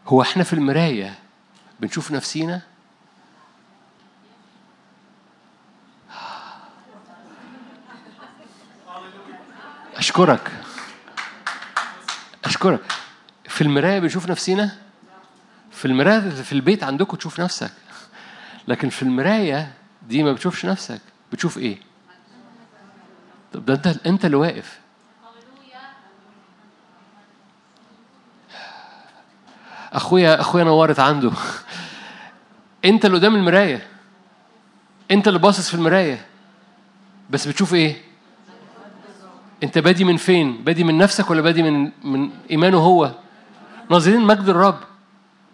هو 0.08 0.22
إحنا 0.22 0.44
في 0.44 0.54
المراية 0.54 1.20
بنشوف 1.80 2.12
نفسينا؟ 2.12 2.62
أشكرك. 10.12 10.52
أشكرك. 12.46 12.82
في 13.48 13.62
المراية 13.62 14.00
بنشوف 14.00 14.30
نفسينا؟ 14.30 14.78
في 15.72 15.86
المراية 15.86 16.20
في 16.30 16.54
البيت 16.54 16.84
عندكم 16.84 17.18
تشوف 17.18 17.40
نفسك. 17.40 17.72
لكن 18.68 18.90
في 18.90 19.04
المراية 19.04 19.74
دي 20.08 20.24
ما 20.24 20.34
بتشوفش 20.34 20.66
نفسك. 20.66 21.02
بتشوف 21.32 21.58
إيه؟ 21.58 21.78
طب 23.54 23.66
ده 23.66 23.74
أنت 23.74 23.88
أنت 24.08 24.26
اللي 24.26 24.38
واقف. 24.38 24.80
أخويا 29.94 30.42
أخويا 30.42 30.64
نورت 30.64 31.00
عنده. 31.00 31.32
أنت 32.86 33.06
اللي 33.06 33.18
قدام 33.18 33.36
المراية. 33.36 33.88
أنت 35.12 35.28
اللي 35.28 35.40
باصص 35.40 35.70
في 35.70 35.74
المراية. 35.76 36.26
بس 37.30 37.48
بتشوف 37.48 37.74
إيه؟ 37.74 38.11
انت 39.64 39.78
بادي 39.78 40.04
من 40.04 40.18
فين؟ 40.18 40.64
بادي 40.64 40.84
من 40.84 40.98
نفسك 40.98 41.30
ولا 41.30 41.42
بادي 41.42 41.64
من 41.64 41.92
من 42.04 42.30
إيمانه 42.52 42.78
هو؟ 42.78 43.12
ناظرين 43.90 44.22
مجد 44.22 44.50
الرب 44.50 44.78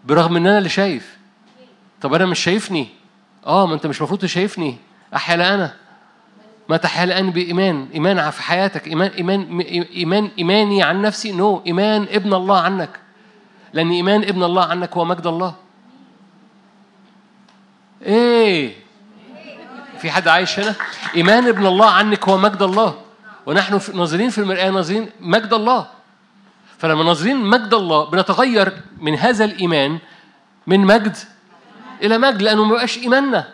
برغم 0.05 0.35
إن 0.35 0.47
أنا 0.47 0.57
اللي 0.57 0.69
شايف. 0.69 1.17
طب 2.01 2.13
أنا 2.13 2.25
مش 2.25 2.39
شايفني؟ 2.39 2.88
آه 3.45 3.67
ما 3.67 3.73
أنت 3.73 3.88
مش 3.88 3.97
المفروض 3.97 4.25
شايفني 4.25 4.77
احيا 5.15 5.38
لا 5.38 5.55
أنا. 5.55 5.73
ما 6.69 6.77
تحيا 6.77 7.03
الان 7.03 7.31
بإيمان. 7.31 7.88
إيمان 7.93 8.29
في 8.29 8.41
حياتك. 8.41 8.88
ايمان 8.88 9.09
ايمان 9.09 9.61
إيمان 9.95 10.31
إيماني 10.38 10.84
عن 10.84 11.01
نفسي. 11.01 11.31
نو 11.31 11.57
no. 11.57 11.67
إيمان 11.67 12.03
ابن 12.03 12.34
الله 12.34 12.59
عنك. 12.59 12.99
لأن 13.73 13.91
إيمان 13.91 14.23
ابن 14.23 14.43
الله 14.43 14.63
عنك 14.63 14.97
هو 14.97 15.05
مجد 15.05 15.27
الله. 15.27 15.55
إيه؟ 18.05 18.73
في 19.99 20.11
حد 20.11 20.27
عايش 20.27 20.59
هنا؟ 20.59 20.75
إيمان 21.15 21.47
ابن 21.47 21.65
الله 21.65 21.89
عنك 21.89 22.29
هو 22.29 22.38
مجد 22.38 22.61
الله. 22.61 23.06
ونحن 23.48 23.80
ناظرين 23.94 24.30
في 24.30 24.38
المرآة 24.38 24.69
ناظرين 24.69 25.10
مجد 25.19 25.53
الله. 25.53 25.88
فلما 26.78 27.03
ناظرين 27.03 27.38
مجد 27.38 27.74
الله 27.74 28.10
بنتغير 28.10 28.82
من 29.02 29.15
هذا 29.15 29.45
الإيمان 29.45 29.99
من 30.68 30.80
مجد 30.80 31.18
إلى 32.02 32.18
مجد 32.18 32.41
لأنه 32.41 32.64
ما 32.65 32.76
بقاش 32.76 32.98
إيماننا. 32.98 33.48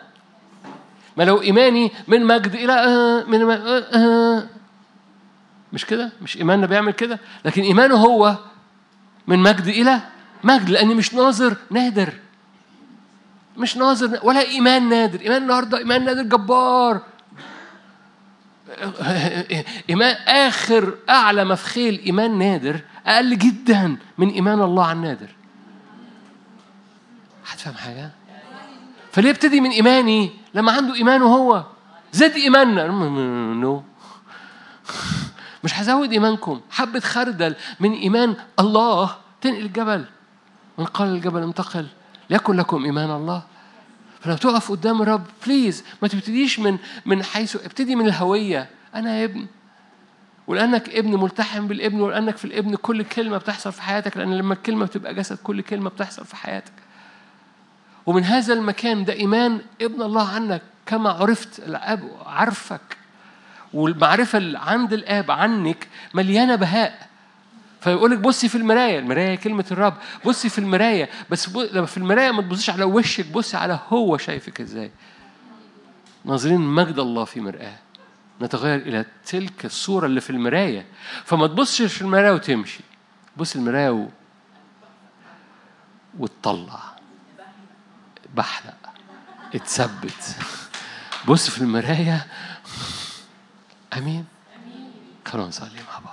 ما 1.16 1.22
لو 1.22 1.42
إيماني 1.42 1.92
من 2.08 2.26
مجد 2.26 2.54
إلى 2.54 2.72
آه 2.72 3.24
من 3.24 3.50
آه 3.50 3.78
آه. 3.78 4.46
مش 5.72 5.84
كده؟ 5.84 6.12
مش 6.22 6.36
إيماننا 6.36 6.66
بيعمل 6.66 6.92
كده؟ 6.92 7.18
لكن 7.44 7.62
إيمانه 7.62 7.96
هو 7.96 8.36
من 9.26 9.38
مجد 9.38 9.66
إلى 9.66 10.00
مجد 10.44 10.70
لأني 10.70 10.94
مش 10.94 11.14
ناظر 11.14 11.56
نادر. 11.70 12.12
مش 13.56 13.76
ناظر 13.76 14.18
ولا 14.22 14.40
إيمان 14.40 14.88
نادر. 14.88 15.20
إيمان 15.20 15.42
النهاردة 15.42 15.78
إيمان 15.78 16.04
نادر 16.04 16.22
جبار. 16.22 17.00
إيمان 19.90 20.16
آخر 20.28 20.94
أعلى 21.08 21.44
مفخيل 21.44 22.00
إيمان 22.06 22.38
نادر 22.38 22.80
أقل 23.06 23.38
جدا 23.38 23.96
من 24.18 24.28
إيمان 24.28 24.62
الله 24.62 24.86
عن 24.86 25.02
نادر. 25.02 25.28
هتفهم 27.50 27.74
حاجة؟ 27.74 28.10
فليه 29.12 29.30
ابتدي 29.30 29.60
من 29.60 29.70
إيماني 29.70 30.30
لما 30.54 30.72
عنده 30.72 30.94
إيمانه 30.94 31.24
هو 31.24 31.64
زد 32.12 32.32
إيماننا. 32.32 33.82
مش 35.64 35.74
هزود 35.74 36.12
إيمانكم. 36.12 36.60
حبة 36.70 37.00
خردل 37.00 37.54
من 37.80 37.92
إيمان 37.92 38.36
الله 38.60 39.16
تنقل 39.40 39.58
الجبل. 39.58 40.04
من 40.78 40.84
قال 40.84 41.08
الجبل 41.08 41.42
انتقل 41.42 41.86
ليكن 42.30 42.56
لكم 42.56 42.84
إيمان 42.84 43.10
الله. 43.10 43.42
فلما 44.24 44.36
تقف 44.36 44.70
قدام 44.70 45.02
الرب 45.02 45.24
بليز 45.46 45.84
ما 46.02 46.08
تبتديش 46.08 46.58
من 46.58 46.78
من 47.06 47.22
حيث 47.22 47.56
ابتدي 47.56 47.96
من 47.96 48.06
الهوية. 48.06 48.68
أنا 48.94 49.24
ابن 49.24 49.46
ولأنك 50.46 50.88
ابن 50.88 51.20
ملتحم 51.20 51.66
بالابن 51.66 52.00
ولأنك 52.00 52.36
في 52.36 52.44
الابن 52.44 52.74
كل 52.74 53.02
كلمة 53.02 53.38
بتحصل 53.38 53.72
في 53.72 53.82
حياتك 53.82 54.16
لأن 54.16 54.34
لما 54.38 54.54
الكلمة 54.54 54.86
بتبقى 54.86 55.14
جسد 55.14 55.38
كل 55.42 55.60
كلمة 55.60 55.90
بتحصل 55.90 56.24
في 56.24 56.36
حياتك. 56.36 56.72
ومن 58.06 58.24
هذا 58.24 58.54
المكان 58.54 59.04
ده 59.04 59.12
إيمان 59.12 59.60
ابن 59.82 60.02
الله 60.02 60.28
عنك 60.28 60.62
كما 60.86 61.10
عرفت 61.10 61.58
الأب 61.58 62.10
عارفك 62.26 62.96
والمعرفة 63.74 64.38
اللي 64.38 64.58
عند 64.58 64.92
الآب 64.92 65.30
عنك 65.30 65.88
مليانة 66.14 66.54
بهاء. 66.54 67.08
فيقول 67.84 68.10
لك 68.10 68.18
بصي 68.18 68.48
في 68.48 68.54
المرايه 68.54 68.98
المرايه 68.98 69.34
كلمة 69.34 69.64
الرب 69.70 69.94
بصي 70.26 70.48
في 70.48 70.58
المرايه 70.58 71.08
بس 71.30 71.48
لما 71.56 71.86
في 71.86 71.96
المرايه 71.96 72.30
ما 72.30 72.42
تبصيش 72.42 72.70
على 72.70 72.84
وشك 72.84 73.26
بصي 73.26 73.56
على 73.56 73.80
هو 73.88 74.16
شايفك 74.16 74.60
إزاي. 74.60 74.90
ناظرين 76.24 76.60
مجد 76.60 76.98
الله 76.98 77.24
في 77.24 77.40
مرآة. 77.40 77.78
نتغير 78.42 78.78
إلى 78.78 79.04
تلك 79.26 79.64
الصورة 79.64 80.06
اللي 80.06 80.20
في 80.20 80.30
المراية 80.30 80.86
فما 81.24 81.46
تبصش 81.46 81.82
في 81.82 82.02
المراية 82.02 82.32
وتمشي. 82.32 82.80
بص 83.36 83.56
المراية 83.56 83.90
و... 83.90 84.08
وتطلع. 86.18 86.80
بحلق. 88.34 88.76
اتثبت. 89.54 90.36
بص 91.28 91.50
في 91.50 91.58
المراية 91.58 92.26
أمين. 93.98 94.24
خلونا 95.26 95.48
نصلي 95.48 95.80
مع 95.92 95.98
بعض. 95.98 96.03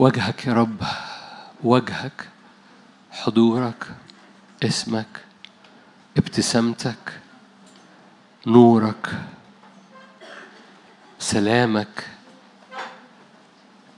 وجهك 0.00 0.46
يا 0.46 0.52
رب 0.52 0.82
وجهك 1.64 2.28
حضورك 3.10 3.86
اسمك 4.64 5.24
ابتسامتك 6.16 7.20
نورك 8.46 9.12
سلامك 11.18 12.06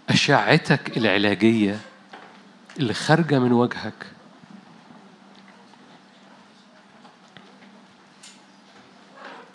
أشعتك 0.08 0.96
العلاجية 0.96 1.78
اللي 2.78 2.94
خارجة 2.94 3.38
من 3.38 3.52
وجهك. 3.52 4.06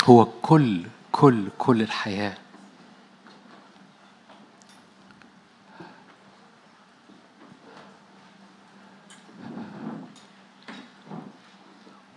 هو 0.03 0.25
كل 0.25 0.83
كل 1.11 1.47
كل 1.57 1.81
الحياة. 1.81 2.37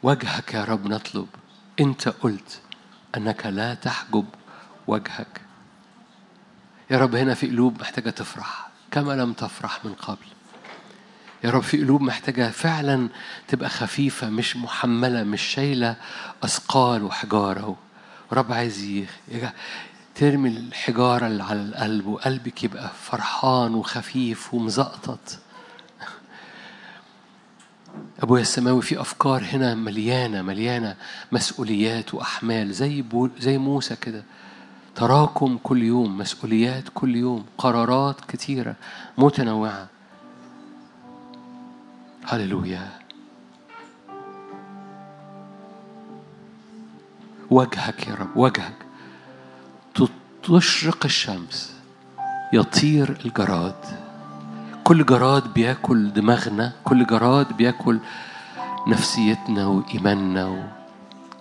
وجهك 0.03 0.55
يا 0.55 0.65
رب 0.65 0.87
نطلب. 0.87 1.27
انت 1.81 2.09
قلت 2.09 2.61
انك 3.17 3.47
لا 3.47 3.75
تحجب 3.75 4.27
وجهك. 4.87 5.41
يا 6.91 6.99
رب 6.99 7.15
هنا 7.15 7.35
في 7.35 7.47
قلوب 7.47 7.81
محتاجة 7.81 8.11
تفرح 8.11 8.69
كما 8.91 9.13
لم 9.13 9.33
تفرح 9.33 9.85
من 9.85 9.95
قبل. 9.95 10.27
يا 11.45 11.51
رب 11.51 11.63
في 11.63 11.79
قلوب 11.79 12.03
محتاجة 12.03 12.51
فعلا 12.51 13.09
تبقى 13.49 13.69
خفيفة 13.71 14.31
مش 14.31 14.57
محملة 14.57 15.23
مش 15.23 15.43
شايلة 15.43 15.97
أثقال 16.45 17.03
وحجارة. 17.03 17.77
ورب 18.33 18.53
عايز 18.53 19.05
ترمي 20.15 20.49
الحجارة 20.49 21.27
اللي 21.27 21.43
على 21.43 21.63
القلب 21.63 22.07
وقلبك 22.07 22.65
يبقى 22.65 22.91
فرحان 23.03 23.75
وخفيف 23.75 24.55
ومزقطط. 24.55 25.39
أبويا 28.23 28.43
السماوي 28.43 28.83
في 28.83 29.01
أفكار 29.01 29.45
هنا 29.53 29.75
مليانة 29.75 30.43
مليانة 30.43 30.97
مسؤوليات 31.33 32.15
وأحمال 32.15 32.73
زي 32.73 33.05
زي 33.39 33.59
موسى 33.59 33.97
كده. 33.97 34.23
تراكم 34.95 35.59
كل 35.63 35.83
يوم 35.83 36.19
مسؤوليات 36.19 36.85
كل 36.95 37.17
يوم 37.17 37.47
قرارات 37.59 38.21
كتيرة 38.29 38.75
متنوعة. 39.19 39.89
هللويا. 42.25 42.89
وجهك 47.51 48.07
يا 48.09 48.15
رب 48.15 48.37
وجهك. 48.37 48.87
تشرق 50.43 51.05
الشمس 51.05 51.75
يطير 52.53 53.19
الجراد. 53.25 54.00
كل 54.85 55.07
جراد 55.07 55.55
بياكل 55.55 56.13
دماغنا 56.13 56.73
كل 56.85 57.07
جراد 57.07 57.57
بياكل 57.57 57.99
نفسيتنا 58.87 59.67
وإيماننا 59.67 60.73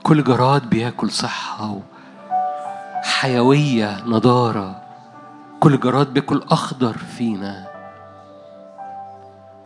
كل 0.04 0.24
جراد 0.24 0.70
بياكل 0.70 1.12
صحة 1.12 1.80
حيوية 3.04 4.04
نضارة. 4.06 4.82
كل 5.60 5.80
جراد 5.80 6.14
بياكل 6.14 6.44
أخضر 6.52 6.98
فينا. 6.98 7.68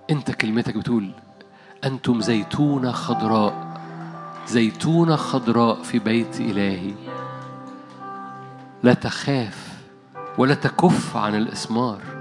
أنت 0.09 0.31
كلمتك 0.31 0.77
بتقول 0.77 1.11
أنتم 1.83 2.21
زيتونة 2.21 2.91
خضراء 2.91 3.77
زيتونة 4.47 5.15
خضراء 5.15 5.83
في 5.83 5.99
بيت 5.99 6.39
إلهي. 6.39 6.93
لا 8.83 8.93
تخاف 8.93 9.73
ولا 10.37 10.53
تكف 10.53 11.17
عن 11.17 11.35
الإسمار. 11.35 12.12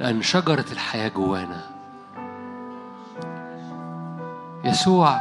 لأن 0.00 0.22
شجرة 0.22 0.64
الحياة 0.72 1.08
جوانا. 1.08 1.60
يسوع 4.64 5.20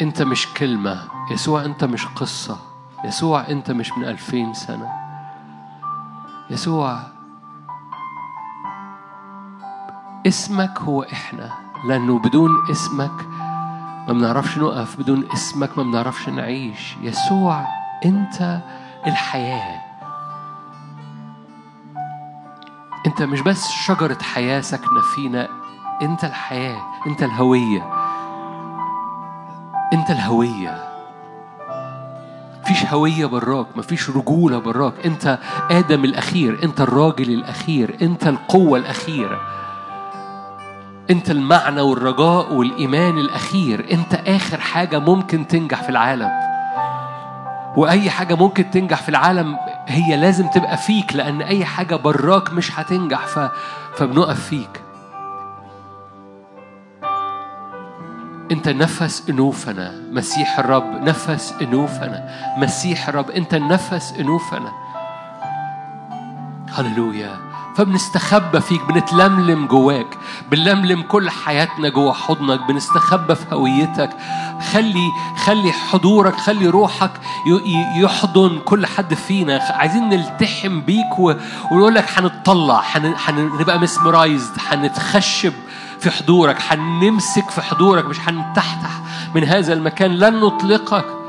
أنت 0.00 0.22
مش 0.22 0.46
كلمة. 0.54 1.04
يسوع 1.30 1.64
أنت 1.64 1.84
مش 1.84 2.06
قصة. 2.06 2.58
يسوع 3.04 3.48
أنت 3.48 3.70
مش 3.70 3.92
من 3.92 4.04
ألفين 4.04 4.54
سنة. 4.54 4.92
يسوع 6.50 7.00
اسمك 10.26 10.78
هو 10.80 11.02
إحنا. 11.02 11.50
لأنه 11.88 12.18
بدون 12.18 12.50
اسمك 12.70 13.26
ما 14.08 14.12
بنعرفش 14.12 14.58
نقف. 14.58 15.00
بدون 15.00 15.24
اسمك 15.32 15.78
ما 15.78 15.82
بنعرفش 15.84 16.28
نعيش. 16.28 16.96
يسوع 17.02 17.66
أنت 18.04 18.60
الحياة. 19.06 19.83
انت 23.06 23.22
مش 23.22 23.40
بس 23.40 23.68
شجرة 23.68 24.18
حياة 24.22 24.60
ساكنة 24.60 25.00
فينا 25.14 25.48
انت 26.02 26.24
الحياة 26.24 26.80
انت 27.06 27.22
الهوية. 27.22 27.90
انت 29.92 30.10
الهوية. 30.10 30.84
مفيش 32.62 32.86
هوية 32.86 33.26
براك 33.26 33.66
مفيش 33.76 34.10
رجولة 34.10 34.58
براك. 34.58 35.06
انت 35.06 35.38
آدم 35.70 36.04
الأخير 36.04 36.62
انت 36.62 36.80
الراجل 36.80 37.30
الأخير 37.30 37.96
انت 38.02 38.26
القوة 38.26 38.78
الأخيرة. 38.78 39.40
انت 41.10 41.30
المعنى 41.30 41.80
والرجاء 41.80 42.52
والإيمان 42.54 43.18
الأخير. 43.18 43.86
انت 43.92 44.14
آخر 44.14 44.60
حاجة 44.60 44.98
ممكن 44.98 45.46
تنجح 45.46 45.82
في 45.82 45.88
العالم. 45.88 46.30
وأي 47.76 48.10
حاجة 48.10 48.34
ممكن 48.34 48.70
تنجح 48.70 49.02
في 49.02 49.08
العالم 49.08 49.56
هي 49.86 50.16
لازم 50.16 50.46
تبقى 50.46 50.76
فيك 50.76 51.16
لأن 51.16 51.42
أي 51.42 51.64
حاجة 51.64 51.96
براك 51.96 52.52
مش 52.52 52.78
هتنجح 52.80 53.26
ف... 53.26 53.38
فبنقف 53.96 54.46
فيك. 54.48 54.80
أنت 58.50 58.68
نفس 58.68 59.30
أنوفنا 59.30 59.92
مسيح 60.10 60.58
الرب 60.58 61.02
نفس 61.02 61.54
أنوفنا 61.62 62.28
مسيح 62.58 63.08
الرب 63.08 63.30
أنت 63.30 63.54
نفس 63.54 64.12
أنوفنا. 64.20 64.72
هللويا. 66.72 67.53
فبنستخبى 67.76 68.60
فيك 68.60 68.84
بنتلملم 68.84 69.66
جواك 69.66 70.18
بنلملم 70.50 71.02
كل 71.02 71.30
حياتنا 71.30 71.88
جوا 71.88 72.12
حضنك 72.12 72.60
بنستخبى 72.68 73.34
في 73.34 73.54
هويتك. 73.54 74.10
خلي 74.72 75.08
خلي 75.44 75.72
حضورك 75.72 76.36
خلي 76.36 76.66
روحك 76.66 77.10
يحضن 77.96 78.58
كل 78.64 78.86
حد 78.86 79.14
فينا. 79.14 79.60
عايزين 79.70 80.08
نلتحم 80.08 80.80
بيك 80.80 81.18
ونقول 81.18 81.94
لك 81.94 82.06
هنتطلع 82.18 82.82
هنبقى 83.28 83.78
مسمرايزد 83.80 84.52
هنتخشب 84.68 85.52
في 86.00 86.10
حضورك 86.10 86.56
هنمسك 86.68 87.50
في 87.50 87.62
حضورك 87.62 88.04
مش 88.04 88.20
هنتحتح 88.20 88.90
من 89.34 89.44
هذا 89.44 89.72
المكان. 89.72 90.10
لن 90.10 90.40
نطلقك. 90.40 91.23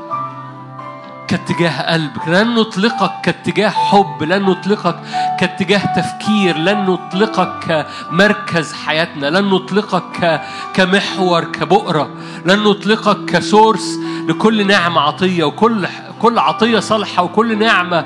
كاتجاه 1.28 1.92
قلب 1.92 2.10
لن 2.26 2.54
نطلقك 2.54 3.10
كاتجاه 3.22 3.68
حب 3.68 4.22
لن 4.22 4.42
نطلقك 4.42 4.96
كاتجاه 5.40 5.82
تفكير 5.96 6.56
لن 6.56 6.84
نطلقك 6.84 7.86
كمركز 8.10 8.72
حياتنا 8.72 9.26
لن 9.26 9.44
نطلقك 9.44 10.40
كمحور 10.74 11.44
كبؤرة 11.44 12.10
لن 12.44 12.62
نطلقك 12.62 13.24
كسورس 13.24 13.98
لكل 14.28 14.66
نعمة 14.66 15.00
عطية 15.00 15.44
وكل 15.44 15.86
كل 16.22 16.38
عطية 16.38 16.78
صالحة 16.78 17.22
وكل 17.22 17.58
نعمة 17.58 18.04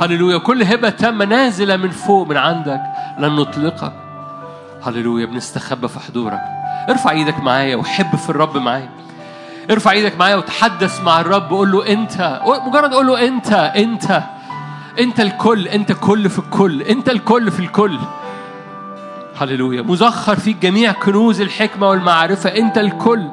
هللويا 0.00 0.38
كل 0.38 0.62
هبة 0.62 0.90
تامة 0.90 1.24
نازلة 1.24 1.76
من 1.76 1.90
فوق 1.90 2.28
من 2.28 2.36
عندك 2.36 2.80
لن 3.18 3.36
نطلقك. 3.36 3.92
هللويا 4.82 5.26
بنستخبى 5.26 5.88
في 5.88 5.98
حضورك. 6.00 6.40
ارفع 6.88 7.10
إيدك 7.10 7.40
معايا 7.40 7.76
وحب 7.76 8.16
في 8.16 8.30
الرب 8.30 8.56
معايا. 8.56 8.88
ارفع 9.70 9.90
إيدك 9.90 10.18
معايا 10.18 10.36
وتحدث 10.36 11.00
مع 11.02 11.20
الرب 11.20 11.50
قول 11.50 11.72
له 11.72 11.92
انت 11.92 12.40
مجرد 12.66 12.94
قول 12.94 13.06
له 13.06 13.26
انت 13.28 13.52
انت 13.52 14.22
انت 14.98 15.20
الكل 15.20 15.68
انت 15.68 15.92
كل 15.92 16.30
في 16.30 16.38
الكل 16.38 16.82
انت 16.82 17.08
الكل 17.08 17.50
في 17.50 17.60
الكل. 17.60 17.98
هللويا. 19.40 19.82
مزخر 19.82 20.36
فيك 20.36 20.56
جميع 20.56 20.92
كنوز 20.92 21.40
الحكمة 21.40 21.88
والمعرفة 21.88 22.50
انت 22.50 22.78
الكل. 22.78 23.28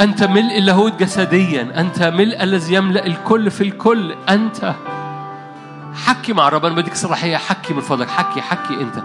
أنت 0.00 0.24
ملء 0.24 0.58
اللاهوت 0.58 1.00
جسديا 1.00 1.80
أنت 1.80 2.02
ملء 2.02 2.42
الذي 2.42 2.74
يملأ 2.74 3.06
الكل 3.06 3.50
في 3.50 3.60
الكل 3.60 4.14
أنت. 4.28 4.74
حكي 5.94 6.32
مع 6.32 6.48
الرب 6.48 6.64
أنا 6.64 6.74
بديك 6.74 6.94
صلاحية. 6.94 7.36
حكي 7.36 7.74
من 7.74 7.80
فضلك 7.80 8.08
حكي 8.08 8.40
حكي 8.40 8.74
أنت. 8.74 9.02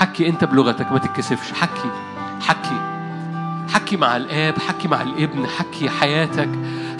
حكي 0.00 0.28
أنت 0.28 0.44
بلغتك 0.44 0.92
ما 0.92 0.98
تتكسفش. 0.98 1.52
حكي 1.52 1.90
حكي. 2.40 2.99
حكي 3.72 3.96
مع 3.96 4.16
الآب 4.16 4.58
حكي 4.58 4.88
مع 4.88 5.02
الابن 5.02 5.46
حكي 5.46 5.90
حياتك 5.90 6.48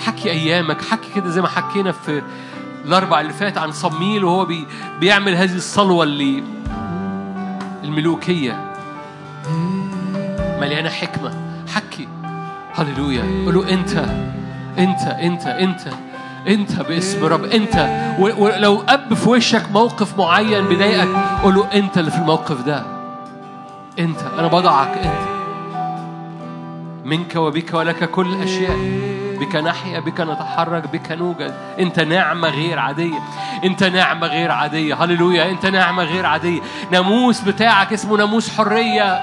حكي 0.07 0.31
أيامك 0.31 0.83
حكي 0.83 1.09
كده 1.15 1.29
زي 1.31 1.41
ما 1.41 1.49
حكينا 1.49 1.93
في 1.93 2.23
الأربع 2.85 3.21
اللي 3.21 3.33
فات 3.33 3.59
عن 3.59 3.73
صميل 3.73 4.25
وهو 4.25 4.45
بي 4.45 4.67
بيعمل 5.01 5.35
هذه 5.35 5.55
الصلوة 5.57 6.05
اللي 6.05 6.43
الملوكية. 7.85 8.73
مليانة 10.61 10.89
حكمة. 10.91 11.35
حكي. 11.75 12.09
هللويا. 12.75 13.23
قول 13.45 13.55
له 13.55 13.71
أنت 13.73 13.93
أنت 14.79 15.01
أنت 15.01 15.47
أنت 15.47 15.81
أنت 16.49 16.73
باسم 16.81 17.25
رب. 17.25 17.45
أنت. 17.45 17.89
ولو 18.19 18.83
أب 18.89 19.15
في 19.15 19.29
وشك 19.29 19.71
موقف 19.73 20.19
معين 20.19 20.69
بيضايقك 20.69 21.09
قول 21.43 21.55
له 21.55 21.73
أنت 21.75 21.99
اللي 21.99 22.11
في 22.11 22.19
الموقف 22.19 22.63
ده. 22.63 22.83
أنت. 23.99 24.19
أنا 24.39 24.47
بضعك. 24.49 24.99
أنت. 24.99 25.40
منك 27.11 27.37
وبك 27.37 27.75
ولك 27.75 28.11
كل 28.11 28.27
الاشياء 28.27 28.77
بك 29.41 29.57
نحيا 29.57 30.01
بك 30.01 30.21
نتحرك 30.21 30.87
بك 30.93 31.13
نوجد. 31.13 31.55
أنت 31.79 32.01
نعمة 32.01 32.49
غير 32.49 32.79
عادية. 32.79 33.19
أنت 33.65 33.85
نعمة 33.85 34.27
غير 34.27 34.51
عادية. 34.51 34.95
هللويا. 34.95 35.51
أنت 35.51 35.67
نعمة 35.67 36.03
غير 36.05 36.27
عادية. 36.27 36.61
ناموس 36.93 37.41
بتاعك 37.41 37.93
اسمه 37.93 38.17
ناموس 38.17 38.51
حرية. 38.51 39.19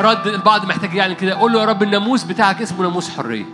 رد 0.00 0.26
البعض 0.26 0.64
محتاج 0.64 0.94
يعني 0.94 1.14
كده. 1.14 1.34
قول 1.34 1.52
له 1.52 1.60
يا 1.60 1.64
رب 1.64 1.82
الناموس 1.82 2.24
بتاعك 2.24 2.62
اسمه 2.62 2.82
ناموس 2.82 3.16
حرية. 3.16 3.44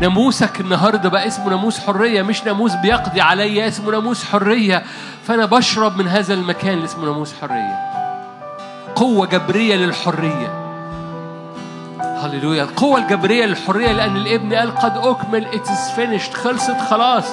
ناموسك 0.00 0.60
النهارده 0.60 1.08
بقى 1.08 1.26
اسمه 1.26 1.50
ناموس 1.50 1.80
حرية. 1.80 2.22
مش 2.22 2.44
ناموس 2.44 2.74
بيقضي 2.74 3.20
عليا 3.20 3.68
اسمه 3.68 3.90
ناموس 3.90 4.24
حرية. 4.24 4.82
فأنا 5.24 5.44
بشرب 5.44 5.96
من 5.96 6.08
هذا 6.08 6.34
المكان 6.34 6.74
اللي 6.74 6.84
اسمه 6.84 7.04
ناموس 7.04 7.34
حرية. 7.40 7.78
قوة 8.94 9.26
جبرية 9.26 9.76
للحرية. 9.76 10.63
هللويا. 12.24 12.62
القوة 12.62 12.98
الجبرية 12.98 13.46
للحرية 13.46 13.92
لأن 13.92 14.16
الابن 14.16 14.54
قال 14.54 14.74
قد 14.74 14.96
أكمل. 14.96 15.46
It 15.52 15.66
is 15.66 15.98
finished. 15.98 16.36
خلصت 16.36 16.80
خلاص. 16.90 17.24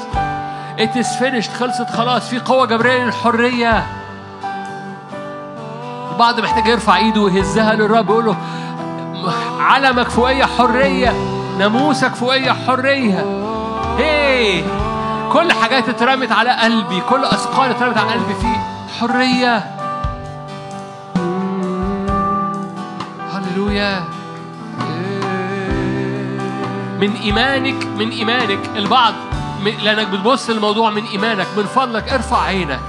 It 0.78 0.96
is 0.96 1.08
finished. 1.20 1.52
خلصت 1.60 1.90
خلاص. 1.90 2.30
في 2.30 2.40
قوة 2.40 2.66
جبرية 2.66 3.04
للحرية. 3.04 3.86
البعض 6.12 6.40
محتاج 6.40 6.68
يرفع 6.68 6.98
إيده 6.98 7.22
ويهزها 7.22 7.74
للرب. 7.74 8.10
يقول 8.10 8.26
له 8.26 8.36
علمك 9.60 10.10
فوقية 10.10 10.46
حرية. 10.46 11.14
ناموسك 11.60 12.16
فوقية 12.16 12.52
حرية. 12.52 13.26
هي 13.98 14.64
كل 15.34 15.52
حاجات 15.52 15.90
اترمت 15.90 16.32
على 16.32 16.50
قلبي. 16.50 17.02
كل 17.10 17.26
أثقال 17.26 17.70
اترمت 17.70 17.98
على 17.98 18.12
قلبي. 18.12 18.34
في 18.34 18.48
حرية. 19.00 19.64
هللويا. 23.34 24.21
من 27.02 27.16
إيمانك 27.16 27.86
من 27.86 28.10
إيمانك 28.10 28.60
البعض. 28.76 29.14
لأنك 29.84 30.08
بتبص 30.08 30.50
للموضوع 30.50 30.90
من 30.90 31.06
إيمانك 31.06 31.48
من 31.58 31.64
فضلك 31.64 32.10
ارفع 32.10 32.42
عينك. 32.42 32.80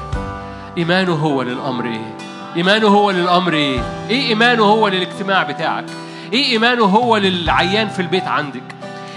إيمانه 0.78 1.12
هو 1.12 1.43
للأمر. 1.43 1.84
إيه 1.84 2.14
إيمانه 2.56 2.89
هو 2.89 3.10
للأمر. 3.10 3.52
إيه 3.52 3.80
إيه 4.10 4.28
إيمانه 4.28 4.64
هو 4.64 4.89
للاجتماع 4.89 5.43
بتاعك؟ 5.43 5.84
إيه 6.32 6.44
إيمانه 6.52 6.84
هو 6.84 7.16
للعيان 7.16 7.89
في 7.89 8.02
البيت 8.02 8.24
عندك؟ 8.24 8.62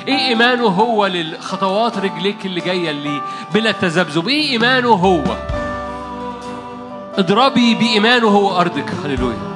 إيه 0.08 0.28
إيمانه 0.28 0.66
هو 0.66 1.06
للخطوات 1.06 1.98
رجليك 1.98 2.46
اللي 2.46 2.62
جاية 2.62 2.90
اللي 2.92 3.22
بلا 3.54 3.72
تذبذب؟ 3.72 4.28
إيه 4.28 4.52
إيمانه 4.52 4.90
هو؟ 4.90 5.24
اضربي 7.18 7.76
بإيمانه 7.76 8.28
هو 8.28 8.62
أرضك. 8.62 8.92
هللويا. 9.06 9.55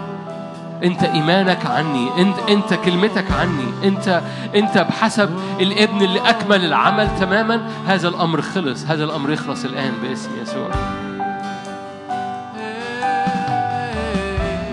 انت 0.83 1.03
إيمانك 1.03 1.65
عني 1.65 2.21
انت 2.21 2.35
انت 2.49 2.73
كلمتك 2.73 3.31
عني 3.31 3.87
انت 3.87 4.21
انت 4.55 4.77
بحسب 4.77 5.29
الابن 5.59 6.01
اللي 6.01 6.29
أكمل 6.29 6.65
العمل 6.65 7.09
تماما 7.19 7.67
هذا 7.87 8.07
الأمر 8.07 8.41
خلص 8.41 8.85
هذا 8.85 9.03
الأمر 9.03 9.31
يخلص 9.31 9.65
الآن 9.65 9.93
باسم 10.01 10.29
يسوع. 10.41 10.69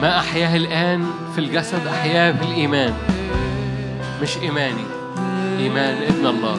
ما 0.02 0.18
أحياه 0.18 0.56
الآن 0.56 1.06
في 1.34 1.38
الجسد 1.38 1.86
أحياه 1.86 2.32
في 2.32 2.44
الإيمان. 2.44 2.92
مش 4.22 4.36
إيماني 4.36 4.84
إيمان 5.58 6.02
ابن 6.02 6.26
الله. 6.26 6.58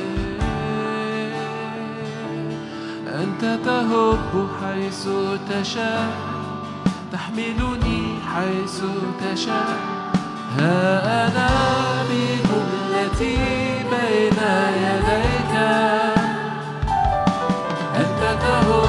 أنت 3.07 3.59
تهب 3.65 4.47
حيث 4.61 5.09
تشاء. 5.49 6.26
تحملني 7.17 8.19
حيث 8.35 8.81
تشاء. 9.21 9.77
ها 10.57 11.27
أنا 11.27 11.49
بجملتي 12.09 13.37
بين 13.91 14.39
يديك. 14.85 15.53
أنت 17.95 18.21
تهب 18.41 18.86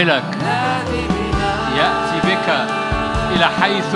يحملك 0.00 0.38
يأتي 1.76 2.18
بك 2.24 2.48
إلى 3.36 3.46
حيث. 3.60 3.94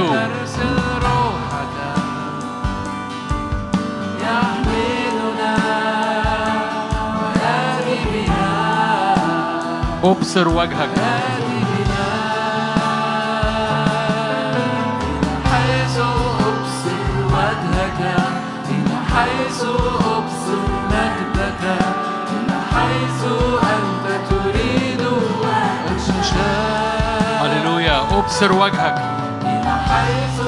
أبصر 10.05 10.49
وجهك. 10.49 10.91
إلى 10.99 12.05
حيث 15.53 15.97
أبصر 15.99 17.01
وجهك. 17.35 18.01
إلى 18.71 18.97
حيث 19.15 19.61
أبصر 20.17 20.61
مجدك. 20.91 21.63
إلى 22.35 22.59
حيث 22.75 23.23
هللويا 27.41 28.01
ابصر 28.19 28.53
وجهك 28.53 28.99
إلى 29.43 29.75
حيث 29.89 30.41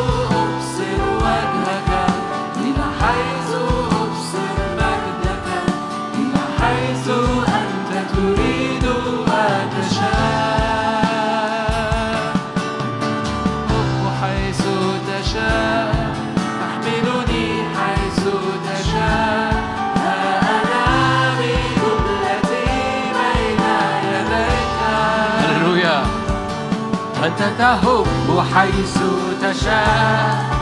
أنت 27.37 27.59
تهب 27.59 28.07
حيث 28.55 28.99
تشاء. 29.43 30.56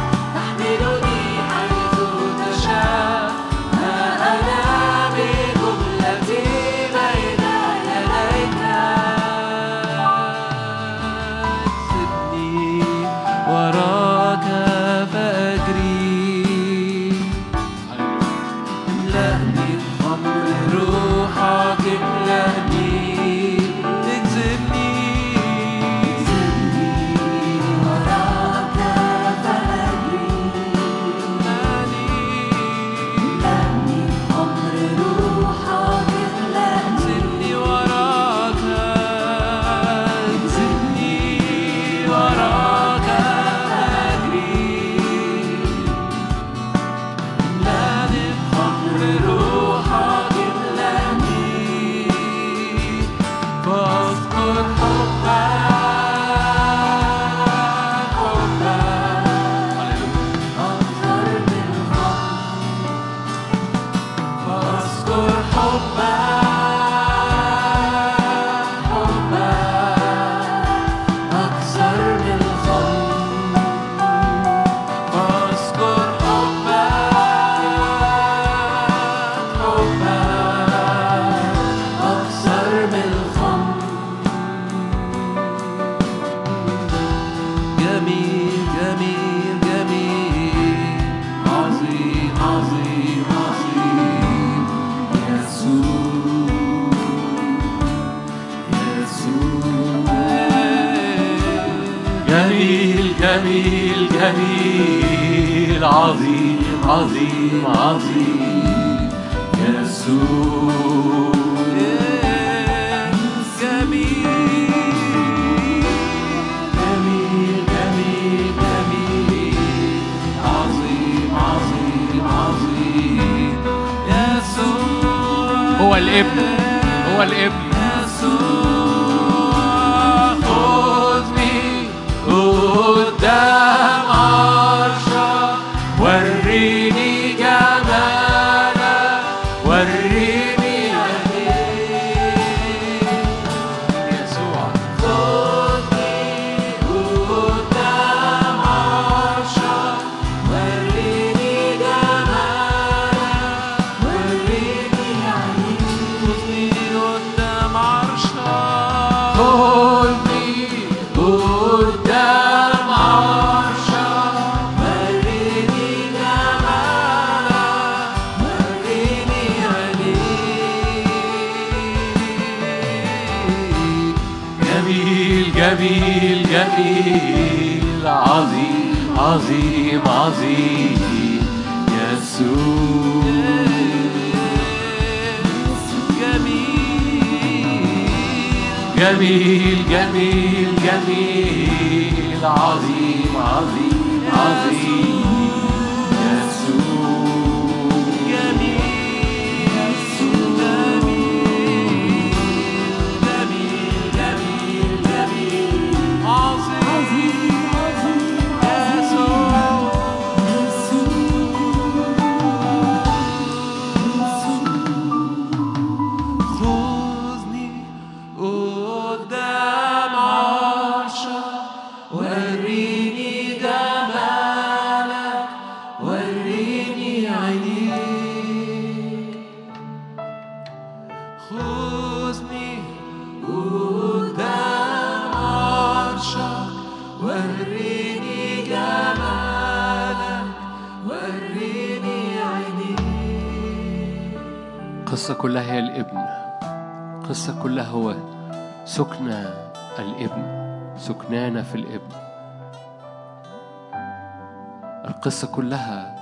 القصة 255.35 255.49
كلها 255.49 256.17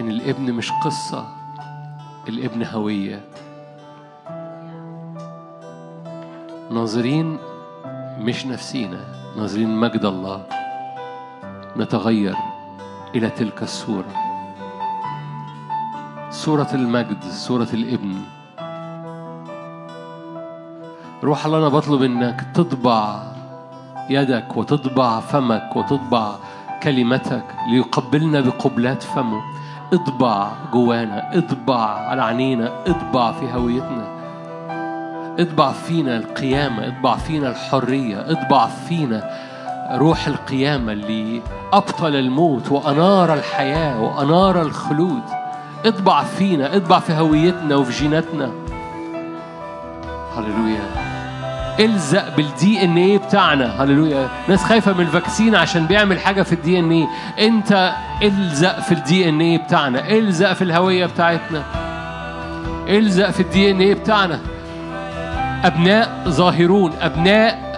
إن 0.00 0.08
الابن 0.08 0.52
مش 0.52 0.72
قصة 0.84 1.26
الابن 2.28 2.64
هوية. 2.64 3.20
ناظرين 6.70 7.38
مش 8.18 8.46
نفسينا 8.46 9.04
ناظرين 9.36 9.76
مجد 9.76 10.04
الله. 10.04 10.46
نتغير 11.76 12.36
إلى 13.14 13.30
تلك 13.30 13.62
الصورة. 13.62 14.12
صورة 16.30 16.68
المجد 16.74 17.24
صورة 17.24 17.68
الابن. 17.74 18.16
روح 21.24 21.46
الله 21.46 21.58
أنا 21.58 21.68
بطلب 21.68 22.02
إنك 22.02 22.46
تطبع 22.54 23.22
يدك 24.10 24.56
وتطبع 24.56 25.20
فمك 25.20 25.76
وتطبع 25.76 26.34
كلمتك 26.82 27.44
ليقبلنا 27.70 28.40
بقبلات 28.40 29.02
فمه. 29.02 29.40
اطبع 29.92 30.50
جوانا 30.72 31.38
اطبع 31.38 31.84
على 31.84 32.22
عينينا 32.22 32.72
اطبع 32.86 33.32
في 33.32 33.52
هويتنا. 33.52 34.18
اطبع 35.38 35.72
فينا 35.72 36.16
القيامة 36.16 36.88
اطبع 36.88 37.16
فينا 37.16 37.48
الحرية 37.50 38.30
اطبع 38.30 38.66
فينا 38.66 39.30
روح 39.92 40.26
القيامة 40.26 40.92
اللي 40.92 41.42
أبطل 41.72 42.16
الموت 42.16 42.72
وأنار 42.72 43.34
الحياة 43.34 44.00
وأنار 44.02 44.62
الخلود. 44.62 45.22
اطبع 45.86 46.22
فينا 46.24 46.76
اطبع 46.76 46.98
في 46.98 47.12
هويتنا 47.12 47.76
وفي 47.76 48.02
جيناتنا. 48.02 48.50
هللويا. 50.36 51.07
الزق 51.80 52.36
بال 52.36 52.84
DNA 52.84 53.18
بتاعنا. 53.18 53.82
هللويا. 53.82 54.28
ناس 54.48 54.64
خايفة 54.64 54.92
من 54.92 55.00
ال 55.00 55.07
vaccine 55.07 55.54
عشان 55.54 55.86
بيعمل 55.86 56.20
حاجة 56.20 56.42
في 56.42 56.52
ال 56.52 56.78
DNA 56.78 57.06
انت 57.38 57.92
الزق 58.22 58.80
في 58.80 58.92
ال 58.92 59.28
DNA 59.28 59.58
بتاعنا. 59.58 60.10
الزق 60.10 60.52
في 60.52 60.62
الهوية 60.62 61.06
بتاعتنا. 61.06 61.62
الزق 62.88 63.30
في 63.30 63.40
ال 63.40 63.70
DNA 63.70 63.94
بتاعنا. 63.94 64.40
أبناء 65.64 66.24
ظاهرون. 66.28 66.92
أبناء 67.00 67.68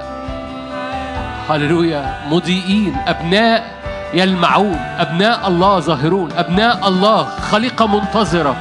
هللويا. 1.51 2.14
مضيئين. 2.31 2.97
أبناء 3.06 3.81
يلمعون. 4.14 4.78
أبناء 4.98 5.48
الله 5.48 5.81
ظاهرون. 5.81 6.32
أبناء 6.32 6.89
الله. 6.89 7.24
خليقة 7.24 7.86
منتظرة. 7.86 8.56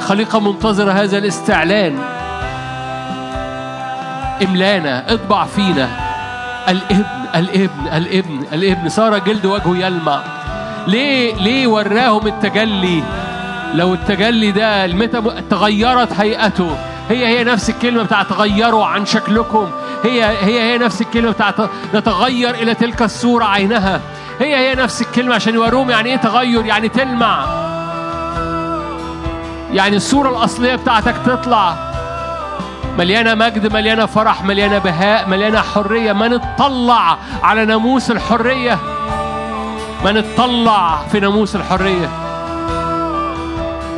خليقة 0.00 0.40
منتظرة 0.40 0.92
هذا 0.92 1.18
الاستعلان. 1.18 1.98
إملانا 4.42 5.14
اطبع 5.14 5.44
فينا. 5.44 5.88
الابن 6.68 7.04
الابن 7.34 7.86
الابن 7.92 8.44
الابن. 8.52 8.88
صار 8.88 9.18
جلد 9.18 9.46
وجهه 9.46 9.76
يلمع. 9.76 10.20
ليه 10.86 11.34
ليه 11.34 11.66
وراهم 11.66 12.26
التجلي؟ 12.26 13.02
لو 13.74 13.94
التجلي 13.94 14.50
ده 14.50 14.84
المتى 14.84 15.22
تغيرت 15.50 16.12
هيئته. 16.12 16.76
هي 17.08 17.26
هي 17.26 17.44
نفس 17.44 17.70
الكلمة 17.70 18.02
بتاعت 18.02 18.26
تغيروا 18.26 18.86
عن 18.86 19.06
شكلكم. 19.06 19.70
هي 20.04 20.24
هي 20.24 20.60
هي 20.62 20.78
نفس 20.78 21.00
الكلمة 21.00 21.30
بتاعت 21.30 21.54
نتغير 21.94 22.50
إلى 22.54 22.74
تلك 22.74 23.02
الصورة 23.02 23.44
عينها. 23.44 24.00
هي 24.40 24.56
هي 24.56 24.74
نفس 24.74 25.02
الكلمة 25.02 25.34
عشان 25.34 25.54
يوروهم 25.54 25.90
يعني 25.90 26.10
إيه 26.10 26.16
تغير 26.16 26.66
يعني 26.66 26.88
تلمع. 26.88 27.44
يعني 29.72 29.96
الصورة 29.96 30.30
الأصلية 30.30 30.76
بتاعتك 30.76 31.14
تطلع. 31.26 31.89
مليانة 33.00 33.34
مجد 33.34 33.72
مليانة 33.72 34.06
فرح 34.06 34.44
مليانة 34.44 34.78
بهاء 34.78 35.28
مليانة 35.28 35.60
حرية. 35.60 36.12
ما 36.12 36.28
نتطلع 36.28 37.18
على 37.42 37.64
ناموس 37.64 38.10
الحرية؟ 38.10 38.78
ما 40.04 40.12
نتطلع 40.12 40.98
في 41.12 41.20
ناموس 41.20 41.56
الحرية؟ 41.56 42.08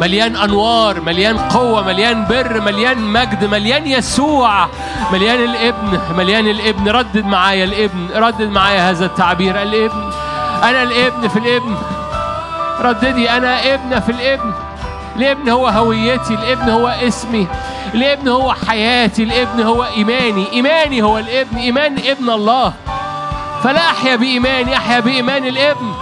مليان 0.01 0.37
أنوار 0.37 1.01
مليان 1.01 1.39
قوة 1.39 1.83
مليان 1.87 2.25
بر 2.25 2.61
مليان 2.61 2.99
مجد 2.99 3.45
مليان 3.45 3.87
يسوع. 3.87 4.69
مليان 5.13 5.45
الابن 5.45 6.01
مليان 6.17 6.47
الابن. 6.49 6.89
ردد 6.89 7.25
معايا 7.25 7.65
الابن 7.65 8.09
ردد 8.15 8.51
معايا 8.51 8.91
هذا 8.91 9.07
التعبير. 9.07 9.63
الابن 9.63 10.11
أنا 10.63 10.83
الابن 10.83 11.29
في 11.29 11.39
الابن. 11.39 11.77
رددي 12.81 13.31
أنا 13.31 13.75
ابن 13.75 14.01
في 14.01 14.13
الابن. 14.13 14.53
الابن 15.17 15.49
هو 15.49 15.69
هويتي 15.69 16.35
الابن 16.35 16.71
هو 16.71 16.89
اسمي. 16.89 17.47
الابن 17.95 18.29
هو 18.29 18.55
حياتي 18.69 19.23
الابن 19.23 19.63
هو 19.63 19.85
إيماني. 19.85 20.53
إيماني 20.53 21.03
هو 21.03 21.19
الابن 21.19 21.57
إيمان 21.57 21.99
ابن 22.07 22.31
الله. 22.31 22.73
فلا 23.63 23.91
أحيا 23.91 24.17
بإيماني 24.17 24.77
أحيا 24.77 25.01
بإيمان 25.01 25.47
الابن. 25.47 25.93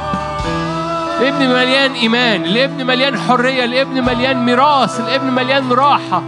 الابن 1.20 1.48
مليان 1.48 1.93
إيمان 1.93 2.44
الابن 2.44 2.86
مليان 2.86 3.19
حرية 3.19 3.65
الابن 3.65 4.05
مليان 4.05 4.44
ميراث 4.44 5.01
الابن 5.01 5.31
مليان 5.31 5.73
راحة. 5.73 6.23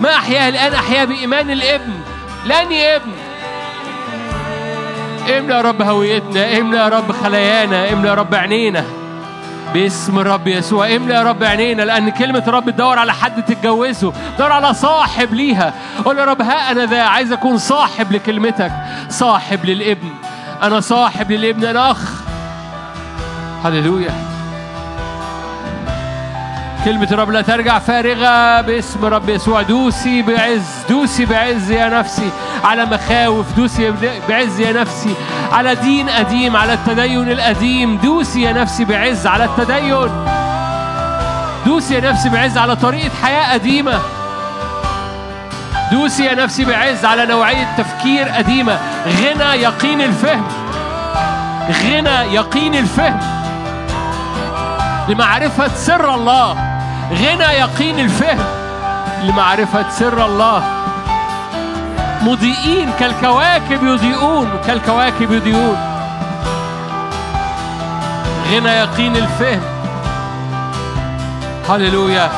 ما 0.00 0.10
أحياه 0.16 0.48
الآن 0.48 0.74
أحيا 0.74 1.04
بإيمان 1.04 1.50
الابن. 1.50 1.92
لاني 2.46 2.96
ابن 2.96 3.12
املى 5.38 5.54
يا 5.54 5.60
رب 5.60 5.82
هويتنا 5.82 6.58
املى 6.58 6.76
يا 6.78 6.88
رب 6.88 7.12
خلايانا 7.12 7.92
املى 7.92 8.08
يا 8.08 8.14
رب 8.14 8.34
عينينا 8.34 8.84
باسم 9.76 10.18
الرب 10.18 10.48
يسوع. 10.48 10.96
املى 10.96 11.14
يا 11.14 11.22
رب 11.22 11.44
عينينا 11.44 11.82
لأن 11.82 12.08
كلمة 12.10 12.42
الرب 12.48 12.70
تدور 12.70 12.98
على 12.98 13.12
حد 13.12 13.44
تتجوزه 13.44 14.12
تدور 14.36 14.52
على 14.52 14.74
صاحب 14.74 15.34
ليها. 15.34 15.74
قول 16.04 16.18
يا 16.18 16.24
رب 16.24 16.42
ها 16.42 16.70
أنا 16.70 16.86
ذا 16.86 17.02
عايز 17.02 17.32
أكون 17.32 17.58
صاحب 17.58 18.12
لكلمتك 18.12 18.72
صاحب 19.08 19.64
للابن. 19.64 20.10
أنا 20.62 20.80
صاحب 20.80 21.32
للابن 21.32 21.64
أنا 21.64 21.90
أخ. 21.90 22.12
هللويا. 23.64 24.35
كلمة 26.86 27.08
الرب 27.12 27.30
لا 27.30 27.42
ترجع 27.42 27.78
فارغة 27.78 28.60
باسم 28.60 29.04
رب 29.04 29.28
يسوع. 29.28 29.62
دوسي 29.62 30.22
بعز 30.22 30.62
دوسي 30.88 31.24
بعز 31.24 31.70
يا 31.70 31.88
نفسي 31.88 32.30
على 32.64 32.84
مخاوف 32.84 33.56
دوسي 33.56 33.94
بعز 34.28 34.60
يا 34.60 34.72
نفسي 34.72 35.14
على 35.52 35.74
دين 35.74 36.08
قديم 36.08 36.56
على 36.56 36.72
التدين 36.72 37.30
القديم 37.30 37.96
دوسي 37.96 38.42
يا 38.42 38.52
نفسي 38.52 38.84
بعز 38.84 39.26
على 39.26 39.44
التدين. 39.44 40.10
دوسي 41.66 41.94
يا 41.94 42.00
نفسي 42.00 42.28
بعز 42.28 42.58
على 42.58 42.76
طريقة 42.76 43.10
حياة 43.22 43.52
قديمة. 43.52 43.98
دوسي 45.92 46.24
يا 46.24 46.34
نفسي 46.34 46.64
بعز 46.64 47.04
على 47.04 47.26
نوعية 47.26 47.76
تفكير 47.78 48.28
قديمة. 48.28 48.78
غنى 49.06 49.62
يقين 49.62 50.00
الفهم. 50.00 50.46
غنى 51.84 52.34
يقين 52.34 52.74
الفهم. 52.74 53.20
لمعرفة 55.08 55.68
سر 55.68 56.14
الله. 56.14 56.75
غنى 57.12 57.44
يقين 57.44 57.98
الفهم 57.98 58.44
لمعرفة 59.22 59.90
سر 59.90 60.26
الله. 60.26 60.62
مضيئين 62.22 62.90
كالكواكب 63.00 63.84
يضيئون 63.84 64.50
كالكواكب 64.66 65.32
يضيئون. 65.32 65.76
غنى 68.52 68.68
يقين 68.68 69.16
الفهم. 69.16 69.60
هللويا. 71.68 72.30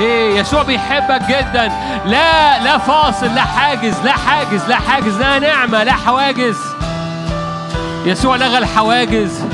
إيه 0.00 0.40
يسوع 0.40 0.62
بيحبك 0.62 1.22
جدا. 1.28 1.72
لا 2.06 2.58
لا 2.64 2.78
فاصل 2.78 3.34
لا 3.34 3.42
حاجز 3.42 3.94
لا 4.04 4.12
حاجز 4.12 4.68
لا 4.68 4.76
حاجز 4.76 5.16
لا 5.18 5.38
نعمة 5.38 5.82
لا 5.82 5.92
حواجز. 5.92 6.58
يسوع 8.04 8.36
لغى 8.36 8.58
الحواجز. 8.58 9.44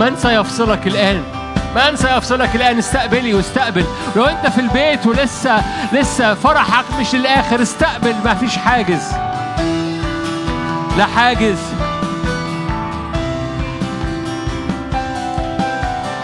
من 0.00 0.16
سيفصلك 0.16 0.86
الآن؟ 0.86 1.39
من 1.74 1.96
سيفصلك 1.96 2.56
الآن 2.56 2.78
استقبلي 2.78 3.34
واستقبل. 3.34 3.84
لو 4.16 4.24
أنت 4.24 4.46
في 4.46 4.60
البيت 4.60 5.06
ولسه 5.06 5.62
لسه 5.92 6.34
فرحك 6.34 6.84
مش 7.00 7.14
الآخر 7.14 7.62
استقبل 7.62 8.14
ما 8.24 8.34
فيش 8.34 8.56
حاجز. 8.56 9.02
لا 10.98 11.06
حاجز. 11.16 11.58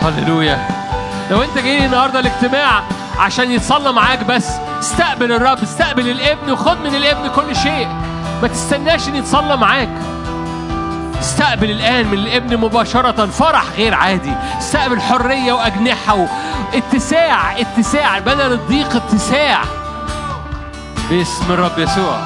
هللويا. 0.03 0.59
لو 1.31 1.43
انت 1.43 1.59
جاي 1.59 1.87
النهارده 1.87 2.21
الاجتماع 2.21 2.83
عشان 3.19 3.51
يتصلى 3.51 3.93
معاك 3.93 4.25
بس 4.25 4.51
استقبل 4.81 5.33
الرب 5.33 5.63
استقبل 5.63 6.09
الابن 6.09 6.51
وخد 6.51 6.81
من 6.81 6.95
الابن 6.95 7.29
كل 7.29 7.57
شيء. 7.57 7.89
ما 8.43 8.49
تستناش 8.49 9.09
ان 9.09 9.17
يتصلى 9.17 9.57
معاك. 9.57 9.89
استقبل 11.27 11.71
الآن 11.71 12.07
من 12.07 12.19
الابن 12.19 12.57
مباشرة 12.57 13.27
فرح 13.27 13.65
غير 13.77 13.95
عادي. 13.95 14.33
استقبل 14.59 15.01
حرية 15.01 15.53
وأجنحة 15.53 16.27
اتساع 16.75 17.61
اتساع 17.61 18.19
بدل 18.19 18.53
الضيق 18.53 18.97
اتساع. 18.97 19.63
باسم 21.11 21.53
الرب 21.53 21.79
يسوع. 21.79 22.19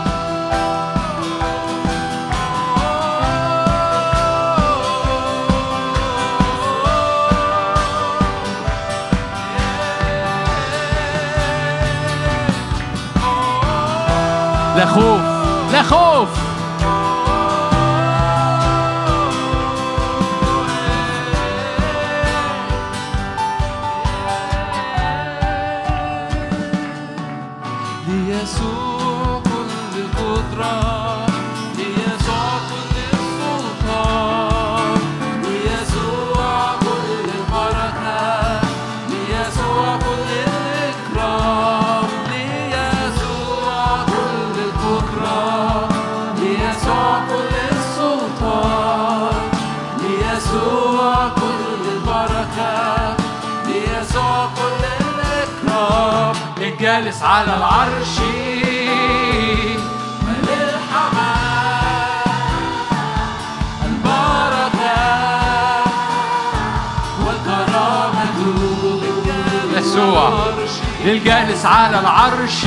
لا 14.76 14.86
خوف 14.86 15.20
لا 15.72 15.82
خوف. 15.82 16.39
على 57.22 57.56
العرش. 57.56 58.20
يسوع. 69.76 70.32
للجالس 71.04 71.64
على 71.66 72.00
العرش. 72.00 72.64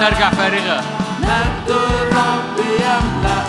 ترجع 0.00 0.30
فارغة. 0.30 0.80
مجد 1.20 1.68
الرب 1.68 2.58
يملأ 2.80 3.40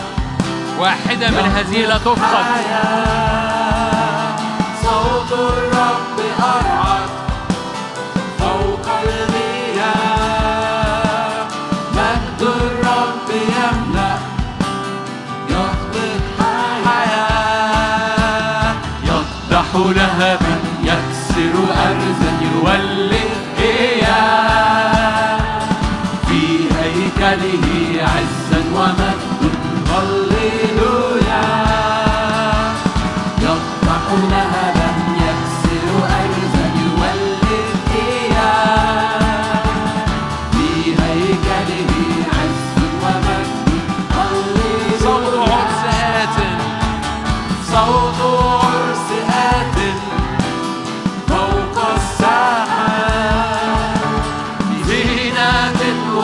واحدة 0.80 1.28
من 1.30 1.46
هذه 1.56 1.86
لا 1.86 1.98
تفقد. 1.98 2.46
صوت 4.84 5.32
الرب 5.32 6.18
أرعد 6.40 7.10
فوق 8.40 8.88
المياه 9.04 10.28
مجد 11.94 12.42
الرب 12.42 13.30
يملأ 13.32 14.14
يطلق 15.50 16.40
حياة 16.86 18.74
يقدح 19.04 19.68
لهبا 19.76 20.56
يكسر 20.84 21.54
أرزا 21.86 22.32
يولد 22.42 23.01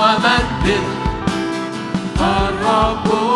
ومجد 0.08 0.84
الرب 2.22 3.27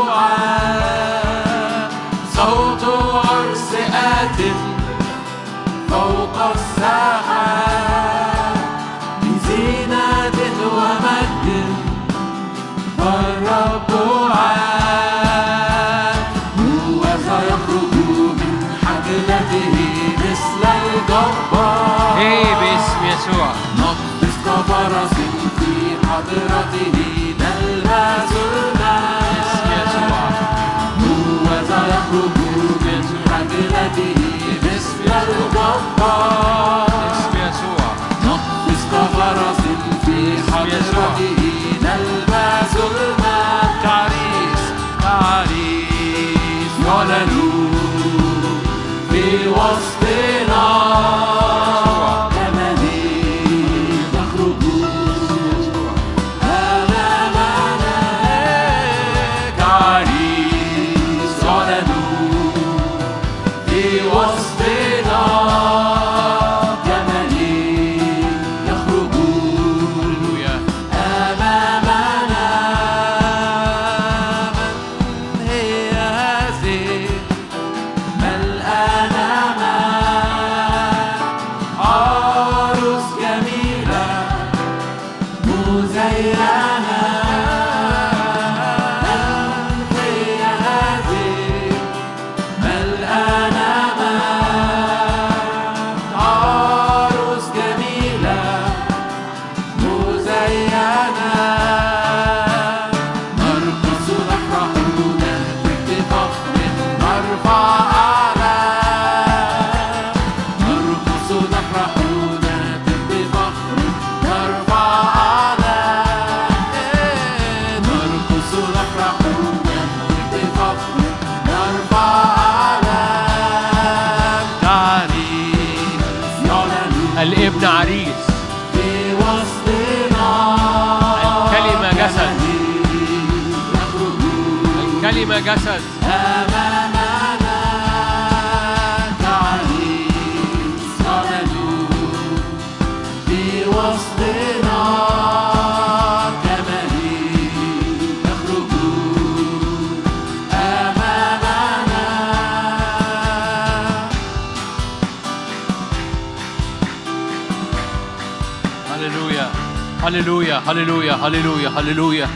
هللويا 160.22 160.62
هللويا 160.68 161.14
هللويا 161.14 161.70
هللويا 161.70 162.28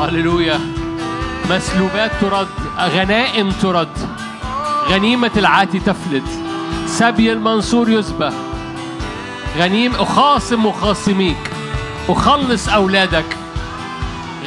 هللويا 0.00 0.60
مسلوبات 1.50 2.10
ترد 2.20 2.48
غنائم 2.80 3.50
ترد. 3.50 3.98
غنيمة 4.88 5.30
العاتي 5.36 5.78
تفلت. 5.78 6.28
سبي 6.86 7.32
المنصور 7.32 7.88
يذبح 7.88 8.32
غنيم 9.58 9.94
أخاصم 9.94 10.66
مخاصميك. 10.66 11.50
أخلص 12.08 12.68
أولادك. 12.68 13.36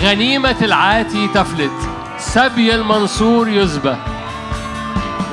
غنيمة 0.01 0.55
العاتي 0.61 1.27
تفلت. 1.27 1.89
سبي 2.19 2.75
المنصور 2.75 3.49
يذبح 3.49 3.97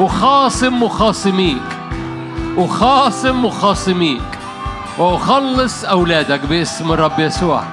أخاصم 0.01 0.83
مخاصميك. 0.83 1.63
أخاصم 2.57 3.45
مخاصميك. 3.45 4.32
وأخلص 5.03 5.85
أولادك 5.85 6.41
باسم 6.41 6.93
الرب 6.93 7.21
يسوع. 7.21 7.65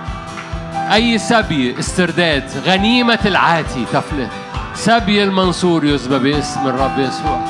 أي 0.94 1.18
سبي 1.18 1.80
استرداد 1.80 2.44
غنيمة 2.66 3.20
العاتي 3.26 3.86
تفلت 3.94 4.30
سبي 4.76 5.24
المنصور 5.24 5.86
يسبى 5.86 6.20
باسم 6.20 6.68
الرب 6.68 7.00
يسوع. 7.00 7.46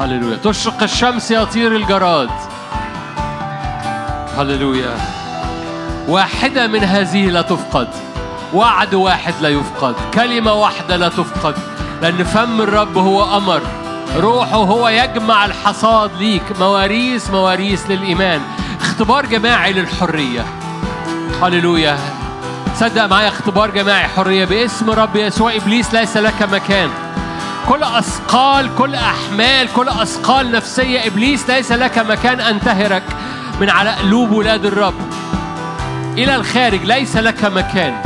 هللويا. 0.00 0.36
تشرق 0.36 0.82
الشمس 0.82 1.30
يطير 1.30 1.76
الجراد. 1.76 2.30
هللويا. 4.38 4.96
واحدة 6.08 6.66
من 6.66 6.84
هذه 6.84 7.26
لا 7.30 7.42
تفقد. 7.42 7.88
وعد 8.54 8.94
واحد 8.94 9.34
لا 9.40 9.48
يفقد. 9.48 9.94
كلمة 10.14 10.52
واحدة 10.52 10.96
لا 10.96 11.08
تفقد. 11.08 11.54
لأن 12.02 12.24
فم 12.24 12.60
الرب 12.60 12.98
هو 12.98 13.36
أمر. 13.36 13.60
روحه 14.16 14.56
هو 14.56 14.88
يجمع 14.88 15.44
الحصاد 15.44 16.10
ليك. 16.18 16.42
مواريث 16.60 17.30
مواريث 17.30 17.90
للإيمان. 17.90 18.40
اختبار 18.80 19.26
جماعي 19.26 19.72
للحرية. 19.72 20.44
هللويا. 21.42 21.98
صدق 22.76 23.06
معايا 23.06 23.28
اختبار 23.28 23.70
جماعي 23.70 24.08
حرية. 24.08 24.44
باسم 24.44 24.90
رب 24.90 25.16
يسوع 25.16 25.56
إبليس 25.56 25.94
ليس 25.94 26.16
لك 26.16 26.42
مكان. 26.52 26.90
كل 27.68 27.82
أثقال 27.82 28.70
كل 28.78 28.94
أحمال 28.94 29.72
كل 29.72 29.88
أثقال 29.88 30.52
نفسية 30.52 31.06
إبليس 31.06 31.50
ليس 31.50 31.72
لك 31.72 31.98
مكان. 31.98 32.40
أن 32.40 32.60
تهرك 32.60 33.04
من 33.60 33.70
على 33.70 33.90
قلوب 33.90 34.32
ولاد 34.32 34.64
الرب. 34.66 34.94
إلى 36.18 36.36
الخارج 36.36 36.84
ليس 36.84 37.16
لك 37.16 37.44
مكان. 37.44 38.03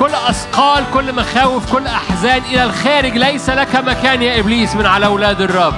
كل 0.00 0.14
أثقال 0.28 0.84
كل 0.94 1.14
مخاوف 1.14 1.72
كل 1.72 1.86
أحزان 1.86 2.42
إلى 2.42 2.64
الخارج. 2.64 3.16
ليس 3.16 3.50
لك 3.50 3.76
مكان 3.76 4.22
يا 4.22 4.40
إبليس 4.40 4.76
من 4.76 4.86
على 4.86 5.06
أولاد 5.06 5.40
الرب. 5.40 5.74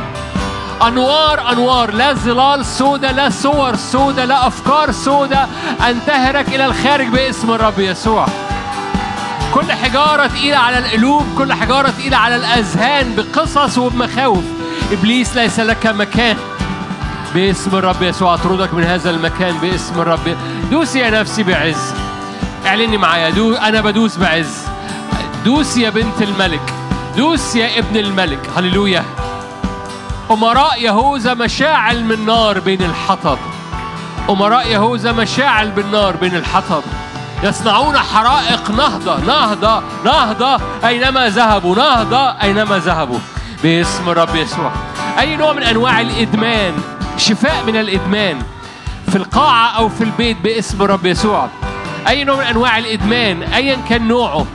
أنوار 0.83 1.53
أنوار 1.53 1.91
لا 1.91 2.13
ظلال 2.13 2.67
سودة 2.67 3.13
لا 3.13 3.31
صور 3.31 3.77
سودة 3.77 4.25
لا 4.25 4.47
أفكار 4.47 4.93
سودة. 4.93 5.47
أن 5.89 5.99
تهرك 6.07 6.49
إلى 6.49 6.67
الخارج 6.67 7.09
باسم 7.09 7.51
الرب 7.51 7.79
يسوع. 7.79 8.27
كل 9.55 9.73
حجارة 9.73 10.27
تقيلة 10.27 10.57
على 10.57 10.79
القلوب 10.79 11.27
كل 11.39 11.53
حجارة 11.53 11.91
تقيلة 11.91 12.17
على 12.17 12.37
الأذهان 12.37 13.15
بقصص 13.17 13.79
وبمخاوف. 13.79 14.45
إبليس 14.93 15.37
ليس 15.37 15.61
لك 15.61 15.87
مكان 15.87 16.37
باسم 17.35 17.77
الرب 17.77 18.03
يسوع. 18.03 18.35
أطردك 18.35 18.75
من 18.75 18.85
هذا 18.85 19.11
المكان 19.11 19.59
باسم 19.59 20.01
الرب. 20.01 20.37
دوسي 20.71 20.99
يا 20.99 21.11
نفسي 21.11 21.43
بعز. 21.43 21.95
اعلني 22.67 22.97
معايا. 22.97 23.31
دو 23.31 23.55
أنا 23.55 23.81
بدوس 23.81 24.17
بعز. 24.17 24.59
دوس 25.45 25.77
يا 25.77 25.91
بنت 25.91 26.23
الملك. 26.23 26.75
دوس 27.17 27.57
يا 27.57 27.79
ابن 27.79 27.97
الملك. 27.97 28.51
هللويا. 28.57 29.05
أمراء 30.31 30.83
يهوذا 30.83 31.35
مشاعل 31.35 32.05
من 32.05 32.27
نار 32.27 32.61
بين 32.61 32.83
الحطب. 32.83 33.39
أمراء 34.31 34.67
يهوذا 34.67 35.13
مشاعل 35.13 35.71
بالنار 35.71 36.17
بين 36.17 36.37
الحطب. 36.37 36.83
يصنعون 37.43 37.99
حرائق 37.99 38.71
نهضة 38.71 39.17
نهضة 39.27 39.83
نهضة. 40.05 40.61
أينما 40.85 41.29
ذهبوا 41.29 41.77
نهضة. 41.77 42.31
أينما 42.43 42.79
ذهبوا. 42.79 43.19
باسم 43.63 44.11
الرب 44.11 44.37
يسوع. 44.37 44.73
أي 45.19 45.37
نوع 45.37 45.53
من 45.53 45.63
أنواع 45.63 46.01
الإدمان؟ 46.01 46.75
شفاء 47.17 47.65
من 47.67 47.77
الإدمان. 47.77 48.43
في 49.11 49.17
القاعة 49.17 49.69
أو 49.69 49.89
في 49.89 50.05
البيت 50.05 50.37
باسم 50.41 50.83
الرب 50.83 51.07
يسوع. 51.07 51.49
أي 52.09 52.25
نوع 52.25 52.37
من 52.37 52.43
أنواع 52.43 52.79
الإدمان 52.79 53.43
أيا 53.43 53.79
كان 53.89 54.09
نوعه. 54.09 54.47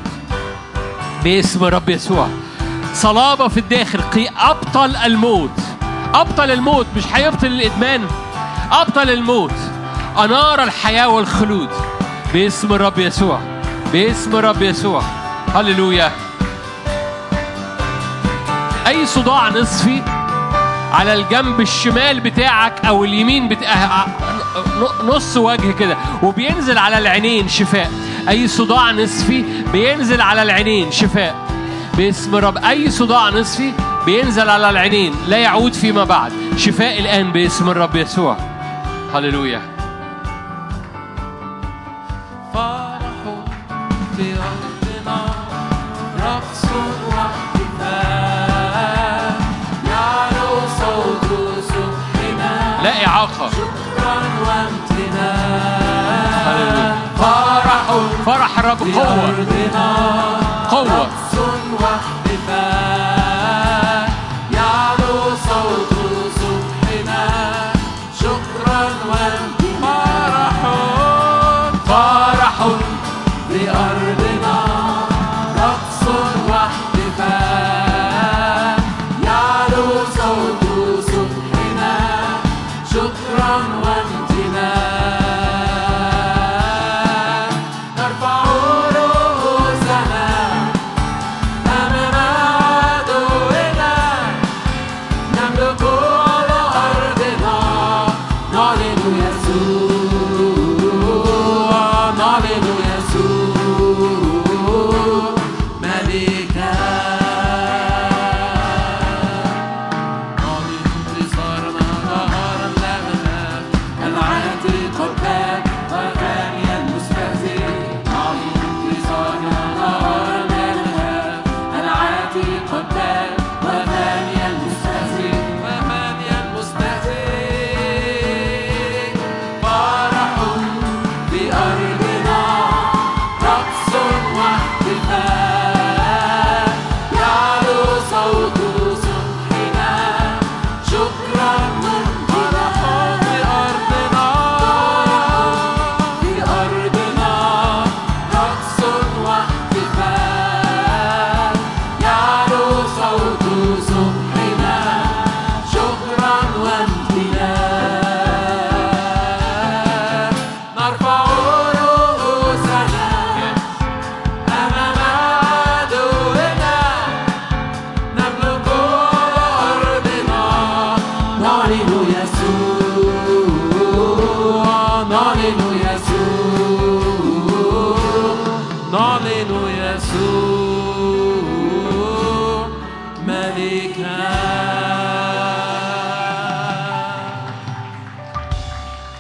باسم 1.24 1.66
الرب 1.66 1.90
يسوع. 1.90 2.28
صلابة 2.94 3.48
في 3.48 3.60
الداخل 3.60 4.02
أبطل 4.40 4.96
الموت. 4.96 5.60
أبطل 6.14 6.52
الموت 6.52 6.86
مش 6.98 7.04
هيبطل 7.14 7.48
الإدمان. 7.48 8.08
أبطل 8.72 9.10
الموت. 9.10 9.54
أنار 10.18 10.64
الحياة 10.64 11.10
والخلود. 11.10 11.70
باسم 12.34 12.74
الرب 12.74 13.00
يسوع. 13.00 13.40
باسم 13.94 14.36
الرب 14.36 14.62
يسوع. 14.62 15.02
هللويا. 15.56 16.12
أي 18.88 19.06
صداع 19.06 19.50
نصفي 19.50 20.02
على 20.94 21.14
الجنب 21.14 21.62
الشمال 21.62 22.20
بتاعك 22.20 22.86
أو 22.86 23.04
اليمين 23.04 23.48
بتاع 23.50 24.08
نص 25.04 25.38
وجه 25.38 25.72
كده. 25.72 25.98
وبينزل 26.24 26.78
على 26.78 26.98
العينين 26.98 27.48
شفاء. 27.48 27.92
أي 28.30 28.48
صداع 28.48 28.92
نصفي 28.92 29.44
بينزل 29.72 30.22
على 30.22 30.44
العينين 30.44 30.92
شفاء. 30.92 31.36
باسم 31.98 32.36
رب. 32.36 32.58
أي 32.58 32.90
صداع 32.90 33.30
نصفي 33.30 33.74
بينزل 34.06 34.50
على 34.50 34.70
العينين. 34.70 35.16
لا 35.28 35.38
يعود 35.38 35.74
فيما 35.74 36.04
بعد. 36.04 36.32
شفاء 36.58 37.00
الآن 37.00 37.32
باسم 37.32 37.70
الرب 37.70 37.96
يسوع. 37.96 38.38
هللويا. 39.14 39.62
فرح 42.54 43.00
في 44.18 44.34
أرضنا 44.34 45.26
رقص 46.20 46.64
واحتفال. 47.08 48.58
يعلو 49.90 50.50
صوت 50.80 51.30
سبحنا. 51.62 52.84
لا 52.84 53.08
إعاقة. 53.08 53.50
فرح 58.28 58.60
الرب. 58.60 58.78
قوة. 58.80 59.46
قوة. 60.72 62.27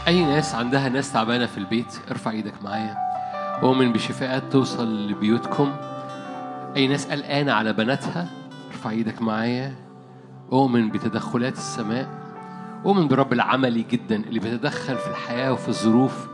أي 0.07 0.25
ناس 0.25 0.55
عندها 0.55 0.89
ناس 0.89 1.13
تعبانة 1.13 1.45
في 1.45 1.57
البيت 1.57 1.99
ارفع 2.11 2.31
إيدك 2.31 2.63
معايا. 2.63 2.97
أؤمن 3.63 3.91
بشفاءات 3.91 4.43
توصل 4.51 5.07
لبيوتكم. 5.09 5.75
أي 6.75 6.87
ناس 6.87 7.11
قلقانة 7.11 7.53
على 7.53 7.73
بناتها 7.73 8.27
ارفع 8.67 8.89
إيدك 8.89 9.21
معايا. 9.21 9.75
أؤمن 10.51 10.89
بتدخلات 10.89 11.53
السماء. 11.53 12.07
أؤمن 12.85 13.07
برب 13.07 13.33
العملي 13.33 13.85
جدا 13.91 14.15
اللي 14.15 14.39
بيتدخل 14.39 14.95
في 14.97 15.07
الحياة 15.07 15.53
وفي 15.53 15.69
الظروف 15.69 16.27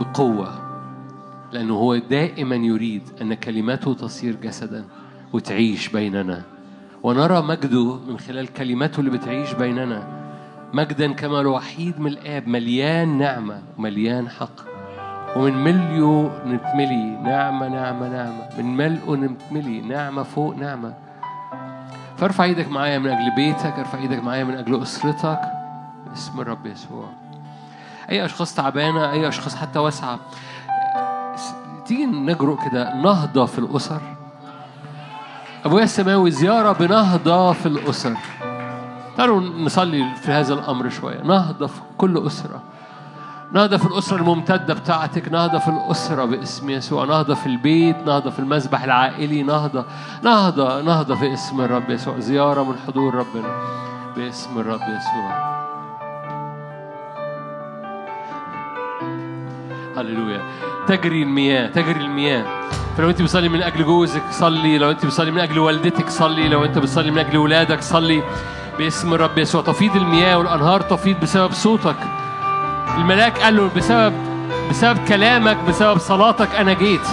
بقوة. 0.00 0.66
لأنه 1.52 1.74
هو 1.74 1.96
دائما 1.96 2.56
يريد 2.56 3.02
أن 3.22 3.34
كلماته 3.34 3.94
تصير 3.94 4.36
جسدا 4.36 4.84
وتعيش 5.32 5.88
بيننا. 5.88 6.42
ونرى 7.02 7.42
مجده 7.42 7.98
من 8.08 8.18
خلال 8.18 8.52
كلماته 8.52 9.00
اللي 9.00 9.10
بتعيش 9.10 9.52
بيننا. 9.52 10.15
مجدا 10.76 11.12
كما 11.12 11.40
الوحيد 11.40 12.00
من 12.00 12.06
الآب 12.06 12.48
مليان 12.48 13.18
نعمة 13.18 13.62
ومليان 13.78 14.28
حق. 14.28 14.60
ومن 15.36 15.64
مليه 15.64 16.30
نتملي 16.46 17.16
نعمة 17.22 17.68
نعمة 17.68 18.08
نعمة. 18.08 18.48
من 18.58 18.76
ملئه 18.76 19.14
نتملي 19.14 19.80
نعمة 19.80 20.22
فوق 20.22 20.56
نعمة. 20.56 20.94
فارفع 22.16 22.44
إيدك 22.44 22.68
معايا 22.68 22.98
من 22.98 23.10
أجل 23.10 23.34
بيتك 23.36 23.78
ارفع 23.78 23.98
إيدك 23.98 24.24
معايا 24.24 24.44
من 24.44 24.54
أجل 24.54 24.82
أسرتك. 24.82 25.40
باسم 26.08 26.40
الرب 26.40 26.66
يسوع. 26.66 27.08
أي 28.10 28.24
أشخاص 28.24 28.54
تعبانة 28.54 29.10
أي 29.10 29.28
أشخاص 29.28 29.56
حتى 29.56 29.78
واسعة 29.78 30.18
تيجي 31.86 32.06
نجرؤ 32.06 32.58
كده 32.70 32.94
نهضة 32.94 33.46
في 33.46 33.58
الأسر. 33.58 34.00
أبويا 35.64 35.84
السماوي 35.84 36.30
زيارة 36.30 36.72
بنهضة 36.72 37.52
في 37.52 37.66
الأسر. 37.66 38.16
تعالوا 39.16 39.40
نصلي 39.40 40.14
في 40.14 40.32
هذا 40.32 40.54
الأمر 40.54 40.88
شوية. 40.88 41.22
نهضه 41.22 41.66
في 41.66 41.80
كل 41.98 42.26
أسرة. 42.26 42.62
نهضة 43.52 43.76
في 43.76 43.86
الأسرة 43.86 44.16
الممتدة 44.16 44.74
بتاعتك. 44.74 45.32
نهضة 45.32 45.58
في 45.58 45.68
الأسرة 45.68 46.24
باسم 46.24 46.70
يسوع. 46.70 47.04
نهضة 47.04 47.34
في 47.34 47.46
البيت. 47.46 47.96
نهضة 48.06 48.30
في 48.30 48.38
المسبح 48.38 48.82
العائلي. 48.84 49.42
نهضة 49.42 49.84
نهضة 50.22 50.82
نهضة 50.82 51.14
في 51.14 51.32
اسم 51.32 51.60
الرب 51.60 51.90
يسوع. 51.90 52.18
زيارة 52.18 52.62
من 52.62 52.76
حضور 52.86 53.14
ربنا 53.14 53.48
باسم 54.16 54.58
الرب 54.58 54.80
يسوع. 54.80 55.56
هللويا. 59.96 60.42
تجري 60.86 61.22
المياه. 61.22 61.66
تجري 61.66 62.00
المياه. 62.00 62.44
فلو 62.96 63.10
أنت 63.10 63.22
بتصلي 63.22 63.48
من 63.48 63.62
أجل 63.62 63.84
جوزك 63.84 64.22
صلي. 64.30 64.78
لو 64.78 64.90
أنت 64.90 65.06
بتصلي 65.06 65.30
من 65.30 65.40
أجل 65.40 65.58
والدتك 65.58 66.08
صلي. 66.08 66.48
لو 66.48 66.64
أنت 66.64 66.78
بتصلي 66.78 67.10
من 67.10 67.18
أجل 67.18 67.36
ولادك 67.36 67.82
صلي. 67.82 68.22
باسم 68.78 69.14
الرب 69.14 69.38
يسوع. 69.38 69.62
تفيض 69.62 69.96
المياه 69.96 70.38
والأنهار 70.38 70.80
تفيض 70.80 71.20
بسبب 71.20 71.52
صوتك. 71.52 71.96
الملاك 72.98 73.38
قال 73.38 73.56
له 73.56 73.70
بسبب 73.76 74.12
بسبب 74.70 74.98
كلامك 75.08 75.56
بسبب 75.68 75.98
صلاتك 75.98 76.54
أنا 76.54 76.72
جيت. 76.72 77.06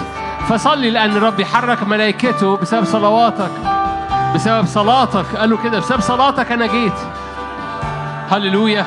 فصلي 0.49 0.89
لأن 0.89 1.17
الرب 1.17 1.39
يحرك 1.39 1.83
ملائكته 1.83 2.57
بسبب 2.57 2.85
صلواتك 2.85 3.51
بسبب 4.35 4.65
صلاتك. 4.65 5.25
قال 5.37 5.49
له 5.49 5.57
كده 5.63 5.79
بسبب 5.79 6.01
صلاتك 6.01 6.51
أنا 6.51 6.65
جيت. 6.65 6.99
هللويا. 8.31 8.85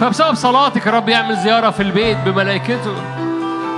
فبسبب 0.00 0.34
صلاتك 0.34 0.88
الرب 0.88 1.08
يعمل 1.08 1.36
زيارة 1.36 1.70
في 1.70 1.82
البيت 1.82 2.16
بملائكته. 2.26 2.94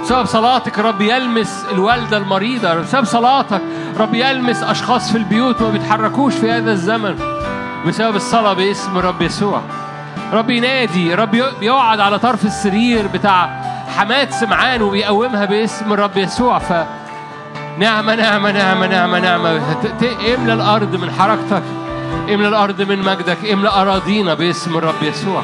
بسبب 0.03 0.25
صلاتك 0.25 0.79
رب 0.79 1.01
يلمس 1.01 1.67
الوالدة 1.73 2.17
المريضة. 2.17 2.75
بسبب 2.75 3.05
صلاتك 3.05 3.63
رب 3.99 4.15
يلمس 4.15 4.63
أشخاص 4.63 5.13
في 5.13 5.19
البيوت 5.19 5.63
ما 5.63 5.71
بيتحركوش 5.71 6.35
في 6.35 6.51
هذا 6.51 6.73
الزمن. 6.73 7.38
بسبب 7.87 8.17
الصلاة 8.17 8.53
باسم 8.53 8.99
رب 8.99 9.23
يسوع. 9.23 9.63
رب 10.33 10.51
ينادي 10.51 11.15
رب 11.15 11.35
يقعد 11.63 12.01
على 12.01 12.19
طرف 12.19 12.45
السرير 12.45 13.07
بتاع 13.07 13.63
حماد 13.97 14.31
سمعان 14.31 14.83
وبيقومها 14.83 15.45
باسم 15.45 15.93
الرب 15.93 16.17
يسوع. 16.17 16.59
ف 16.59 16.73
نعمة 17.79 18.15
نعمة 18.15 18.53
نعمة 18.53 18.87
نعمة 18.87 19.19
نعمة. 19.19 19.61
املى 20.35 20.53
الأرض 20.53 20.97
من 20.97 21.11
حركتك 21.11 21.63
املى 22.35 22.49
الأرض 22.49 22.83
من 22.83 22.99
مجدك 22.99 23.39
املى 23.53 23.69
أراضينا 23.69 24.35
باسم 24.35 24.77
الرب 24.79 25.03
يسوع. 25.03 25.43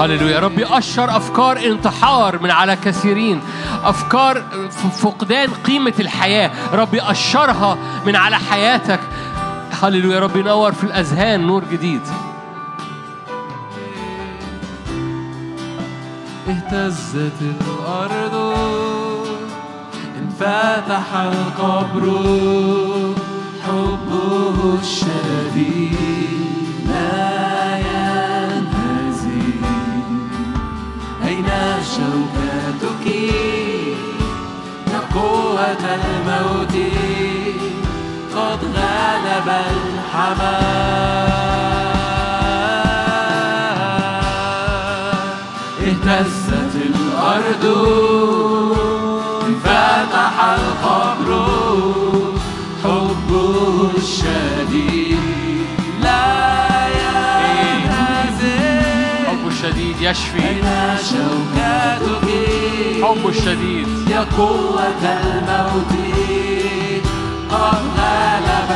هللويا. 0.00 0.40
رب 0.40 0.58
يقشر 0.58 1.16
أفكار 1.16 1.56
انتحار 1.58 2.38
من 2.42 2.50
على 2.50 2.76
كثيرين 2.76 3.40
أفكار 3.84 4.42
ف- 4.70 5.02
فقدان 5.06 5.48
قيمة 5.66 5.94
الحياة. 6.00 6.50
رب 6.72 6.94
يقشرها 6.94 7.76
من 8.06 8.16
على 8.16 8.36
حياتك. 8.50 9.00
هللويا 9.82 10.20
رب 10.20 10.36
ينور 10.36 10.72
في 10.72 10.84
الأذهان 10.84 11.46
نور 11.46 11.64
جديد. 11.72 12.00
اهتزت 16.48 17.40
الأرض 17.40 18.34
انفتح 20.18 21.16
القبر 21.16 22.04
حبه 23.66 24.78
الشديد 24.82 25.96
لا 26.88 27.78
ينهزم. 27.78 29.62
أين 31.24 31.48
شوكتك؟ 31.96 33.06
يا 34.92 35.00
قوة 35.14 35.84
الموت. 35.94 36.75
غلب 39.36 39.48
الحمام 39.48 41.26
اهتزت 45.80 46.74
الأرض 46.74 47.64
انفتح 49.46 50.34
القبر 50.44 51.30
حبه 52.84 53.90
الشديد. 53.96 55.18
لا 56.02 56.86
ينهزم. 57.66 58.46
حبه 59.26 59.48
الشديد 59.48 59.96
يشفي. 60.00 60.48
أين 60.48 60.64
شوكتك؟ 61.10 62.34
حبه 63.04 63.28
الشديد. 63.28 63.88
يا 64.10 64.26
قوة 64.38 65.02
الموت. 65.02 65.92
قد 67.50 67.82
غلب 67.98 68.70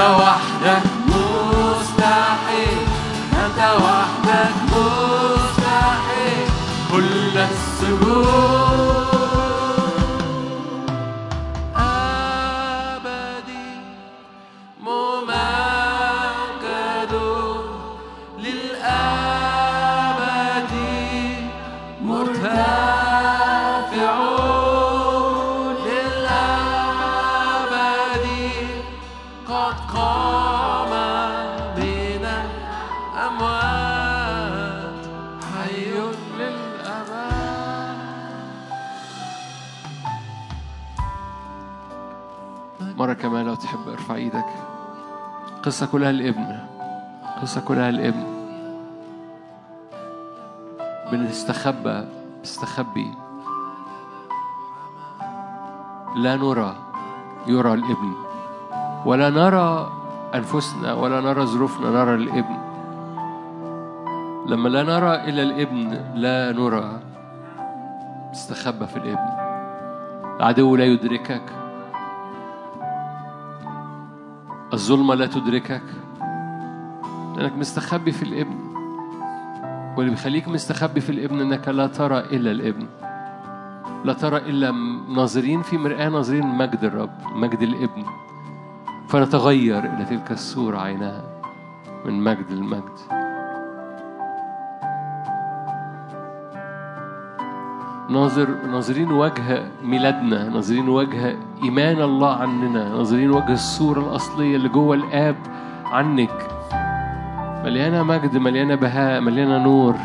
أنت 0.00 0.49
قصة 45.80 45.92
كلها 45.92 46.10
الابن 46.10 46.58
قصة 47.42 47.60
كلها 47.60 47.88
الابن 47.88 48.24
بنستخبى 51.12 52.04
بنستخبي 52.38 53.08
لا 56.16 56.36
نرى 56.36 56.76
يرى 57.46 57.74
الابن. 57.74 58.12
ولا 59.06 59.30
نرى 59.30 59.92
أنفسنا 60.34 60.92
ولا 60.92 61.20
نرى 61.20 61.46
ظروفنا 61.46 61.90
نرى 61.90 62.14
الابن. 62.14 62.58
لما 64.52 64.68
لا 64.68 64.82
نرى 64.82 65.14
إلا 65.14 65.42
الابن 65.42 65.88
لا 66.14 66.52
نرى. 66.52 67.00
استخبى 68.32 68.86
في 68.86 68.96
الابن. 68.96 69.30
العدو 70.40 70.76
لا 70.76 70.84
يدركك. 70.84 71.59
الظلمة 74.72 75.14
لا 75.14 75.26
تدركك. 75.26 75.82
لأنك 77.36 77.56
مستخبي 77.56 78.12
في 78.12 78.22
الابن. 78.22 78.58
واللي 79.96 80.10
بيخليك 80.10 80.48
مستخبي 80.48 81.00
في 81.00 81.10
الابن 81.10 81.40
إنك 81.40 81.68
لا 81.68 81.86
ترى 81.86 82.18
إلا 82.18 82.50
الابن. 82.50 82.86
لا 84.04 84.12
ترى 84.12 84.36
إلا 84.36 84.70
ناظرين 85.14 85.62
في 85.62 85.78
مرآة 85.78 86.08
ناظرين 86.08 86.46
مجد 86.46 86.84
الرب 86.84 87.10
مجد 87.34 87.62
الابن. 87.62 88.04
فنتغير 89.08 89.78
إلى 89.78 90.04
تلك 90.04 90.32
الصورة 90.32 90.78
عينها 90.78 91.24
من 92.04 92.24
مجد 92.24 92.52
لمجد. 92.52 93.19
ناظر 98.10 98.48
ناظرين 98.66 99.10
وجه 99.10 99.62
ميلادنا 99.82 100.48
ناظرين 100.48 100.88
وجه 100.88 101.36
إيمان 101.62 102.02
الله 102.02 102.36
عننا 102.36 102.88
ناظرين 102.88 103.30
وجه 103.30 103.52
الصورة 103.52 104.00
الأصلية 104.00 104.56
اللي 104.56 104.68
جوه 104.68 104.96
الآب 104.96 105.36
عنك. 105.84 106.48
مليانة 107.64 108.02
مجد 108.02 108.36
مليانة 108.36 108.74
بهاء 108.74 109.20
مليانة 109.20 109.58
نور. 109.58 109.96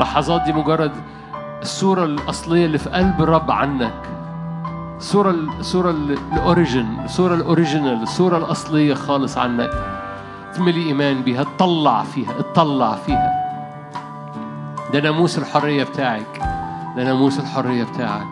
لحظات 0.00 0.42
دي 0.42 0.52
مجرد 0.52 0.92
الصورة 1.62 2.04
الأصلية 2.04 2.66
اللي 2.66 2.78
في 2.78 2.90
قلب 2.90 3.22
الرب 3.22 3.50
عنك. 3.50 4.02
الصورة 4.96 5.30
الصورة 5.30 5.90
الأوريجين 5.90 6.98
الصورة 7.04 7.34
الأوريجينال 7.34 8.02
الصورة 8.02 8.38
الأصلية 8.38 8.94
خالص 8.94 9.38
عنك. 9.38 9.70
تملي 10.54 10.86
إيمان 10.86 11.22
بيها 11.22 11.44
تطلع 11.44 12.02
فيها 12.02 12.32
تطلع 12.32 12.94
فيها. 12.94 13.43
ده 14.94 15.00
ناموس 15.00 15.38
الحرية 15.38 15.84
بتاعك. 15.84 16.40
ده 16.96 17.04
ناموس 17.04 17.38
الحرية 17.40 17.84
بتاعك. 17.84 18.26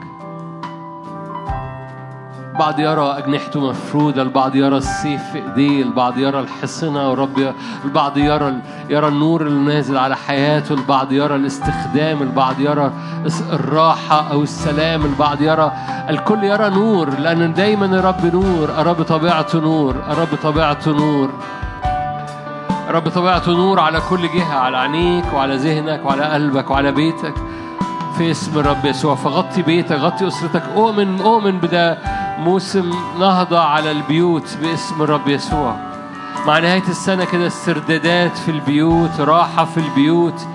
البعض 2.53 2.79
يرى 2.81 3.19
أجنحته 3.19 3.61
مفرودة 3.71 4.23
البعض 4.23 4.55
يرى 4.57 4.77
السيف 4.77 5.23
في 5.33 5.39
إيديه 5.39 5.83
البعض 5.83 6.19
يرى 6.19 6.41
الحصنة 6.41 7.11
والرب 7.11 7.39
ي- 7.39 7.53
البعض 7.85 8.17
يرى 8.19 8.55
يرى 8.91 9.09
النور 9.09 9.43
اللي 9.47 9.75
نازل 9.75 9.99
على 9.99 10.17
حياته 10.17 10.73
البعض 10.75 11.13
يرى 11.13 11.37
الاستخدام 11.37 12.23
البعض 12.23 12.61
يرى 12.61 12.93
الراحة 13.53 14.33
أو 14.33 14.43
السلام 14.43 15.05
البعض 15.05 15.43
يرى 15.43 15.73
الكل 16.09 16.45
يرى 16.45 16.71
نور 16.71 17.11
لأن 17.19 17.55
دايما 17.55 17.87
الرب 17.87 18.27
نور 18.35 18.69
الرب 18.79 19.03
طبيعته 19.03 19.61
نور 19.61 19.95
الرب 20.11 20.29
طبيعته 20.43 20.91
نور. 20.93 21.31
رب 22.91 23.09
طبيعته 23.09 23.53
نور 23.53 23.81
على 23.81 24.01
كل 24.11 24.29
جهة 24.29 24.55
على 24.55 24.77
عينيك 24.77 25.25
وعلى 25.35 25.57
ذهنك 25.57 26.01
وعلى 26.05 26.23
قلبك 26.23 26.71
وعلى 26.71 26.93
بيتك. 26.93 27.35
في 28.19 28.31
اسم 28.31 28.59
الرب 28.59 28.85
يسوع 28.85 29.15
فغطي 29.15 29.63
بيتك 29.63 29.97
غطي 29.97 30.29
أسرتك. 30.29 30.63
أؤمن 30.77 31.21
أؤمن 31.21 31.59
بده 31.59 31.99
موسم 32.39 32.91
نهضة 33.19 33.61
على 33.61 33.91
البيوت 33.91 34.57
باسم 34.63 35.03
الرب 35.03 35.29
يسوع. 35.29 35.77
مع 36.47 36.59
نهاية 36.59 36.89
السنة 36.89 37.25
كده 37.25 37.47
استردادات 37.47 38.37
في 38.37 38.51
البيوت 38.51 39.21
راحة 39.21 39.65
في 39.65 39.81
البيوت 39.81 40.47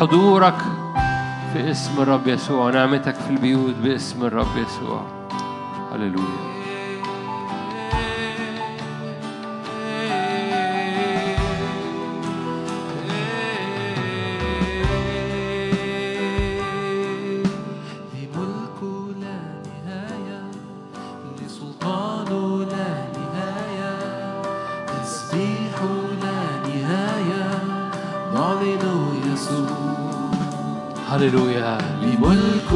حضورك 0.00 0.56
في 1.52 1.70
اسم 1.70 2.02
الرب 2.02 2.28
يسوع 2.28 2.66
ونعمتك 2.66 3.14
في 3.14 3.30
البيوت 3.30 3.74
باسم 3.82 4.24
الرب 4.26 4.56
يسوع. 4.56 5.02
هللويا. 5.92 6.53
هللويا 31.24 31.78
لملك 32.02 32.70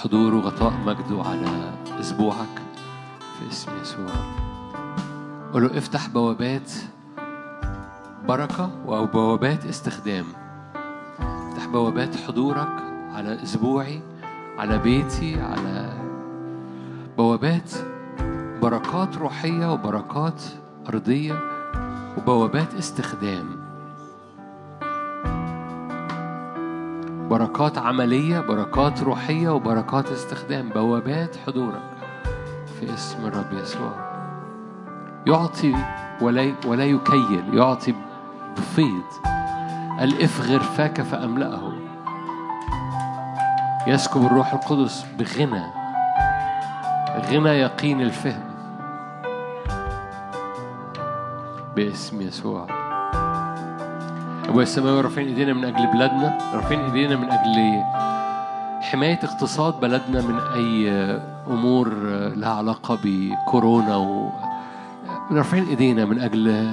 حضوره 0.00 0.36
وغطاء 0.36 0.72
مجده 0.86 1.22
على 1.22 1.72
أسبوعك 2.00 2.62
في 3.38 3.48
اسم 3.50 3.70
يسوع. 3.82 4.06
قول 5.52 5.62
له 5.62 5.78
افتح 5.78 6.08
بوابات 6.08 6.72
بركة 8.28 8.70
أو 8.88 9.06
بوابات 9.06 9.64
استخدام. 9.64 10.24
افتح 11.20 11.66
بوابات 11.66 12.16
حضورك 12.16 12.72
على 13.12 13.42
أسبوعي 13.42 14.02
على 14.58 14.78
بيتي 14.78 15.40
على 15.40 15.92
بوابات 17.18 17.70
بركات 18.62 19.18
روحية 19.18 19.72
وبركات 19.72 20.42
أرضية 20.88 21.40
وبوابات 22.18 22.74
استخدام. 22.74 23.59
بركات 27.30 27.78
عملية 27.78 28.40
بركات 28.40 29.02
روحية 29.02 29.48
وبركات 29.48 30.12
استخدام 30.12 30.68
بوابات 30.68 31.36
حضورك 31.46 31.82
في 32.80 32.94
اسم 32.94 33.26
الرب 33.26 33.52
يسوع. 33.52 33.92
يعطي 35.26 35.74
ولا 36.20 36.54
ولا 36.66 36.84
يكيل 36.84 37.44
يعطي 37.54 37.94
بفيض 38.56 39.04
قال 39.98 40.22
افغر 40.22 40.60
فاك 40.60 41.02
فأملأه. 41.02 41.72
يسكب 43.86 44.26
الروح 44.26 44.52
القدس 44.52 45.04
بغنى 45.18 45.64
غنى 47.30 47.48
يقين 47.48 48.00
الفهم 48.00 48.50
باسم 51.76 52.20
يسوع. 52.20 52.79
أبويا 54.50 54.62
السماوي 54.62 55.00
رافعين 55.00 55.28
إيدينا 55.28 55.52
من 55.52 55.64
أجل 55.64 55.86
بلادنا. 55.86 56.38
رافعين 56.54 56.80
إيدينا 56.80 57.16
من 57.16 57.30
أجل 57.30 57.82
حماية 58.80 59.18
اقتصاد 59.22 59.80
بلدنا 59.80 60.20
من 60.20 60.38
أي 60.54 60.90
أمور 61.50 61.88
لها 62.36 62.54
علاقة 62.54 62.98
بكورونا 63.04 63.96
و 63.96 64.30
رافعين 65.32 65.68
إيدينا 65.68 66.04
من 66.04 66.20
أجل 66.20 66.70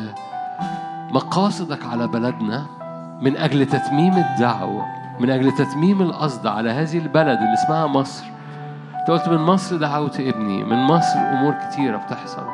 مقاصدك 1.12 1.86
على 1.86 2.08
بلدنا 2.08 2.66
من 3.22 3.38
أجل 3.38 3.66
تتميم 3.66 4.14
الدعوة 4.14 4.86
من 5.20 5.30
أجل 5.30 5.52
تتميم 5.52 6.02
القصد 6.02 6.48
على 6.48 6.70
هذه 6.70 6.98
البلد 6.98 7.38
اللي 7.38 7.54
اسمها 7.54 7.88
مصر. 7.88 8.26
أنت 9.00 9.12
قلت 9.12 9.30
من 9.30 9.38
مصر 9.38 9.78
دعوت 9.78 10.20
ابني 10.20 10.64
من 10.64 10.78
مصر 10.78 11.20
أمور 11.20 11.54
كتيرة 11.54 11.98
بتحصل. 11.98 12.48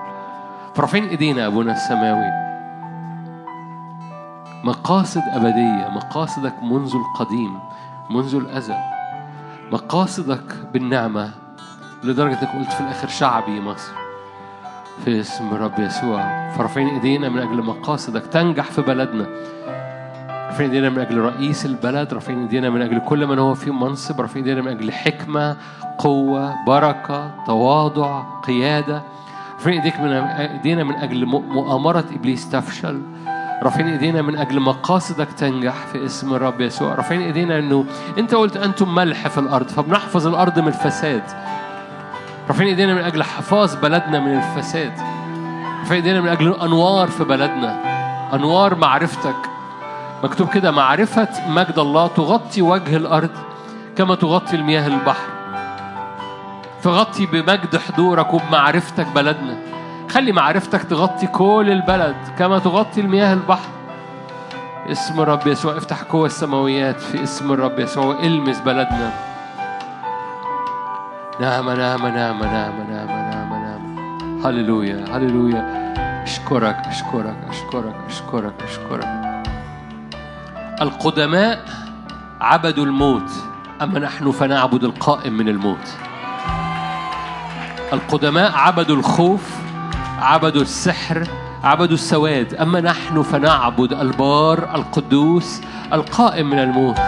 فرافعين 0.75 1.07
إيدينا 1.07 1.47
أبونا 1.47 1.71
السماوي. 1.71 2.52
مقاصد 4.63 5.21
أبدية 5.31 5.89
مقاصدك 5.95 6.53
منذ 6.63 6.95
القديم 6.95 7.59
منذ 8.09 8.35
الأزل. 8.35 8.75
مقاصدك 9.71 10.55
بالنعمة 10.73 11.31
لدرجة 12.03 12.41
إنك 12.41 12.55
قلت 12.55 12.71
في 12.71 12.81
الآخر 12.81 13.07
شعبي 13.07 13.61
مصر. 13.61 13.91
في 15.05 15.19
اسم 15.19 15.49
الرب 15.51 15.79
يسوع. 15.79 16.49
فرافعين 16.49 16.87
إيدينا 16.87 17.29
من 17.29 17.39
أجل 17.39 17.63
مقاصدك. 17.63 18.25
تنجح 18.25 18.63
في 18.63 18.81
بلدنا. 18.81 19.27
رافعين 20.47 20.69
إيدينا 20.69 20.89
من 20.89 20.99
أجل 20.99 21.17
رئيس 21.17 21.65
البلد. 21.65 22.13
رافعين 22.13 22.41
إيدينا 22.41 22.69
من 22.69 22.81
أجل 22.81 22.99
كل 22.99 23.27
من 23.27 23.39
هو 23.39 23.53
في 23.53 23.71
منصب. 23.71 24.21
رافعين 24.21 24.45
إيدينا 24.45 24.61
من 24.61 24.77
أجل 24.77 24.91
حكمة 24.91 25.57
قوة 25.97 26.65
بركة 26.65 27.31
تواضع 27.45 28.21
قيادة. 28.39 29.01
رافعين 29.53 29.81
إيديك 29.81 29.99
إيدينا 29.99 30.83
من 30.83 30.95
أجل 30.95 31.25
مؤامرة 31.25 32.05
إبليس 32.15 32.49
تفشل. 32.49 33.01
رافعين 33.63 33.87
إيدينا 33.87 34.21
من 34.21 34.37
أجل 34.37 34.59
مقاصدك 34.59 35.27
تنجح 35.37 35.73
في 35.91 36.05
اسم 36.05 36.33
الرب 36.33 36.61
يسوع. 36.61 36.95
رافعين 36.95 37.21
إيدينا 37.21 37.59
إنه 37.59 37.85
أنت 38.17 38.35
قلت 38.35 38.57
أنتم 38.57 38.95
ملح 38.95 39.27
في 39.27 39.37
الأرض 39.37 39.67
فبنحفظ 39.67 40.27
الأرض 40.27 40.59
من 40.59 40.67
الفساد. 40.67 41.23
رافعين 42.47 42.69
إيدينا 42.69 42.93
من 42.93 43.01
أجل 43.01 43.23
حفاظ 43.23 43.75
بلدنا 43.75 44.19
من 44.19 44.37
الفساد. 44.37 44.91
رافعين 45.79 46.03
إيدينا 46.03 46.21
من 46.21 46.27
أجل 46.27 46.53
أنوار 46.53 47.07
في 47.07 47.23
بلدنا 47.23 47.79
أنوار 48.33 48.75
معرفتك. 48.75 49.35
مكتوب 50.23 50.49
كده 50.49 50.71
معرفة 50.71 51.27
مجد 51.47 51.79
الله 51.79 52.07
تغطي 52.07 52.61
وجه 52.61 52.97
الأرض 52.97 53.29
كما 53.95 54.15
تغطي 54.15 54.55
المياه 54.55 54.87
البحر. 54.87 55.27
فغطي 56.81 57.25
بمجد 57.25 57.77
حضورك 57.77 58.33
وبمعرفتك 58.33 59.07
بلدنا. 59.15 59.57
خلي 60.13 60.31
معرفتك 60.31 60.83
تغطي 60.83 61.27
كل 61.27 61.69
البلد 61.71 62.15
كما 62.37 62.59
تغطي 62.59 63.01
المياه 63.01 63.33
البحر. 63.33 63.69
اسم 64.91 65.21
الرب 65.21 65.47
يسوع 65.47 65.77
افتح 65.77 66.01
قوة 66.01 66.25
السماويات 66.25 66.99
في 66.99 67.23
اسم 67.23 67.51
الرب 67.51 67.79
يسوع 67.79 68.05
والمس 68.05 68.59
بلدنا. 68.59 69.11
نعم 71.39 71.69
نعم 71.69 72.07
نعم 72.07 72.43
نعم 72.43 72.77
نعم 72.89 73.07
نعم 73.07 73.49
نعم. 73.49 74.45
هللويا 74.45 75.05
هللويا. 75.11 75.93
أشكرك 76.23 76.77
أشكرك 76.87 77.35
أشكرك 77.49 77.95
أشكرك 78.07 78.53
أشكرك. 78.63 79.43
القدماء 80.81 81.65
عبدوا 82.41 82.85
الموت 82.85 83.31
أما 83.81 83.99
نحن 83.99 84.31
فنعبد 84.31 84.83
القائم 84.83 85.33
من 85.33 85.47
الموت. 85.47 85.97
القدماء 87.93 88.51
عبدوا 88.55 88.95
الخوف 88.95 89.62
عبدوا 90.23 90.61
السحر 90.61 91.27
عبدوا 91.63 91.93
السواد. 91.93 92.53
أما 92.53 92.81
نحن 92.81 93.21
فنعبد 93.21 93.93
البار 93.93 94.75
القدوس 94.75 95.61
القائم 95.93 96.49
من 96.49 96.59
الموت. 96.59 96.99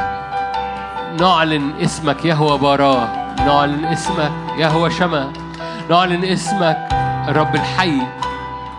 نعلن 1.22 1.72
اسمك 1.82 2.26
يهوى 2.26 2.58
باراه 2.58 3.08
نعلن 3.38 3.86
اسمك 3.86 4.32
يهوى 4.58 4.92
شما 4.92 5.34
نعلن 5.90 6.26
اسمك 6.26 6.88
الرب 7.28 7.56
الحي 7.56 8.02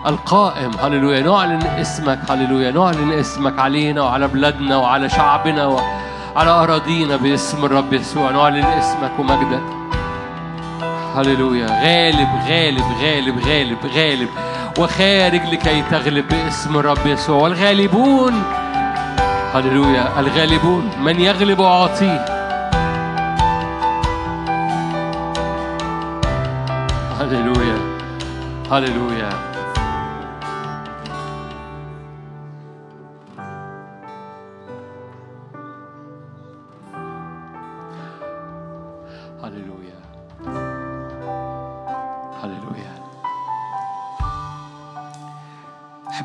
القائم. 0.05 0.71
هللويا. 0.83 1.21
نعلن 1.21 1.67
اسمك 1.67 2.19
هللويا. 2.29 2.71
نعلن 2.71 3.11
اسمك 3.11 3.59
علينا 3.59 4.01
وعلى 4.01 4.27
بلادنا 4.27 4.77
وعلى 4.77 5.09
شعبنا 5.09 5.65
وعلى 5.65 6.49
أراضينا 6.49 7.15
باسم 7.15 7.65
الرب 7.65 7.93
يسوع. 7.93 8.31
نعلن 8.31 8.65
اسمك 8.65 9.11
ومجدك. 9.19 9.76
هللويا. 11.17 11.67
غالب 11.67 12.29
غالب 12.49 12.83
غالب 13.01 13.39
غالب 13.47 13.77
غالب. 13.95 14.29
وخارج 14.79 15.41
لكي 15.51 15.81
تغلب 15.91 16.27
باسم 16.27 16.77
الرب 16.77 17.07
يسوع. 17.07 17.37
والغالبون 17.37 18.43
هللويا 19.53 20.19
الغالبون 20.19 20.91
من 21.01 21.19
يغلب 21.19 21.61
أعطيه 21.61 22.25
هللويا 27.19 27.77
هللويا. 28.71 29.46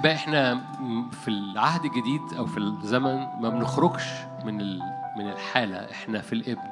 احبائي 0.02 0.16
إحنا 0.16 0.60
في 1.10 1.28
العهد 1.28 1.84
الجديد 1.84 2.34
أو 2.38 2.46
في 2.46 2.58
الزمن 2.58 3.26
ما 3.40 3.48
بنخرجش 3.48 4.04
من 4.44 4.78
من 5.16 5.28
الحالة. 5.28 5.90
إحنا 5.90 6.20
في 6.20 6.32
الابن. 6.32 6.70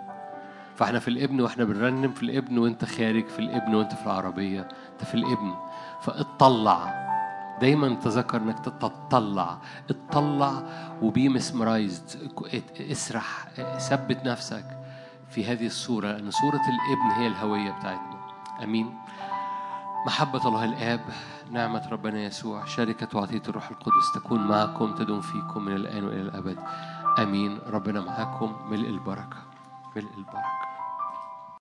فاحنا 0.76 0.98
في 0.98 1.08
الابن 1.08 1.40
وإحنا 1.40 1.64
بنرنم 1.64 2.12
في 2.12 2.22
الابن 2.22 2.58
وانت 2.58 2.84
خارج 2.84 3.26
في 3.26 3.38
الابن 3.38 3.74
وانت 3.74 3.94
في 3.94 4.06
العربية. 4.06 4.68
انت 4.92 5.04
في 5.04 5.14
الابن. 5.14 5.54
فاطلع. 6.00 7.00
دايما 7.60 7.94
تذكر 7.94 8.36
انك 8.36 8.58
تتطلع. 8.58 9.58
اطلع 9.90 10.62
وبي 11.02 11.28
مسمرايزد 11.28 12.32
اسرح. 12.80 13.48
ثبت 13.78 14.24
نفسك 14.24 14.64
في 15.28 15.44
هذه 15.52 15.66
الصورة 15.66 16.06
لأن 16.06 16.30
صورة 16.30 16.60
الابن 16.68 17.10
هي 17.16 17.26
الهوية 17.26 17.70
بتاعتنا. 17.70 18.20
آمين. 18.62 18.94
محبة 20.06 20.48
الله 20.48 20.64
الآب. 20.64 21.00
نعمة 21.50 21.88
ربنا 21.88 22.22
يسوع 22.22 22.64
شركة 22.64 23.18
وعطية 23.18 23.42
الروح 23.48 23.70
القدس 23.70 24.12
تكون 24.14 24.48
معكم 24.48 24.94
تدوم 24.94 25.20
فيكم 25.20 25.64
من 25.64 25.72
الآن 25.72 26.04
وإلى 26.04 26.20
الأبد. 26.20 26.58
آمين. 27.18 27.58
ربنا 27.66 28.00
معكم 28.00 28.56
ملء 28.70 28.88
البركة. 28.88 29.36
ملء 29.96 30.10
البركة. 30.18 30.79